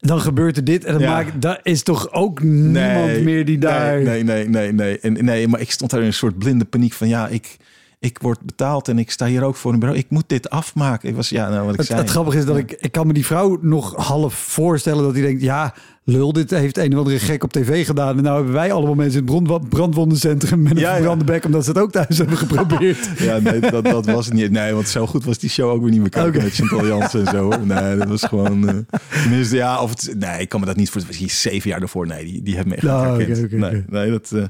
Dan 0.00 0.20
gebeurt 0.20 0.56
er 0.56 0.64
dit 0.64 0.84
en 0.84 0.92
dan 0.92 1.02
Ja. 1.02 1.10
maak, 1.10 1.40
daar 1.40 1.60
is 1.62 1.82
toch 1.82 2.12
ook 2.12 2.42
niemand 2.42 3.22
meer 3.22 3.44
die 3.44 3.58
daar... 3.58 4.02
Nee, 4.02 4.22
nee, 4.24 4.48
nee, 4.48 4.72
nee. 4.72 4.98
En, 5.00 5.24
nee, 5.24 5.48
maar 5.48 5.60
ik 5.60 5.70
stond 5.70 5.90
daar 5.90 6.00
in 6.00 6.06
een 6.06 6.12
soort 6.12 6.38
blinde 6.38 6.64
paniek 6.64 6.92
van 6.92 7.08
ja, 7.08 7.28
ik, 7.28 7.56
ik 8.00 8.18
word 8.20 8.40
betaald 8.40 8.88
en 8.88 8.98
ik 8.98 9.10
sta 9.10 9.26
hier 9.26 9.42
ook 9.42 9.56
voor 9.56 9.72
een 9.72 9.78
bureau. 9.78 10.00
Ik 10.00 10.10
moet 10.10 10.24
dit 10.26 10.50
afmaken. 10.50 11.08
Ik 11.08 11.14
was 11.16 11.28
ja, 11.28 11.48
nou 11.48 11.62
wat 11.64 11.72
ik 11.72 11.78
Het, 11.78 11.86
zei. 11.86 12.00
het 12.00 12.10
grappige 12.10 12.38
is 12.38 12.44
dat 12.44 12.56
ik, 12.56 12.72
ik 12.72 12.92
kan 12.92 13.06
me 13.06 13.12
die 13.12 13.26
vrouw 13.26 13.58
nog 13.60 13.94
half 14.06 14.34
voorstellen 14.34 15.02
dat 15.02 15.12
hij 15.12 15.22
denkt, 15.22 15.42
ja, 15.42 15.74
lul, 16.04 16.32
dit 16.32 16.50
heeft 16.50 16.78
een 16.78 16.92
of 16.92 16.98
andere 16.98 17.18
gek 17.18 17.44
op 17.44 17.52
tv 17.52 17.86
gedaan. 17.86 18.16
En 18.16 18.22
nou 18.22 18.36
hebben 18.36 18.54
wij 18.54 18.72
allemaal 18.72 18.94
mensen 18.94 19.26
in 19.26 19.34
het 19.34 19.44
brand, 19.44 19.68
brandwondencentrum 19.68 20.62
met 20.62 20.72
een 20.72 20.78
Ja, 20.78 20.96
ja. 20.96 21.16
bek, 21.16 21.44
omdat 21.44 21.64
ze 21.64 21.70
het 21.70 21.78
ook 21.78 21.92
thuis 21.92 22.18
hebben 22.18 22.36
geprobeerd. 22.36 23.08
Ja, 23.18 23.38
nee, 23.38 23.60
dat, 23.60 23.84
dat 23.84 24.06
was 24.06 24.24
het 24.24 24.34
niet. 24.34 24.50
Nee, 24.50 24.72
want 24.72 24.88
zo 24.88 25.06
goed 25.06 25.24
was 25.24 25.38
die 25.38 25.50
show 25.50 25.70
ook 25.70 25.80
weer 25.82 25.90
niet 25.90 26.00
meer 26.00 26.08
kijken 26.08 26.42
met 26.42 26.54
Chantal 26.54 26.86
Jansen 26.86 27.26
en 27.26 27.32
zo. 27.32 27.48
Nee, 27.48 27.96
dat 27.96 28.08
was 28.08 28.22
gewoon... 28.22 28.86
tenminste, 29.22 29.56
ja, 29.56 29.80
of 29.82 29.90
het... 29.90 30.14
Nee, 30.18 30.40
ik 30.40 30.48
kan 30.48 30.60
me 30.60 30.66
dat 30.66 30.76
niet 30.76 30.90
voor... 30.90 31.00
Het 31.00 31.08
was 31.10 31.18
hier 31.18 31.30
zeven 31.30 31.70
jaar 31.70 31.82
ervoor. 31.82 32.06
Nee, 32.06 32.24
die, 32.24 32.42
die 32.42 32.54
heeft 32.54 32.66
me 32.66 32.74
echt 32.74 32.82
Nou, 32.82 33.24
nee, 33.50 33.84
nee, 33.88 34.10
dat... 34.10 34.32
eh, 34.34 34.42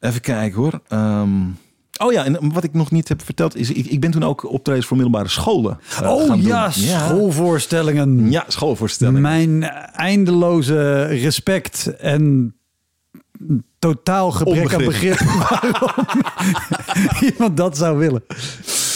even 0.00 0.20
kijken 0.20 0.58
hoor. 0.60 0.80
Ehm, 0.88 1.30
oh 1.98 2.12
ja, 2.12 2.24
en 2.24 2.52
wat 2.52 2.64
ik 2.64 2.74
nog 2.74 2.90
niet 2.90 3.08
heb 3.08 3.24
verteld 3.24 3.56
is... 3.56 3.70
Ik, 3.70 3.86
ik 3.86 4.00
ben 4.00 4.10
toen 4.10 4.22
ook 4.22 4.50
optredens 4.50 4.86
voor 4.86 4.96
middelbare 4.96 5.28
scholen 5.28 5.78
eh, 6.02 6.10
oh 6.10 6.26
gaan 6.26 6.42
ja, 6.42 6.64
doen. 6.64 6.72
schoolvoorstellingen. 6.72 8.30
Ja, 8.30 8.44
schoolvoorstellingen. 8.48 9.20
Mijn 9.22 9.62
eindeloze 9.92 11.02
respect 11.04 11.96
en 11.96 12.54
totaal 13.78 14.30
gebrek 14.30 14.74
aan 14.74 14.84
begrip 14.84 15.18
waarom 15.48 16.06
iemand 17.30 17.56
dat 17.56 17.76
zou 17.76 17.98
willen. 17.98 18.22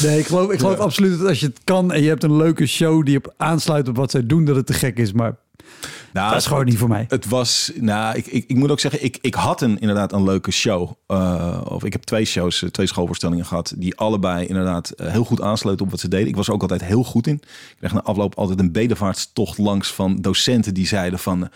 Nee, 0.02 0.18
ik 0.18 0.26
geloof, 0.26 0.50
ik 0.50 0.58
geloof 0.58 0.76
Ja. 0.76 0.82
absoluut 0.82 1.18
dat 1.18 1.28
als 1.28 1.40
je 1.40 1.46
het 1.46 1.60
kan 1.64 1.92
en 1.92 2.02
je 2.02 2.08
hebt 2.08 2.22
een 2.22 2.36
leuke 2.36 2.66
show 2.66 3.04
die 3.04 3.16
op 3.16 3.34
aansluit 3.36 3.88
op 3.88 3.96
wat 3.96 4.10
zij 4.10 4.26
doen, 4.26 4.44
dat 4.44 4.56
het 4.56 4.66
te 4.66 4.72
gek 4.72 4.98
is. 4.98 5.12
Maar 5.12 5.36
Nou, 6.12 6.28
dat 6.30 6.38
is 6.40 6.46
gewoon 6.46 6.64
niet 6.64 6.78
voor 6.78 6.88
mij. 6.88 7.04
Het 7.08 7.26
was, 7.26 7.72
nou, 7.74 8.16
ik, 8.16 8.26
ik, 8.26 8.44
ik 8.46 8.56
moet 8.56 8.70
ook 8.70 8.80
zeggen, 8.80 9.04
ik, 9.04 9.18
ik 9.20 9.34
had 9.34 9.60
een, 9.60 9.78
inderdaad 9.78 10.12
een 10.12 10.24
leuke 10.24 10.50
show. 10.50 10.90
Eh, 11.06 11.60
of 11.64 11.84
ik 11.84 11.92
heb 11.92 12.02
twee 12.02 12.24
shows, 12.24 12.62
eh, 12.62 12.68
twee 12.70 12.86
schoolvoorstellingen 12.86 13.44
gehad, 13.46 13.74
die 13.76 13.96
allebei 13.96 14.46
inderdaad 14.46 14.90
eh, 14.90 15.10
heel 15.10 15.24
goed 15.24 15.40
aansluiten 15.40 15.84
op 15.84 15.90
wat 15.90 16.00
ze 16.00 16.08
deden. 16.08 16.28
Ik 16.28 16.36
was 16.36 16.46
er 16.48 16.52
ook 16.52 16.62
altijd 16.62 16.84
heel 16.84 17.04
goed 17.04 17.26
in. 17.26 17.34
Ik 17.34 17.76
kreeg 17.78 17.92
na 17.92 18.02
afloop 18.02 18.34
altijd 18.34 18.58
een 18.60 18.72
bedevaartstocht 18.72 19.58
langs 19.58 19.92
van 19.92 20.16
docenten 20.20 20.74
die 20.74 20.86
zeiden 20.86 21.18
van, 21.18 21.48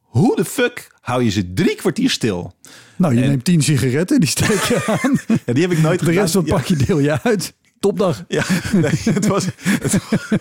hoe 0.00 0.36
de 0.36 0.44
fuck 0.44 0.90
hou 1.00 1.22
je 1.24 1.30
ze 1.30 1.52
drie 1.52 1.74
kwartier 1.74 2.10
stil? 2.10 2.54
Nou, 2.96 3.14
je 3.14 3.22
En- 3.22 3.28
neemt 3.28 3.44
tien 3.44 3.62
sigaretten, 3.62 4.20
die 4.20 4.28
steek 4.28 4.62
je 4.62 4.84
aan. 5.02 5.38
Ja, 5.46 5.52
die 5.52 5.62
heb 5.62 5.72
ik 5.72 5.78
nooit 5.82 6.04
De 6.04 6.10
rest 6.10 6.32
van 6.32 6.42
het 6.44 6.52
pakje 6.52 6.76
deel 6.76 6.98
je 6.98 7.22
uit. 7.22 7.54
Topdag. 7.80 8.24
Ja, 8.28 8.44
nee, 8.72 9.14
het 9.14 9.26
was, 9.26 9.46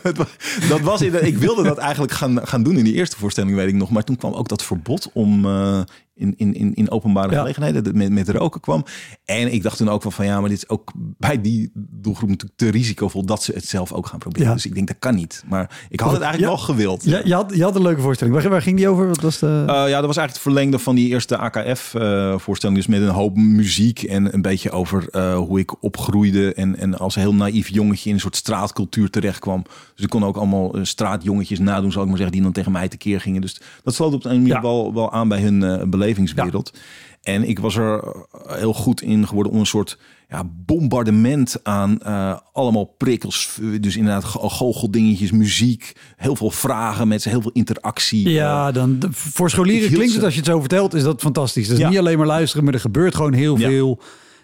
het, 0.02 0.18
was, 0.18 0.28
dat 0.70 0.80
was 0.80 1.02
ik 1.02 1.38
wilde 1.38 1.64
dat 1.64 1.78
eigenlijk 1.78 2.14
gaan, 2.14 2.48
gaan 2.48 2.64
doen 2.64 2.78
in 2.78 2.84
die 2.84 2.94
eerste 2.94 3.18
voorstelling, 3.18 3.56
weet 3.56 3.68
ik 3.68 3.74
nog. 3.74 3.90
Maar 3.90 4.04
toen 4.04 4.18
kwam 4.18 4.34
ook 4.34 4.48
dat 4.48 4.64
verbod 4.64 5.10
om 5.14 5.46
eh, 5.46 5.82
in, 6.16 6.34
in, 6.38 6.54
in, 6.54 6.74
in 6.74 6.92
openbare 6.92 7.32
Ja. 7.32 7.40
gelegenheden 7.40 7.84
dat 7.84 7.94
met, 7.94 8.12
met 8.12 8.30
roken 8.30 8.62
kwam. 8.62 8.84
En 9.26 9.54
ik 9.54 9.64
dacht 9.64 9.78
toen 9.78 9.90
ook 9.90 10.02
van, 10.02 10.12
van 10.12 10.26
ja, 10.26 10.40
maar 10.40 10.50
dit 10.50 10.58
is 10.58 10.70
ook 10.70 10.92
bij 10.96 11.42
die 11.42 11.72
doelgroep 11.74 12.30
natuurlijk 12.30 12.60
te 12.60 12.70
risicovol 12.70 13.26
dat 13.26 13.44
ze 13.44 13.52
het 13.54 13.66
zelf 13.68 13.92
ook 13.94 14.08
gaan 14.08 14.20
proberen. 14.20 14.48
Ja. 14.48 14.54
Dus 14.54 14.66
ik 14.66 14.76
denk 14.76 14.88
dat 14.88 15.00
kan 15.00 15.16
niet. 15.16 15.44
Maar 15.50 15.86
ik 15.90 16.00
had 16.00 16.12
het 16.12 16.22
eigenlijk 16.22 16.52
Ja. 16.52 16.58
wel 16.58 16.66
gewild. 16.76 17.04
Ja, 17.04 17.22
je, 17.24 17.34
had, 17.34 17.52
je 17.56 17.64
had 17.64 17.76
een 17.76 17.82
leuke 17.82 18.02
voorstelling. 18.02 18.36
Waar, 18.36 18.50
waar 18.50 18.62
ging 18.62 18.78
die 18.78 18.88
over? 18.88 19.08
Wat 19.08 19.22
was 19.22 19.40
de... 19.40 19.64
Eh, 19.68 19.74
ja, 19.74 19.84
dat 19.84 19.90
was 19.90 20.18
eigenlijk 20.18 20.32
het 20.32 20.42
verlengde 20.42 20.80
van 20.80 20.96
die 20.96 21.08
eerste 21.10 21.38
AKF-voorstelling. 21.38 22.78
dus 22.78 22.88
met 22.88 23.02
een 23.02 23.08
hoop 23.14 23.36
muziek 23.38 24.04
en 24.04 24.34
een 24.34 24.42
beetje 24.42 24.72
over 24.72 25.08
eh, 25.10 25.38
hoe 25.38 25.60
ik 25.60 25.84
opgroeide. 25.84 26.54
En, 26.54 26.78
en 26.78 26.98
als 26.98 27.16
heel 27.16 27.34
naïef 27.34 27.68
jongetje 27.70 28.10
in 28.10 28.16
een 28.16 28.22
soort 28.22 28.36
straatcultuur 28.36 29.10
terecht 29.10 29.40
kwam. 29.40 29.64
Dus 29.96 30.04
ik 30.04 30.10
kon 30.10 30.24
ook 30.26 30.38
allemaal 30.38 30.74
eh, 30.76 30.84
straatjongetjes 30.84 31.60
nadoen, 31.60 31.92
zal 31.92 32.02
ik 32.02 32.08
maar 32.08 32.18
zeggen, 32.18 32.36
die 32.36 32.44
dan 32.44 32.52
tegen 32.54 32.72
mij 32.72 32.88
tekeer 32.88 33.22
gingen. 33.22 33.42
Dus 33.42 33.62
dat 33.84 33.94
sloot 33.94 34.14
op 34.14 34.26
een 34.26 34.32
manier 34.38 34.54
Ja. 34.54 34.62
wel, 34.62 34.94
wel 34.94 35.12
aan 35.12 35.28
bij 35.28 35.42
hun 35.42 35.64
eh, 35.64 35.84
belevingswereld. 36.06 36.74
En 37.22 37.48
ik 37.50 37.60
was 37.60 37.76
er 37.76 38.04
eh, 38.04 38.56
heel 38.58 38.74
goed 38.74 39.02
in 39.02 39.28
geworden 39.28 39.52
om 39.54 39.60
een 39.60 39.66
soort 39.66 39.98
ja, 40.30 40.44
bombardement 40.66 41.56
aan 41.64 42.00
eh, 42.02 42.38
allemaal 42.54 42.86
prikkels. 42.86 43.60
Dus 43.80 43.96
inderdaad, 43.96 44.24
go- 44.24 44.50
goocheldingetjes, 44.50 45.32
muziek, 45.32 45.94
heel 46.16 46.36
veel 46.36 46.52
vragen 46.52 47.08
met 47.08 47.22
ze, 47.22 47.30
heel 47.30 47.42
veel 47.42 47.52
interactie. 47.54 48.30
Ja, 48.30 48.72
dan, 48.72 49.00
de- 49.00 49.08
voor 49.12 49.50
scholieren 49.50 49.92
klinkt 49.92 50.14
het 50.14 50.24
als 50.24 50.34
je 50.34 50.40
het 50.40 50.50
zo 50.50 50.60
vertelt, 50.60 50.94
is 50.94 51.04
dat 51.04 51.22
fantastisch. 51.22 51.68
Dus 51.68 51.78
Ja. 51.78 51.90
niet 51.90 51.98
alleen 51.98 52.18
maar 52.18 52.28
luisteren, 52.28 52.64
maar 52.66 52.74
er 52.74 52.80
gebeurt 52.80 53.16
gewoon 53.16 53.34
heel 53.34 53.58
Ja. 53.58 53.68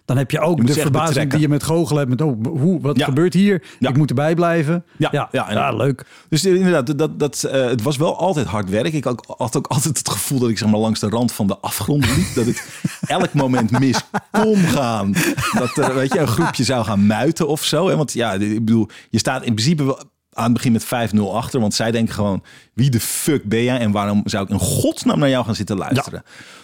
Dan 0.06 0.18
heb 0.18 0.32
je 0.32 0.40
ook 0.40 0.68
de 0.68 0.74
verbazing 0.74 1.08
betrekken. 1.08 1.30
die 1.38 1.48
je 1.48 1.54
met 1.54 1.64
goochelen 1.64 2.08
hebt. 2.08 2.10
Met, 2.10 2.22
oh, 2.22 2.60
hoe, 2.62 2.82
wat 2.82 2.98
Ja. 2.98 3.06
gebeurt 3.06 3.34
hier? 3.34 3.64
Ja. 3.80 3.90
Ik 3.90 3.98
moet 3.98 4.10
erbij 4.10 4.36
blijven. 4.36 4.84
Ja, 4.98 5.10
ja, 5.12 5.28
ja, 5.32 5.52
ja, 5.52 5.72
leuk. 5.72 6.06
Dus 6.30 6.46
inderdaad, 6.46 6.98
dat, 6.98 7.20
dat, 7.20 7.44
eh, 7.44 7.66
het 7.66 7.82
was 7.82 7.98
wel 7.98 8.18
altijd 8.18 8.48
hard 8.48 8.70
werk. 8.70 8.94
Ik 8.94 9.04
had, 9.04 9.34
had 9.38 9.58
ook 9.58 9.68
altijd 9.68 9.98
het 9.98 10.10
gevoel 10.10 10.40
dat 10.40 10.50
ik 10.50 10.58
zeg 10.58 10.70
maar, 10.70 10.80
langs 10.80 11.00
de 11.00 11.10
rand 11.10 11.32
van 11.32 11.48
de 11.48 11.58
afgrond 11.58 12.16
liep. 12.16 12.34
dat 12.36 12.46
het 12.46 12.68
elk 13.08 13.34
moment 13.34 13.72
mis 13.80 14.02
kon 14.32 14.58
gaan. 14.58 15.14
Dat 15.54 15.78
er 15.78 15.96
weet 15.96 16.14
je, 16.14 16.20
een 16.20 16.28
groepje 16.28 16.64
zou 16.64 16.86
gaan 16.86 17.06
muiten 17.06 17.48
of 17.48 17.64
zo. 17.64 17.88
Hè? 17.88 17.96
Want 17.96 18.14
ja, 18.14 18.34
ik 18.34 18.66
bedoel, 18.66 18.88
je 19.10 19.20
staat 19.20 19.44
in 19.44 19.54
principe 19.54 19.84
wel 19.84 20.00
aan 20.34 20.44
het 20.44 20.54
begin 20.54 20.72
met 20.72 20.86
5-0 20.86 21.20
achter. 21.32 21.60
Want 21.60 21.74
zij 21.74 21.92
denken 21.92 22.14
gewoon, 22.14 22.44
wie 22.74 22.90
de 22.90 23.00
fuck 23.00 23.44
ben 23.44 23.64
jij? 23.64 23.80
En 23.80 23.92
waarom 23.92 24.22
zou 24.26 24.44
ik 24.44 24.50
in 24.50 24.60
godsnaam 24.60 25.20
naar 25.20 25.30
jou 25.30 25.46
gaan 25.46 25.56
zitten 25.56 25.78
luisteren? 25.78 26.24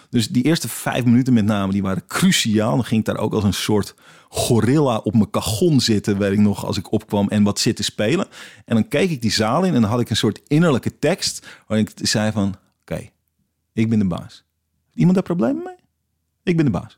Dus 0.09 0.27
die 0.27 0.43
eerste 0.43 0.67
vijf 0.67 1.05
minuten 1.05 1.33
met 1.33 1.45
name, 1.45 1.71
die 1.71 1.81
waren 1.81 2.07
cruciaal. 2.07 2.75
Dan 2.75 2.85
ging 2.85 2.99
ik 2.99 3.05
daar 3.05 3.17
ook 3.17 3.33
als 3.33 3.43
een 3.43 3.53
soort 3.53 3.95
gorilla 4.29 4.97
op 4.97 5.13
mijn 5.13 5.29
kagon 5.29 5.79
zitten, 5.81 6.17
weet 6.17 6.31
ik 6.31 6.39
nog, 6.39 6.65
als 6.65 6.77
ik 6.77 6.91
opkwam 6.91 7.27
en 7.27 7.43
wat 7.43 7.59
zitten 7.59 7.85
spelen. 7.85 8.27
En 8.65 8.75
dan 8.75 8.87
keek 8.87 9.09
ik 9.09 9.21
die 9.21 9.31
zaal 9.31 9.63
in 9.63 9.73
en 9.73 9.81
dan 9.81 9.89
had 9.89 9.99
ik 9.99 10.09
een 10.09 10.15
soort 10.15 10.41
innerlijke 10.47 10.99
tekst 10.99 11.47
waarin 11.67 11.87
ik 11.95 12.07
zei 12.07 12.31
van, 12.31 12.55
oké, 12.81 13.09
ik 13.73 13.89
ben 13.89 13.99
de 13.99 14.05
baas. 14.05 14.43
Iemand 14.93 15.15
daar 15.15 15.23
problemen 15.23 15.63
mee? 15.63 15.75
Ik 16.43 16.55
ben 16.55 16.65
de 16.65 16.71
baas. 16.71 16.97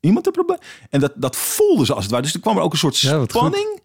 Iemand 0.00 0.26
een 0.26 0.32
probleem? 0.32 0.58
En 0.90 1.00
dat, 1.00 1.12
dat 1.16 1.36
voelde 1.36 1.84
ze 1.86 1.94
als 1.94 2.02
het 2.02 2.10
ware. 2.10 2.22
Dus 2.22 2.34
er 2.34 2.40
kwam 2.40 2.56
er 2.56 2.62
ook 2.62 2.72
een 2.72 2.78
soort 2.78 2.98
Ja, 2.98 3.24
spanning. 3.24 3.80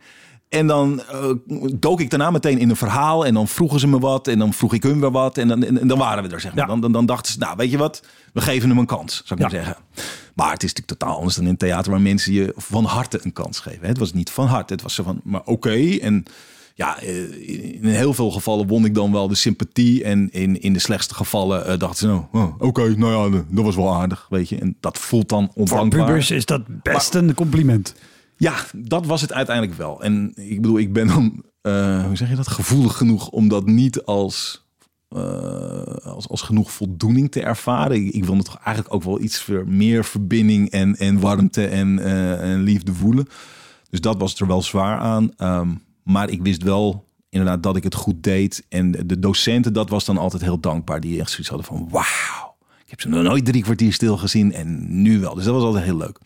En 0.54 0.68
dan 0.68 1.02
eh, 1.12 1.30
dook 1.74 2.00
ik 2.02 2.10
daarna 2.10 2.32
meteen 2.32 2.58
in 2.60 2.70
een 2.70 2.76
verhaal. 2.76 3.26
En 3.26 3.34
dan 3.34 3.48
vroegen 3.48 3.80
ze 3.80 3.88
me 3.88 4.00
wat. 4.00 4.28
En 4.28 4.40
dan 4.40 4.54
vroeg 4.54 4.74
ik 4.74 4.84
hun 4.84 5.00
weer 5.00 5.12
wat. 5.12 5.38
En 5.38 5.48
dan, 5.48 5.64
en, 5.64 5.80
en 5.80 5.88
dan 5.88 5.98
waren 5.98 6.24
we 6.24 6.30
er, 6.30 6.40
zeg 6.42 6.52
maar. 6.54 6.62
Ja. 6.64 6.70
Dan, 6.70 6.82
dan, 6.82 6.92
dan 6.92 7.06
dachten 7.06 7.32
ze, 7.34 7.40
nou, 7.40 7.56
weet 7.58 7.72
je 7.72 7.78
wat? 7.78 8.04
We 8.34 8.42
geven 8.42 8.70
hem 8.70 8.78
een 8.78 8.86
kans, 8.86 9.22
zou 9.26 9.40
ik 9.42 9.46
Ja. 9.52 9.52
maar 9.58 9.64
zeggen. 9.66 9.84
Maar 10.36 10.52
het 10.52 10.64
is 10.64 10.70
natuurlijk 10.74 11.00
totaal 11.00 11.18
anders 11.18 11.36
dan 11.36 11.48
in 11.48 11.58
theater... 11.58 11.92
waar 11.92 12.02
mensen 12.02 12.34
je 12.34 12.54
van 12.56 12.84
harte 12.86 13.20
een 13.24 13.34
kans 13.34 13.60
geven. 13.60 13.82
hè. 13.82 13.88
Het 13.88 13.98
was 13.98 14.14
niet 14.14 14.30
van 14.30 14.48
harte. 14.48 14.74
Het 14.74 14.82
was 14.82 14.94
zo 14.94 15.04
van, 15.04 15.22
maar 15.24 15.42
oké. 15.46 15.98
En 16.02 16.24
ja, 16.76 17.00
eh, 17.00 17.82
in 17.82 17.86
heel 17.86 18.14
veel 18.14 18.32
gevallen 18.32 18.68
won 18.68 18.86
ik 18.86 18.96
dan 18.96 19.12
wel 19.12 19.28
de 19.28 19.36
sympathie. 19.36 20.04
En 20.04 20.30
in, 20.32 20.62
in 20.62 20.74
de 20.74 20.80
slechtste 20.80 21.14
gevallen 21.14 21.66
eh, 21.68 21.80
dachten 21.80 21.98
ze, 22.00 22.08
nou, 22.08 22.22
oh, 22.32 22.54
oké, 22.58 22.96
nou 22.98 23.34
ja, 23.34 23.44
dat 23.50 23.66
was 23.66 23.76
wel 23.76 23.94
aardig, 23.94 24.26
weet 24.30 24.50
je. 24.50 24.58
En 24.58 24.76
dat 24.80 24.98
voelt 24.98 25.30
dan 25.30 25.44
Voor 25.54 25.62
ondankbaar. 25.62 26.06
pubers 26.06 26.32
is 26.32 26.46
dat 26.46 26.62
best 26.84 27.14
een 27.16 27.34
compliment. 27.34 27.96
Ja, 28.38 28.56
dat 28.76 29.06
was 29.06 29.22
het 29.22 29.34
uiteindelijk 29.34 29.78
wel. 29.78 30.04
En 30.04 30.32
ik 30.36 30.62
bedoel, 30.62 30.80
ik 30.80 30.94
ben 30.94 31.08
dan, 31.08 31.44
eh, 31.62 32.06
hoe 32.06 32.16
zeg 32.16 32.30
je 32.30 32.36
dat, 32.36 32.48
gevoelig 32.48 32.98
genoeg 32.98 33.30
om 33.30 33.48
dat 33.48 33.66
niet 33.66 34.04
als, 34.04 34.66
eh, 35.10 35.84
als, 36.04 36.28
als 36.28 36.42
genoeg 36.42 36.72
voldoening 36.72 37.32
te 37.32 37.42
ervaren. 37.42 38.06
Ik, 38.06 38.14
ik 38.14 38.26
wilde 38.26 38.44
toch 38.44 38.58
eigenlijk 38.58 38.96
ook 38.96 39.04
wel 39.04 39.22
iets 39.22 39.50
meer 39.66 40.06
verbinding 40.06 40.70
en, 40.70 40.96
en 40.96 41.20
warmte 41.20 41.68
en, 41.68 42.00
eh, 42.00 42.52
en 42.52 42.62
liefde 42.62 42.94
voelen. 42.94 43.28
Dus 43.90 44.02
dat 44.02 44.18
was 44.18 44.40
er 44.40 44.48
wel 44.48 44.62
zwaar 44.62 45.00
aan. 45.00 45.32
Ehm, 45.38 45.70
maar 46.04 46.30
ik 46.30 46.42
wist 46.42 46.64
wel 46.64 47.08
inderdaad 47.30 47.64
dat 47.64 47.76
ik 47.76 47.84
het 47.84 47.96
goed 47.96 48.24
deed. 48.24 48.66
En 48.70 48.92
de 48.92 49.20
docenten, 49.20 49.74
dat 49.74 49.90
was 49.90 50.06
dan 50.06 50.18
altijd 50.18 50.42
heel 50.42 50.60
dankbaar. 50.60 51.00
Die 51.00 51.20
echt 51.20 51.30
zoiets 51.30 51.50
hadden 51.50 51.68
van, 51.68 51.88
wauw. 51.90 52.43
Heb 52.94 53.02
ze 53.02 53.10
nog 53.10 53.24
nooit 53.24 53.46
drie 53.46 53.64
kwartier 53.64 53.94
stil 53.94 54.18
gezien 54.18 54.54
en 54.54 55.02
nu 55.02 55.20
wel. 55.20 55.36
Dus 55.36 55.44
dat 55.44 55.54
was 55.54 55.64
altijd 55.64 55.84
heel 55.84 55.98
leuk. 55.98 56.18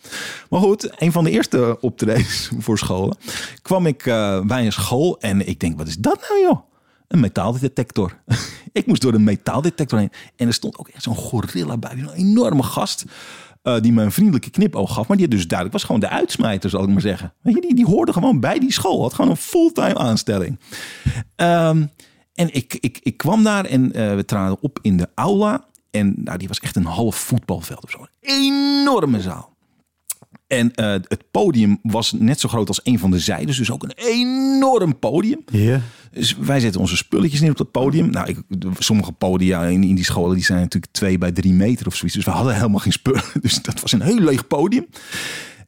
Maar 0.50 0.60
goed, 0.60 1.02
een 1.02 1.12
van 1.12 1.24
de 1.24 1.32
eerste 1.32 1.78
optredens 1.82 2.52
voor 2.66 2.78
scholen 2.78 3.18
kwam 3.62 3.86
ik 3.86 4.06
eh, 4.06 4.42
bij 4.42 4.66
een 4.66 4.72
school 4.72 5.20
en 5.20 5.48
ik 5.48 5.60
denk, 5.60 5.78
wat 5.78 5.88
is 5.88 5.98
dat 5.98 6.26
nou 6.30 6.42
joh? 6.42 6.60
Een 7.08 7.20
metaaldetector. 7.20 8.18
ik 8.72 8.86
moest 8.86 9.02
door 9.02 9.12
de 9.12 9.20
metaaldetector 9.20 10.00
heen 10.00 10.12
en 10.36 10.48
er 10.48 10.54
stond 10.54 10.78
ook 10.78 10.88
echt 10.88 11.04
zo'n 11.04 11.16
gorilla 11.16 11.78
bij, 11.78 11.92
een 11.92 12.10
enorme 12.10 12.64
gast. 12.64 13.06
eh, 13.62 13.80
die 13.82 13.94
me 13.94 14.04
een 14.04 14.12
vriendelijke 14.12 14.50
knipoog 14.50 14.94
gaf, 14.94 15.08
maar 15.08 15.18
die 15.18 15.28
dus 15.28 15.48
duidelijk 15.48 15.78
was 15.78 15.86
gewoon 15.86 16.02
de 16.02 16.10
uitsmijter, 16.10 16.70
zal 16.70 16.84
ik 16.84 16.90
maar 16.90 17.02
zeggen. 17.02 17.34
Weet 17.42 17.56
je, 17.56 17.62
die, 17.62 17.76
die 17.76 17.86
hoorde 17.86 18.14
gewoon 18.14 18.40
bij 18.40 18.60
die 18.60 18.72
school, 18.74 19.02
had 19.02 19.14
gewoon 19.14 19.32
een 19.32 19.38
fulltime 19.38 19.98
aanstelling. 19.98 20.60
Ehm, 21.36 21.86
en 22.34 22.54
ik, 22.54 22.78
ik, 22.80 23.00
ik 23.04 23.18
kwam 23.18 23.44
daar 23.44 23.66
en 23.66 23.94
eh, 23.94 24.16
we 24.16 24.26
traden 24.26 24.58
op 24.62 24.80
in 24.82 24.98
de 24.98 25.10
aula. 25.16 25.66
En 25.92 26.14
nou, 26.18 26.38
die 26.38 26.48
was 26.48 26.60
echt 26.60 26.76
een 26.76 26.86
half 26.86 27.16
voetbalveld 27.16 27.84
of 27.84 27.92
zo. 27.92 28.00
Een 28.00 28.08
enorme 28.22 29.22
zaal. 29.22 29.56
En 30.48 30.76
eh, 30.76 30.92
het 30.92 31.24
podium 31.32 31.80
was 31.82 32.12
net 32.12 32.40
zo 32.40 32.50
groot 32.50 32.68
als 32.68 32.80
een 32.84 33.00
van 33.00 33.12
de 33.12 33.20
zijdes. 33.20 33.58
Dus 33.58 33.72
ook 33.72 33.84
een 33.84 33.94
enorm 33.96 35.00
podium. 35.00 35.40
Ja. 35.52 35.82
Dus 36.12 36.38
wij 36.38 36.60
zetten 36.60 36.82
onze 36.82 36.98
spulletjes 36.98 37.42
neer 37.42 37.50
op 37.50 37.58
dat 37.58 37.72
podium. 37.72 38.10
Nou, 38.10 38.28
ik, 38.28 38.38
sommige 38.80 39.12
podia 39.12 39.64
in, 39.64 39.84
in 39.84 39.96
die 39.96 40.04
scholen 40.04 40.36
die 40.36 40.46
zijn 40.46 40.60
natuurlijk 40.60 40.94
twee 40.94 41.18
bij 41.18 41.32
drie 41.32 41.54
meter 41.54 41.88
of 41.88 41.96
zoiets. 41.96 42.16
Dus 42.16 42.26
we 42.26 42.32
hadden 42.32 42.56
helemaal 42.56 42.80
geen 42.80 42.92
spullen. 42.92 43.24
Dus 43.42 43.62
dat 43.62 43.82
was 43.82 43.92
een 43.92 44.02
heel 44.02 44.20
leeg 44.20 44.48
podium. 44.48 44.88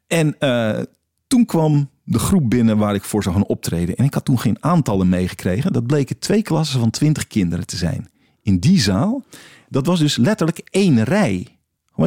En 0.08 0.40
eh, 0.40 0.80
toen 1.28 1.46
kwam 1.46 1.90
de 2.04 2.20
groep 2.20 2.50
binnen 2.50 2.78
waar 2.78 2.96
ik 2.96 3.04
voor 3.04 3.24
zou 3.24 3.36
gaan 3.36 3.46
optreden. 3.46 3.96
En 3.96 4.06
ik 4.06 4.14
had 4.14 4.26
toen 4.26 4.40
geen 4.40 4.58
aantallen 4.60 5.10
meegekregen. 5.10 5.74
Dat 5.74 5.88
bleken 5.88 6.20
twee 6.20 6.42
klassen 6.42 6.80
van 6.80 6.90
twintig 6.90 7.28
kinderen 7.28 7.66
te 7.66 7.78
zijn. 7.78 8.10
In 8.42 8.60
die 8.60 8.80
zaal, 8.82 9.24
dat 9.70 9.86
was 9.86 10.00
dus 10.00 10.18
letterlijk 10.18 10.62
één 10.70 11.04
rij. 11.04 11.48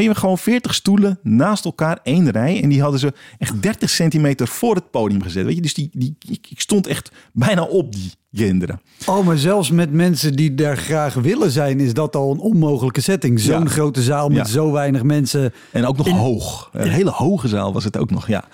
Je 0.01 0.14
gewoon 0.14 0.39
40 0.39 0.74
stoelen 0.74 1.18
naast 1.22 1.64
elkaar, 1.64 1.98
één 2.02 2.30
rij. 2.30 2.62
En 2.62 2.68
die 2.68 2.82
hadden 2.82 3.01
ze 3.01 3.12
echt 3.39 3.62
30 3.62 3.90
centimeter 3.90 4.48
voor 4.48 4.74
het 4.74 4.90
podium 4.90 5.22
gezet. 5.22 5.44
Weet 5.44 5.55
je, 5.55 5.62
dus 5.62 5.74
die, 5.74 5.89
die, 5.93 6.16
ik, 6.28 6.60
stond 6.60 6.86
echt 6.86 7.10
bijna 7.32 7.62
op 7.62 7.93
die 7.93 8.12
kinderen. 8.34 8.80
Oh, 9.06 9.26
maar 9.26 9.39
zelfs 9.39 9.70
met 9.70 9.93
mensen 9.93 10.36
die 10.36 10.55
daar 10.55 10.76
graag 10.76 11.14
willen 11.14 11.51
zijn, 11.51 11.80
is 11.80 11.94
dat 11.94 12.16
al 12.16 12.30
een 12.32 12.39
onmogelijke 12.39 13.01
setting. 13.01 13.40
Zo'n 13.40 13.62
Ja. 13.62 13.66
grote 13.68 14.02
zaal 14.02 14.28
met 14.28 14.36
Ja. 14.36 14.44
zo 14.44 14.72
weinig 14.72 15.02
mensen. 15.02 15.52
En 15.72 15.86
ook 15.86 15.97
nog 15.97 16.09
hoog. 16.09 16.70
Een 16.72 16.89
hele 16.90 17.10
hoge 17.10 17.48
zaal 17.48 17.72
was 17.72 17.84
het 17.84 17.97
ook 17.98 18.10
nog, 18.10 18.26
ja. 18.28 18.44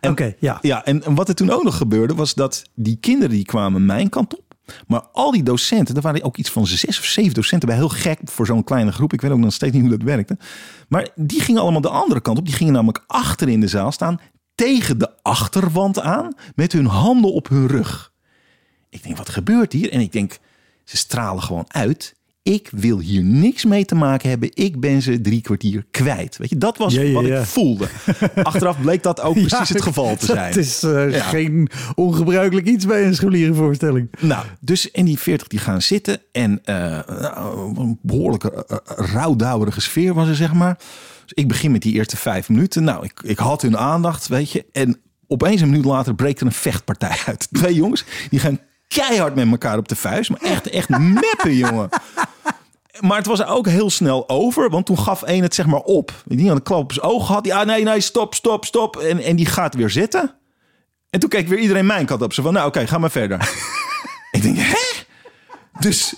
Oké, 0.00 0.34
ja. 0.38 0.58
Ja, 0.60 0.84
en, 0.84 1.04
en 1.04 1.14
wat 1.14 1.28
er 1.28 1.34
toen 1.34 1.50
ook 1.50 1.62
nog 1.62 1.76
gebeurde, 1.76 2.14
was 2.14 2.34
dat 2.34 2.62
die 2.74 2.96
kinderen 3.00 3.30
die 3.36 3.44
kwamen 3.44 3.86
mijn 3.86 4.08
kant 4.08 4.36
op. 4.36 4.51
Maar 4.86 5.00
al 5.12 5.30
die 5.30 5.42
docenten, 5.42 5.96
er 5.96 6.02
waren 6.02 6.22
ook 6.22 6.36
iets 6.36 6.50
van 6.50 6.66
zes 6.66 6.98
of 6.98 7.04
zeven 7.04 7.34
docenten 7.34 7.68
bij. 7.68 7.76
Heel 7.76 7.88
gek 7.88 8.18
voor 8.24 8.46
zo'n 8.46 8.64
kleine 8.64 8.92
groep. 8.92 9.12
Ik 9.12 9.20
weet 9.20 9.30
ook 9.30 9.38
nog 9.38 9.52
steeds 9.52 9.72
niet 9.72 9.82
hoe 9.82 9.90
dat 9.90 10.02
werkte. 10.02 10.38
Maar 10.88 11.08
die 11.14 11.40
gingen 11.40 11.60
allemaal 11.60 11.80
de 11.80 11.88
andere 11.88 12.20
kant 12.20 12.38
op. 12.38 12.44
Die 12.44 12.54
gingen 12.54 12.72
namelijk 12.72 13.04
achter 13.06 13.48
in 13.48 13.60
de 13.60 13.68
zaal 13.68 13.92
staan. 13.92 14.20
Tegen 14.54 14.98
de 14.98 15.22
achterwand 15.22 16.00
aan. 16.00 16.34
Met 16.54 16.72
hun 16.72 16.86
handen 16.86 17.32
op 17.32 17.48
hun 17.48 17.66
rug. 17.66 18.12
Ik 18.88 19.02
denk, 19.02 19.16
wat 19.16 19.28
gebeurt 19.28 19.72
hier? 19.72 19.92
En 19.92 20.00
ik 20.00 20.12
denk, 20.12 20.38
ze 20.84 20.96
stralen 20.96 21.42
gewoon 21.42 21.64
uit. 21.68 22.14
Ik 22.44 22.68
wil 22.72 22.98
hier 22.98 23.22
niks 23.22 23.64
mee 23.64 23.84
te 23.84 23.94
maken 23.94 24.28
hebben. 24.28 24.50
Ik 24.54 24.80
ben 24.80 25.02
ze 25.02 25.20
drie 25.20 25.40
kwartier 25.40 25.84
kwijt. 25.90 26.36
Weet 26.36 26.48
je, 26.48 26.58
dat 26.58 26.78
was 26.78 26.94
Ja, 26.94 27.00
ja, 27.00 27.12
wat 27.12 27.24
ja. 27.24 27.38
ik 27.38 27.46
voelde. 27.46 27.88
Achteraf 28.42 28.80
bleek 28.80 29.02
dat 29.02 29.20
ook 29.20 29.34
precies 29.34 29.68
het 29.68 29.82
geval 29.82 30.16
te 30.16 30.26
zijn. 30.26 30.46
Het 30.46 30.56
is 30.56 30.82
eh, 30.82 31.28
geen 31.28 31.68
ongebruikelijk 31.94 32.66
iets 32.66 32.86
bij 32.86 33.06
een 33.06 33.14
scholierenvoorstelling. 33.14 34.10
Nou, 34.20 34.44
dus 34.60 34.90
en 34.90 35.04
die 35.04 35.18
40 35.18 35.46
die 35.48 35.58
gaan 35.58 35.82
zitten 35.82 36.20
en 36.32 36.60
nou, 36.64 37.80
een 37.80 37.98
behoorlijke 38.02 38.66
uh, 38.70 38.76
rouwdouwerige 38.96 39.80
sfeer 39.80 40.14
was 40.14 40.28
er, 40.28 40.36
zeg 40.36 40.52
maar. 40.52 40.78
Dus 41.22 41.32
ik 41.34 41.48
begin 41.48 41.72
met 41.72 41.82
die 41.82 41.92
eerste 41.92 42.16
vijf 42.16 42.48
minuten. 42.48 42.84
Nou, 42.84 43.04
ik, 43.04 43.20
ik 43.24 43.38
had 43.38 43.62
hun 43.62 43.78
aandacht, 43.78 44.28
weet 44.28 44.50
je. 44.50 44.64
En 44.72 45.00
opeens 45.26 45.60
een 45.60 45.70
minuut 45.70 45.84
later 45.84 46.14
breekt 46.14 46.40
er 46.40 46.46
een 46.46 46.52
vechtpartij 46.52 47.18
uit. 47.26 47.48
Twee 47.52 47.74
jongens, 47.74 48.04
die 48.30 48.40
gaan 48.40 48.58
keihard 48.88 49.34
met 49.34 49.50
elkaar 49.50 49.78
op 49.78 49.88
de 49.88 49.96
vuist. 49.96 50.30
Maar 50.30 50.40
echt, 50.40 50.70
echt 50.70 50.88
meppen, 51.14 51.56
jongen. 51.56 51.88
Maar 53.02 53.16
het 53.16 53.26
was 53.26 53.44
ook 53.44 53.66
heel 53.66 53.90
snel 53.90 54.28
over, 54.28 54.70
want 54.70 54.86
toen 54.86 54.98
gaf 54.98 55.22
één 55.22 55.42
het 55.42 55.54
zeg 55.54 55.66
maar 55.66 55.80
op. 55.80 56.12
Die 56.24 56.46
had 56.46 56.56
een 56.56 56.62
klap 56.62 56.82
op 56.82 56.92
zijn 56.92 57.06
oog 57.06 57.26
gehad. 57.26 57.46
Ja, 57.46 57.64
nee, 57.64 57.84
nee, 57.84 58.00
stop, 58.00 58.34
stop, 58.34 58.64
stop. 58.64 58.96
En, 58.96 59.18
en 59.18 59.36
die 59.36 59.46
gaat 59.46 59.74
weer 59.74 59.90
zitten. 59.90 60.34
En 61.10 61.20
toen 61.20 61.28
keek 61.28 61.48
weer 61.48 61.58
iedereen 61.58 61.86
mijn 61.86 62.06
kant 62.06 62.22
op. 62.22 62.32
Ze 62.32 62.42
van, 62.42 62.52
nou 62.52 62.66
oké, 62.68 62.86
ga 62.86 62.98
maar 62.98 63.10
verder. 63.10 63.50
ik 64.30 64.42
denk, 64.42 64.56
hè? 64.58 65.02
Dus... 65.80 66.14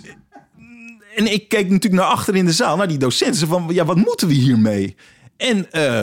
En 1.15 1.32
ik 1.32 1.48
keek 1.48 1.70
natuurlijk 1.70 2.02
naar 2.02 2.12
achter 2.12 2.36
in 2.36 2.44
de 2.47 2.52
zaal, 2.52 2.77
naar 2.77 2.89
die 2.89 2.98
docenten. 2.98 3.36
Ze 3.39 3.47
van, 3.47 3.66
ja, 3.70 3.85
wat 3.85 3.97
moeten 3.97 4.28
we 4.28 4.35
hiermee? 4.35 4.97
En 5.36 5.73
eh, 5.73 6.02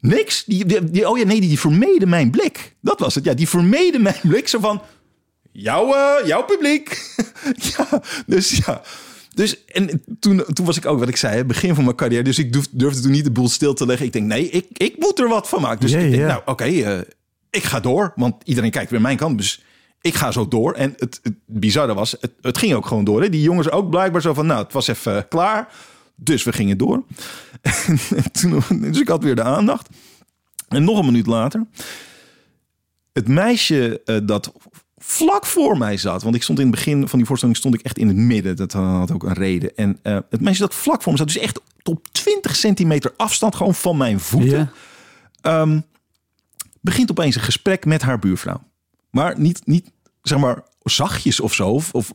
niks. 0.00 0.44
Die, 0.44 0.64
die, 0.64 0.90
die- 0.90 1.08
oh 1.08 1.18
ja, 1.18 1.24
nee, 1.24 1.40
die, 1.40 1.48
die 1.48 1.60
vermeden 1.60 2.08
mijn 2.08 2.30
blik. 2.30 2.76
Dat 2.80 3.00
was 3.00 3.14
het. 3.14 3.24
Ja, 3.24 3.34
die 3.34 3.48
vermeden 3.48 4.02
mijn 4.02 4.20
blik. 4.22 4.48
Zo 4.48 4.58
van, 4.58 4.82
jouw, 5.52 5.94
eh, 5.94 6.26
jouw 6.26 6.44
publiek. 6.44 7.14
ja, 7.76 8.02
dus 8.26 8.50
ja. 8.66 8.82
Dus 9.34 9.64
en 9.64 10.02
toen, 10.20 10.44
toen 10.52 10.66
was 10.66 10.76
ik 10.76 10.86
ook 10.86 10.98
wat 10.98 11.08
ik 11.08 11.16
zei, 11.16 11.36
het 11.36 11.46
begin 11.46 11.74
van 11.74 11.84
mijn 11.84 11.96
carrière. 11.96 12.22
Dus 12.22 12.38
ik 12.38 12.52
durf- 12.52 12.68
durfde 12.70 13.00
toen 13.00 13.10
niet 13.10 13.24
de 13.24 13.30
boel 13.30 13.48
stil 13.48 13.74
te 13.74 13.86
leggen. 13.86 14.06
Ik 14.06 14.12
denk, 14.12 14.26
nee, 14.26 14.48
ik, 14.50 14.66
ik 14.72 14.94
moet 14.98 15.18
er 15.18 15.28
wat 15.28 15.48
van 15.48 15.60
maken. 15.60 15.80
Dus 15.80 15.92
ik 15.92 16.10
denk, 16.10 16.22
nou 16.22 16.42
oké, 16.44 16.64
eh, 16.64 16.98
ik 17.50 17.62
ga 17.62 17.80
door. 17.80 18.12
Want 18.16 18.34
iedereen 18.44 18.70
kijkt 18.70 18.90
weer 18.90 19.00
mijn 19.00 19.16
kant. 19.16 19.38
Dus 19.38 19.62
ik 20.00 20.14
ga 20.14 20.30
zo 20.32 20.48
door. 20.48 20.72
En 20.72 20.94
het, 20.96 21.20
het 21.22 21.34
bizarre 21.46 21.94
was, 21.94 22.16
het, 22.20 22.32
het 22.40 22.58
ging 22.58 22.74
ook 22.74 22.86
gewoon 22.86 23.04
door. 23.04 23.22
Hè? 23.22 23.28
Die 23.28 23.42
jongens 23.42 23.70
ook 23.70 23.90
blijkbaar 23.90 24.22
zo 24.22 24.34
van, 24.34 24.46
nou, 24.46 24.62
het 24.62 24.72
was 24.72 24.86
even 24.86 25.16
eh, 25.16 25.22
klaar. 25.28 25.68
Dus 26.16 26.42
we 26.42 26.52
gingen 26.52 26.78
door. 26.78 27.04
En 28.16 28.32
toen, 28.32 28.62
dus 28.70 29.00
ik 29.00 29.08
had 29.08 29.22
weer 29.22 29.34
de 29.34 29.42
aandacht. 29.42 29.88
En 30.68 30.84
nog 30.84 30.98
een 30.98 31.04
minuut 31.04 31.26
later. 31.26 31.66
Het 33.12 33.28
meisje 33.28 34.00
eh, 34.04 34.16
dat 34.22 34.52
vlak 35.06 35.46
voor 35.46 35.78
mij 35.78 35.96
zat. 35.96 36.22
Want 36.22 36.34
ik 36.34 36.42
stond 36.42 36.58
in 36.58 36.66
het 36.66 36.74
begin 36.74 37.08
van 37.08 37.18
die 37.18 37.26
voorstelling 37.26 37.58
stond 37.58 37.74
ik 37.74 37.80
echt 37.80 37.98
in 37.98 38.08
het 38.08 38.16
midden. 38.16 38.56
Dat 38.56 38.72
had 38.72 39.12
ook 39.12 39.22
een 39.22 39.32
reden. 39.32 39.76
En 39.76 39.98
eh, 40.02 40.18
het 40.30 40.40
meisje 40.40 40.60
dat 40.60 40.74
vlak 40.74 41.02
voor 41.02 41.12
me 41.12 41.18
zat. 41.18 41.26
Dus 41.26 41.38
echt 41.38 41.60
op 41.82 42.08
20 42.12 42.56
centimeter 42.56 43.12
afstand 43.16 43.54
gewoon 43.54 43.74
van 43.74 43.96
mijn 43.96 44.20
voeten. 44.20 44.70
Ja. 45.42 45.60
Ehm, 45.60 45.80
begint 46.80 47.10
opeens 47.10 47.34
een 47.34 47.42
gesprek 47.42 47.84
met 47.84 48.02
haar 48.02 48.18
buurvrouw. 48.18 48.62
Maar 49.10 49.40
niet, 49.40 49.66
niet 49.66 49.90
zeg 50.22 50.38
maar 50.38 50.62
zachtjes 50.82 51.40
of 51.40 51.54
zo. 51.54 51.68
Of, 51.68 51.92
of, 51.92 52.12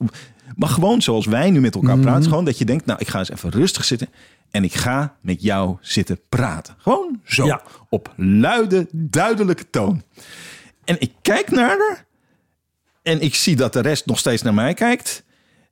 maar 0.56 0.70
gewoon 0.70 1.02
zoals 1.02 1.26
wij 1.26 1.52
nu 1.52 1.60
met 1.60 1.76
elkaar 1.76 1.99
praten. 1.99 2.30
Gewoon 2.30 2.45
dat 2.45 2.57
je 2.57 2.66
denkt, 2.66 2.86
nou 2.86 2.99
ik 2.99 3.07
ga 3.07 3.20
eens 3.20 3.32
even 3.32 3.49
rustig 3.49 3.86
zitten. 3.86 4.10
En 4.52 4.64
ik 4.64 4.74
ga 4.74 5.16
met 5.22 5.41
jou 5.41 5.78
zitten 5.82 6.20
praten. 6.30 6.76
Gewoon 6.78 7.20
zo. 7.24 7.45
Ja. 7.45 7.61
Op 7.90 8.14
luide, 8.16 8.88
duidelijke 8.91 9.70
toon. 9.70 10.03
En 10.84 10.95
ik 10.99 11.11
kijk 11.22 11.52
naar 11.52 11.68
haar. 11.68 12.07
En 13.02 13.22
ik 13.22 13.36
zie 13.36 13.56
dat 13.56 13.74
de 13.74 13.80
rest 13.82 14.06
nog 14.06 14.20
steeds 14.20 14.42
naar 14.42 14.54
mij 14.54 14.74
kijkt. 14.74 15.24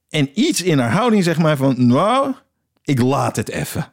En 0.10 0.30
iets 0.34 0.62
in 0.62 0.80
haar 0.80 0.92
houding 0.92 1.24
zegt 1.24 1.40
mij 1.40 1.56
van, 1.56 1.88
nou, 1.88 2.34
ik 2.84 3.02
laat 3.02 3.36
het 3.36 3.50
even. 3.50 3.92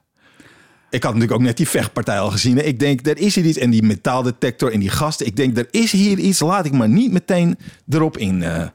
Ik 0.91 1.03
had 1.03 1.13
natuurlijk 1.15 1.41
ook 1.41 1.47
net 1.47 1.57
die 1.57 1.69
vechtpartij 1.69 2.19
al 2.21 2.31
gezien. 2.31 2.67
Ik 2.67 2.79
denk, 2.79 3.07
er 3.07 3.19
is 3.19 3.35
hier 3.35 3.45
iets. 3.45 3.59
En 3.59 3.71
die 3.71 3.83
metaaldetector 3.83 4.73
en 4.73 4.81
die 4.81 4.89
gasten. 4.91 5.27
Ik 5.27 5.37
denk, 5.37 5.57
er 5.59 5.69
is 5.71 5.93
hier 5.93 6.19
iets. 6.19 6.41
Laat 6.41 6.65
ik 6.67 6.73
maar 6.73 6.89
niet 6.89 7.13
meteen 7.13 7.59
erop 7.89 8.17
in. 8.19 8.43
eh, 8.43 8.67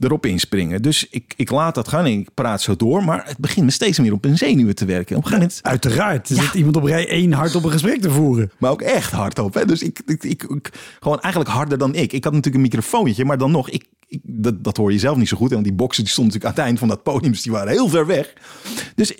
erop 0.00 0.26
inspringen. 0.26 0.82
Dus 0.82 1.08
ik, 1.10 1.34
ik 1.36 1.50
laat 1.50 1.74
dat 1.74 1.88
gaan 1.88 2.04
en 2.04 2.10
ik 2.18 2.28
praat 2.34 2.62
zo 2.62 2.76
door. 2.76 3.04
Maar 3.04 3.22
het 3.26 3.38
begint 3.38 3.64
me 3.64 3.70
steeds 3.72 3.98
meer 3.98 4.12
op 4.12 4.24
een 4.24 4.36
zenuwen 4.38 4.74
te 4.74 4.84
werken. 4.84 5.16
Op 5.16 5.24
een 5.24 5.30
moment 5.32 5.58
Uiteraard. 5.62 6.28
Er 6.28 6.36
zit 6.42 6.54
iemand 6.54 6.76
op 6.76 6.84
rij 6.84 7.08
één 7.08 7.32
hard 7.32 7.54
op 7.54 7.64
een 7.64 7.70
gesprek 7.70 8.00
te 8.00 8.10
voeren. 8.10 8.50
maar 8.58 8.70
ook 8.70 8.82
echt 8.82 9.10
hardop. 9.12 9.54
Hè? 9.54 9.64
Dus 9.64 9.82
ik, 9.82 10.00
ik, 10.06 10.24
ik, 10.24 10.42
ik- 10.42 10.70
gewoon 11.00 11.20
eigenlijk 11.20 11.54
harder 11.54 11.78
dan 11.78 11.94
ik. 11.94 12.12
Ik 12.12 12.24
had 12.24 12.32
natuurlijk 12.32 12.64
een 12.64 12.70
microfoontje, 12.70 13.24
maar 13.24 13.38
dan 13.38 13.50
nog, 13.50 13.70
ik, 13.70 13.84
dat, 14.22 14.64
dat 14.64 14.76
hoor 14.76 14.92
je 14.92 14.98
zelf 14.98 15.16
niet 15.16 15.28
zo 15.28 15.36
goed. 15.36 15.50
Want 15.50 15.64
die 15.64 15.72
boxen 15.72 16.02
die 16.02 16.12
stonden 16.12 16.34
natuurlijk 16.34 16.58
aan 16.58 16.64
het 16.64 16.70
eind 16.70 16.78
van 16.78 16.96
dat 16.96 17.12
podium, 17.12 17.32
dus 17.32 17.42
die 17.42 17.52
waren 17.52 17.72
heel 17.72 17.88
ver 17.88 18.06
weg. 18.06 18.32
Dus, 18.94 19.14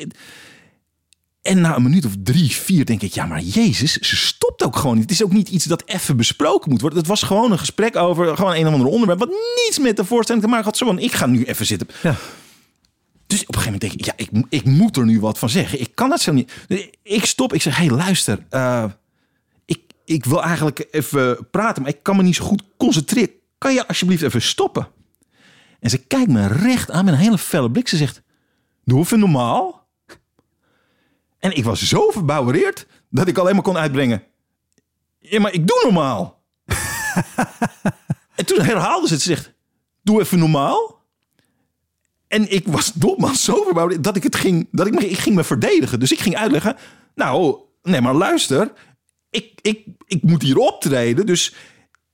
en 1.42 1.60
na 1.60 1.76
een 1.76 1.82
minuut 1.82 2.04
of 2.06 2.12
drie, 2.22 2.50
vier 2.50 2.84
denk 2.84 3.02
ik, 3.02 3.14
ja, 3.14 3.26
maar 3.26 3.40
Jezus, 3.40 3.92
ze 3.92 4.16
stopt 4.16 4.64
ook 4.64 4.76
gewoon 4.76 4.94
niet. 4.94 5.02
Het 5.02 5.12
is 5.12 5.24
ook 5.24 5.32
niet 5.32 5.48
iets 5.48 5.64
dat 5.64 5.82
even 5.86 6.16
besproken 6.16 6.70
moet 6.70 6.80
worden. 6.80 6.98
Het 6.98 7.08
was 7.08 7.22
gewoon 7.22 7.52
een 7.52 7.58
gesprek 7.58 7.96
over 7.96 8.36
gewoon 8.36 8.54
een 8.54 8.66
of 8.66 8.72
ander 8.72 8.88
onderwerp, 8.88 9.18
wat 9.18 9.34
niets 9.64 9.78
met 9.78 9.96
de 9.96 10.04
voorstelling 10.04 10.44
te 10.44 10.50
maken 10.50 10.64
had. 10.66 10.76
Zo 10.76 10.86
van, 10.86 10.98
ik 10.98 11.12
ga 11.12 11.26
nu 11.26 11.44
even 11.44 11.66
zitten. 11.66 11.88
Ja. 12.02 12.16
Dus 13.26 13.40
op 13.46 13.54
een 13.54 13.60
gegeven 13.60 13.80
moment 13.80 13.80
denk 13.80 13.92
ik, 13.92 14.04
ja, 14.04 14.12
ik, 14.16 14.46
ik 14.48 14.64
moet 14.64 14.96
er 14.96 15.04
nu 15.04 15.20
wat 15.20 15.38
van 15.38 15.48
zeggen. 15.48 15.80
Ik 15.80 15.90
kan 15.94 16.08
dat 16.08 16.20
zo 16.20 16.32
niet. 16.32 16.52
Ik 17.02 17.24
stop, 17.24 17.52
ik 17.52 17.62
zeg, 17.62 17.76
hé, 17.76 17.86
hey, 17.86 17.94
luister. 17.96 18.46
eh, 18.50 18.84
ik, 19.66 19.80
ik 20.04 20.24
wil 20.24 20.42
eigenlijk 20.42 20.86
even 20.90 21.48
praten, 21.50 21.82
maar 21.82 21.90
ik 21.90 22.02
kan 22.02 22.16
me 22.16 22.22
niet 22.22 22.36
zo 22.36 22.44
goed 22.44 22.62
concentreren. 22.76 23.30
Kan 23.64 23.74
je 23.74 23.86
alsjeblieft 23.86 24.22
even 24.22 24.42
stoppen? 24.42 24.88
En 25.80 25.90
ze 25.90 25.98
kijkt 25.98 26.30
me 26.30 26.46
recht 26.46 26.90
aan 26.90 27.04
met 27.04 27.14
een 27.14 27.20
hele 27.20 27.38
felle 27.38 27.70
blik. 27.70 27.88
Ze 27.88 27.96
zegt, 27.96 28.22
doe 28.84 29.00
even 29.00 29.18
normaal. 29.18 29.88
En 31.38 31.56
ik 31.56 31.64
was 31.64 31.88
zo 31.88 32.10
verbouwereerd 32.10 32.86
dat 33.10 33.28
ik 33.28 33.38
alleen 33.38 33.54
maar 33.54 33.62
kon 33.62 33.76
uitbrengen. 33.76 34.22
Ja, 35.18 35.40
maar 35.40 35.52
ik 35.52 35.66
doe 35.66 35.80
normaal. 35.82 36.42
en 38.36 38.46
toen 38.46 38.60
herhaalde 38.60 39.06
ze 39.06 39.12
het. 39.12 39.22
Ze 39.22 39.28
zegt, 39.28 39.52
doe 40.02 40.20
even 40.20 40.38
normaal. 40.38 41.02
En 42.28 42.52
ik 42.52 42.66
was 42.66 42.92
dom, 42.92 43.34
zo 43.34 43.62
verbouwd 43.62 44.04
dat 44.04 44.16
ik 44.16 44.22
het 44.22 44.36
ging, 44.36 44.68
dat 44.70 44.86
ik, 44.86 44.94
me, 44.94 45.10
ik 45.10 45.18
ging 45.18 45.34
me 45.34 45.44
verdedigen. 45.44 46.00
Dus 46.00 46.12
ik 46.12 46.20
ging 46.20 46.36
uitleggen, 46.36 46.76
nou, 47.14 47.58
nee, 47.82 48.00
maar 48.00 48.14
luister, 48.14 48.72
ik, 49.30 49.58
ik, 49.60 49.86
ik 50.06 50.22
moet 50.22 50.42
hier 50.42 50.56
optreden, 50.56 51.26
dus 51.26 51.54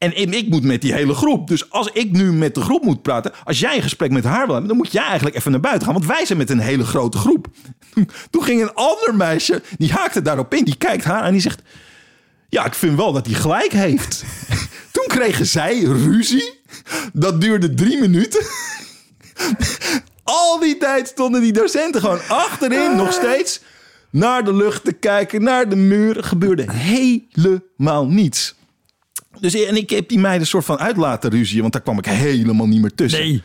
en, 0.01 0.33
ik 0.33 0.49
moet 0.49 0.63
met 0.63 0.83
die 0.83 0.93
hele 0.93 1.15
groep. 1.15 1.49
Dus 1.49 1.71
als 1.71 1.91
ik 1.93 2.13
nu 2.13 2.33
met 2.33 2.55
de 2.55 2.61
groep 2.61 2.85
moet 2.85 3.03
praten, 3.03 3.33
als 3.45 3.61
jij 3.61 3.77
een 3.77 3.83
gesprek 3.83 4.11
met 4.11 4.25
haar 4.25 4.45
wil 4.45 4.53
hebben, 4.53 4.69
dan 4.69 4.77
moet 4.77 4.93
jij 4.93 5.05
eigenlijk 5.05 5.37
even 5.37 5.51
naar 5.51 5.61
buiten 5.61 5.85
gaan, 5.85 5.95
want 5.95 6.07
wij 6.07 6.25
zijn 6.25 6.39
met 6.39 6.51
een 6.51 6.61
hele 6.61 6.85
grote 6.85 7.19
groep. 7.19 7.47
Toen 8.31 8.45
ging 8.45 8.63
een 8.63 8.75
ander 8.75 9.15
meisje, 9.15 9.63
die 9.79 9.93
haakte 9.93 10.23
daarop 10.23 10.55
in, 10.55 10.65
die 10.65 10.77
kijkt 10.77 11.05
haar 11.05 11.25
en 11.25 11.33
die 11.33 11.41
zegt, 11.41 11.63
ja, 12.49 12.65
ik 12.65 12.75
vind 12.75 12.97
wel 12.97 13.13
dat 13.13 13.27
hij 13.27 13.35
gelijk 13.35 13.73
heeft. 13.73 14.25
Toen 14.93 15.07
kregen 15.07 15.47
zij 15.47 15.83
ruzie. 15.83 16.61
Dat 17.13 17.41
duurde 17.41 17.75
drie 17.75 18.01
minuten. 18.01 18.47
Al 20.25 20.59
die 20.59 20.77
tijd 20.77 21.09
stonden 21.09 21.41
die 21.41 21.53
docenten 21.53 22.01
gewoon 22.01 22.21
achterin 22.29 22.97
nog 22.97 23.13
steeds 23.13 23.61
naar 24.11 24.45
de 24.45 24.55
lucht 24.55 24.85
te 24.85 24.93
kijken, 24.93 25.43
naar 25.43 25.69
de 25.69 25.77
muur. 25.77 26.17
Er 26.17 26.25
gebeurde 26.25 26.73
helemaal 26.73 28.07
niets. 28.07 28.59
Dus 29.41 29.55
en 29.65 29.77
ik 29.77 29.91
heb 29.91 30.09
die 30.09 30.19
meiden 30.19 30.47
soort 30.47 30.65
van 30.65 30.79
uit 30.79 30.97
laten 30.97 31.31
ruzie, 31.31 31.61
want 31.61 31.73
daar 31.73 31.83
kwam 31.83 31.99
ik 31.99 32.07
helemaal 32.07 32.67
niet 32.67 32.81
meer 32.81 32.95
tussen. 32.95 33.21
Nee. 33.21 33.43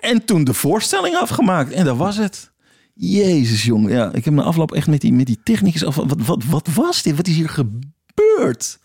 En 0.00 0.24
toen 0.24 0.44
de 0.44 0.54
voorstelling 0.54 1.16
afgemaakt 1.16 1.72
en 1.72 1.84
dat 1.84 1.96
was 1.96 2.16
het. 2.16 2.50
Jezus, 2.94 3.64
jongen. 3.64 3.90
Ja, 3.92 4.12
ik 4.12 4.24
heb 4.24 4.34
na 4.34 4.42
afloop 4.42 4.72
echt 4.72 4.86
met 4.86 5.00
die, 5.00 5.12
met 5.12 5.26
die 5.26 5.40
technicus 5.42 5.84
af. 5.84 5.94
Wat, 5.94 6.14
wat, 6.24 6.44
wat 6.44 6.68
was 6.74 7.02
dit? 7.02 7.16
Wat 7.16 7.26
is 7.26 7.34
hier 7.34 7.48
gebeurd? 7.48 8.78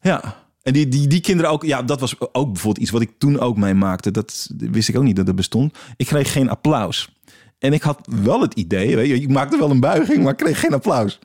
Ja. 0.00 0.42
En 0.62 0.72
die, 0.72 0.88
die, 0.88 1.06
die 1.06 1.20
kinderen 1.20 1.50
ook. 1.50 1.64
Ja, 1.64 1.82
dat 1.82 2.00
was 2.00 2.14
ook 2.32 2.52
bijvoorbeeld 2.52 2.78
iets 2.82 2.90
wat 2.90 3.00
ik 3.02 3.10
toen 3.18 3.40
ook 3.40 3.56
meemaakte. 3.56 4.10
Dat 4.10 4.48
wist 4.56 4.88
ik 4.88 4.96
ook 4.96 5.02
niet 5.02 5.16
dat 5.16 5.26
het 5.26 5.36
bestond. 5.36 5.76
Ik 5.96 6.06
kreeg 6.06 6.32
geen 6.32 6.48
applaus. 6.50 7.08
En 7.58 7.72
ik 7.72 7.82
had 7.82 8.08
wel 8.22 8.40
het 8.40 8.54
idee, 8.54 8.96
weet 8.96 9.08
je, 9.08 9.14
ik 9.14 9.28
maakte 9.28 9.58
wel 9.58 9.70
een 9.70 9.80
buiging, 9.80 10.22
maar 10.22 10.32
ik 10.32 10.38
kreeg 10.38 10.60
geen 10.60 10.72
applaus. 10.74 11.18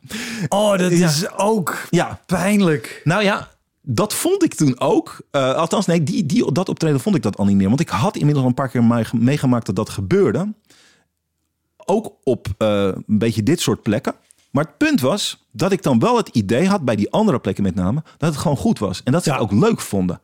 Oh, 0.48 0.78
dat 0.78 0.92
is 0.92 1.32
ook 1.38 1.88
Ja, 1.90 2.20
pijnlijk. 2.26 3.02
nou 3.04 3.24
ja, 3.24 3.50
dat 3.82 4.14
vond 4.14 4.44
ik 4.44 4.54
toen 4.54 4.80
ook. 4.80 5.22
Eh, 5.32 5.54
althans, 5.54 5.86
nee, 5.86 6.04
die, 6.04 6.26
die, 6.26 6.52
dat 6.52 6.70
optreden 6.70 7.00
vond 7.00 7.16
ik 7.16 7.22
dat 7.22 7.38
al 7.38 7.46
niet 7.46 7.56
meer. 7.56 7.68
Want 7.68 7.80
ik 7.80 7.90
had 7.90 8.16
inmiddels 8.16 8.44
al 8.44 8.50
een 8.50 8.56
paar 8.56 8.70
keer 8.70 8.84
mee- 8.84 9.04
meegemaakt 9.14 9.66
dat 9.66 9.76
dat 9.76 9.90
gebeurde. 9.90 10.54
Ook 11.86 12.14
op 12.24 12.48
eh, 12.58 12.84
een 13.08 13.18
beetje 13.18 13.44
dit 13.44 13.60
soort 13.60 13.82
plekken. 13.82 14.16
Maar 14.52 14.64
het 14.64 14.78
punt 14.78 15.02
was 15.02 15.48
dat 15.52 15.72
ik 15.72 15.84
dan 15.84 16.00
wel 16.00 16.18
het 16.18 16.28
idee 16.28 16.68
had, 16.68 16.86
bij 16.86 16.96
die 16.96 17.12
andere 17.12 17.40
plekken 17.40 17.64
met 17.64 17.76
name, 17.76 18.04
dat 18.18 18.30
het 18.30 18.42
gewoon 18.42 18.58
goed 18.58 18.80
was. 18.80 19.04
En 19.04 19.12
dat 19.12 19.24
ze 19.24 19.30
Ja. 19.30 19.36
het 19.36 19.44
ook 19.44 19.60
leuk 19.60 19.80
vonden. 19.82 20.22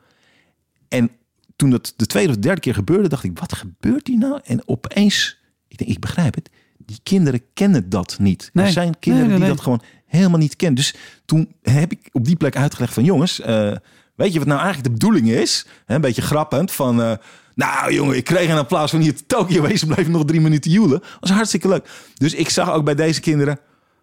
En 0.88 1.12
toen 1.56 1.70
dat 1.70 1.94
de 1.96 2.06
tweede 2.06 2.30
of 2.32 2.38
derde 2.38 2.62
keer 2.62 2.74
gebeurde, 2.74 3.08
dacht 3.10 3.24
ik, 3.24 3.40
wat 3.40 3.54
gebeurt 3.54 4.08
hier 4.08 4.18
nou? 4.18 4.40
En 4.44 4.68
opeens, 4.68 5.38
ik 5.68 5.78
denk, 5.78 5.90
ik 5.90 6.00
begrijp 6.00 6.36
het. 6.36 6.50
Die 6.78 7.00
kinderen 7.04 7.42
kennen 7.54 7.90
dat 7.90 8.16
niet. 8.20 8.50
Nee. 8.54 8.66
Er 8.66 8.72
zijn 8.72 9.00
kinderen 9.00 9.28
Nee, 9.30 9.38
nee, 9.38 9.48
die 9.48 9.56
dat 9.56 9.64
gewoon 9.64 9.82
helemaal 10.08 10.40
niet 10.40 10.56
kennen. 10.56 10.76
Dus 10.78 10.94
toen 11.26 11.54
heb 11.62 11.92
ik 11.92 12.10
op 12.12 12.26
die 12.26 12.36
plek 12.36 12.56
uitgelegd 12.56 12.94
van 12.94 13.04
jongens, 13.04 13.42
eh, 13.42 13.72
weet 14.16 14.34
je 14.34 14.40
wat 14.40 14.48
nou 14.48 14.60
eigenlijk 14.62 14.88
de 14.88 14.94
bedoeling 15.06 15.30
is? 15.30 15.66
Een 15.86 16.02
beetje 16.02 16.22
grappend 16.22 16.72
van, 16.72 17.02
eh, 17.02 17.12
nou 17.56 17.94
jongen, 17.94 18.16
ik 18.16 18.24
kreeg 18.24 18.50
een 18.50 18.58
applaus 18.58 18.90
van 18.92 19.00
hier 19.00 19.16
te 19.16 19.26
Tokio 19.26 19.62
wezen, 19.68 19.88
bleef 19.88 20.08
nog 20.08 20.26
drie 20.26 20.42
minuten 20.42 20.72
joelen. 20.72 21.02
was 21.20 21.30
hartstikke 21.30 21.68
leuk. 21.68 21.90
Dus 22.14 22.34
ik 22.34 22.50
zag 22.50 22.72
ook 22.72 22.86
bij 22.86 22.96
deze 22.96 23.22
kinderen, 23.22 23.60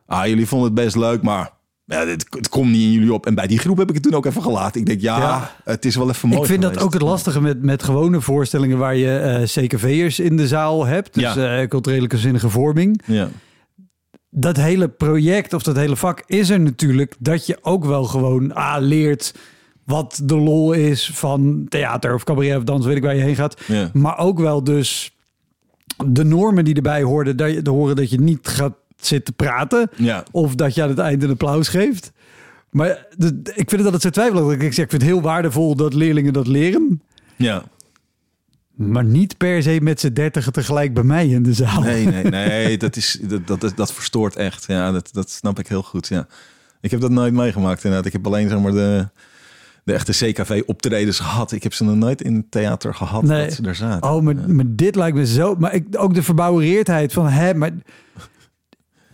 ah 0.06 0.26
jullie 0.26 0.46
vonden 0.46 0.66
het 0.66 0.76
best 0.84 0.96
leuk, 0.96 1.22
maar 1.22 1.50
ja, 1.84 2.06
het, 2.06 2.26
het 2.30 2.48
komt 2.48 2.70
niet 2.70 2.82
in 2.82 2.92
jullie 2.92 3.12
op. 3.12 3.26
En 3.26 3.34
bij 3.34 3.46
die 3.46 3.58
groep 3.58 3.76
heb 3.78 3.88
ik 3.88 3.94
het 3.94 4.02
toen 4.02 4.14
ook 4.14 4.26
even 4.26 4.42
gelaten. 4.42 4.80
Ik 4.80 4.86
denk, 4.86 5.00
ja, 5.00 5.18
Ja. 5.18 5.50
het 5.64 5.84
is 5.84 5.96
wel 5.96 6.08
even 6.08 6.28
mooi 6.28 6.40
Ik 6.40 6.46
vind 6.46 6.62
dat 6.62 6.78
ook 6.78 6.92
het 6.92 7.02
lastige 7.02 7.40
met, 7.40 7.62
met 7.62 7.82
gewone 7.82 8.20
voorstellingen 8.20 8.78
waar 8.78 8.96
je 8.96 9.18
eh 9.18 9.42
CKV'ers 9.64 10.18
in 10.18 10.36
de 10.36 10.46
zaal 10.46 10.84
hebt. 10.86 11.14
Dus 11.14 11.34
Ja. 11.34 11.60
eh 11.60 11.68
culturele 11.68 12.08
zinnige 12.16 12.48
vorming. 12.48 13.02
Ja. 13.06 13.28
Dat 14.34 14.56
hele 14.56 14.88
project 14.88 15.52
of 15.52 15.62
dat 15.62 15.76
hele 15.76 15.96
vak 15.96 16.22
is 16.26 16.50
er 16.50 16.60
natuurlijk 16.60 17.14
dat 17.18 17.46
je 17.46 17.58
ook 17.62 17.84
wel 17.84 18.04
gewoon 18.04 18.54
ah, 18.54 18.76
leert 18.80 19.34
wat 19.84 20.20
de 20.24 20.36
lol 20.36 20.72
is 20.72 21.10
van 21.14 21.66
theater 21.68 22.14
of 22.14 22.24
cabaret 22.24 22.56
of 22.56 22.64
dans, 22.64 22.86
weet 22.86 22.96
ik 22.96 23.02
waar 23.02 23.16
je 23.16 23.22
heen 23.22 23.34
gaat. 23.34 23.60
Ja. 23.66 23.90
Maar 23.92 24.18
ook 24.18 24.38
wel 24.38 24.64
dus 24.64 25.16
de 26.06 26.24
normen 26.24 26.64
die 26.64 26.74
erbij 26.74 27.02
hoorden, 27.02 27.36
dat 27.36 27.50
je, 27.52 27.70
horen 27.70 27.96
dat 27.96 28.10
je 28.10 28.20
niet 28.20 28.48
gaat 28.48 28.74
zitten 28.96 29.34
praten. 29.34 29.90
Ja. 29.96 30.24
Of 30.30 30.54
dat 30.54 30.74
je 30.74 30.82
aan 30.82 30.88
het 30.88 30.98
eind 30.98 31.22
een 31.22 31.30
applaus 31.30 31.68
geeft. 31.68 32.12
Maar 32.70 33.06
de, 33.16 33.40
ik 33.42 33.68
vind 33.68 33.70
het 33.70 33.84
altijd 33.84 34.02
zo 34.02 34.10
twijfelachtig. 34.10 34.54
Ik 34.54 34.72
zeg, 34.72 34.84
ik 34.84 34.90
vind 34.90 35.02
het 35.02 35.10
heel 35.10 35.22
waardevol 35.22 35.76
dat 35.76 35.94
leerlingen 35.94 36.32
dat 36.32 36.46
leren. 36.46 37.02
ja. 37.36 37.64
Maar 38.74 39.04
niet 39.04 39.36
per 39.36 39.62
se 39.62 39.78
met 39.82 40.00
z'n 40.00 40.12
dertigen 40.12 40.52
tegelijk 40.52 40.94
bij 40.94 41.02
mij 41.02 41.28
in 41.28 41.42
de 41.42 41.52
zaal. 41.52 41.80
Nee, 41.80 42.06
nee, 42.06 42.24
nee, 42.48 42.78
dat, 42.78 42.96
is, 42.96 43.18
dat, 43.22 43.60
dat, 43.60 43.72
dat 43.76 43.92
verstoort 43.92 44.36
echt. 44.36 44.64
Ja, 44.66 44.92
dat, 44.92 45.08
dat 45.12 45.30
snap 45.30 45.58
ik 45.58 45.68
heel 45.68 45.82
goed. 45.82 46.08
Ja. 46.08 46.26
Ik 46.80 46.90
heb 46.90 47.00
dat 47.00 47.10
nooit 47.10 47.32
meegemaakt 47.32 47.84
inderdaad. 47.84 48.06
Ik 48.06 48.12
heb 48.12 48.26
alleen 48.26 48.48
zeg 48.48 48.60
maar 48.60 48.72
de, 48.72 49.08
de 49.84 49.92
echte 49.92 50.12
CKV-optredens 50.12 51.18
gehad. 51.18 51.52
Ik 51.52 51.62
heb 51.62 51.74
ze 51.74 51.84
nog 51.84 51.96
nooit 51.96 52.22
in 52.22 52.34
het 52.34 52.50
theater 52.50 52.94
gehad 52.94 53.22
Nee. 53.22 53.44
dat 53.44 53.54
ze 53.54 53.62
er 53.62 53.74
zaten. 53.74 54.10
Oh, 54.10 54.22
maar, 54.22 54.34
maar 54.50 54.64
dit 54.68 54.94
lijkt 54.96 55.16
me 55.16 55.26
zo... 55.26 55.54
Maar 55.58 55.74
ik, 55.74 55.86
ook 55.90 56.14
de 56.14 56.22
verbouwereerdheid 56.22 57.12
van... 57.12 57.28
Hè, 57.28 57.54
maar 57.54 57.70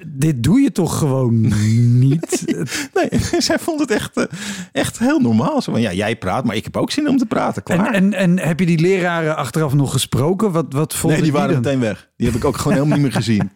dit 0.07 0.43
doe 0.43 0.61
je 0.61 0.73
toch 0.73 0.99
gewoon 0.99 1.53
niet? 1.99 2.45
Nee, 2.95 3.21
zij 3.49 3.59
vond 3.59 3.81
het 3.81 3.91
echt, 3.91 4.17
eh, 4.17 4.25
echt 4.73 4.99
heel 4.99 5.21
normaal. 5.21 5.63
Zo 5.63 5.73
van, 5.73 5.81
ja, 5.81 5.93
jij 5.93 6.17
praat, 6.17 6.45
maar 6.45 6.57
ik 6.57 6.65
heb 6.65 6.77
ook 6.77 6.91
zin 6.91 7.09
om 7.09 7.17
te 7.17 7.27
praten. 7.27 7.63
En, 7.65 7.77
Klaar. 7.77 7.93
en, 7.93 8.15
en 8.15 8.39
heb 8.39 8.61
je 8.61 8.67
die 8.67 8.81
leraren 8.81 9.37
achteraf 9.37 9.75
nog 9.75 9.93
gesproken? 9.93 10.53
Wat, 10.53 10.73
wat 10.73 10.95
vonden 10.95 11.21
nee, 11.21 11.31
die 11.31 11.39
waren 11.39 11.55
meteen 11.55 11.81
weg. 11.81 12.09
Die 12.17 12.27
heb 12.27 12.37
ik 12.37 12.45
ook 12.45 12.57
gewoon 12.57 12.73
helemaal 12.77 12.99
niet 12.99 13.07
meer 13.07 13.17
gezien. 13.17 13.51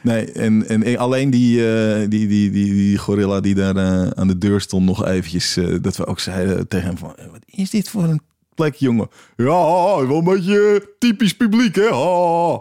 Nee, 0.00 0.32
en, 0.32 0.66
en 0.68 0.96
alleen 0.96 1.30
die, 1.30 1.74
eh, 1.74 1.98
die, 2.08 2.26
die, 2.26 2.50
die, 2.50 2.74
die 2.74 2.98
gorilla 2.98 3.40
die 3.40 3.54
daar 3.54 3.76
eh, 3.76 4.10
aan 4.10 4.28
de 4.28 4.38
deur 4.38 4.60
stond 4.60 4.84
nog 4.84 5.06
eventjes. 5.06 5.58
dat 5.80 5.96
we 5.96 6.06
ook 6.06 6.20
zeiden 6.20 6.68
tegen 6.68 6.86
hem 6.86 6.98
van, 6.98 7.14
wat 7.30 7.42
is 7.46 7.70
dit 7.70 7.88
voor 7.88 8.04
een 8.04 8.20
plek, 8.54 8.74
jongen? 8.74 9.08
Ja, 9.36 10.06
wel 10.06 10.18
een 10.18 10.24
beetje 10.24 10.88
typisch 10.98 11.36
publiek, 11.36 11.74
hè? 11.74 11.88
Ha. 11.88 12.60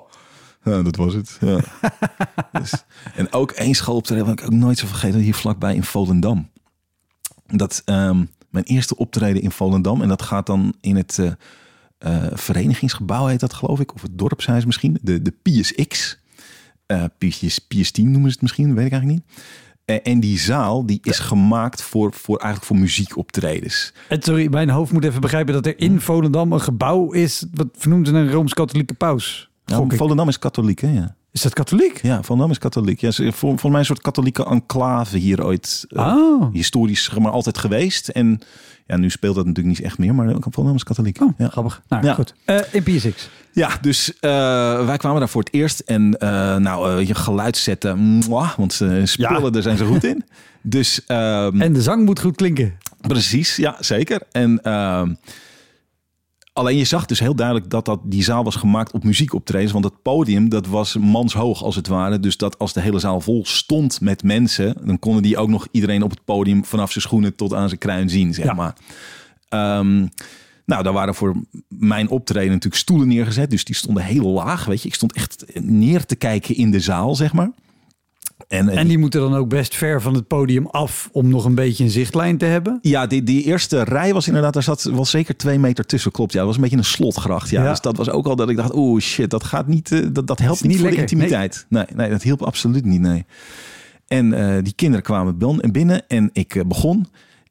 Ja, 0.65 0.81
dat 0.81 0.95
was 0.95 1.13
het. 1.13 1.37
Ja. 1.41 1.59
dus, 2.59 2.73
en 3.15 3.33
ook 3.33 3.51
één 3.51 3.75
schooloptreden 3.75 4.25
wat 4.25 4.39
ik 4.39 4.45
ook 4.45 4.53
nooit 4.53 4.77
zo 4.77 4.87
vergeten, 4.87 5.19
hier 5.19 5.33
vlakbij 5.33 5.75
in 5.75 5.83
Volendam. 5.83 6.49
Dat 7.45 7.81
ehm, 7.85 8.23
mijn 8.49 8.65
eerste 8.65 8.97
optreden 8.97 9.41
in 9.41 9.51
Volendam. 9.51 10.01
En 10.01 10.07
dat 10.07 10.21
gaat 10.21 10.45
dan 10.45 10.73
in 10.81 10.95
het 10.95 11.19
eh, 11.19 11.31
eh, 11.97 12.31
verenigingsgebouw, 12.33 13.25
heet 13.25 13.39
dat 13.39 13.53
geloof 13.53 13.79
ik. 13.79 13.93
Of 13.93 14.01
het 14.01 14.17
dorpshuis 14.17 14.65
misschien. 14.65 14.97
De, 15.01 15.21
de 15.21 15.33
Pius 15.41 15.73
X. 15.87 16.19
Eh 16.85 17.03
Pius, 17.17 17.59
Pius 17.59 17.91
10 17.91 18.11
noemen 18.11 18.29
ze 18.29 18.33
het 18.33 18.41
misschien, 18.41 18.75
weet 18.75 18.85
ik 18.85 18.91
eigenlijk 18.91 19.21
niet. 19.21 19.43
En 20.03 20.19
die 20.19 20.39
zaal 20.39 20.85
die 20.85 20.99
is 21.03 21.19
gemaakt 21.19 21.81
voor, 21.81 22.13
voor, 22.13 22.37
eigenlijk 22.37 22.65
voor 22.65 22.77
muziekoptredens. 22.77 23.93
En 24.09 24.21
sorry, 24.21 24.49
mijn 24.49 24.69
hoofd 24.69 24.91
moet 24.91 25.03
even 25.03 25.21
begrijpen 25.21 25.53
dat 25.53 25.65
er 25.65 25.79
in 25.79 26.01
Volendam 26.01 26.51
een 26.51 26.61
gebouw 26.61 27.11
is... 27.11 27.45
wat 27.53 27.67
vernoemd 27.71 28.07
is 28.07 28.13
een 28.13 28.31
Rooms-Katholieke 28.31 28.93
paus. 28.93 29.49
Nou, 29.65 29.85
ik. 29.85 29.97
Volendam 29.97 30.27
is 30.27 30.39
katholiek, 30.39 30.79
hè? 30.79 30.91
Ja. 30.91 31.15
Is 31.31 31.41
dat 31.41 31.53
katholiek? 31.53 32.01
Ja, 32.01 32.23
Volendam 32.23 32.51
is 32.51 32.57
katholiek. 32.57 32.99
Ja, 33.01 33.11
vol- 33.11 33.31
volgens 33.31 33.63
mij 33.71 33.79
een 33.79 33.85
soort 33.85 34.01
katholieke 34.01 34.45
enclave 34.45 35.17
hier 35.17 35.45
ooit. 35.45 35.85
eh, 35.89 36.05
Oh. 36.05 36.53
Historisch 36.53 37.09
maar 37.19 37.31
altijd 37.31 37.57
geweest. 37.57 38.07
En 38.07 38.39
ja, 38.87 38.97
nu 38.97 39.09
speelt 39.09 39.35
dat 39.35 39.45
natuurlijk 39.45 39.77
niet 39.77 39.85
echt 39.85 39.97
meer. 39.97 40.15
Maar 40.15 40.35
Volendam 40.39 40.75
is 40.75 40.83
katholiek. 40.83 41.21
Oh, 41.21 41.29
ja. 41.37 41.47
grappig. 41.47 41.81
Nou, 41.87 42.05
Ja. 42.05 42.13
goed. 42.13 42.33
Eh 42.45 42.59
in 42.71 42.83
P6. 42.83 43.29
Ja, 43.51 43.69
dus 43.81 44.19
eh, 44.19 44.29
wij 44.85 44.97
kwamen 44.97 45.19
daar 45.19 45.29
voor 45.29 45.41
het 45.43 45.53
eerst. 45.53 45.79
En 45.79 46.09
nou, 46.61 47.05
je 47.05 47.15
geluid 47.15 47.57
zetten. 47.57 47.99
mwah, 47.99 48.53
want 48.57 48.73
ze 48.73 49.01
spullen, 49.05 49.43
Ja. 49.43 49.49
daar 49.49 49.61
zijn 49.61 49.77
ze 49.77 49.85
goed 49.85 50.03
in. 50.03 50.23
Dus 50.61 51.05
ehm, 51.05 51.61
En 51.61 51.73
de 51.73 51.81
zang 51.81 52.05
moet 52.05 52.19
goed 52.19 52.35
klinken. 52.35 52.73
Precies, 53.01 53.55
ja, 53.55 53.75
zeker. 53.79 54.21
En 54.31 54.63
ehm, 54.63 55.13
alleen 56.55 56.77
je 56.77 56.83
zag 56.83 57.05
dus 57.05 57.19
heel 57.19 57.35
duidelijk 57.35 57.69
dat, 57.69 57.85
dat 57.85 57.99
die 58.03 58.23
zaal 58.23 58.43
was 58.43 58.55
gemaakt 58.55 58.91
op 58.91 59.03
muziekoptredens. 59.03 59.71
Want 59.71 59.85
het 59.85 60.01
podium, 60.01 60.49
dat 60.49 60.67
was 60.67 60.95
manshoog 60.97 61.63
als 61.63 61.75
het 61.75 61.87
ware. 61.87 62.19
Dus 62.19 62.37
dat 62.37 62.59
als 62.59 62.73
de 62.73 62.81
hele 62.81 62.99
zaal 62.99 63.21
vol 63.21 63.45
stond 63.45 64.01
met 64.01 64.23
mensen... 64.23 64.75
dan 64.85 64.99
konden 64.99 65.21
die 65.23 65.37
ook 65.37 65.49
nog 65.49 65.67
iedereen 65.71 66.03
op 66.03 66.09
het 66.09 66.23
podium... 66.25 66.65
vanaf 66.65 66.91
zijn 66.91 67.03
schoenen 67.03 67.35
tot 67.35 67.53
aan 67.53 67.67
zijn 67.67 67.79
kruin 67.79 68.09
zien, 68.09 68.33
zeg 68.33 68.45
Ja. 68.45 68.53
maar. 68.53 68.75
Ehm, 69.49 70.07
nou, 70.65 70.83
daar 70.83 70.93
waren 70.93 71.15
voor 71.15 71.35
mijn 71.67 72.09
optreden 72.09 72.51
natuurlijk 72.51 72.81
stoelen 72.81 73.07
neergezet. 73.07 73.49
Dus 73.49 73.63
die 73.65 73.75
stonden 73.75 74.03
heel 74.03 74.27
laag, 74.29 74.65
weet 74.65 74.81
je. 74.81 74.87
Ik 74.87 74.95
stond 74.95 75.13
echt 75.13 75.45
neer 75.59 76.05
te 76.05 76.15
kijken 76.15 76.55
in 76.55 76.71
de 76.71 76.79
zaal, 76.79 77.15
zeg 77.15 77.33
maar. 77.33 77.51
En, 78.47 78.69
En 78.69 78.87
die 78.87 78.97
moeten 78.97 79.19
dan 79.21 79.35
ook 79.35 79.49
best 79.49 79.75
ver 79.75 80.01
van 80.01 80.13
het 80.13 80.27
podium 80.27 80.65
af 80.67 81.09
om 81.11 81.29
nog 81.29 81.45
een 81.45 81.55
beetje 81.55 81.83
een 81.83 81.89
zichtlijn 81.89 82.37
te 82.37 82.45
hebben. 82.45 82.79
Ja, 82.81 83.07
die, 83.07 83.23
die 83.23 83.43
eerste 83.43 83.83
rij 83.83 84.13
was 84.13 84.27
inderdaad, 84.27 84.53
daar 84.53 84.63
zat 84.63 84.83
wel 84.83 85.05
zeker 85.05 85.37
twee 85.37 85.59
meter 85.59 85.85
tussen. 85.85 86.11
Klopt, 86.11 86.31
ja. 86.31 86.37
Dat 86.37 86.47
was 86.47 86.55
een 86.55 86.61
beetje 86.61 86.77
een 86.77 86.83
slotgracht. 86.83 87.49
Ja. 87.49 87.63
Ja. 87.63 87.69
Dus 87.69 87.81
dat 87.81 87.97
was 87.97 88.09
ook 88.09 88.25
al 88.27 88.35
dat 88.35 88.49
ik 88.49 88.55
dacht, 88.55 88.75
oeh 88.75 89.01
shit, 89.01 89.29
dat 89.29 89.43
gaat 89.43 89.67
niet, 89.67 89.91
eh, 89.91 89.99
dat, 90.11 90.27
dat 90.27 90.39
helpt 90.39 90.61
niet, 90.61 90.71
niet 90.71 90.79
voor 90.79 90.89
lekker, 90.89 91.05
de 91.07 91.11
intimiteit. 91.13 91.65
Nee. 91.69 91.85
nee, 91.95 92.09
dat 92.09 92.21
hielp 92.23 92.41
absoluut 92.43 92.85
niet, 92.85 93.01
nee. 93.01 93.25
En 94.07 94.33
eh, 94.33 94.63
die 94.63 94.73
kinderen 94.73 95.03
kwamen 95.05 95.37
bin- 95.37 95.71
binnen 95.71 96.07
en 96.07 96.29
ik 96.33 96.55
eh, 96.55 96.63
begon. 96.65 97.07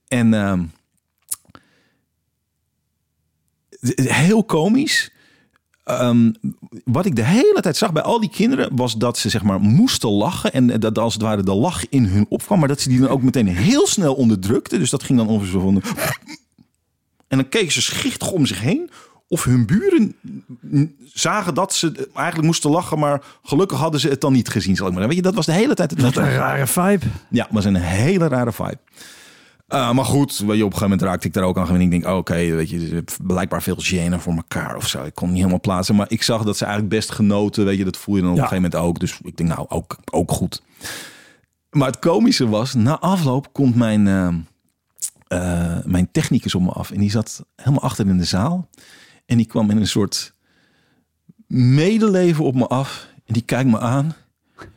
En 0.09 0.35
ehm, 0.35 0.63
heel 4.03 4.45
komisch. 4.45 5.13
Ehm, 5.85 6.33
wat 6.85 7.07
ik 7.07 7.17
de 7.17 7.25
hele 7.25 7.61
tijd 7.61 7.77
zag 7.77 7.93
bij 7.93 8.03
al 8.03 8.21
die 8.21 8.31
kinderen 8.31 8.77
was 8.77 8.97
dat 8.97 9.19
ze 9.19 9.29
zeg 9.29 9.43
maar 9.43 9.61
moesten 9.61 10.11
lachen 10.11 10.53
en 10.53 10.81
dat 10.81 10.99
als 10.99 11.13
het 11.13 11.23
ware 11.23 11.43
de 11.43 11.55
lach 11.55 11.89
in 11.89 12.05
hun 12.05 12.27
opkwam, 12.29 12.59
maar 12.59 12.69
dat 12.69 12.81
ze 12.81 12.89
die 12.89 13.01
dan 13.01 13.09
ook 13.09 13.23
meteen 13.23 13.49
heel 13.49 13.87
snel 13.87 14.15
onderdrukten. 14.15 14.79
Dus 14.79 14.91
dat 14.91 15.03
ging 15.03 15.19
dan 15.19 15.29
ongeveer 15.29 15.51
zo 15.51 15.61
van. 15.61 15.83
En 17.29 17.41
dan 17.41 17.49
keken 17.49 17.73
ze 17.73 17.83
schichtig 17.83 18.31
om 18.31 18.47
zich 18.47 18.61
heen 18.61 18.91
of 19.29 19.45
hun 19.45 19.67
buren 19.67 20.17
zagen 21.13 21.55
dat 21.55 21.75
ze 21.75 22.09
eigenlijk 22.15 22.47
moesten 22.47 22.71
lachen, 22.71 22.99
maar 22.99 23.23
gelukkig 23.43 23.79
hadden 23.79 24.01
ze 24.01 24.09
het 24.09 24.21
dan 24.21 24.33
niet 24.33 24.49
gezien. 24.49 24.77
Zal 24.77 24.87
ik 24.87 24.95
maar. 24.95 25.07
Weet 25.07 25.17
je, 25.17 25.23
dat 25.23 25.35
was 25.35 25.47
de 25.47 25.53
hele 25.53 25.75
tijd 25.75 25.91
het. 25.91 26.01
Wat 26.01 26.17
een 26.17 26.33
rare 26.33 26.67
vibe. 26.67 27.07
Ja, 27.31 27.47
was 27.51 27.65
een 27.65 27.75
hele 27.75 28.29
rare 28.29 28.53
vibe. 28.53 28.79
Uh, 29.75 29.93
maar 29.93 30.05
goed, 30.05 30.39
weet 30.39 30.39
je, 30.39 30.53
op 30.53 30.53
een 30.53 30.61
gegeven 30.61 30.81
moment 30.83 31.03
raakte 31.03 31.27
ik 31.27 31.33
daar 31.33 31.45
ook 31.45 31.59
aan 31.59 31.67
gewend. 31.67 31.83
Ik 31.85 31.91
denk, 31.91 32.07
oh, 32.07 32.17
oké, 32.17 32.35
weet 32.35 32.71
je, 32.71 33.05
blijkbaar 33.23 33.63
veel 33.63 33.77
gêne 33.83 34.19
voor 34.19 34.35
elkaar 34.35 34.77
of 34.77 34.89
zo. 34.89 35.05
Ik 35.05 35.15
kon 35.15 35.29
niet 35.29 35.37
helemaal 35.37 35.61
plaatsen, 35.61 35.95
maar 35.95 36.07
ik 36.11 36.23
zag 36.23 36.43
dat 36.45 36.57
ze 36.57 36.65
eigenlijk 36.65 36.95
best 36.95 37.11
genoten. 37.11 37.65
Weet 37.65 37.79
je, 37.79 37.85
dat 37.85 37.97
voel 37.97 38.17
je 38.17 38.23
dan 38.23 38.31
op 38.31 38.37
Ja. 38.37 38.43
een 38.43 38.49
gegeven 38.49 38.71
moment 38.71 38.89
ook. 38.89 39.01
Dus 39.01 39.19
ik 39.23 39.37
denk, 39.37 39.49
nou, 39.49 39.67
ook, 39.69 39.97
ook 40.11 40.31
goed. 40.33 40.63
Maar 41.71 41.87
het 41.87 41.99
komische 41.99 42.49
was, 42.49 42.75
na 42.75 42.99
afloop 42.99 43.53
komt 43.53 43.75
mijn, 43.75 44.07
uh, 44.07 44.29
uh, 45.29 45.77
mijn 45.85 46.09
technicus 46.13 46.55
op 46.55 46.63
me 46.63 46.71
af. 46.71 46.91
En 46.91 47.01
die 47.01 47.11
zat 47.11 47.45
helemaal 47.57 47.83
achter 47.83 48.07
in 48.07 48.19
de 48.19 48.25
zaal. 48.25 48.69
En 49.27 49.37
die 49.37 49.47
kwam 49.47 49.71
in 49.71 49.77
een 49.77 49.87
soort 49.87 50.35
medeleven 51.47 52.45
op 52.45 52.55
me 52.55 52.67
af. 52.67 53.07
En 53.27 53.33
die 53.33 53.43
kijkt 53.43 53.71
me 53.71 53.79
aan. 53.81 54.15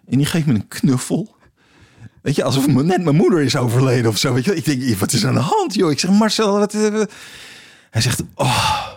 En 0.06 0.18
die 0.18 0.26
geeft 0.26 0.46
me 0.46 0.54
een 0.54 0.68
knuffel. 0.68 1.36
Weet 2.28 2.36
je, 2.36 2.44
alsof 2.44 2.68
net 2.68 3.04
mijn 3.04 3.16
moeder 3.16 3.42
is 3.42 3.56
overleden 3.56 4.12
of 4.12 4.18
zo. 4.18 4.34
Weet 4.34 4.46
je, 4.46 4.56
ik 4.56 4.66
denk, 4.66 5.00
wat 5.00 5.14
is 5.14 5.22
er 5.24 5.28
aan 5.28 5.34
de 5.34 5.40
hand, 5.40 5.74
joh? 5.74 5.92
Ik 5.92 6.00
zeg, 6.00 6.12
Marcel, 6.12 6.58
wat... 6.58 6.74
eh, 6.74 7.02
Hij 7.90 8.02
zegt, 8.02 8.24
oh, 8.36 8.88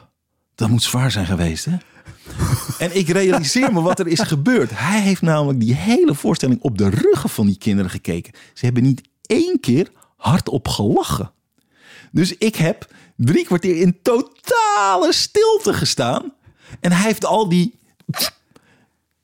dat 0.54 0.68
moet 0.68 0.82
zwaar 0.82 1.10
zijn 1.10 1.26
geweest, 1.26 1.64
hè? 1.64 1.76
en 2.84 2.96
ik 2.96 3.08
realiseer 3.08 3.72
me 3.72 3.80
wat 3.80 3.98
er 3.98 4.06
is 4.06 4.20
gebeurd. 4.20 4.70
Hij 4.74 5.00
heeft 5.00 5.22
namelijk 5.22 5.60
die 5.60 5.74
hele 5.74 6.14
voorstelling 6.14 6.60
op 6.60 6.78
de 6.78 6.88
ruggen 6.88 7.30
van 7.30 7.46
die 7.46 7.58
kinderen 7.58 7.90
gekeken. 7.90 8.32
Ze 8.54 8.64
hebben 8.64 8.82
niet 8.82 9.02
één 9.26 9.60
keer 9.60 9.90
hardop 10.16 10.68
gelachen. 10.68 11.32
Dus 12.12 12.36
ik 12.36 12.56
heb 12.56 12.86
drie 13.16 13.44
kwartier 13.44 13.76
in 13.76 13.98
totale 14.02 15.12
stilte 15.12 15.72
gestaan. 15.72 16.32
En 16.80 16.92
hij 16.92 17.02
heeft 17.04 17.24
al 17.24 17.48
die 17.48 17.78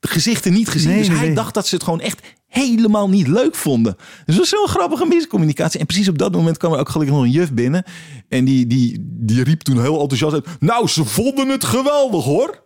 gezichten 0.00 0.52
niet 0.52 0.68
gezien. 0.68 0.88
Nee, 0.90 0.98
dus 0.98 1.08
hij 1.08 1.26
nee. 1.26 1.34
dacht 1.34 1.54
dat 1.54 1.66
ze 1.66 1.74
het 1.74 1.84
gewoon 1.84 2.00
echt 2.00 2.20
helemaal 2.64 3.08
niet 3.08 3.26
leuk 3.26 3.54
vonden. 3.54 3.96
Dus 4.24 4.36
was 4.36 4.48
zo'n 4.48 4.68
grappige 4.68 5.06
miscommunicatie. 5.06 5.80
En 5.80 5.86
precies 5.86 6.08
op 6.08 6.18
dat 6.18 6.32
moment 6.32 6.56
kwam 6.56 6.72
er 6.72 6.78
ook 6.78 6.88
gelukkig 6.88 7.16
nog 7.16 7.24
een 7.24 7.30
juf 7.30 7.52
binnen. 7.52 7.84
En 8.28 8.44
die, 8.44 8.66
die, 8.66 8.96
die 9.00 9.42
riep 9.42 9.60
toen 9.60 9.80
heel 9.80 10.00
enthousiast 10.00 10.34
uit. 10.34 10.46
Nou, 10.60 10.88
ze 10.88 11.04
vonden 11.04 11.48
het 11.48 11.64
geweldig 11.64 12.24
hoor. 12.24 12.64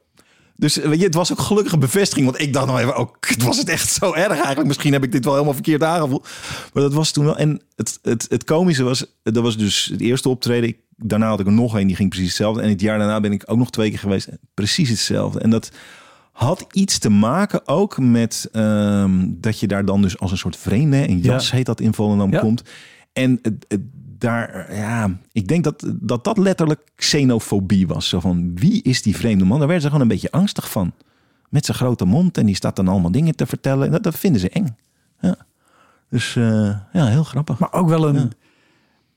Dus 0.57 0.77
weet 0.77 0.99
je, 0.99 1.05
het 1.05 1.15
was 1.15 1.33
ook 1.33 1.41
gelukkig 1.41 1.73
een 1.73 1.79
bevestiging. 1.79 2.27
Want 2.27 2.41
ik 2.41 2.53
dacht 2.53 2.67
nog 2.67 2.79
even, 2.79 2.99
oh, 2.99 3.15
was 3.45 3.59
het 3.59 3.69
echt 3.69 3.93
zo 3.93 4.13
erg 4.13 4.33
eigenlijk? 4.33 4.67
Misschien 4.67 4.93
heb 4.93 5.05
ik 5.05 5.13
dit 5.13 5.25
wel 5.25 5.33
helemaal 5.33 5.55
verkeerd 5.55 5.83
aangevoeld. 5.83 6.29
Maar 6.73 6.83
dat 6.83 6.93
was 6.93 7.11
toen 7.11 7.25
wel. 7.25 7.37
En 7.37 7.63
het, 7.77 7.99
het, 8.03 8.27
het 8.29 8.45
komische 8.45 8.83
was, 8.83 9.05
dat 9.23 9.43
was 9.43 9.57
dus 9.57 9.89
het 9.93 10.01
eerste 10.01 10.29
optreden. 10.29 10.77
Daarna 10.97 11.29
had 11.29 11.41
ik 11.41 11.47
er 11.47 11.53
nog 11.53 11.75
een, 11.75 11.87
die 11.87 11.97
ging 11.97 12.09
precies 12.09 12.29
hetzelfde. 12.29 12.63
En 12.63 12.69
het 12.69 12.81
jaar 12.81 12.99
daarna 12.99 13.21
ben 13.21 13.33
ik 13.33 13.43
ook 13.47 13.59
nog 13.59 13.71
twee 13.71 13.91
keer 13.91 13.99
geweest. 13.99 14.29
Precies 14.55 14.89
hetzelfde. 14.89 15.41
En 15.41 15.51
dat 15.51 15.71
had 16.47 16.67
iets 16.73 16.99
te 16.99 17.11
maken 17.11 17.69
ook 17.69 17.99
met 17.99 18.49
ehm, 18.53 19.27
dat 19.29 19.61
je 19.61 19.67
daar 19.67 19.85
dan 19.85 20.03
dus 20.03 20.19
als 20.19 20.31
een 20.31 20.39
soort 20.39 20.57
vreemde, 20.57 21.09
een 21.09 21.19
jas 21.19 21.51
Ja. 21.51 21.57
heet 21.57 21.67
dat 21.67 21.81
in 21.81 21.95
Volendam, 21.95 22.33
Ja. 22.33 22.41
komt. 22.41 22.63
En 23.13 23.39
het- 23.43 23.65
het- 23.69 23.81
daar, 24.19 24.75
ja, 24.75 25.11
ik 25.33 25.47
denk 25.49 25.65
dat, 25.65 25.93
dat 25.95 26.25
dat 26.25 26.39
letterlijk 26.39 26.81
xenofobie 26.95 27.87
was. 27.87 28.09
Zo 28.09 28.21
van, 28.21 28.55
wie 28.55 28.83
is 28.83 29.03
die 29.03 29.17
vreemde 29.17 29.45
man? 29.45 29.59
Daar 29.59 29.67
werden 29.67 29.81
ze 29.81 29.87
gewoon 29.87 30.03
een 30.03 30.09
beetje 30.13 30.31
angstig 30.31 30.71
van. 30.71 30.93
Met 31.49 31.65
zijn 31.65 31.77
grote 31.77 32.05
mond 32.05 32.39
en 32.39 32.47
die 32.47 32.55
staat 32.55 32.77
dan 32.77 32.89
allemaal 32.89 33.13
dingen 33.13 33.37
te 33.37 33.47
vertellen. 33.47 33.87
En 33.87 33.93
dat, 33.93 34.03
dat 34.03 34.19
vinden 34.19 34.41
ze 34.41 34.49
eng. 34.49 34.77
Ja. 35.21 35.37
Dus 36.11 36.37
eh, 36.37 36.77
ja, 36.93 37.07
heel 37.07 37.25
grappig. 37.25 37.59
Maar 37.59 37.73
ook 37.73 37.89
wel 37.89 38.09
een, 38.09 38.15
Ja. 38.15 38.29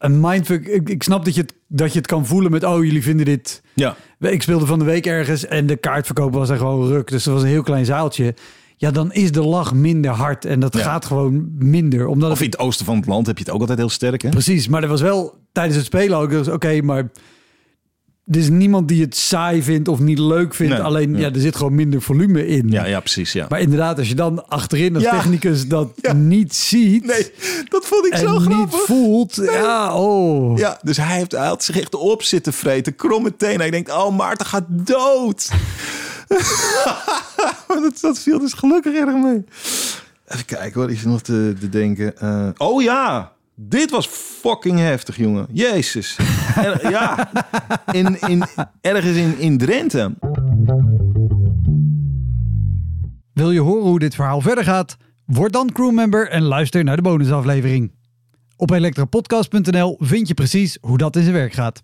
Een 0.04 0.20
mindfuck. 0.20 0.68
Ik, 0.68 0.90
ik 0.90 1.04
snap 1.04 1.26
dat 1.26 1.36
je, 1.36 1.42
het, 1.42 1.54
dat 1.68 1.92
je 1.92 1.98
het 1.98 2.08
kan 2.08 2.26
voelen 2.26 2.52
met... 2.52 2.64
oh, 2.64 2.84
jullie 2.84 3.04
vinden 3.04 3.26
dit... 3.26 3.62
Ja, 3.74 3.96
Ik 4.20 4.42
speelde 4.42 4.66
van 4.66 4.80
de 4.80 4.86
week 4.86 5.06
ergens 5.06 5.46
en 5.46 5.66
de 5.66 5.76
kaartverkoop 5.76 6.34
was 6.34 6.50
er 6.50 6.58
gewoon 6.58 6.88
ruk. 6.88 7.10
Dus 7.10 7.24
dat 7.24 7.34
was 7.34 7.44
een 7.44 7.50
heel 7.50 7.64
klein 7.64 7.86
zaaltje. 7.86 8.34
Ja, 8.78 8.92
dan 8.92 9.14
is 9.14 9.32
de 9.32 9.42
lach 9.44 9.74
minder 9.74 10.12
hard. 10.12 10.46
En 10.46 10.60
dat 10.60 10.74
Ja. 10.74 10.80
gaat 10.84 11.06
gewoon 11.06 11.52
minder. 11.58 12.08
Omdat 12.08 12.32
of 12.32 12.40
in 12.40 12.46
het 12.46 12.60
oosten 12.60 12.86
van 12.86 12.96
het 12.96 13.06
land 13.06 13.28
heb 13.28 13.38
je 13.38 13.44
het 13.44 13.54
ook 13.54 13.60
altijd 13.60 13.78
heel 13.78 13.90
sterk. 13.90 14.22
Hè? 14.22 14.30
Precies, 14.30 14.68
maar 14.68 14.84
er 14.84 14.90
was 14.90 15.02
wel 15.02 15.38
tijdens 15.52 15.76
het 15.78 15.86
spelen 15.86 16.18
ook... 16.18 16.30
dus, 16.30 16.48
Oké, 16.48 16.82
maar... 16.82 17.12
Er 18.32 18.38
is 18.40 18.50
niemand 18.50 18.88
die 18.88 19.02
het 19.02 19.16
saai 19.16 19.64
vindt 19.64 19.88
of 19.88 20.00
niet 20.00 20.20
leuk 20.20 20.54
vindt. 20.54 20.74
Nee, 20.74 20.82
Alleen, 20.82 21.14
ja. 21.14 21.20
ja. 21.20 21.34
er 21.34 21.40
zit 21.40 21.56
gewoon 21.56 21.76
minder 21.76 22.02
volume 22.02 22.48
in. 22.48 22.68
Ja, 22.70 22.86
ja, 22.86 23.00
precies. 23.00 23.34
Ja. 23.34 23.46
Maar 23.50 23.60
inderdaad, 23.60 23.98
als 23.98 24.08
je 24.08 24.16
dan 24.16 24.48
achterin 24.50 24.94
als 24.96 25.04
Ja. 25.04 25.12
technicus 25.12 25.68
dat 25.78 25.92
Ja. 25.96 26.14
niet 26.14 26.56
ziet... 26.56 27.06
nee, 27.06 27.32
dat 27.70 27.86
vond 27.86 28.06
ik 28.06 28.12
en 28.14 28.20
zo 28.20 28.40
niet 28.40 28.44
grappig. 28.50 28.82
voelt... 28.86 29.36
Ja, 29.36 29.96
oh. 29.96 30.58
Ja, 30.58 30.80
dus 30.82 30.98
hij, 30.98 31.18
heeft, 31.18 31.32
hij 31.32 31.48
had 31.48 31.64
zich 31.64 31.80
echt 31.80 31.96
op 31.96 32.24
zitten 32.24 32.54
vreten. 32.54 32.96
Kromme 32.96 33.36
tenen. 33.36 33.60
Hij 33.60 33.70
denkt, 33.72 33.92
oh, 33.92 34.18
Maarten 34.18 34.46
gaat 34.46 34.66
dood. 34.70 35.50
Maar 37.68 37.82
dat, 37.82 37.98
dat 38.02 38.20
viel 38.20 38.40
dus 38.40 38.54
gelukkig 38.54 38.94
erg 38.94 39.16
mee. 39.16 39.44
Even 40.28 40.46
kijken, 40.46 40.80
wat 40.82 40.90
is 40.90 41.02
er 41.04 41.08
nog 41.10 41.22
te, 41.22 41.54
te 41.60 41.70
denken? 41.70 42.18
Eh, 42.18 42.48
oh 42.58 42.82
ja, 42.82 43.32
dit 43.56 43.90
was 43.90 44.08
fucking 44.08 44.80
heftig, 44.80 45.18
jongen. 45.18 45.48
Jezus. 45.52 46.18
Ja, 46.82 47.32
in, 47.92 48.22
in, 48.22 48.44
ergens 48.82 49.16
in, 49.16 49.38
in 49.38 49.58
Drenthe. 49.58 50.14
Wil 53.34 53.52
je 53.52 53.60
horen 53.60 53.84
hoe 53.84 54.00
dit 54.00 54.16
verhaal 54.16 54.42
verder 54.42 54.64
gaat? 54.64 54.98
Word 55.26 55.54
dan 55.54 55.72
crewmember 55.72 56.30
en 56.30 56.42
luister 56.42 56.84
naar 56.84 56.96
de 56.96 57.02
bonusaflevering. 57.02 57.92
Op 58.56 58.72
elektrapodcast.nl 58.72 59.98
vind 60.00 60.28
je 60.28 60.34
precies 60.34 60.78
hoe 60.82 60.98
dat 60.98 61.16
in 61.16 61.22
zijn 61.22 61.36
werk 61.36 61.54
gaat. 61.54 61.84